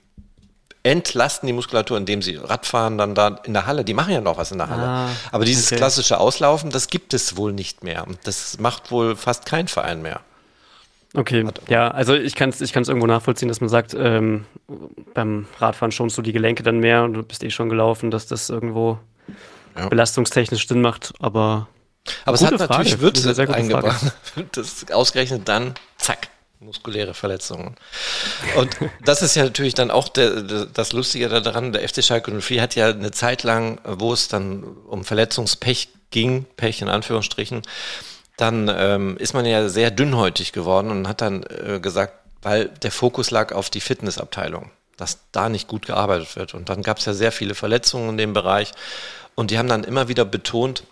entlasten 0.82 1.46
die 1.46 1.52
Muskulatur, 1.52 1.96
indem 1.96 2.22
sie 2.22 2.36
Radfahren 2.36 2.98
dann 2.98 3.14
da 3.14 3.40
in 3.44 3.52
der 3.52 3.66
Halle. 3.66 3.84
Die 3.84 3.94
machen 3.94 4.12
ja 4.12 4.20
noch 4.20 4.38
was 4.38 4.50
in 4.50 4.58
der 4.58 4.68
Halle. 4.70 4.82
Ah, 4.82 5.08
Aber 5.30 5.44
dieses 5.44 5.66
okay. 5.66 5.76
klassische 5.76 6.18
Auslaufen, 6.18 6.70
das 6.70 6.88
gibt 6.88 7.14
es 7.14 7.36
wohl 7.36 7.52
nicht 7.52 7.84
mehr. 7.84 8.06
Das 8.24 8.58
macht 8.58 8.90
wohl 8.90 9.14
fast 9.14 9.46
kein 9.46 9.68
Verein 9.68 10.02
mehr. 10.02 10.20
Okay, 11.14 11.46
ja, 11.68 11.88
also 11.88 12.14
ich 12.14 12.34
kann 12.34 12.50
es 12.50 12.60
ich 12.60 12.72
kann's 12.72 12.88
irgendwo 12.88 13.06
nachvollziehen, 13.06 13.48
dass 13.48 13.60
man 13.60 13.70
sagt, 13.70 13.94
ähm, 13.98 14.44
beim 15.14 15.46
Radfahren 15.58 15.90
schonst 15.90 16.18
du 16.18 16.22
die 16.22 16.32
Gelenke 16.32 16.62
dann 16.62 16.80
mehr 16.80 17.02
und 17.04 17.14
du 17.14 17.22
bist 17.22 17.42
eh 17.42 17.50
schon 17.50 17.70
gelaufen, 17.70 18.10
dass 18.10 18.26
das 18.26 18.50
irgendwo 18.50 18.98
ja. 19.78 19.88
belastungstechnisch 19.88 20.68
Sinn 20.68 20.80
macht, 20.80 21.12
aber. 21.20 21.68
Aber 22.24 22.34
es 22.34 22.42
hat 22.42 22.54
Frage. 22.54 22.68
natürlich 22.68 23.00
Würze 23.00 23.52
eingebracht. 23.52 24.12
Das 24.52 24.90
ausgerechnet 24.90 25.46
dann, 25.46 25.74
zack, 25.98 26.28
muskuläre 26.60 27.12
Verletzungen. 27.12 27.76
Und 28.56 28.76
das 29.04 29.22
ist 29.22 29.34
ja 29.34 29.44
natürlich 29.44 29.74
dann 29.74 29.90
auch 29.90 30.08
der, 30.08 30.42
der, 30.42 30.66
das 30.66 30.92
Lustige 30.92 31.28
daran, 31.28 31.72
der 31.72 31.86
FC 31.86 32.02
Schalke 32.02 32.30
04 32.40 32.62
hat 32.62 32.74
ja 32.76 32.88
eine 32.88 33.10
Zeit 33.10 33.42
lang, 33.42 33.80
wo 33.84 34.12
es 34.12 34.28
dann 34.28 34.62
um 34.62 35.04
Verletzungspech 35.04 35.88
ging, 36.10 36.46
Pech 36.56 36.80
in 36.82 36.88
Anführungsstrichen, 36.88 37.62
dann 38.36 38.70
ähm, 38.74 39.16
ist 39.18 39.34
man 39.34 39.44
ja 39.44 39.68
sehr 39.68 39.90
dünnhäutig 39.90 40.52
geworden 40.52 40.90
und 40.90 41.08
hat 41.08 41.20
dann 41.20 41.42
äh, 41.42 41.80
gesagt, 41.80 42.14
weil 42.42 42.68
der 42.68 42.92
Fokus 42.92 43.30
lag 43.30 43.52
auf 43.52 43.68
die 43.68 43.80
Fitnessabteilung, 43.80 44.70
dass 44.96 45.18
da 45.32 45.48
nicht 45.48 45.66
gut 45.68 45.86
gearbeitet 45.86 46.36
wird. 46.36 46.54
Und 46.54 46.68
dann 46.68 46.82
gab 46.82 46.98
es 46.98 47.04
ja 47.04 47.14
sehr 47.14 47.32
viele 47.32 47.54
Verletzungen 47.54 48.10
in 48.10 48.16
dem 48.16 48.32
Bereich. 48.32 48.72
Und 49.38 49.52
die 49.52 49.58
haben 49.58 49.68
dann 49.68 49.84
immer 49.84 50.08
wieder 50.08 50.24
betont, 50.24 50.82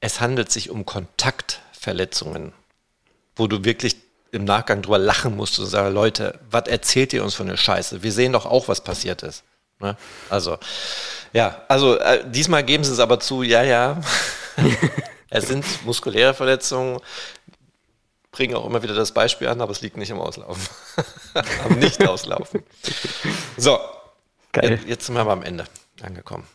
es 0.00 0.20
handelt 0.20 0.52
sich 0.52 0.68
um 0.68 0.84
Kontaktverletzungen, 0.84 2.52
wo 3.34 3.46
du 3.46 3.64
wirklich 3.64 3.96
im 4.30 4.44
Nachgang 4.44 4.82
drüber 4.82 4.98
lachen 4.98 5.34
musst 5.34 5.58
und 5.58 5.64
sagen, 5.64 5.94
Leute, 5.94 6.38
was 6.50 6.68
erzählt 6.68 7.14
ihr 7.14 7.24
uns 7.24 7.34
von 7.34 7.46
der 7.46 7.56
Scheiße? 7.56 8.02
Wir 8.02 8.12
sehen 8.12 8.34
doch 8.34 8.44
auch, 8.44 8.68
was 8.68 8.84
passiert 8.84 9.22
ist. 9.22 9.42
Ne? 9.80 9.96
Also, 10.28 10.58
ja, 11.32 11.62
also 11.68 11.98
äh, 11.98 12.30
diesmal 12.30 12.62
geben 12.62 12.84
sie 12.84 12.92
es 12.92 12.98
aber 12.98 13.20
zu, 13.20 13.42
ja, 13.42 13.62
ja, 13.62 14.02
es 15.30 15.48
sind 15.48 15.64
muskuläre 15.86 16.34
Verletzungen, 16.34 17.00
bringen 18.32 18.54
auch 18.54 18.66
immer 18.66 18.82
wieder 18.82 18.94
das 18.94 19.12
Beispiel 19.12 19.48
an, 19.48 19.62
aber 19.62 19.72
es 19.72 19.80
liegt 19.80 19.96
nicht 19.96 20.10
im 20.10 20.20
Auslaufen. 20.20 20.68
am 21.64 21.78
Nicht-Auslaufen. 21.78 22.64
So, 23.56 23.78
Geil. 24.52 24.78
jetzt 24.86 25.06
sind 25.06 25.14
wir 25.14 25.22
aber 25.22 25.32
am 25.32 25.42
Ende 25.42 25.64
angekommen. 26.02 26.46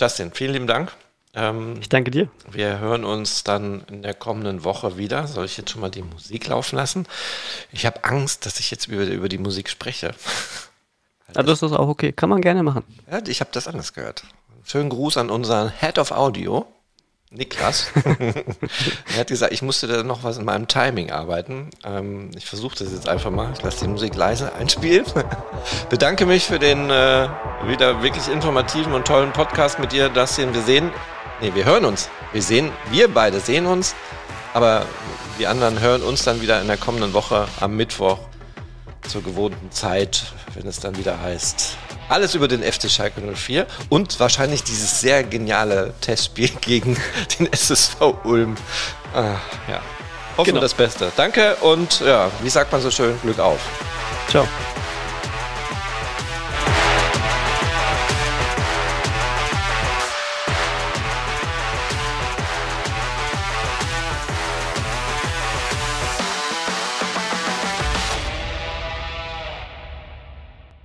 Justin, 0.00 0.30
vielen 0.32 0.52
lieben 0.52 0.66
Dank. 0.68 0.92
Ähm, 1.34 1.76
ich 1.80 1.88
danke 1.88 2.12
dir. 2.12 2.28
Wir 2.48 2.78
hören 2.78 3.04
uns 3.04 3.42
dann 3.42 3.82
in 3.90 4.02
der 4.02 4.14
kommenden 4.14 4.62
Woche 4.62 4.96
wieder. 4.96 5.26
Soll 5.26 5.44
ich 5.44 5.56
jetzt 5.56 5.70
schon 5.70 5.80
mal 5.80 5.90
die 5.90 6.02
Musik 6.02 6.46
laufen 6.46 6.76
lassen? 6.76 7.06
Ich 7.72 7.84
habe 7.84 8.04
Angst, 8.04 8.46
dass 8.46 8.60
ich 8.60 8.70
jetzt 8.70 8.86
über, 8.86 9.04
über 9.04 9.28
die 9.28 9.38
Musik 9.38 9.68
spreche. 9.68 10.14
Aber 11.34 11.42
das 11.42 11.62
ist 11.62 11.72
auch 11.72 11.88
okay. 11.88 12.12
Kann 12.12 12.30
man 12.30 12.40
gerne 12.40 12.62
machen. 12.62 12.84
Ja, 13.10 13.20
ich 13.26 13.40
habe 13.40 13.50
das 13.52 13.66
anders 13.66 13.92
gehört. 13.92 14.22
Schönen 14.64 14.88
Gruß 14.88 15.16
an 15.16 15.30
unseren 15.30 15.68
Head 15.68 15.98
of 15.98 16.12
Audio, 16.12 16.66
Niklas. 17.30 17.88
er 19.12 19.20
hat 19.20 19.26
gesagt, 19.28 19.52
ich 19.52 19.62
musste 19.62 19.86
da 19.86 20.02
noch 20.02 20.24
was 20.24 20.38
in 20.38 20.44
meinem 20.44 20.66
Timing 20.66 21.10
arbeiten. 21.10 21.70
Ähm, 21.84 22.30
ich 22.36 22.46
versuche 22.46 22.76
das 22.78 22.90
jetzt 22.90 23.08
einfach 23.08 23.30
mal. 23.30 23.52
Ich 23.52 23.62
lasse 23.62 23.84
die 23.84 23.90
Musik 23.90 24.14
leise 24.14 24.52
einspielen. 24.54 25.04
Bedanke 25.90 26.24
mich 26.24 26.44
für 26.44 26.58
den 26.58 26.88
äh, 26.88 27.28
wieder 27.66 28.02
wirklich 28.02 28.28
informativen 28.28 28.94
und 28.94 29.06
tollen 29.06 29.32
Podcast 29.32 29.78
mit 29.78 29.92
dir, 29.92 30.08
Dustin. 30.08 30.54
Wir 30.54 30.62
sehen 30.62 30.90
Nee, 31.40 31.54
wir 31.54 31.64
hören 31.64 31.84
uns. 31.84 32.10
Wir 32.32 32.42
sehen, 32.42 32.72
wir 32.90 33.06
beide 33.06 33.38
sehen 33.38 33.66
uns, 33.66 33.94
aber 34.54 34.84
die 35.38 35.46
anderen 35.46 35.78
hören 35.78 36.02
uns 36.02 36.24
dann 36.24 36.42
wieder 36.42 36.60
in 36.60 36.66
der 36.66 36.76
kommenden 36.76 37.12
Woche 37.12 37.46
am 37.60 37.76
Mittwoch 37.76 38.18
zur 39.06 39.22
gewohnten 39.22 39.70
Zeit, 39.70 40.32
wenn 40.54 40.66
es 40.66 40.80
dann 40.80 40.96
wieder 40.96 41.20
heißt. 41.20 41.76
Alles 42.08 42.34
über 42.34 42.48
den 42.48 42.62
FC 42.62 42.90
Schalke 42.90 43.20
04 43.20 43.66
und 43.88 44.18
wahrscheinlich 44.20 44.62
dieses 44.64 45.00
sehr 45.00 45.24
geniale 45.24 45.94
Testspiel 46.00 46.50
gegen 46.60 46.96
den 47.38 47.52
SSV 47.52 48.00
Ulm. 48.24 48.56
Ah, 49.14 49.36
ja. 49.68 49.80
Hoffen 50.36 50.44
genau. 50.46 50.56
wir 50.56 50.60
das 50.60 50.74
Beste. 50.74 51.12
Danke 51.16 51.56
und 51.56 52.00
ja, 52.00 52.30
wie 52.42 52.50
sagt 52.50 52.70
man 52.72 52.80
so 52.80 52.90
schön, 52.90 53.20
Glück 53.22 53.38
auf. 53.38 53.60
Ciao. 54.28 54.46